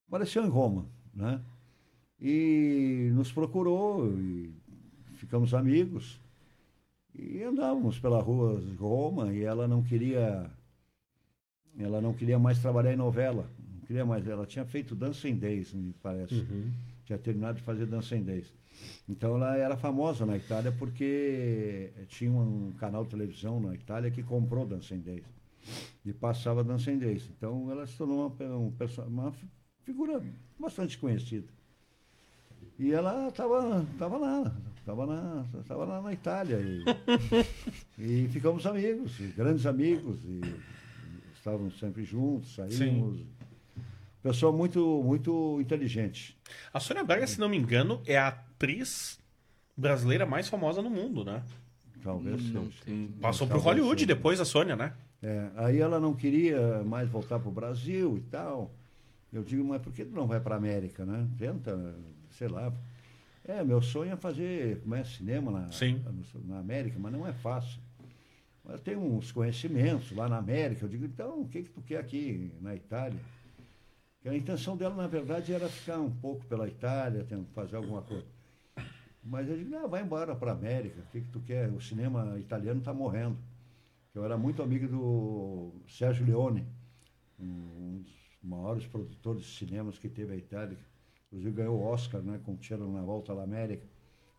Apareceu 0.09 0.45
em 0.45 0.49
Roma, 0.49 0.87
né? 1.15 1.41
E 2.21 3.11
nos 3.13 3.31
procurou 3.31 4.11
e 4.19 4.53
ficamos 5.17 5.53
amigos. 5.53 6.19
E 7.15 7.43
andávamos 7.43 7.99
pela 7.99 8.21
rua 8.21 8.61
de 8.61 8.75
Roma 8.75 9.33
e 9.33 9.43
ela 9.43 9.69
não 9.69 9.83
queria 9.83 10.51
ela 11.79 12.01
não 12.01 12.15
queria 12.15 12.39
mais 12.39 12.59
trabalhar 12.61 12.93
em 12.93 12.97
novela. 12.97 13.49
Queria 13.87 14.05
mais. 14.05 14.27
Ela 14.27 14.47
tinha 14.47 14.65
feito 14.65 14.95
Dança 14.95 15.29
em 15.29 15.37
Days, 15.37 15.73
me 15.73 15.93
parece. 16.03 16.35
Uhum. 16.35 16.71
Tinha 17.05 17.19
terminado 17.19 17.59
de 17.59 17.63
fazer 17.63 17.87
Dança 17.87 18.17
em 18.17 18.23
Days. 18.23 18.53
Então 19.09 19.37
ela 19.37 19.57
era 19.57 19.77
famosa 19.77 20.27
na 20.27 20.37
Itália 20.37 20.73
porque 20.73 21.91
tinha 22.09 22.33
um 22.33 22.73
canal 22.79 23.05
de 23.05 23.11
televisão 23.11 23.61
na 23.61 23.75
Itália 23.75 24.11
que 24.11 24.23
comprou 24.23 24.67
Dança 24.67 24.95
em 24.95 25.01
Days. 25.01 25.25
E 26.05 26.13
passava 26.13 26.65
Dança 26.65 26.91
em 26.91 26.99
Days. 26.99 27.29
Então 27.37 27.71
ela 27.71 27.87
se 27.87 27.97
tornou 27.97 28.27
uma, 28.27 28.57
um, 28.57 28.73
uma 29.07 29.33
figura 29.85 30.23
bastante 30.59 30.99
conhecida. 30.99 31.49
E 32.79 32.93
ela 32.93 33.29
estava 33.29 33.87
tava 33.99 34.19
lá, 34.19 34.53
estava 34.79 35.07
na, 35.07 35.45
tava 35.67 35.85
lá 35.85 36.03
na 36.03 36.13
Itália. 36.13 36.59
E, 36.61 36.85
e 38.25 38.29
ficamos 38.29 38.67
amigos, 38.67 39.17
grandes 39.37 39.65
amigos. 39.65 40.19
E, 40.25 40.41
estávamos 41.35 41.79
sempre 41.79 42.05
juntos, 42.05 42.55
saímos. 42.55 43.19
Sim. 43.19 43.27
Pessoa 44.25 44.51
muito, 44.51 45.03
muito 45.05 45.61
inteligente. 45.61 46.35
A 46.73 46.81
Sônia 46.81 47.05
Braga, 47.05 47.27
se 47.27 47.39
não 47.39 47.47
me 47.47 47.59
engano, 47.59 48.01
é 48.07 48.17
a 48.17 48.29
atriz 48.29 49.21
brasileira 49.77 50.25
mais 50.25 50.49
famosa 50.49 50.81
no 50.81 50.89
mundo, 50.89 51.23
né? 51.23 51.43
Talvez 52.03 52.43
não, 52.51 52.71
Passou 53.21 53.47
por 53.47 53.59
Hollywood 53.59 54.01
sim. 54.01 54.07
depois 54.07 54.41
a 54.41 54.47
Sônia, 54.47 54.77
né? 54.77 54.95
É, 55.23 55.51
aí 55.57 55.79
ela 55.79 56.01
não 56.01 56.15
queria 56.15 56.83
mais 56.85 57.07
voltar 57.07 57.39
para 57.39 57.51
o 57.51 57.53
Brasil 57.53 58.17
e 58.17 58.23
tal. 58.23 58.73
Eu 59.31 59.43
digo, 59.43 59.63
mas 59.63 59.83
por 59.83 59.93
que 59.93 60.07
tu 60.07 60.15
não 60.15 60.27
vai 60.27 60.41
para 60.41 60.55
a 60.55 60.59
América, 60.59 61.05
né? 61.05 61.29
Tenta, 61.37 61.95
sei 62.31 62.49
lá. 62.49 62.73
É, 63.47 63.63
meu 63.63 63.83
sonho 63.83 64.15
é 64.15 64.17
fazer 64.17 64.81
como 64.81 64.95
é, 64.95 65.05
cinema 65.05 65.53
na, 65.53 65.69
na 66.47 66.59
América, 66.61 66.97
mas 66.99 67.13
não 67.13 67.29
é 67.29 67.33
fácil. 67.35 67.79
Eu 68.67 68.79
tenho 68.79 69.01
uns 69.01 69.31
conhecimentos 69.31 70.13
lá 70.13 70.31
na 70.31 70.39
América. 70.39 70.87
Eu 70.87 70.89
digo, 70.89 71.05
então, 71.05 71.43
o 71.43 71.47
que, 71.47 71.65
que 71.65 71.69
tu 71.69 71.83
quer 71.83 71.99
aqui 71.99 72.51
na 72.63 72.75
Itália? 72.75 73.21
A 74.27 74.35
intenção 74.35 74.75
dela, 74.75 74.95
na 74.95 75.07
verdade, 75.07 75.53
era 75.53 75.69
ficar 75.69 75.99
um 75.99 76.11
pouco 76.11 76.47
pela 76.47 76.67
Itália, 76.67 77.27
fazer 77.55 77.77
alguma 77.77 78.01
coisa. 78.01 78.27
Mas 79.23 79.49
eu 79.49 79.57
digo, 79.57 79.71
não, 79.71 79.87
vai 79.87 80.03
embora 80.03 80.35
para 80.35 80.51
a 80.53 80.55
América. 80.55 81.01
O 81.01 81.11
que, 81.11 81.21
que 81.21 81.29
tu 81.29 81.41
quer? 81.41 81.71
O 81.71 81.81
cinema 81.81 82.39
italiano 82.39 82.81
está 82.81 82.93
morrendo. 82.93 83.37
Eu 84.15 84.25
era 84.25 84.39
muito 84.39 84.63
amigo 84.63 84.89
do 84.89 85.73
Sérgio 85.89 86.25
Leone, 86.25 86.67
um 87.39 88.01
dos 88.03 88.13
maiores 88.43 88.87
produtores 88.87 89.43
de 89.43 89.49
cinemas 89.49 89.99
que 89.99 90.09
teve 90.09 90.33
a 90.33 90.37
Itália. 90.37 90.79
Inclusive 91.27 91.57
ganhou 91.57 91.81
o 91.81 91.85
Oscar 91.85 92.23
né, 92.23 92.41
com 92.45 92.57
Tiro 92.57 92.91
na 92.91 93.03
Volta 93.03 93.33
à 93.33 93.43
América. 93.43 93.87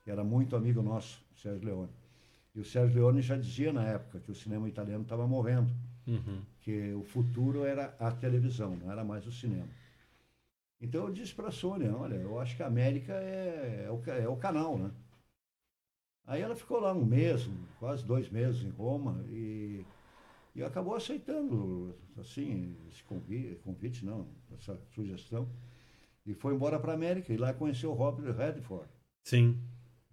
Era 0.08 0.24
muito 0.24 0.56
amigo 0.56 0.82
nosso, 0.82 1.22
Sérgio 1.36 1.66
Leone. 1.66 1.92
E 2.56 2.60
o 2.60 2.66
Sérgio 2.66 2.96
Leone 2.96 3.22
já 3.22 3.36
dizia 3.36 3.74
na 3.74 3.84
época 3.84 4.20
que 4.20 4.32
o 4.32 4.36
cinema 4.36 4.68
italiano 4.68 5.04
estava 5.04 5.28
morrendo, 5.28 5.72
uhum. 6.08 6.42
que 6.62 6.94
o 6.94 7.04
futuro 7.04 7.64
era 7.64 7.96
a 8.00 8.12
televisão, 8.12 8.76
não 8.76 8.92
era 8.92 9.04
mais 9.04 9.26
o 9.26 9.32
cinema. 9.32 9.68
Então 10.82 11.08
eu 11.08 11.14
disse 11.14 11.34
para 11.34 11.48
a 11.48 11.52
Sônia, 11.52 11.96
olha, 11.96 12.16
eu 12.16 12.40
acho 12.40 12.56
que 12.56 12.64
a 12.64 12.68
América 12.68 13.14
é, 13.14 13.86
é, 13.88 13.92
o, 13.92 14.02
é 14.12 14.28
o 14.28 14.36
canal, 14.36 14.78
né? 14.78 14.92
Aí 16.28 16.42
ela 16.42 16.56
ficou 16.56 16.80
lá 16.80 16.92
um 16.92 17.06
mês, 17.06 17.48
quase 17.80 18.04
dois 18.04 18.30
meses 18.30 18.64
em 18.64 18.70
Roma 18.70 19.24
e, 19.30 19.86
e 20.56 20.64
acabou 20.64 20.96
aceitando, 20.96 21.96
assim, 22.18 22.76
esse 22.90 23.04
convite, 23.04 23.56
convite, 23.64 24.06
não, 24.06 24.28
essa 24.54 24.80
sugestão. 24.94 25.48
E 26.26 26.34
foi 26.34 26.56
embora 26.56 26.80
para 26.80 26.92
a 26.92 26.96
América 26.96 27.32
e 27.32 27.38
lá 27.38 27.54
conheceu 27.54 27.92
o 27.92 27.94
Robert 27.94 28.36
Redford. 28.36 28.90
Sim. 29.24 29.60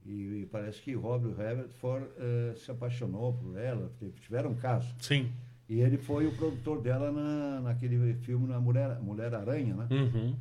E, 0.04 0.42
e, 0.42 0.46
parece 0.46 0.82
que 0.82 0.94
Robert 0.94 1.34
Redford 1.34 2.06
uh, 2.06 2.56
se 2.58 2.70
apaixonou 2.70 3.32
por 3.32 3.56
ela, 3.56 3.90
tiveram 4.20 4.50
um 4.50 4.56
caso. 4.56 4.94
Sim. 4.98 5.32
E 5.72 5.80
ele 5.80 5.96
foi 5.96 6.26
o 6.26 6.36
produtor 6.36 6.82
dela 6.82 7.10
na, 7.10 7.60
naquele 7.62 8.12
filme 8.16 8.46
na 8.46 8.60
Mulher, 8.60 9.00
Mulher 9.00 9.34
Aranha, 9.34 9.74
né? 9.74 9.88
Uhum. 9.90 10.36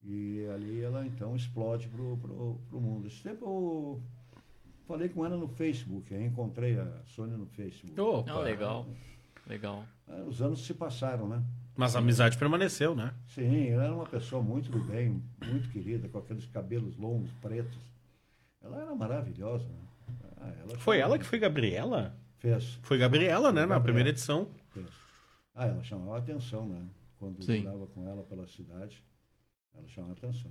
E 0.00 0.46
ali 0.54 0.80
ela 0.80 1.04
então 1.04 1.34
explode 1.34 1.88
pro, 1.88 2.16
pro, 2.18 2.60
pro 2.70 2.80
mundo. 2.80 3.08
Esse 3.08 3.20
tempo 3.20 3.44
eu 3.44 4.02
falei 4.86 5.08
com 5.08 5.26
ela 5.26 5.36
no 5.36 5.48
Facebook, 5.48 6.14
aí 6.14 6.24
encontrei 6.24 6.78
a 6.78 6.86
Sônia 7.04 7.36
no 7.36 7.46
Facebook. 7.46 8.00
Oh, 8.00 8.24
oh 8.32 8.40
legal. 8.42 8.86
Legal. 9.44 9.84
Ah, 10.06 10.22
os 10.24 10.40
anos 10.40 10.64
se 10.64 10.72
passaram, 10.72 11.26
né? 11.26 11.42
Mas 11.74 11.96
a 11.96 11.98
amizade 11.98 12.38
permaneceu, 12.38 12.94
né? 12.94 13.12
Sim, 13.26 13.70
ela 13.70 13.86
era 13.86 13.92
uma 13.92 14.06
pessoa 14.06 14.40
muito 14.40 14.70
do 14.70 14.78
bem, 14.84 15.20
muito 15.44 15.68
querida, 15.70 16.08
com 16.08 16.18
aqueles 16.18 16.46
cabelos 16.46 16.96
longos, 16.96 17.32
pretos. 17.42 17.82
Ela 18.62 18.82
era 18.82 18.94
maravilhosa. 18.94 19.66
Né? 19.66 20.28
Ah, 20.36 20.52
ela 20.60 20.78
foi 20.78 21.00
ela 21.00 21.18
que 21.18 21.24
foi 21.24 21.40
Gabriela? 21.40 22.16
Fez. 22.44 22.78
Foi 22.82 22.98
Gabriela, 22.98 23.50
né? 23.50 23.62
Gabriela. 23.62 23.74
Na 23.74 23.80
primeira 23.80 24.10
edição. 24.10 24.50
Fez. 24.74 24.86
Ah, 25.54 25.64
ela 25.64 25.82
chamava 25.82 26.16
a 26.16 26.18
atenção, 26.18 26.68
né? 26.68 26.82
Quando 27.18 27.42
Sim. 27.42 27.62
eu 27.62 27.70
andava 27.70 27.86
com 27.86 28.06
ela 28.06 28.22
pela 28.22 28.46
cidade, 28.46 29.02
ela 29.74 29.88
chamava 29.88 30.12
a 30.12 30.16
atenção. 30.16 30.50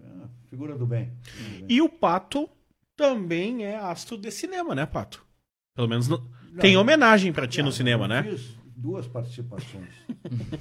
É, 0.00 0.08
figura 0.48 0.78
do 0.78 0.86
bem, 0.86 1.06
do 1.06 1.58
bem. 1.58 1.66
E 1.68 1.82
o 1.82 1.88
Pato 1.88 2.48
também 2.96 3.64
é 3.64 3.76
astro 3.76 4.16
de 4.16 4.30
cinema, 4.30 4.76
né, 4.76 4.86
Pato? 4.86 5.26
Pelo 5.74 5.88
menos 5.88 6.06
no... 6.06 6.18
não, 6.52 6.60
tem 6.60 6.76
homenagem 6.76 7.32
para 7.32 7.48
ti 7.48 7.58
não, 7.58 7.66
no 7.66 7.72
cinema, 7.72 8.06
né? 8.06 8.22
Fiz 8.22 8.56
duas 8.76 9.08
participações. 9.08 9.90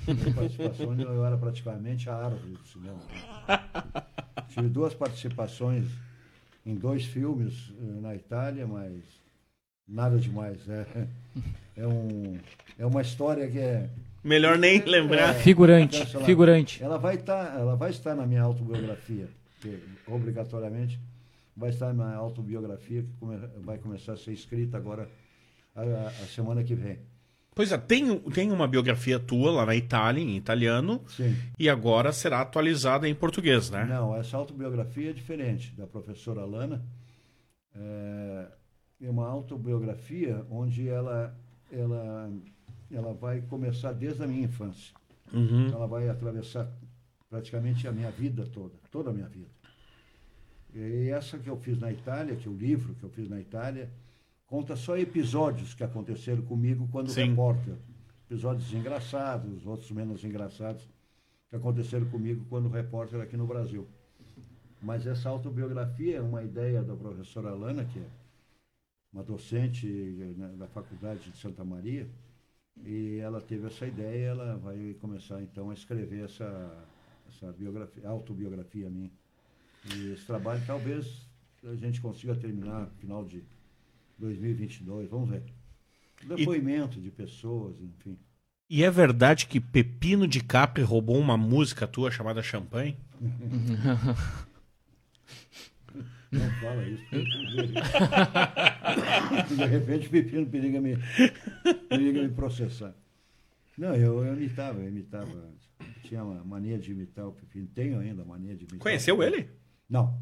duas 0.07 0.34
participações, 0.34 0.99
eu 1.01 1.23
era 1.23 1.38
praticamente 1.38 2.09
a 2.09 2.15
árvore 2.15 2.53
do 2.53 2.68
cinema. 2.68 2.99
Tive 4.49 4.69
duas 4.69 4.95
participações 4.95 5.85
em 6.65 6.73
dois 6.73 7.05
filmes 7.05 7.72
eh, 7.80 8.01
na 8.01 8.15
Itália, 8.15 8.65
mas 8.65 9.22
nada 9.91 10.18
demais. 10.18 10.57
É, 10.69 10.85
é, 11.77 11.85
um, 11.88 12.38
é 12.80 12.85
uma 12.85 13.01
história 13.01 13.47
que 13.49 13.59
é, 13.59 13.89
Melhor 14.23 14.57
nem 14.57 14.80
lembrar. 14.85 15.34
Figurante, 15.35 15.99
cancelar. 15.99 16.26
figurante. 16.26 16.84
Ela 16.84 16.97
vai 16.97 17.15
estar, 17.15 17.55
ela 17.59 17.76
vai 17.76 17.89
estar 17.89 18.15
na 18.15 18.26
minha 18.26 18.41
autobiografia, 18.43 19.27
que, 19.59 19.80
obrigatoriamente 20.07 20.99
vai 21.57 21.69
estar 21.72 21.93
na 21.93 22.15
autobiografia 22.15 23.01
que 23.03 23.09
come- 23.19 23.39
vai 23.63 23.77
começar 23.77 24.13
a 24.13 24.18
ser 24.18 24.31
escrita 24.31 24.77
agora 24.77 25.09
a, 25.76 25.81
a- 25.81 26.07
a 26.07 26.27
semana 26.27 26.63
que 26.63 26.73
vem. 26.76 26.99
Pois 27.53 27.72
é, 27.72 27.77
tem, 27.77 28.18
tem 28.31 28.49
uma 28.51 28.65
biografia 28.68 29.19
tua 29.19 29.51
lá 29.51 29.65
na 29.65 29.76
Itália, 29.76 30.22
em 30.23 30.38
italiano, 30.38 31.01
Sim. 31.09 31.35
e 31.59 31.68
agora 31.69 32.13
será 32.13 32.39
atualizada 32.41 33.09
em 33.09 33.13
português, 33.13 33.69
né? 33.69 33.85
Não, 33.89 34.15
essa 34.15 34.38
autobiografia 34.38 35.09
é 35.09 35.13
diferente 35.13 35.73
da 35.76 35.85
professora 35.85 36.45
Lana. 36.45 36.81
É, 37.76 38.45
é 39.02 39.10
uma 39.10 39.28
autobiografia 39.28 40.45
onde 40.49 40.88
ela, 40.88 41.36
ela, 41.72 42.32
ela 42.91 43.14
vai 43.14 43.41
começar 43.41 43.94
desde 43.94 44.23
a 44.23 44.28
minha 44.28 44.45
infância. 44.45 44.94
Uhum. 45.34 45.69
Ela 45.69 45.88
vai 45.88 46.07
atravessar 46.07 46.72
praticamente 47.30 47.88
a 47.88 47.91
minha 47.91 48.11
vida 48.11 48.45
toda, 48.45 48.76
toda 48.91 49.10
a 49.10 49.14
minha 49.14 49.28
vida. 49.28 49.49
E 50.73 51.10
essa 51.10 51.38
que 51.38 51.49
eu 51.49 51.57
fiz 51.57 51.80
na 51.80 51.91
Itália, 51.91 52.36
que 52.36 52.48
é 52.48 52.52
o 52.52 52.56
livro 52.56 52.94
que 52.95 53.03
eu 53.03 53.10
fiz 53.10 53.28
na 53.28 53.40
Itália, 53.40 53.90
conta 54.45 54.76
só 54.76 54.98
episódios 54.98 55.73
que 55.73 55.84
aconteceram 55.84 56.44
comigo 56.44 56.88
quando 56.91 57.10
Sim. 57.10 57.30
repórter. 57.30 57.76
Episódios 58.30 58.72
engraçados, 58.73 59.65
outros 59.65 59.91
menos 59.91 60.23
engraçados, 60.23 60.88
que 61.49 61.56
aconteceram 61.56 62.06
comigo 62.07 62.45
quando 62.49 62.69
repórter 62.69 63.19
aqui 63.19 63.36
no 63.36 63.45
Brasil. 63.45 63.88
Mas 64.82 65.06
essa 65.06 65.30
autobiografia 65.30 66.18
é 66.18 66.22
uma 66.22 66.41
ideia 66.44 66.82
da 66.82 66.95
professora 66.95 67.49
Alana, 67.49 67.84
que 67.84 67.99
é 67.99 68.06
uma 69.13 69.23
docente 69.23 69.88
né, 69.88 70.53
da 70.57 70.67
Faculdade 70.67 71.29
de 71.29 71.38
Santa 71.38 71.63
Maria, 71.63 72.07
e 72.85 73.17
ela 73.17 73.41
teve 73.41 73.67
essa 73.67 73.85
ideia, 73.85 74.29
ela 74.29 74.57
vai 74.57 74.95
começar 74.99 75.41
então 75.41 75.69
a 75.69 75.73
escrever 75.73 76.25
essa, 76.25 76.88
essa 77.29 77.51
biografia, 77.51 78.07
autobiografia 78.07 78.89
minha. 78.89 79.11
E 79.93 80.13
esse 80.13 80.25
trabalho 80.25 80.61
talvez 80.65 81.29
a 81.63 81.75
gente 81.75 82.01
consiga 82.01 82.35
terminar 82.35 82.81
no 82.81 82.91
final 82.91 83.25
de 83.25 83.43
2022, 84.17 85.09
vamos 85.09 85.29
ver. 85.29 85.43
Depoimento 86.23 86.99
de 86.99 87.11
pessoas, 87.11 87.79
enfim. 87.81 88.17
E 88.69 88.83
é 88.83 88.89
verdade 88.89 89.47
que 89.47 89.59
Pepino 89.59 90.27
de 90.27 90.41
Capri 90.41 90.81
roubou 90.81 91.19
uma 91.19 91.35
música 91.35 91.88
tua 91.88 92.09
chamada 92.09 92.41
Champanhe? 92.41 92.97
Não 96.31 96.49
fala 96.61 96.87
isso. 96.87 97.03
De 99.55 99.65
repente 99.65 100.07
o 100.07 100.09
Pepino 100.11 100.45
periga 100.47 100.79
me, 100.79 100.95
periga 101.89 102.21
me 102.21 102.29
processar. 102.29 102.95
Não, 103.77 103.93
eu, 103.95 104.23
eu 104.23 104.33
imitava, 104.35 104.79
eu 104.79 104.87
imitava. 104.87 105.51
Tinha 106.03 106.23
uma 106.23 106.43
mania 106.43 106.77
de 106.77 106.91
imitar 106.91 107.27
o 107.27 107.33
Pepino. 107.33 107.67
Tenho 107.67 107.99
ainda 107.99 108.21
a 108.21 108.25
mania 108.25 108.55
de 108.55 108.63
imitar. 108.63 108.79
Conheceu 108.79 109.21
ele? 109.21 109.49
Não. 109.89 110.21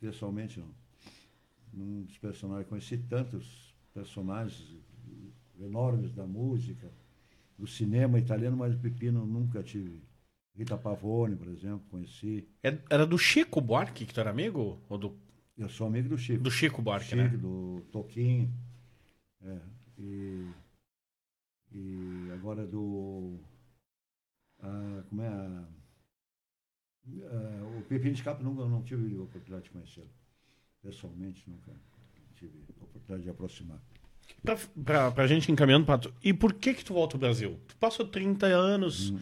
Pessoalmente 0.00 0.60
não. 0.60 0.74
Num 1.72 2.02
dos 2.02 2.18
personagens, 2.18 2.68
conheci 2.68 2.98
tantos 2.98 3.74
personagens 3.94 4.76
enormes 5.60 6.12
da 6.14 6.26
música, 6.26 6.90
do 7.58 7.66
cinema 7.66 8.18
italiano, 8.18 8.56
mas 8.56 8.74
o 8.74 8.78
Pepino 8.78 9.26
nunca 9.26 9.62
tive. 9.62 10.00
Rita 10.58 10.76
Pavone, 10.76 11.36
por 11.36 11.46
exemplo, 11.48 11.82
conheci. 11.88 12.46
É- 12.62 12.78
Era 12.90 13.06
do 13.06 13.16
Chico 13.16 13.60
Buarque 13.60 14.04
que 14.04 14.12
tu 14.12 14.18
era 14.20 14.30
amigo? 14.30 14.80
Ou 14.88 14.98
do, 14.98 15.16
Eu 15.56 15.68
sou 15.68 15.86
amigo 15.86 16.08
do 16.08 16.18
Chico. 16.18 16.42
do 16.42 16.50
Chico 16.50 16.82
Buarque, 16.82 17.06
Chico, 17.10 17.16
né? 17.22 17.28
do 17.28 17.80
Toquinho. 17.92 18.52
É, 19.40 19.58
e, 19.98 20.48
e 21.72 22.30
agora 22.32 22.66
do. 22.66 23.38
ah, 24.60 25.02
como 25.08 25.22
é 25.22 25.28
a. 25.28 25.64
ah, 27.30 27.78
o 27.78 27.82
Pepino 27.82 28.14
de 28.14 28.22
Capa 28.22 28.42
nunca 28.42 28.64
não 28.64 28.82
tive 28.82 29.16
a 29.16 29.22
oportunidade 29.22 29.64
de 29.64 29.70
conhecê-lo. 29.70 30.10
Pessoalmente, 30.82 31.48
nunca 31.48 31.72
tive 32.34 32.52
a 32.80 32.84
oportunidade 32.84 33.22
de 33.22 33.30
aproximar. 33.30 33.78
Pra, 34.42 34.56
pra, 34.84 35.10
pra 35.12 35.26
gente 35.26 35.50
encaminhando, 35.50 35.86
Pato. 35.86 36.12
E 36.22 36.32
por 36.34 36.52
que 36.52 36.74
que 36.74 36.84
tu 36.84 36.94
volta 36.94 37.16
ao 37.16 37.20
Brasil? 37.20 37.58
Tu 37.66 37.76
passou 37.76 38.06
30 38.06 38.46
anos, 38.46 39.12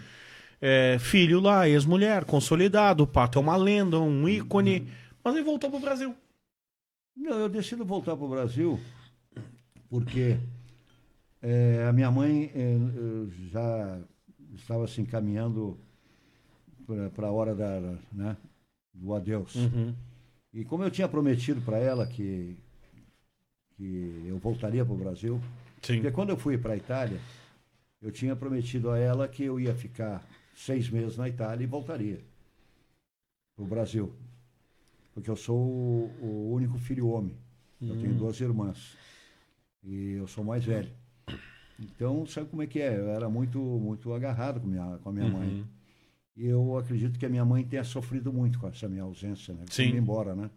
é, 0.60 0.98
filho 0.98 1.40
lá, 1.40 1.68
ex-mulher, 1.68 2.24
consolidado, 2.24 3.04
o 3.04 3.06
Pato 3.06 3.38
é 3.38 3.42
uma 3.42 3.56
lenda, 3.56 3.98
um 3.98 4.28
ícone, 4.28 4.88
mas 5.22 5.34
ele 5.34 5.44
voltou 5.44 5.70
pro 5.70 5.80
Brasil. 5.80 6.14
Não, 7.16 7.38
eu 7.38 7.48
decido 7.48 7.84
voltar 7.84 8.16
para 8.16 8.24
o 8.24 8.28
Brasil 8.28 8.80
porque 9.88 10.38
eh, 11.42 11.86
a 11.88 11.92
minha 11.92 12.10
mãe 12.10 12.50
eh, 12.54 12.76
eh, 12.76 13.48
já 13.50 13.98
estava 14.54 14.86
se 14.86 15.00
encaminhando 15.00 15.78
para 17.14 17.26
a 17.26 17.32
hora 17.32 17.54
da, 17.54 17.80
né, 18.12 18.36
do 18.94 19.14
adeus. 19.14 19.54
E 20.52 20.64
como 20.64 20.84
eu 20.84 20.90
tinha 20.90 21.08
prometido 21.08 21.60
para 21.60 21.78
ela 21.78 22.06
que, 22.06 22.56
que 23.76 24.24
eu 24.26 24.38
voltaria 24.38 24.84
para 24.84 24.94
o 24.94 24.98
Brasil, 24.98 25.40
Sim. 25.82 25.96
porque 25.96 26.10
quando 26.10 26.30
eu 26.30 26.36
fui 26.36 26.56
para 26.56 26.74
a 26.74 26.76
Itália, 26.76 27.20
eu 28.00 28.10
tinha 28.10 28.36
prometido 28.36 28.90
a 28.90 28.98
ela 28.98 29.28
que 29.28 29.42
eu 29.44 29.58
ia 29.58 29.74
ficar 29.74 30.24
seis 30.56 30.88
meses 30.88 31.16
na 31.16 31.28
Itália 31.28 31.62
e 31.62 31.66
voltaria 31.66 32.20
para 33.54 33.64
o 33.64 33.68
Brasil. 33.68 34.12
Porque 35.14 35.30
eu 35.30 35.36
sou 35.36 35.56
o, 35.56 36.10
o 36.20 36.52
único 36.52 36.78
filho 36.78 37.08
homem. 37.08 37.36
Eu 37.80 37.96
tenho 38.00 38.14
duas 38.14 38.40
irmãs. 38.40 38.96
E 39.84 40.12
eu 40.12 40.26
sou 40.26 40.42
mais 40.42 40.64
velho. 40.64 40.90
Então, 41.78 42.26
sabe 42.26 42.48
como 42.48 42.62
é 42.62 42.66
que 42.66 42.80
é? 42.80 42.98
Eu 42.98 43.10
era 43.10 43.28
muito, 43.28 43.58
muito 43.58 44.12
agarrado 44.14 44.60
com, 44.60 44.66
minha, 44.66 44.98
com 44.98 45.10
a 45.10 45.12
minha 45.12 45.28
mãe. 45.28 45.66
E 46.34 46.46
eu 46.46 46.76
acredito 46.78 47.18
que 47.18 47.26
a 47.26 47.28
minha 47.28 47.44
mãe 47.44 47.64
tenha 47.64 47.84
sofrido 47.84 48.32
muito 48.32 48.58
com 48.58 48.66
essa 48.66 48.88
minha 48.88 49.02
ausência, 49.02 49.54
né? 49.54 49.64
Sim. 49.70 49.90
Fui 49.90 49.98
embora, 49.98 50.34
né? 50.34 50.50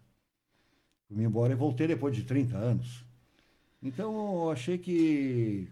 Fui 1.07 1.23
embora 1.23 1.51
e 1.53 1.55
voltei 1.55 1.87
depois 1.87 2.15
de 2.15 2.23
30 2.23 2.57
anos. 2.57 3.05
Então, 3.81 4.43
eu 4.43 4.51
achei 4.51 4.77
que, 4.77 5.67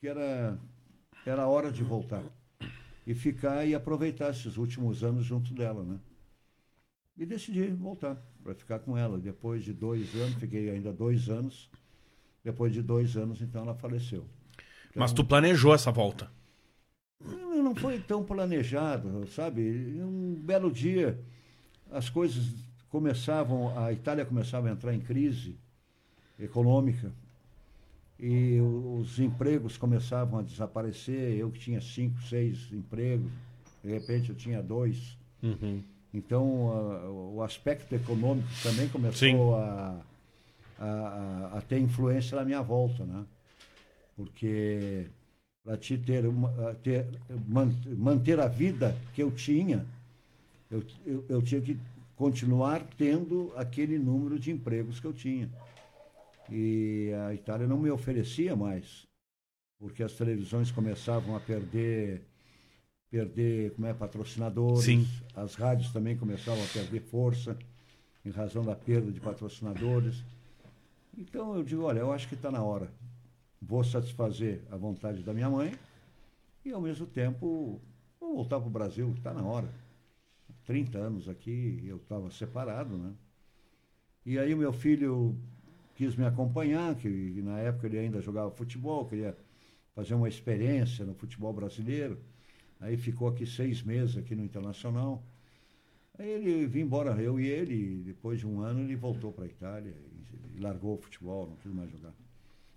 que 0.00 0.08
era, 0.08 0.58
era 1.26 1.46
hora 1.46 1.70
de 1.70 1.82
voltar. 1.82 2.22
E 3.08 3.14
ficar 3.14 3.64
e 3.64 3.74
aproveitar 3.74 4.28
esses 4.28 4.58
últimos 4.58 5.02
anos 5.02 5.24
junto 5.24 5.54
dela, 5.54 5.82
né? 5.82 5.98
E 7.16 7.24
decidi 7.24 7.68
voltar 7.68 8.22
para 8.44 8.54
ficar 8.54 8.80
com 8.80 8.98
ela. 8.98 9.16
Depois 9.16 9.64
de 9.64 9.72
dois 9.72 10.14
anos, 10.14 10.34
fiquei 10.34 10.68
ainda 10.68 10.92
dois 10.92 11.30
anos. 11.30 11.70
Depois 12.44 12.70
de 12.70 12.82
dois 12.82 13.16
anos, 13.16 13.40
então, 13.40 13.62
ela 13.62 13.74
faleceu. 13.74 14.26
Mas 14.94 15.10
tu 15.10 15.24
planejou 15.24 15.72
essa 15.72 15.90
volta. 15.90 16.30
Não, 17.18 17.62
não 17.62 17.74
foi 17.74 17.98
tão 17.98 18.22
planejado, 18.22 19.26
sabe? 19.28 19.62
Um 20.02 20.34
belo 20.34 20.70
dia, 20.70 21.18
as 21.90 22.10
coisas 22.10 22.44
começavam, 22.90 23.78
a 23.78 23.90
Itália 23.90 24.26
começava 24.26 24.68
a 24.68 24.72
entrar 24.72 24.92
em 24.92 25.00
crise 25.00 25.58
econômica 26.38 27.10
e 28.18 28.58
os 28.60 29.18
empregos 29.20 29.76
começavam 29.76 30.40
a 30.40 30.42
desaparecer. 30.42 31.36
Eu 31.38 31.50
que 31.50 31.58
tinha 31.60 31.80
cinco, 31.80 32.20
seis 32.22 32.72
empregos, 32.72 33.30
de 33.82 33.90
repente 33.90 34.30
eu 34.30 34.34
tinha 34.36 34.62
dois. 34.62 35.16
Então, 36.12 36.72
a- 36.72 37.10
o 37.10 37.42
aspecto 37.42 37.94
econômico 37.94 38.48
também 38.62 38.88
começou 38.88 39.54
a, 39.56 40.00
a, 40.78 41.50
a- 41.58 41.60
ter 41.62 41.78
influência 41.78 42.36
na 42.36 42.44
minha 42.44 42.62
volta, 42.62 43.04
né? 43.04 43.24
Porque 44.16 45.06
para 45.64 45.76
te 45.76 45.96
ter, 45.98 46.26
uma, 46.26 46.50
ter 46.82 47.06
man- 47.46 47.72
manter 47.96 48.40
a 48.40 48.48
vida 48.48 48.96
que 49.14 49.22
eu 49.22 49.30
tinha, 49.30 49.84
eu, 50.70 50.82
eu, 51.06 51.24
eu 51.28 51.42
tinha 51.42 51.60
que 51.60 51.78
continuar 52.16 52.82
tendo 52.96 53.52
aquele 53.56 53.98
número 53.98 54.38
de 54.38 54.50
empregos 54.50 54.98
que 54.98 55.06
eu 55.06 55.12
tinha. 55.12 55.48
E 56.50 57.12
a 57.28 57.34
Itália 57.34 57.66
não 57.66 57.78
me 57.78 57.90
oferecia 57.90 58.56
mais, 58.56 59.06
porque 59.78 60.02
as 60.02 60.12
televisões 60.12 60.70
começavam 60.70 61.36
a 61.36 61.40
perder 61.40 62.22
perder 63.10 63.72
como 63.72 63.86
é, 63.86 63.94
patrocinadores, 63.94 64.84
Sim. 64.84 65.08
as 65.34 65.54
rádios 65.54 65.90
também 65.92 66.14
começavam 66.16 66.62
a 66.62 66.66
perder 66.66 67.00
força 67.00 67.58
em 68.24 68.30
razão 68.30 68.62
da 68.62 68.76
perda 68.76 69.10
de 69.10 69.18
patrocinadores. 69.18 70.22
Então 71.16 71.54
eu 71.56 71.64
digo, 71.64 71.82
olha, 71.82 72.00
eu 72.00 72.12
acho 72.12 72.28
que 72.28 72.34
está 72.34 72.50
na 72.50 72.62
hora. 72.62 72.90
Vou 73.60 73.82
satisfazer 73.82 74.62
a 74.70 74.76
vontade 74.76 75.22
da 75.22 75.32
minha 75.32 75.48
mãe 75.48 75.74
e 76.64 76.70
ao 76.70 76.80
mesmo 76.80 77.06
tempo 77.06 77.80
vou 78.20 78.34
voltar 78.34 78.60
para 78.60 78.68
o 78.68 78.70
Brasil, 78.70 79.12
está 79.16 79.32
na 79.32 79.42
hora. 79.42 79.68
30 80.66 80.98
anos 80.98 81.28
aqui, 81.28 81.82
eu 81.86 81.96
estava 81.96 82.30
separado, 82.30 82.96
né? 82.98 83.14
E 84.24 84.38
aí 84.38 84.52
o 84.52 84.58
meu 84.58 84.72
filho 84.72 85.34
quis 85.98 86.14
me 86.14 86.24
acompanhar, 86.24 86.94
que 86.94 87.08
na 87.42 87.58
época 87.58 87.88
ele 87.88 87.98
ainda 87.98 88.20
jogava 88.20 88.52
futebol, 88.52 89.04
queria 89.04 89.36
fazer 89.96 90.14
uma 90.14 90.28
experiência 90.28 91.04
no 91.04 91.12
futebol 91.12 91.52
brasileiro. 91.52 92.16
Aí 92.78 92.96
ficou 92.96 93.26
aqui 93.26 93.44
seis 93.44 93.82
meses 93.82 94.16
aqui 94.16 94.36
no 94.36 94.44
Internacional. 94.44 95.20
Aí 96.16 96.30
ele 96.30 96.68
vim 96.68 96.82
embora, 96.82 97.20
eu 97.20 97.40
e 97.40 97.48
ele, 97.48 97.74
e 97.74 97.96
depois 98.04 98.38
de 98.38 98.46
um 98.46 98.60
ano 98.60 98.78
ele 98.78 98.94
voltou 98.94 99.32
para 99.32 99.42
a 99.42 99.48
Itália 99.48 99.92
e, 100.56 100.60
largou 100.60 100.94
o 100.94 100.98
futebol, 100.98 101.48
não 101.48 101.56
quis 101.56 101.72
mais 101.72 101.90
jogar. 101.90 102.14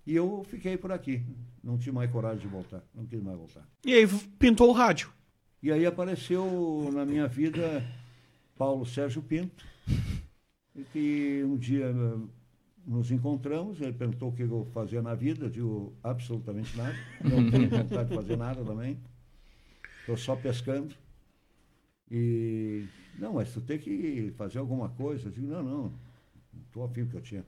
E 0.04 0.16
eu 0.16 0.42
fiquei 0.42 0.76
por 0.76 0.90
aqui. 0.90 1.22
Não 1.62 1.78
tive 1.78 1.92
mais 1.92 2.10
coragem 2.10 2.40
de 2.40 2.48
voltar. 2.48 2.82
Não 2.92 3.06
quis 3.06 3.22
mais 3.22 3.38
voltar. 3.38 3.64
E 3.86 3.94
aí 3.94 4.04
pintou 4.36 4.68
o 4.68 4.72
rádio. 4.72 5.12
E 5.62 5.70
aí 5.70 5.86
apareceu 5.86 6.90
na 6.92 7.04
minha 7.06 7.28
vida 7.28 7.84
Paulo 8.58 8.84
Sérgio 8.84 9.22
Pinto, 9.22 9.64
e 10.74 10.82
que 10.92 11.44
um 11.44 11.56
dia 11.56 11.94
nos 12.86 13.10
encontramos, 13.10 13.80
ele 13.80 13.92
perguntou 13.92 14.30
o 14.30 14.32
que 14.32 14.42
eu 14.42 14.68
fazia 14.72 15.00
na 15.00 15.14
vida, 15.14 15.46
eu 15.46 15.50
digo 15.50 15.92
absolutamente 16.02 16.76
nada, 16.76 16.96
não 17.22 17.50
tenho 17.50 17.68
vontade 17.70 18.08
de 18.08 18.14
fazer 18.14 18.36
nada 18.36 18.64
também, 18.64 18.98
estou 20.00 20.16
só 20.16 20.34
pescando. 20.36 20.94
E, 22.10 22.86
não, 23.18 23.34
mas 23.34 23.52
tu 23.52 23.60
tem 23.60 23.78
que 23.78 24.34
fazer 24.36 24.58
alguma 24.58 24.90
coisa. 24.90 25.28
Eu 25.28 25.32
digo, 25.32 25.46
não, 25.46 25.62
não, 25.62 25.92
estou 26.66 26.84
afim, 26.84 27.04
porque 27.04 27.16
eu 27.16 27.22
tinha 27.22 27.44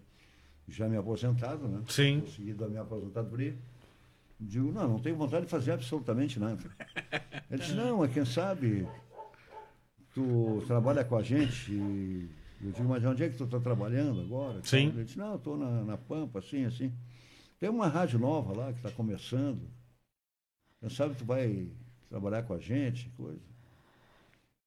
já 0.66 0.88
me 0.88 0.96
aposentado, 0.96 1.68
né? 1.68 1.82
Sim. 1.88 2.20
Consegui 2.20 2.54
da 2.54 2.66
minha 2.66 2.80
aposentadoria. 2.80 3.54
Digo, 4.40 4.72
não, 4.72 4.88
não 4.88 4.98
tenho 4.98 5.16
vontade 5.16 5.44
de 5.44 5.50
fazer 5.50 5.72
absolutamente 5.72 6.38
nada. 6.40 6.62
Ele 7.50 7.60
disse, 7.60 7.74
não, 7.74 8.04
é 8.04 8.08
quem 8.08 8.24
sabe, 8.24 8.86
tu 10.14 10.62
trabalha 10.66 11.04
com 11.04 11.16
a 11.16 11.22
gente. 11.22 11.72
E 11.72 12.28
eu 12.64 12.72
digo, 12.72 12.88
mas 12.88 13.04
onde 13.04 13.22
é 13.22 13.28
que 13.28 13.36
tu 13.36 13.44
está 13.44 13.60
trabalhando 13.60 14.20
agora? 14.20 14.60
Sim. 14.62 14.88
Ele 14.88 15.04
disse, 15.04 15.18
não, 15.18 15.32
eu 15.32 15.36
estou 15.36 15.56
na, 15.56 15.84
na 15.84 15.98
Pampa, 15.98 16.38
assim, 16.38 16.64
assim. 16.64 16.92
Tem 17.60 17.68
uma 17.68 17.88
rádio 17.88 18.18
nova 18.18 18.56
lá 18.56 18.72
que 18.72 18.78
está 18.78 18.90
começando. 18.90 19.68
Quem 20.80 20.88
sabe 20.88 21.14
tu 21.14 21.24
vai 21.24 21.70
trabalhar 22.08 22.42
com 22.42 22.54
a 22.54 22.58
gente, 22.58 23.10
coisa. 23.10 23.40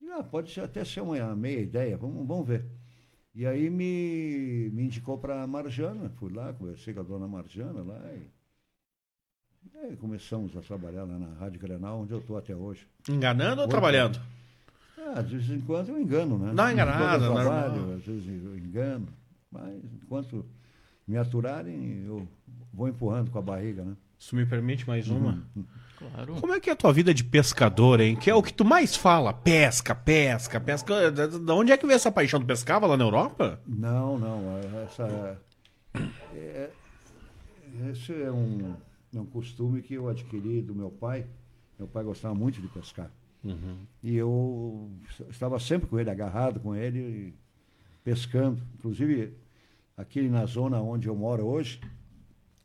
E, 0.00 0.08
ah, 0.10 0.22
pode 0.22 0.52
ser, 0.52 0.60
até 0.60 0.84
ser 0.84 1.00
uma 1.00 1.34
meia 1.34 1.60
ideia, 1.60 1.96
vamos, 1.96 2.26
vamos 2.26 2.46
ver. 2.46 2.64
E 3.34 3.46
aí 3.46 3.68
me, 3.70 4.70
me 4.72 4.84
indicou 4.84 5.18
para 5.18 5.42
a 5.42 5.46
Marjana, 5.46 6.08
fui 6.10 6.32
lá, 6.32 6.52
conversei 6.52 6.94
com 6.94 7.00
a 7.00 7.04
dona 7.04 7.28
Marjana 7.28 7.82
lá 7.82 8.00
e, 8.12 8.30
e 9.72 9.78
aí 9.78 9.96
começamos 9.96 10.56
a 10.56 10.60
trabalhar 10.60 11.04
lá 11.04 11.18
na 11.18 11.34
Rádio 11.34 11.60
Grenal, 11.60 12.00
onde 12.00 12.12
eu 12.12 12.18
estou 12.18 12.36
até 12.36 12.54
hoje. 12.54 12.86
Enganando 13.08 13.62
ou 13.62 13.68
trabalhando? 13.68 14.20
Ah, 15.14 15.22
de 15.22 15.36
vez 15.38 15.50
em 15.50 15.60
quando 15.60 15.88
eu 15.90 16.00
engano, 16.00 16.38
né? 16.38 16.52
Não, 16.52 16.70
enganado, 16.70 16.98
Quando 16.98 17.24
eu 17.24 17.34
normal. 17.34 17.44
trabalho, 17.70 17.94
às 17.94 18.04
vezes 18.04 18.44
eu 18.44 18.56
engano. 18.58 19.08
Mas 19.50 19.74
enquanto 20.02 20.44
me 21.06 21.16
aturarem, 21.16 22.04
eu 22.04 22.28
vou 22.72 22.88
empurrando 22.88 23.30
com 23.30 23.38
a 23.38 23.42
barriga, 23.42 23.82
né? 23.84 23.96
Se 24.18 24.34
me 24.34 24.44
permite 24.44 24.86
mais 24.86 25.08
uma. 25.08 25.42
Claro. 25.98 26.34
Como 26.34 26.52
é 26.52 26.60
que 26.60 26.68
é 26.68 26.72
a 26.72 26.76
tua 26.76 26.92
vida 26.92 27.14
de 27.14 27.24
pescador, 27.24 28.00
hein? 28.00 28.16
Que 28.16 28.28
é 28.30 28.34
o 28.34 28.42
que 28.42 28.52
tu 28.52 28.64
mais 28.64 28.94
fala? 28.96 29.32
Pesca, 29.32 29.94
pesca, 29.94 30.60
pesca. 30.60 31.10
Da 31.10 31.26
da 31.26 31.54
onde 31.54 31.72
é 31.72 31.76
que 31.76 31.86
veio 31.86 31.96
essa 31.96 32.10
paixão? 32.12 32.40
Tu 32.40 32.46
pescava 32.46 32.86
lá 32.86 32.96
na 32.96 33.04
Europa? 33.04 33.60
Não, 33.66 34.18
não. 34.18 34.58
Essa, 34.84 35.38
é, 36.34 36.70
esse 37.90 38.12
é 38.22 38.30
um, 38.30 38.74
é 39.14 39.18
um 39.20 39.26
costume 39.26 39.82
que 39.82 39.94
eu 39.94 40.08
adquiri 40.08 40.60
do 40.62 40.74
meu 40.74 40.90
pai. 40.90 41.26
Meu 41.78 41.88
pai 41.88 42.04
gostava 42.04 42.34
muito 42.34 42.60
de 42.60 42.68
pescar. 42.68 43.10
E 44.02 44.14
eu 44.16 44.90
estava 45.30 45.58
sempre 45.58 45.88
com 45.88 45.98
ele, 45.98 46.10
agarrado 46.10 46.60
com 46.60 46.74
ele, 46.74 47.34
pescando. 48.04 48.62
Inclusive, 48.74 49.34
aqui 49.96 50.22
na 50.28 50.44
zona 50.46 50.80
onde 50.80 51.08
eu 51.08 51.14
moro 51.16 51.44
hoje, 51.46 51.80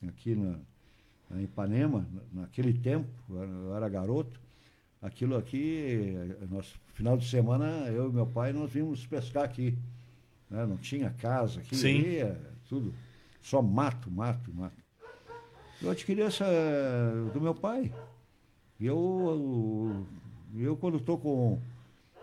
aqui 0.08 0.36
na, 0.36 0.58
na 1.30 1.42
Ipanema, 1.42 2.08
na- 2.12 2.42
naquele 2.42 2.74
tempo, 2.74 3.08
eu 3.30 3.76
era, 3.76 3.88
garoto, 3.90 4.40
aquilo 5.02 5.36
aqui, 5.36 6.14
nós, 6.50 6.74
final 6.94 7.18
de 7.18 7.28
semana, 7.28 7.66
eu 7.90 8.10
e 8.10 8.14
meu 8.14 8.26
pai, 8.28 8.54
nós 8.54 8.72
vimos 8.72 9.06
pescar 9.06 9.44
aqui. 9.44 9.78
né? 10.50 10.66
Não 10.66 10.78
tinha 10.78 11.10
casa 11.10 11.60
aqui, 11.60 11.76
Sim. 11.76 12.02
ia, 12.02 12.40
tudo, 12.70 12.94
só 13.42 13.62
mato, 13.62 14.10
mato, 14.12 14.54
mato. 14.54 14.82
Eu 15.82 15.90
adquiri 15.92 16.22
essa 16.22 16.46
do 17.34 17.42
meu 17.42 17.54
pai. 17.54 17.92
E 18.80 18.86
eu, 18.86 20.06
eu 20.56 20.76
quando 20.76 20.98
estou 20.98 21.18
com 21.18 21.60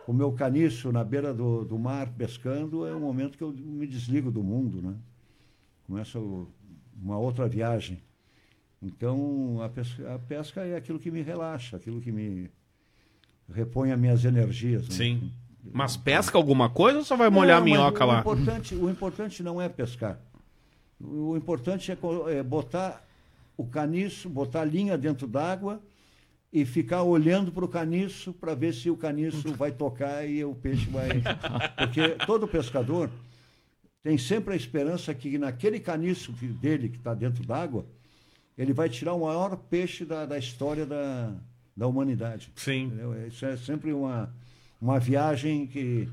o 0.07 0.12
meu 0.12 0.32
caniço 0.32 0.90
na 0.93 1.05
beira 1.05 1.32
do, 1.32 1.65
do 1.65 1.78
mar 1.78 2.09
pescando, 2.11 2.86
é 2.86 2.94
o 2.94 3.01
momento 3.01 3.36
que 3.36 3.44
eu 3.44 3.52
me 3.52 3.86
desligo 3.86 4.31
do 4.31 4.43
mundo, 4.43 4.82
né? 4.82 4.94
Começa 5.86 6.19
uma 7.01 7.19
outra 7.19 7.48
viagem. 7.48 8.01
Então, 8.82 9.61
a 9.62 9.69
pesca, 9.69 10.15
a 10.15 10.19
pesca 10.19 10.61
é 10.62 10.77
aquilo 10.77 10.98
que 10.98 11.11
me 11.11 11.23
relaxa, 11.23 11.77
aquilo 11.77 12.01
que 12.01 12.11
me 12.11 12.51
repõe 13.52 13.93
as 13.93 13.98
minhas 13.98 14.24
energias. 14.24 14.89
né? 14.89 14.94
Sim. 14.94 15.32
Mas 15.73 15.97
pesca 15.97 16.39
alguma 16.39 16.70
coisa 16.70 16.98
ou 16.98 17.05
só 17.05 17.16
vai 17.16 17.28
molhar 17.28 17.59
a 17.59 17.61
Não, 17.61 17.69
mas 17.69 17.78
minhoca 17.78 18.05
o 18.05 18.09
lá? 18.09 18.20
Importante, 18.20 18.74
o 18.74 18.89
importante 18.89 19.43
não 19.43 19.61
é 19.61 19.69
pescar. 19.69 20.19
O 20.98 21.36
importante 21.36 21.93
é, 21.93 21.98
é 22.39 22.43
botar 22.43 23.07
o 23.57 23.66
caniço, 23.66 24.28
botar 24.28 24.62
a 24.62 24.65
linha 24.65 24.97
dentro 24.97 25.27
d'água 25.27 25.81
e 26.53 26.65
ficar 26.65 27.03
olhando 27.03 27.53
para 27.53 27.65
o 27.65 27.69
caniço 27.69 28.33
para 28.33 28.55
ver 28.55 28.75
se 28.75 28.91
o 28.91 28.97
caniço 28.97 29.53
vai 29.55 29.71
tocar 29.71 30.29
e 30.29 30.45
o 30.45 30.55
peixe 30.55 30.87
vai. 30.91 31.23
Porque 31.79 32.09
todo 32.27 32.49
pescador 32.49 33.11
tem 34.03 34.19
sempre 34.19 34.55
a 34.55 34.57
esperança 34.57 35.15
que 35.15 35.39
naquele 35.39 35.79
caniço 35.79 36.33
dele 36.33 36.89
que 36.89 36.97
está 36.97 37.15
dentro 37.15 37.45
d'água, 37.45 37.87
ele 38.57 38.73
vai 38.73 38.89
tirar 38.89 39.15
o 39.15 39.25
maior 39.25 39.57
peixe 39.57 40.05
da, 40.05 40.27
da 40.27 40.39
história 40.39 40.85
da, 40.85 41.35
da 41.77 41.87
humanidade. 41.87 42.51
Sim. 42.57 42.85
Entendeu? 42.85 43.27
Isso 43.27 43.45
é 43.47 43.57
sempre 43.57 43.93
uma, 43.93 44.35
uma 44.81 44.99
viagem 44.99 45.67
que 45.67 46.09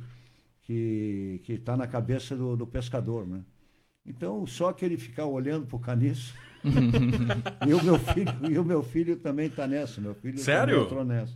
que 0.64 1.40
que 1.46 1.54
está 1.54 1.78
na 1.78 1.88
cabeça 1.88 2.36
do, 2.36 2.58
do 2.58 2.68
pescador, 2.68 3.26
né? 3.26 3.42
Então 4.06 4.46
só 4.46 4.74
que 4.74 4.84
ele 4.84 4.98
ficar 4.98 5.26
olhando 5.26 5.66
para 5.66 5.78
o 5.78 5.80
caniço 5.80 6.36
e 7.68 7.74
o 7.74 7.84
meu 7.84 7.98
filho 8.00 8.52
e 8.52 8.58
o 8.60 8.64
meu 8.66 8.84
filho 8.84 9.16
também 9.18 9.48
está 9.48 9.68
nessa, 9.68 10.00
meu 10.02 10.16
filho 10.16 10.38
Sério? 10.40 10.84
entrou 10.84 11.04
nessa. 11.06 11.36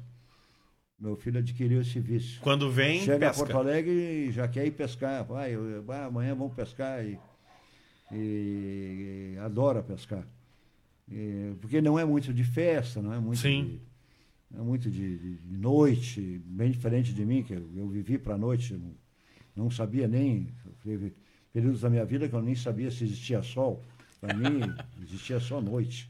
Meu 0.99 1.15
filho 1.15 1.39
adquiriu 1.39 1.81
esse 1.81 1.99
vício. 1.99 2.39
Quando 2.41 2.69
vem, 2.71 2.99
Chega 3.01 3.27
a 3.27 3.29
pesca. 3.31 3.45
Porto 3.45 3.57
Alegre 3.57 3.91
e 4.27 4.31
já 4.31 4.47
quer 4.47 4.67
ir 4.67 4.71
pescar. 4.71 5.23
Vai, 5.25 5.51
eu- 5.55 5.81
vai, 5.83 6.03
amanhã 6.03 6.35
vamos 6.35 6.53
pescar 6.53 7.03
e, 7.03 7.17
e 8.11 9.35
adora 9.39 9.81
pescar. 9.81 10.23
E- 11.11 11.53
porque 11.59 11.81
não 11.81 11.97
é 11.97 12.05
muito 12.05 12.33
de 12.33 12.43
festa, 12.43 13.01
não 13.01 13.13
é 13.13 13.19
muito 13.19 13.39
Sim. 13.39 13.79
de, 14.51 14.57
é 14.59 14.61
muito 14.61 14.89
de, 14.91 15.17
de- 15.17 15.35
de 15.37 15.57
noite, 15.57 16.41
bem 16.45 16.69
diferente 16.69 17.13
de 17.13 17.25
mim, 17.25 17.41
que 17.43 17.53
eu, 17.53 17.67
eu 17.75 17.87
vivi 17.87 18.17
para 18.17 18.35
a 18.35 18.37
noite, 18.37 18.73
não, 18.75 18.93
não 19.65 19.71
sabia 19.71 20.07
nem. 20.07 20.49
Teve 20.83 21.13
períodos 21.51 21.81
da 21.81 21.89
minha 21.89 22.05
vida 22.05 22.29
que 22.29 22.35
eu 22.35 22.41
nem 22.41 22.55
sabia 22.55 22.91
se 22.91 23.03
existia 23.03 23.41
sol. 23.41 23.83
Para 24.21 24.35
mim, 24.35 24.61
existia 25.01 25.39
só 25.39 25.59
noite. 25.59 26.09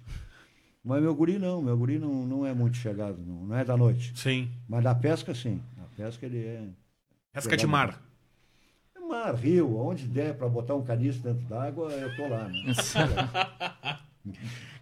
Mas 0.84 1.02
meu 1.02 1.16
guri 1.16 1.40
não, 1.40 1.62
meu 1.62 1.78
guri 1.78 1.98
não, 1.98 2.26
não 2.26 2.46
é 2.46 2.54
muito 2.54 2.76
chegado, 2.76 3.18
não, 3.26 3.46
não 3.46 3.56
é 3.56 3.64
da 3.64 3.78
noite. 3.78 4.12
Sim. 4.16 4.52
Mas 4.68 4.84
da 4.84 4.94
pesca, 4.94 5.34
sim. 5.34 5.62
A 5.80 5.86
pesca, 5.96 6.26
ele 6.26 6.40
é. 6.40 6.68
Pesca 7.32 7.56
de 7.56 7.66
mar. 7.66 8.02
É 8.96 9.00
mar, 9.00 9.34
rio, 9.36 9.78
onde 9.78 10.06
der 10.08 10.36
para 10.36 10.50
botar 10.50 10.76
um 10.76 10.84
caniço 10.84 11.20
dentro 11.20 11.48
d'água, 11.48 11.90
eu 11.94 12.16
tô 12.18 12.28
lá, 12.28 12.50
né? 12.50 14.02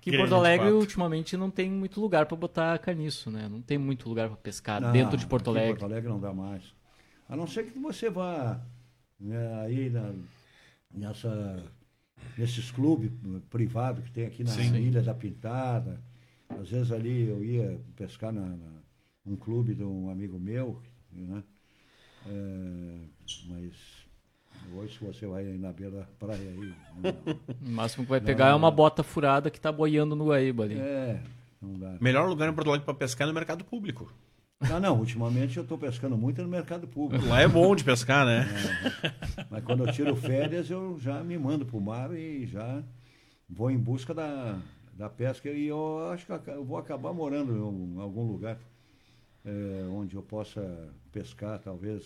Que 0.01 0.11
em 0.11 0.17
Porto 0.17 0.35
Alegre, 0.35 0.67
fato. 0.67 0.77
ultimamente, 0.77 1.37
não 1.37 1.51
tem 1.51 1.69
muito 1.69 1.99
lugar 1.99 2.25
pra 2.25 2.35
botar 2.35 2.77
caniço, 2.79 3.29
né? 3.29 3.47
Não 3.49 3.61
tem 3.61 3.77
muito 3.77 4.07
lugar 4.07 4.27
pra 4.27 4.37
pescar 4.37 4.81
Não, 4.81 4.91
dentro 4.91 5.17
de 5.17 5.25
Porto 5.25 5.49
Alegre. 5.49 5.71
Porto 5.71 5.85
Alegre 5.85 6.09
não 6.09 6.19
dá 6.19 6.33
mais. 6.33 6.63
A 7.27 7.35
não 7.35 7.45
ser 7.45 7.65
que 7.65 7.77
você 7.77 8.09
vá 8.09 8.59
né, 9.19 9.61
aí 9.61 9.89
na, 9.89 10.13
nessa, 10.91 11.63
nesses 12.37 12.71
clubes 12.71 13.11
privados 13.49 14.03
que 14.05 14.11
tem 14.11 14.25
aqui 14.25 14.43
na 14.43 14.51
Sim. 14.51 14.75
Ilha 14.75 15.01
da 15.01 15.13
Pintada. 15.13 16.01
Às 16.49 16.69
vezes 16.69 16.91
ali 16.91 17.27
eu 17.27 17.43
ia 17.43 17.79
pescar 17.95 18.31
na, 18.33 18.41
na 18.41 18.79
um 19.25 19.35
clube 19.35 19.75
de 19.75 19.83
um 19.83 20.09
amigo 20.09 20.39
meu, 20.39 20.81
né? 21.11 21.43
É, 22.27 22.95
mas 23.47 23.73
hoje 24.73 24.97
se 24.97 25.03
você 25.05 25.25
vai 25.27 25.43
na 25.57 25.71
beira 25.71 25.97
da 25.97 26.03
praia 26.19 26.49
aí. 26.49 26.73
não- 26.95 27.57
O 27.67 27.71
máximo 27.71 28.03
que 28.03 28.09
vai 28.09 28.19
pegar 28.21 28.47
é 28.49 28.53
uma 28.55 28.71
bota 28.71 29.03
furada 29.03 29.49
que 29.49 29.59
tá 29.59 29.71
boiando 29.71 30.15
no 30.15 30.27
Guaíba 30.27 30.63
ali. 30.63 30.75
é, 30.79 31.21
não 31.61 31.73
dá. 31.73 31.97
Melhor 32.01 32.27
lugar 32.27 32.49
em 32.49 32.53
Porto 32.53 32.69
Alegre 32.69 32.85
pra 32.85 32.93
pescar 32.93 33.27
é 33.27 33.29
no 33.31 33.33
mercado 33.35 33.63
público. 33.63 34.11
Não, 34.61 34.79
não, 34.79 34.99
ultimamente 34.99 35.55
eu 35.57 35.63
estou 35.63 35.77
pescando 35.77 36.17
muito 36.17 36.41
no 36.41 36.47
mercado 36.49 36.85
público. 36.87 37.25
Lá 37.25 37.41
é 37.41 37.47
bom 37.47 37.73
de 37.75 37.83
pescar, 37.83 38.25
né? 38.25 38.45
Mas 39.49 39.63
quando 39.63 39.85
eu 39.85 39.93
tiro 39.93 40.15
férias, 40.15 40.69
eu 40.69 40.97
já 40.99 41.23
me 41.23 41.37
mando 41.37 41.65
para 41.65 41.77
o 41.77 41.81
mar 41.81 42.13
e 42.13 42.45
já 42.45 42.83
vou 43.49 43.71
em 43.71 43.77
busca 43.77 44.13
da, 44.13 44.59
da 44.93 45.09
pesca. 45.09 45.49
E 45.49 45.65
eu 45.67 46.09
acho 46.11 46.25
que 46.25 46.49
eu 46.49 46.65
vou 46.65 46.77
acabar 46.77 47.13
morando 47.13 47.53
em 47.55 48.01
algum- 48.01 48.27
lugar 48.29 48.59
eh, 49.45 49.87
onde 49.91 50.15
eu 50.15 50.21
possa 50.21 50.89
pescar, 51.11 51.57
talvez. 51.59 52.03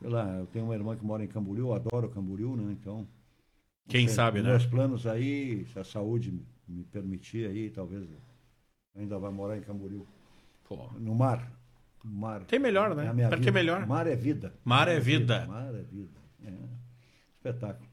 Sei 0.00 0.10
lá, 0.10 0.36
eu 0.38 0.46
tenho 0.46 0.64
uma 0.64 0.74
irmã 0.74 0.96
que 0.96 1.04
mora 1.04 1.22
em 1.24 1.28
Camboriú, 1.28 1.68
eu 1.68 1.74
adoro 1.74 2.08
Camboriú, 2.10 2.56
né? 2.56 2.72
Então. 2.72 3.06
Quem 3.88 4.06
sei, 4.08 4.16
sabe, 4.16 4.42
né? 4.42 4.50
Meus 4.50 4.66
planos 4.66 5.06
aí, 5.06 5.64
se 5.72 5.78
a 5.78 5.84
saúde 5.84 6.32
me- 6.66 6.82
permitir 6.84 7.48
aí, 7.48 7.70
talvez 7.70 8.08
ainda 8.96 9.16
vai 9.18 9.30
morar 9.30 9.56
em 9.56 9.60
Camboriú. 9.62 10.04
Pô. 10.76 10.90
No 10.98 11.14
mar. 11.14 11.50
No 12.04 12.10
mar. 12.12 12.42
Tem 12.44 12.58
melhor, 12.58 12.94
né? 12.94 13.06
É 13.06 13.12
minha 13.12 13.28
Porque 13.28 13.48
é 13.48 13.52
melhor. 13.52 13.86
Mar 13.86 14.06
é 14.06 14.14
vida. 14.16 14.52
Mar 14.64 14.88
é 14.88 14.98
vida. 15.00 15.46
Mar 15.46 15.74
é 15.74 15.82
vida. 15.82 16.20
É. 16.44 16.52
Espetáculo. 17.36 17.88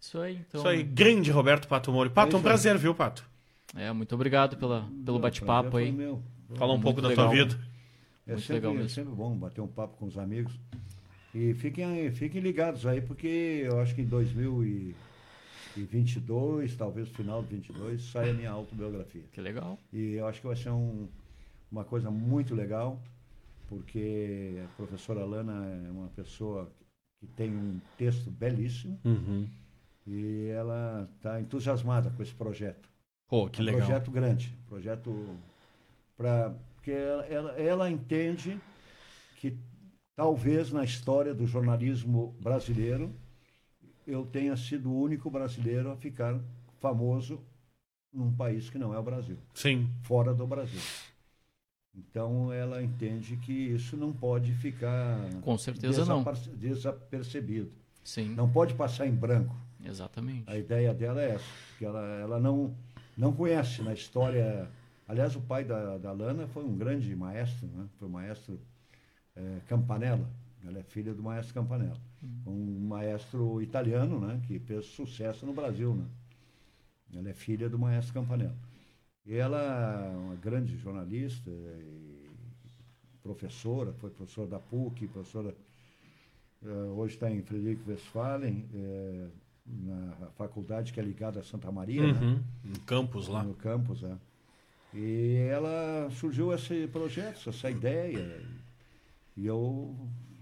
Isso 0.00 0.18
aí, 0.18 0.36
então. 0.48 0.60
Isso 0.60 0.68
aí, 0.68 0.82
grande 0.82 1.30
Roberto 1.30 1.68
Pato 1.68 1.92
Mori. 1.92 2.10
Pato, 2.10 2.34
É 2.36 2.38
um 2.38 2.42
prazer, 2.42 2.76
viu, 2.76 2.92
Pato? 2.94 3.24
É, 3.76 3.92
muito 3.92 4.12
obrigado 4.14 4.56
pela, 4.56 4.88
pelo 5.04 5.18
bate-papo 5.20 5.76
aí. 5.76 5.92
meu. 5.92 6.20
Fala 6.56 6.72
um 6.72 6.74
Muito 6.74 6.82
pouco 6.84 7.00
da 7.00 7.06
legal. 7.08 7.26
tua 7.28 7.34
vida. 7.36 7.54
É 8.26 8.32
Muito 8.32 8.40
sempre, 8.42 8.54
legal 8.56 8.72
é 8.72 8.74
mesmo. 8.78 8.88
sempre 8.90 9.14
bom 9.14 9.36
bater 9.36 9.60
um 9.60 9.68
papo 9.68 9.96
com 9.96 10.06
os 10.06 10.18
amigos. 10.18 10.52
E 11.32 11.54
fiquem, 11.54 12.10
fiquem 12.10 12.40
ligados 12.40 12.84
aí, 12.84 13.00
porque 13.00 13.62
eu 13.64 13.78
acho 13.80 13.94
que 13.94 14.02
em 14.02 14.06
2022, 14.06 16.74
talvez 16.76 17.08
no 17.08 17.14
final 17.14 17.40
de 17.42 17.54
22, 17.56 18.02
sai 18.10 18.30
a 18.30 18.32
minha 18.32 18.50
autobiografia. 18.50 19.22
Que 19.32 19.40
legal. 19.40 19.78
E 19.92 20.14
eu 20.14 20.26
acho 20.26 20.40
que 20.40 20.46
vai 20.48 20.56
ser 20.56 20.70
um- 20.70 21.06
uma 21.70 21.84
coisa 21.84 22.10
muito 22.10 22.54
legal, 22.54 23.00
porque 23.68 24.60
a 24.64 24.68
professora 24.76 25.24
Lana 25.24 25.66
é 25.66 25.90
uma 25.90 26.08
pessoa 26.08 26.70
que 27.18 27.26
tem 27.26 27.50
um 27.54 27.80
texto 27.96 28.30
belíssimo 28.30 28.98
Uhum. 29.04 29.48
e 30.06 30.46
ela 30.48 31.08
está 31.16 31.40
entusiasmada 31.40 32.10
com 32.10 32.22
esse 32.22 32.34
projeto. 32.34 32.88
Pô, 33.28 33.48
que 33.48 33.60
um 33.62 33.64
legal. 33.64 33.80
projeto 33.82 34.10
grande, 34.10 34.58
projeto 34.66 35.36
para 36.16 36.54
porque 36.74 36.90
ela, 36.90 37.26
ela, 37.26 37.52
ela 37.60 37.90
entende 37.90 38.58
que 39.36 39.56
talvez 40.16 40.72
na 40.72 40.82
história 40.82 41.34
do 41.34 41.46
jornalismo 41.46 42.34
brasileiro 42.40 43.14
eu 44.06 44.24
tenha 44.26 44.56
sido 44.56 44.90
o 44.90 45.00
único 45.00 45.30
brasileiro 45.30 45.90
a 45.92 45.96
ficar 45.96 46.40
famoso 46.80 47.40
num 48.12 48.32
país 48.34 48.68
que 48.70 48.78
não 48.78 48.92
é 48.94 48.98
o 48.98 49.02
Brasil, 49.02 49.36
Sim. 49.54 49.88
fora 50.02 50.34
do 50.34 50.46
Brasil. 50.46 50.80
Então 51.94 52.52
ela 52.52 52.82
entende 52.82 53.36
que 53.36 53.52
isso 53.52 53.96
não 53.96 54.12
pode 54.12 54.52
ficar 54.54 55.18
Com 55.42 55.58
certeza 55.58 56.04
não. 56.04 56.24
desapercebido, 56.56 57.72
Sim, 58.04 58.28
não 58.34 58.48
pode 58.50 58.74
passar 58.74 59.06
em 59.06 59.14
branco. 59.14 59.54
exatamente. 59.84 60.48
A 60.48 60.56
ideia 60.56 60.94
dela 60.94 61.20
é 61.20 61.34
essa, 61.34 61.44
que 61.78 61.84
ela, 61.84 62.04
ela 62.20 62.40
não, 62.40 62.74
não 63.16 63.32
conhece 63.32 63.82
na 63.82 63.92
história. 63.92 64.70
Aliás, 65.08 65.34
o 65.34 65.40
pai 65.40 65.64
da, 65.64 65.98
da 65.98 66.12
Lana 66.12 66.46
foi 66.46 66.64
um 66.64 66.76
grande 66.76 67.14
maestro, 67.16 67.66
né? 67.66 67.86
foi 67.98 68.06
o 68.06 68.10
maestro 68.10 68.60
eh, 69.34 69.58
Campanella. 69.66 70.28
Ela 70.64 70.78
é 70.78 70.82
filha 70.82 71.12
do 71.14 71.22
maestro 71.22 71.54
Campanella, 71.54 71.96
um 72.46 72.86
maestro 72.86 73.60
italiano 73.62 74.20
né? 74.20 74.40
que 74.46 74.58
fez 74.58 74.86
sucesso 74.86 75.44
no 75.46 75.52
Brasil. 75.54 75.94
Né? 75.94 76.04
Ela 77.14 77.30
é 77.30 77.32
filha 77.32 77.68
do 77.68 77.78
maestro 77.78 78.14
Campanella. 78.14 78.54
E 79.26 79.34
ela 79.34 80.10
é 80.12 80.16
uma 80.16 80.34
grande 80.36 80.76
jornalista 80.76 81.50
e 81.50 82.28
professora, 83.22 83.92
foi 83.94 84.10
professora 84.10 84.48
da 84.48 84.58
PUC, 84.58 85.06
professora 85.08 85.54
eh, 86.64 86.68
hoje 86.94 87.14
está 87.14 87.30
em 87.30 87.42
Frederico 87.42 87.90
Westphalen, 87.90 88.68
eh, 88.74 89.28
na 89.66 90.26
faculdade 90.36 90.92
que 90.92 91.00
é 91.00 91.02
ligada 91.02 91.40
a 91.40 91.42
Santa 91.42 91.70
Maria, 91.70 92.12
né? 92.12 92.18
Uhum. 92.20 92.40
Um 92.64 92.74
campus 92.86 93.28
lá. 93.28 93.42
no 93.42 93.54
campus. 93.54 94.02
É. 94.02 94.16
E 94.92 95.36
ela 95.50 96.10
surgiu 96.10 96.52
esse 96.52 96.86
projeto, 96.88 97.48
essa 97.48 97.70
ideia. 97.70 98.42
E 99.36 99.46
eu, 99.46 99.94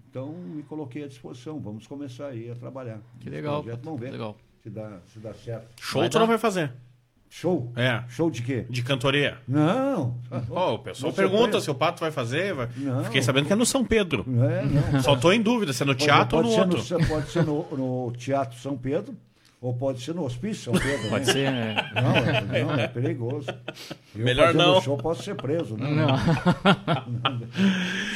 então, 0.09 0.32
me 0.32 0.62
coloquei 0.62 1.05
à 1.05 1.09
disposição. 1.09 1.60
Vamos 1.60 1.86
começar 1.86 2.28
aí 2.28 2.50
a 2.50 2.55
trabalhar. 2.55 3.00
Que 3.20 3.28
legal. 3.28 3.62
projeto. 3.62 3.84
Vamos 3.84 4.00
ver 4.00 4.12
Legal. 4.12 4.36
se 4.62 4.70
dá, 4.70 5.00
se 5.12 5.18
dá 5.18 5.34
certo. 5.34 5.80
Show 5.80 6.00
Vai 6.00 6.09
tu 6.09 6.14
dar. 6.14 6.20
não 6.20 6.26
vai 6.26 6.38
fazer. 6.38 6.72
Show? 7.30 7.72
É. 7.76 8.02
Show 8.09 8.30
de 8.30 8.42
quê? 8.42 8.64
De 8.70 8.82
cantoria. 8.82 9.36
Não! 9.46 10.18
Ó, 10.50 10.74
o 10.76 10.78
pessoal 10.78 11.12
pergunta 11.12 11.60
se 11.60 11.70
o 11.70 11.74
Pato 11.74 12.00
vai 12.00 12.10
fazer. 12.10 12.55
vai- 12.55 12.68
Não. 12.76 13.05
Fiquei 13.05 13.20
sabendo 13.22 13.46
que 13.46 13.52
é 13.52 13.56
no 13.56 13.66
São 13.66 13.84
Pedro. 13.84 14.24
É, 14.26 14.64
não. 14.92 15.02
Só 15.02 15.14
tô 15.16 15.30
em 15.30 15.40
dúvida 15.42 15.72
se 15.72 15.82
é 15.82 15.86
no 15.86 15.94
teatro 15.94 16.38
pode 16.38 16.48
ou 16.48 16.66
no 16.66 16.80
ser 16.80 16.94
outro. 16.94 17.09
pode 17.09 17.30
ser 17.30 17.44
no, 17.44 17.66
no 17.76 18.12
Teatro 18.12 18.59
São 18.59 18.78
Pedro, 18.78 19.14
ou 19.60 19.74
pode 19.74 20.00
ser 20.00 20.14
no 20.14 20.24
Hospício 20.24 20.72
São 20.72 20.72
Pedro. 20.72 21.10
Pode 21.10 21.26
né? 21.26 21.32
ser, 21.32 21.50
né? 21.50 21.90
Não, 21.94 22.16
é, 22.56 22.64
não, 22.64 22.74
é 22.74 22.88
perigoso. 22.88 23.46
Eu 24.16 24.24
Melhor 24.24 24.55
não. 24.55 24.80
show 24.80 24.96
posso 24.96 25.22
ser 25.22 25.34
preso, 25.34 25.76
né? 25.76 25.86
Não. 25.90 26.16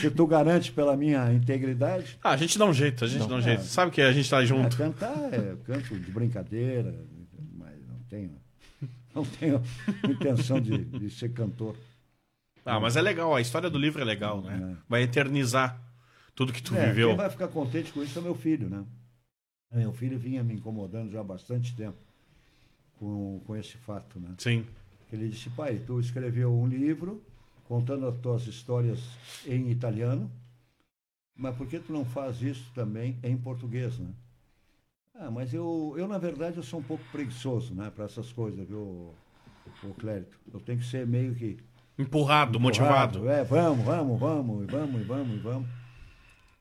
Se 0.01 0.11
tu 0.11 0.27
garante 0.27 0.73
pela 0.73 0.97
minha 0.97 1.31
integridade, 1.33 2.19
Ah, 2.25 2.31
a 2.31 2.37
gente 2.37 2.59
dá 2.59 2.65
um 2.65 2.73
jeito, 2.73 3.05
a 3.05 3.09
gente 3.09 3.21
Não. 3.21 3.29
dá 3.29 3.35
um 3.37 3.43
jeito. 3.43 3.63
Sabe 3.65 3.91
que 3.91 4.01
a 4.01 4.13
gente 4.13 4.29
tá 4.29 4.43
é, 4.43 4.47
junto. 4.47 4.77
cantar 4.77 5.15
é 5.33 5.55
canto 5.67 5.99
de 5.99 6.11
brincadeira, 6.11 6.95
mas 7.59 7.75
não 7.89 7.97
tenho, 8.09 8.31
não 9.15 9.25
tenho 9.25 9.61
intenção 10.09 10.61
de, 10.61 10.85
de 10.85 11.11
ser 11.11 11.33
cantor. 11.33 11.77
Ah, 12.65 12.79
mas 12.79 12.97
é 12.97 13.03
legal, 13.03 13.35
a 13.35 13.41
história 13.41 13.69
do 13.69 13.79
livro 13.79 14.01
é 14.01 14.05
legal, 14.05 14.41
né? 14.43 14.73
É. 14.73 14.83
Vai 14.89 15.03
eternizar 15.03 15.81
tudo 16.35 16.53
que 16.53 16.63
tu 16.63 16.75
É, 16.77 16.87
viveu. 16.89 17.09
quem 17.09 17.17
vai 17.17 17.31
ficar 17.31 17.49
contente 17.49 17.93
com 17.93 18.03
isso 18.03 18.19
é 18.19 18.23
meu 18.23 18.35
filho, 18.35 18.69
né? 18.71 18.85
Meu 19.73 19.93
filho 19.93 20.19
vinha 20.19 20.43
me 20.45 20.55
incomodando 20.55 21.11
já 21.11 21.21
há 21.21 21.25
bastante 21.25 21.75
tempo 21.75 21.97
com, 22.99 23.41
com 23.47 23.57
esse 23.57 23.77
fato, 23.79 24.21
né? 24.21 24.35
Sim. 24.39 24.65
Ele 25.13 25.29
disse, 25.29 25.51
pai, 25.51 25.81
tu 25.87 25.99
escreveu 25.99 26.53
um 26.55 26.67
livro 26.67 27.23
contando 27.65 28.07
as 28.07 28.17
tuas 28.19 28.47
histórias 28.47 29.01
em 29.47 29.71
italiano, 29.71 30.31
mas 31.35 31.57
por 31.57 31.67
que 31.67 31.79
tu 31.81 31.93
não 31.93 32.05
faz 32.05 32.43
isso 32.43 32.71
também 32.75 33.19
em 33.23 33.37
português, 33.37 33.99
né? 33.99 34.09
Ah, 35.25 35.31
mas 35.31 35.55
eu, 35.55 35.95
eu 35.97 36.09
na 36.09 36.19
verdade, 36.19 36.57
eu 36.57 36.63
sou 36.65 36.81
um 36.81 36.83
pouco 36.83 37.05
preguiçoso, 37.13 37.73
né, 37.75 37.93
para 37.95 38.07
essas 38.07 38.33
coisas, 38.33 38.67
viu, 38.67 39.15
o 39.85 39.95
Clérito? 39.99 40.37
Eu 40.53 40.59
tenho 40.59 40.81
que 40.81 40.85
ser 40.85 41.07
meio 41.07 41.33
que 41.35 41.59
Empurrado, 41.97 42.59
motivado. 42.59 43.29
É, 43.29 43.45
vamos, 43.45 43.85
vamos, 43.85 44.19
vamos, 44.19 44.65
e 44.65 44.67
vamos, 44.67 45.01
e 45.01 45.05
vamos, 45.05 45.35
e 45.35 45.39
vamos. 45.39 45.69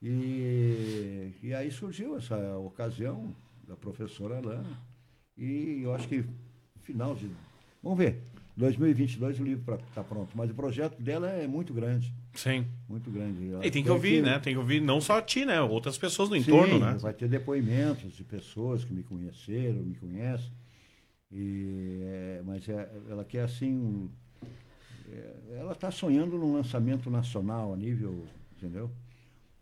E, 0.02 1.32
e 1.42 1.54
aí 1.54 1.70
surgiu 1.70 2.16
essa 2.16 2.36
ocasião 2.58 3.34
da 3.66 3.74
professora 3.74 4.36
Alana. 4.36 4.78
E 5.36 5.80
eu 5.82 5.94
acho 5.94 6.06
que 6.06 6.24
final 6.82 7.14
de. 7.14 7.30
Vamos 7.82 7.98
ver. 7.98 8.22
2022 8.56 9.40
o 9.40 9.44
livro 9.44 9.74
está 9.88 10.04
pronto. 10.04 10.30
Mas 10.36 10.50
o 10.50 10.54
projeto 10.54 11.00
dela 11.00 11.30
é 11.30 11.46
muito 11.48 11.72
grande. 11.72 12.14
Sim. 12.34 12.66
Muito 12.88 13.10
grande. 13.10 13.50
E 13.62 13.70
tem 13.70 13.82
que 13.82 13.90
ouvir, 13.90 14.22
né? 14.22 14.38
Tem 14.38 14.54
que 14.54 14.58
ouvir 14.58 14.80
não 14.80 15.00
só 15.00 15.20
ti, 15.20 15.44
né? 15.44 15.60
Outras 15.60 15.98
pessoas 15.98 16.28
no 16.30 16.36
entorno, 16.36 16.74
Sim, 16.74 16.80
né? 16.80 16.96
Vai 17.00 17.12
ter 17.12 17.28
depoimentos 17.28 18.14
de 18.14 18.24
pessoas 18.24 18.84
que 18.84 18.92
me 18.92 19.02
conheceram, 19.02 19.82
me 19.82 19.94
conhecem. 19.94 20.50
E, 21.30 22.00
é, 22.02 22.42
mas 22.44 22.68
é- 22.68 22.90
ela 23.08 23.24
quer 23.24 23.42
assim. 23.44 23.72
um- 23.72 24.10
é, 25.10 25.58
ela 25.58 25.72
está 25.72 25.90
sonhando 25.90 26.38
num 26.38 26.52
lançamento 26.54 27.10
nacional 27.10 27.72
a 27.72 27.76
nível, 27.76 28.26
entendeu? 28.56 28.90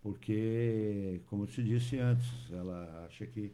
Porque, 0.03 1.21
como 1.27 1.43
eu 1.43 1.47
te 1.47 1.63
disse 1.63 1.99
antes, 1.99 2.27
ela 2.51 3.05
acha 3.07 3.27
que 3.27 3.53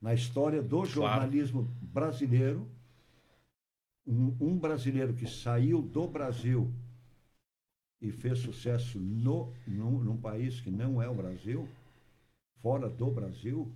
na 0.00 0.14
história 0.14 0.62
do 0.62 0.84
jornalismo 0.84 1.68
brasileiro, 1.82 2.68
um, 4.06 4.34
um 4.40 4.56
brasileiro 4.58 5.12
que 5.12 5.26
saiu 5.26 5.82
do 5.82 6.06
Brasil 6.06 6.72
e 8.00 8.12
fez 8.12 8.38
sucesso 8.38 8.98
no, 8.98 9.52
num, 9.66 9.98
num 9.98 10.16
país 10.16 10.60
que 10.60 10.70
não 10.70 11.02
é 11.02 11.08
o 11.08 11.14
Brasil, 11.14 11.68
fora 12.62 12.88
do 12.88 13.10
Brasil, 13.10 13.70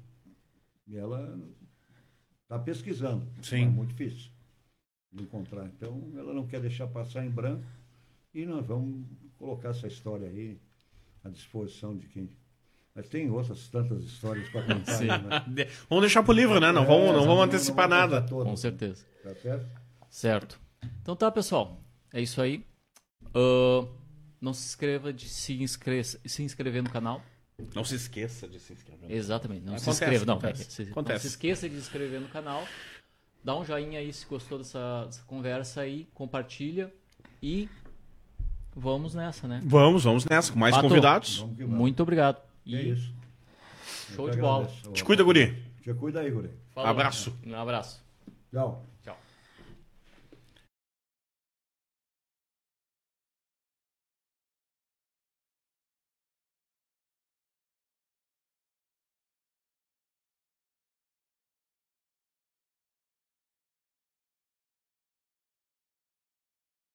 ela 0.92 1.38
está 2.42 2.58
pesquisando. 2.58 3.26
Sim. 3.42 3.64
É 3.64 3.68
muito 3.68 3.90
difícil 3.94 4.30
de 5.12 5.22
encontrar. 5.24 5.66
Então, 5.66 6.10
ela 6.16 6.32
não 6.32 6.46
quer 6.46 6.60
deixar 6.60 6.86
passar 6.86 7.24
em 7.24 7.30
branco 7.30 7.64
e 8.34 8.46
nós 8.46 8.64
vamos 8.66 9.06
colocar 9.38 9.70
essa 9.70 9.86
história 9.86 10.28
aí 10.28 10.58
à 11.24 11.28
disposição 11.28 11.96
de 11.96 12.06
quem. 12.08 12.30
Mas 12.94 13.08
tem 13.08 13.30
outras 13.30 13.68
tantas 13.68 14.04
histórias 14.04 14.48
para 14.50 14.62
contar. 14.66 15.00
Né? 15.00 15.64
Vamos 15.88 16.02
deixar 16.02 16.22
pro 16.22 16.32
livro, 16.34 16.60
né? 16.60 16.70
Não 16.72 16.82
É, 16.82 16.86
vamos, 16.86 17.14
não 17.14 17.24
vamos 17.24 17.44
antecipar 17.44 17.88
vamos 17.88 18.10
nada. 18.12 18.26
todas, 18.26 18.46
Com 18.48 18.56
certeza. 18.56 19.06
Tá 19.22 19.34
certo? 19.34 19.66
Certo. 20.10 20.60
Então 21.00 21.16
tá, 21.16 21.30
pessoal. 21.30 21.80
É 22.12 22.20
isso 22.20 22.42
aí. 22.42 22.66
Ah, 23.34 23.88
não 24.42 24.52
se 24.52 24.66
inscreva 24.66 25.12
de 25.12 25.28
se, 25.28 25.62
inscre 25.62 26.02
se 26.04 26.42
inscrever 26.42 26.82
no 26.82 26.90
canal. 26.90 27.22
Não 27.74 27.84
se 27.84 27.94
esqueça 27.94 28.48
de 28.48 28.58
se 28.58 28.72
inscrever. 28.72 29.10
Exatamente. 29.10 29.64
Não 29.64 29.78
se 29.78 29.84
Acontece, 29.84 30.04
inscreva. 30.04 30.24
Não, 30.26 30.34
acontece. 30.34 30.70
se, 30.70 30.84
não 30.84 30.90
Acontece. 30.90 31.20
se 31.20 31.26
esqueça 31.28 31.68
de 31.68 31.76
se 31.76 31.80
inscrever 31.82 32.20
no 32.20 32.28
canal. 32.28 32.66
Dá 33.44 33.56
um 33.56 33.64
joinha 33.64 34.00
aí 34.00 34.12
se 34.12 34.26
gostou 34.26 34.58
dessa, 34.58 35.04
dessa 35.06 35.22
conversa 35.22 35.82
aí. 35.82 36.08
Compartilha. 36.12 36.92
E 37.40 37.68
vamos 38.74 39.14
nessa, 39.14 39.46
né? 39.46 39.60
Vamos, 39.64 40.04
vamos 40.04 40.24
nessa, 40.24 40.52
com 40.52 40.58
mais 40.58 40.76
convidados. 40.76 41.42
Muito 41.58 42.02
obrigado. 42.02 42.42
E 42.66 42.74
É 42.76 42.82
isso. 42.82 43.14
show 44.14 44.28
de 44.28 44.38
bola. 44.38 44.68
Te 44.92 45.04
cuida, 45.04 45.22
guri. 45.22 45.62
Te 45.82 45.92
cuida 45.94 46.20
aí, 46.20 46.30
Guri. 46.30 46.50
Falou. 46.70 46.90
Abraço. 46.90 47.36
Um 47.46 47.54
abraço. 47.56 48.02
Tchau. 48.52 48.91